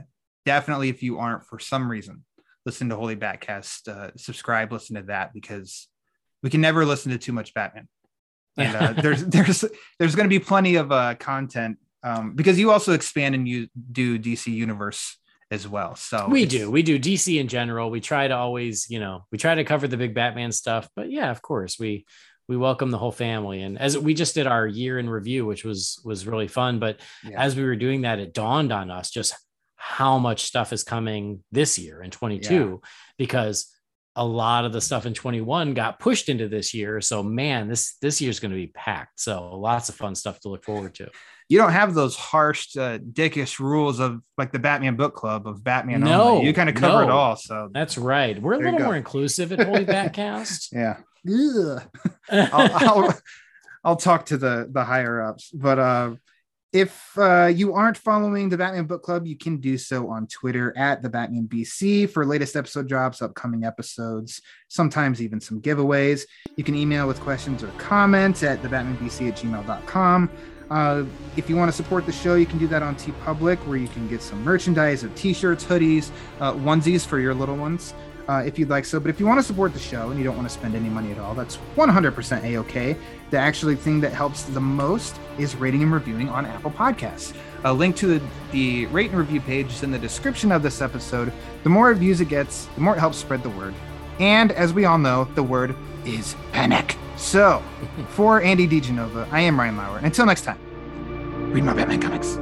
definitely, 0.45 0.89
if 0.89 1.03
you 1.03 1.19
aren't 1.19 1.45
for 1.45 1.59
some 1.59 1.91
reason, 1.91 2.25
listen 2.67 2.89
to 2.89 2.97
Holy 2.97 3.17
Batcast, 3.17 3.89
uh, 3.89 4.11
subscribe, 4.17 4.73
listen 4.73 4.97
to 4.97 5.03
that 5.05 5.33
because 5.33 5.89
we 6.43 6.51
can 6.51 6.61
never 6.61 6.85
listen 6.85 7.13
to 7.13 7.19
too 7.19 7.33
much 7.33 7.55
Batman. 7.55 7.89
And 8.57 8.77
uh, 8.77 8.93
there's 9.03 9.25
there's 9.25 9.65
there's 9.99 10.15
going 10.15 10.29
to 10.29 10.39
be 10.39 10.45
plenty 10.45 10.77
of 10.77 10.93
uh, 10.93 11.15
content 11.17 11.79
um, 12.03 12.35
because 12.35 12.59
you 12.59 12.71
also 12.71 12.93
expand 12.93 13.35
and 13.35 13.49
you 13.49 13.69
do 13.93 14.19
DC 14.19 14.47
Universe 14.53 15.19
as 15.51 15.67
well. 15.69 15.95
So 15.95 16.29
we 16.29 16.47
do 16.47 16.71
we 16.71 16.83
do 16.83 16.99
dc 16.99 17.41
in 17.41 17.49
general 17.49 17.91
we 17.91 18.01
try 18.01 18.29
to 18.29 18.35
always 18.35 18.89
you 18.91 18.99
know 19.01 19.25
we 19.31 19.39
try 19.39 19.55
to 19.55 19.65
cover 19.65 19.87
the 19.87 19.97
big 19.97 20.15
batman 20.15 20.53
stuff 20.53 20.89
but 20.97 21.11
yeah 21.11 21.31
of 21.31 21.43
course 21.43 21.79
we 21.79 22.07
we 22.49 22.57
welcome 22.57 22.91
the 22.91 22.99
whole 22.99 23.13
family 23.13 23.63
and 23.63 23.79
as 23.79 23.97
we 23.97 24.15
just 24.15 24.35
did 24.35 24.47
our 24.47 24.67
year 24.67 24.99
in 24.99 25.09
review 25.09 25.47
which 25.47 25.65
was 25.65 26.01
was 26.05 26.27
really 26.27 26.49
fun 26.49 26.79
but 26.79 26.99
Yeah. 27.23 27.41
as 27.41 27.57
we 27.57 27.63
were 27.65 27.77
doing 27.77 28.03
that 28.03 28.19
it 28.19 28.35
dawned 28.35 28.73
on 28.73 28.91
us 28.91 29.11
just 29.11 29.35
how 29.87 30.19
much 30.19 30.45
stuff 30.45 30.73
is 30.73 30.83
coming 30.83 31.45
this 31.53 31.79
year 31.79 32.03
in 32.03 32.11
22 32.11 32.81
because 33.19 33.71
a 34.17 34.25
lot 34.25 34.65
of 34.65 34.73
the 34.73 34.81
stuff 34.81 35.05
in 35.05 35.13
21 35.13 35.75
got 35.75 35.99
pushed 35.99 36.31
into 36.31 36.49
this 36.49 36.73
year 36.73 37.03
so 37.03 37.23
man 37.23 37.69
this 37.69 37.97
this 38.01 38.19
year's 38.19 38.41
going 38.41 38.51
to 38.51 38.57
be 38.57 38.69
packed 38.69 39.21
so 39.21 39.55
lots 39.57 39.91
of 39.91 39.95
fun 39.95 40.15
stuff 40.15 40.41
to 40.41 40.49
look 40.49 40.65
forward 40.65 40.95
to 40.95 41.11
you 41.51 41.59
don't 41.59 41.73
have 41.73 41.93
those 41.93 42.17
harsh, 42.17 42.75
uh, 42.75 42.97
dickish 42.99 43.59
rules 43.59 44.01
of 44.01 44.23
like 44.39 44.51
the 44.51 44.59
Batman 44.59 44.97
book 44.97 45.15
club 45.15 45.47
of 45.47 45.63
Batman. 45.63 46.01
No, 46.01 46.37
only. 46.37 46.47
you 46.47 46.55
kind 46.55 46.71
of 46.71 46.75
cover 46.75 47.03
it 47.03 47.11
all. 47.11 47.37
So 47.37 47.69
that's 47.71 47.99
right 47.99 48.41
we're 48.41 48.55
a 48.55 48.57
There 48.57 48.67
you 48.69 48.73
little 48.73 48.87
more 48.87 48.97
inclusive 48.97 49.53
at 49.53 49.61
holy 49.61 49.85
batcast 49.85 50.69
yeah. 50.73 50.97
I'll, 52.31 52.49
I'll, 52.89 53.21
I'll 53.85 53.97
talk 53.97 54.25
to 54.27 54.39
the 54.39 54.71
the 54.73 54.85
higher 54.85 55.21
ups. 55.21 55.51
But 55.51 55.79
uh, 55.79 56.15
if 56.75 57.17
uh, 57.17 57.47
you 57.47 57.73
aren't 57.73 57.97
following 57.97 58.49
the 58.49 58.59
Batman 58.59 58.87
Book 58.87 59.05
Club, 59.05 59.29
you 59.29 59.37
can 59.37 59.59
do 59.59 59.79
so 59.79 60.09
on 60.11 60.27
Twitter 60.27 60.77
at 60.77 61.03
the 61.03 61.09
Batman 61.09 61.47
BC 61.47 62.11
for 62.11 62.27
latest 62.27 62.57
episode 62.57 62.89
drops, 62.89 63.23
upcoming 63.23 63.63
episodes, 63.63 64.43
sometimes 64.67 65.23
even 65.23 65.41
some 65.41 65.63
giveaways. 65.63 66.27
You 66.57 66.65
can 66.65 66.75
email 66.75 67.07
with 67.07 67.21
questions 67.21 67.63
or 67.63 67.69
comments 67.79 68.43
at 68.43 68.61
thebatmanbc 68.61 69.29
at 69.29 69.37
gmail.com. 69.37 70.31
Uh, 70.69 71.05
if 71.37 71.49
you 71.49 71.55
want 71.55 71.71
to 71.71 71.77
support 71.77 72.07
the 72.07 72.13
show, 72.13 72.35
you 72.35 72.47
can 72.47 72.59
do 72.59 72.67
that 72.67 72.83
on 72.83 72.97
TeePublic, 72.97 73.65
where 73.69 73.77
you 73.77 73.87
can 73.87 74.09
get 74.09 74.21
some 74.21 74.43
merchandise 74.43 75.05
of 75.05 75.15
t-shirts, 75.15 75.65
hoodies, 75.65 76.11
uh, 76.41 76.55
onesies 76.55 77.07
for 77.07 77.21
your 77.21 77.35
little 77.35 77.57
ones 77.57 77.95
uh, 78.29 78.43
if 78.45 78.59
you'd 78.59 78.69
like 78.69 78.85
so. 78.85 79.01
But 79.01 79.11
if 79.11 79.21
you 79.21 79.27
want 79.27 79.39
to 79.39 79.43
support 79.43 79.73
the 79.73 79.79
show 79.79 80.11
and 80.11 80.19
you 80.19 80.25
don't 80.25 80.37
want 80.37 80.49
to 80.49 80.55
spend 80.55 80.75
any 80.75 80.89
money 80.89 81.13
at 81.13 81.19
all, 81.19 81.35
that's 81.35 81.59
100% 81.77 82.45
a 82.45 82.57
okay. 82.59 82.97
The 83.31 83.39
actually 83.39 83.77
thing 83.77 84.01
that 84.01 84.13
helps 84.13 84.45
the 84.45 84.61
most 84.61 85.17
is 85.39 85.57
rating 85.57 85.83
and 85.83 85.93
reviewing 85.93 86.29
on 86.29 86.47
Apple 86.47 86.71
Podcasts. 86.71 87.35
A 87.65 87.73
link 87.73 87.97
to 87.97 88.19
the, 88.19 88.27
the 88.53 88.87
rate 88.87 89.11
and 89.11 89.19
review 89.19 89.41
page 89.41 89.69
is 89.69 89.83
in 89.83 89.91
the 89.91 89.99
description 89.99 90.53
of 90.53 90.63
this 90.63 90.81
episode. 90.81 91.33
The 91.63 91.71
more 91.71 91.89
reviews 91.89 92.21
it 92.21 92.29
gets, 92.29 92.67
the 92.75 92.81
more 92.81 92.95
it 92.97 93.01
helps 93.01 93.19
spread 93.19 93.43
the 93.43 93.51
word. 93.51 93.75
And 94.21 94.53
as 94.53 94.73
we 94.73 94.85
all 94.85 94.99
know, 94.99 95.25
the 95.35 95.43
word 95.43 95.75
is 96.05 96.37
panic. 96.53 96.97
So, 97.17 97.63
for 98.11 98.43
Andy 98.43 98.69
DiGenova, 98.69 99.29
I 99.33 99.41
am 99.41 99.59
Ryan 99.59 99.77
Lauer. 99.77 99.99
Until 99.99 100.27
next 100.27 100.43
time, 100.43 100.59
read 101.53 101.65
more 101.65 101.75
Batman 101.75 102.01
comics. 102.01 102.39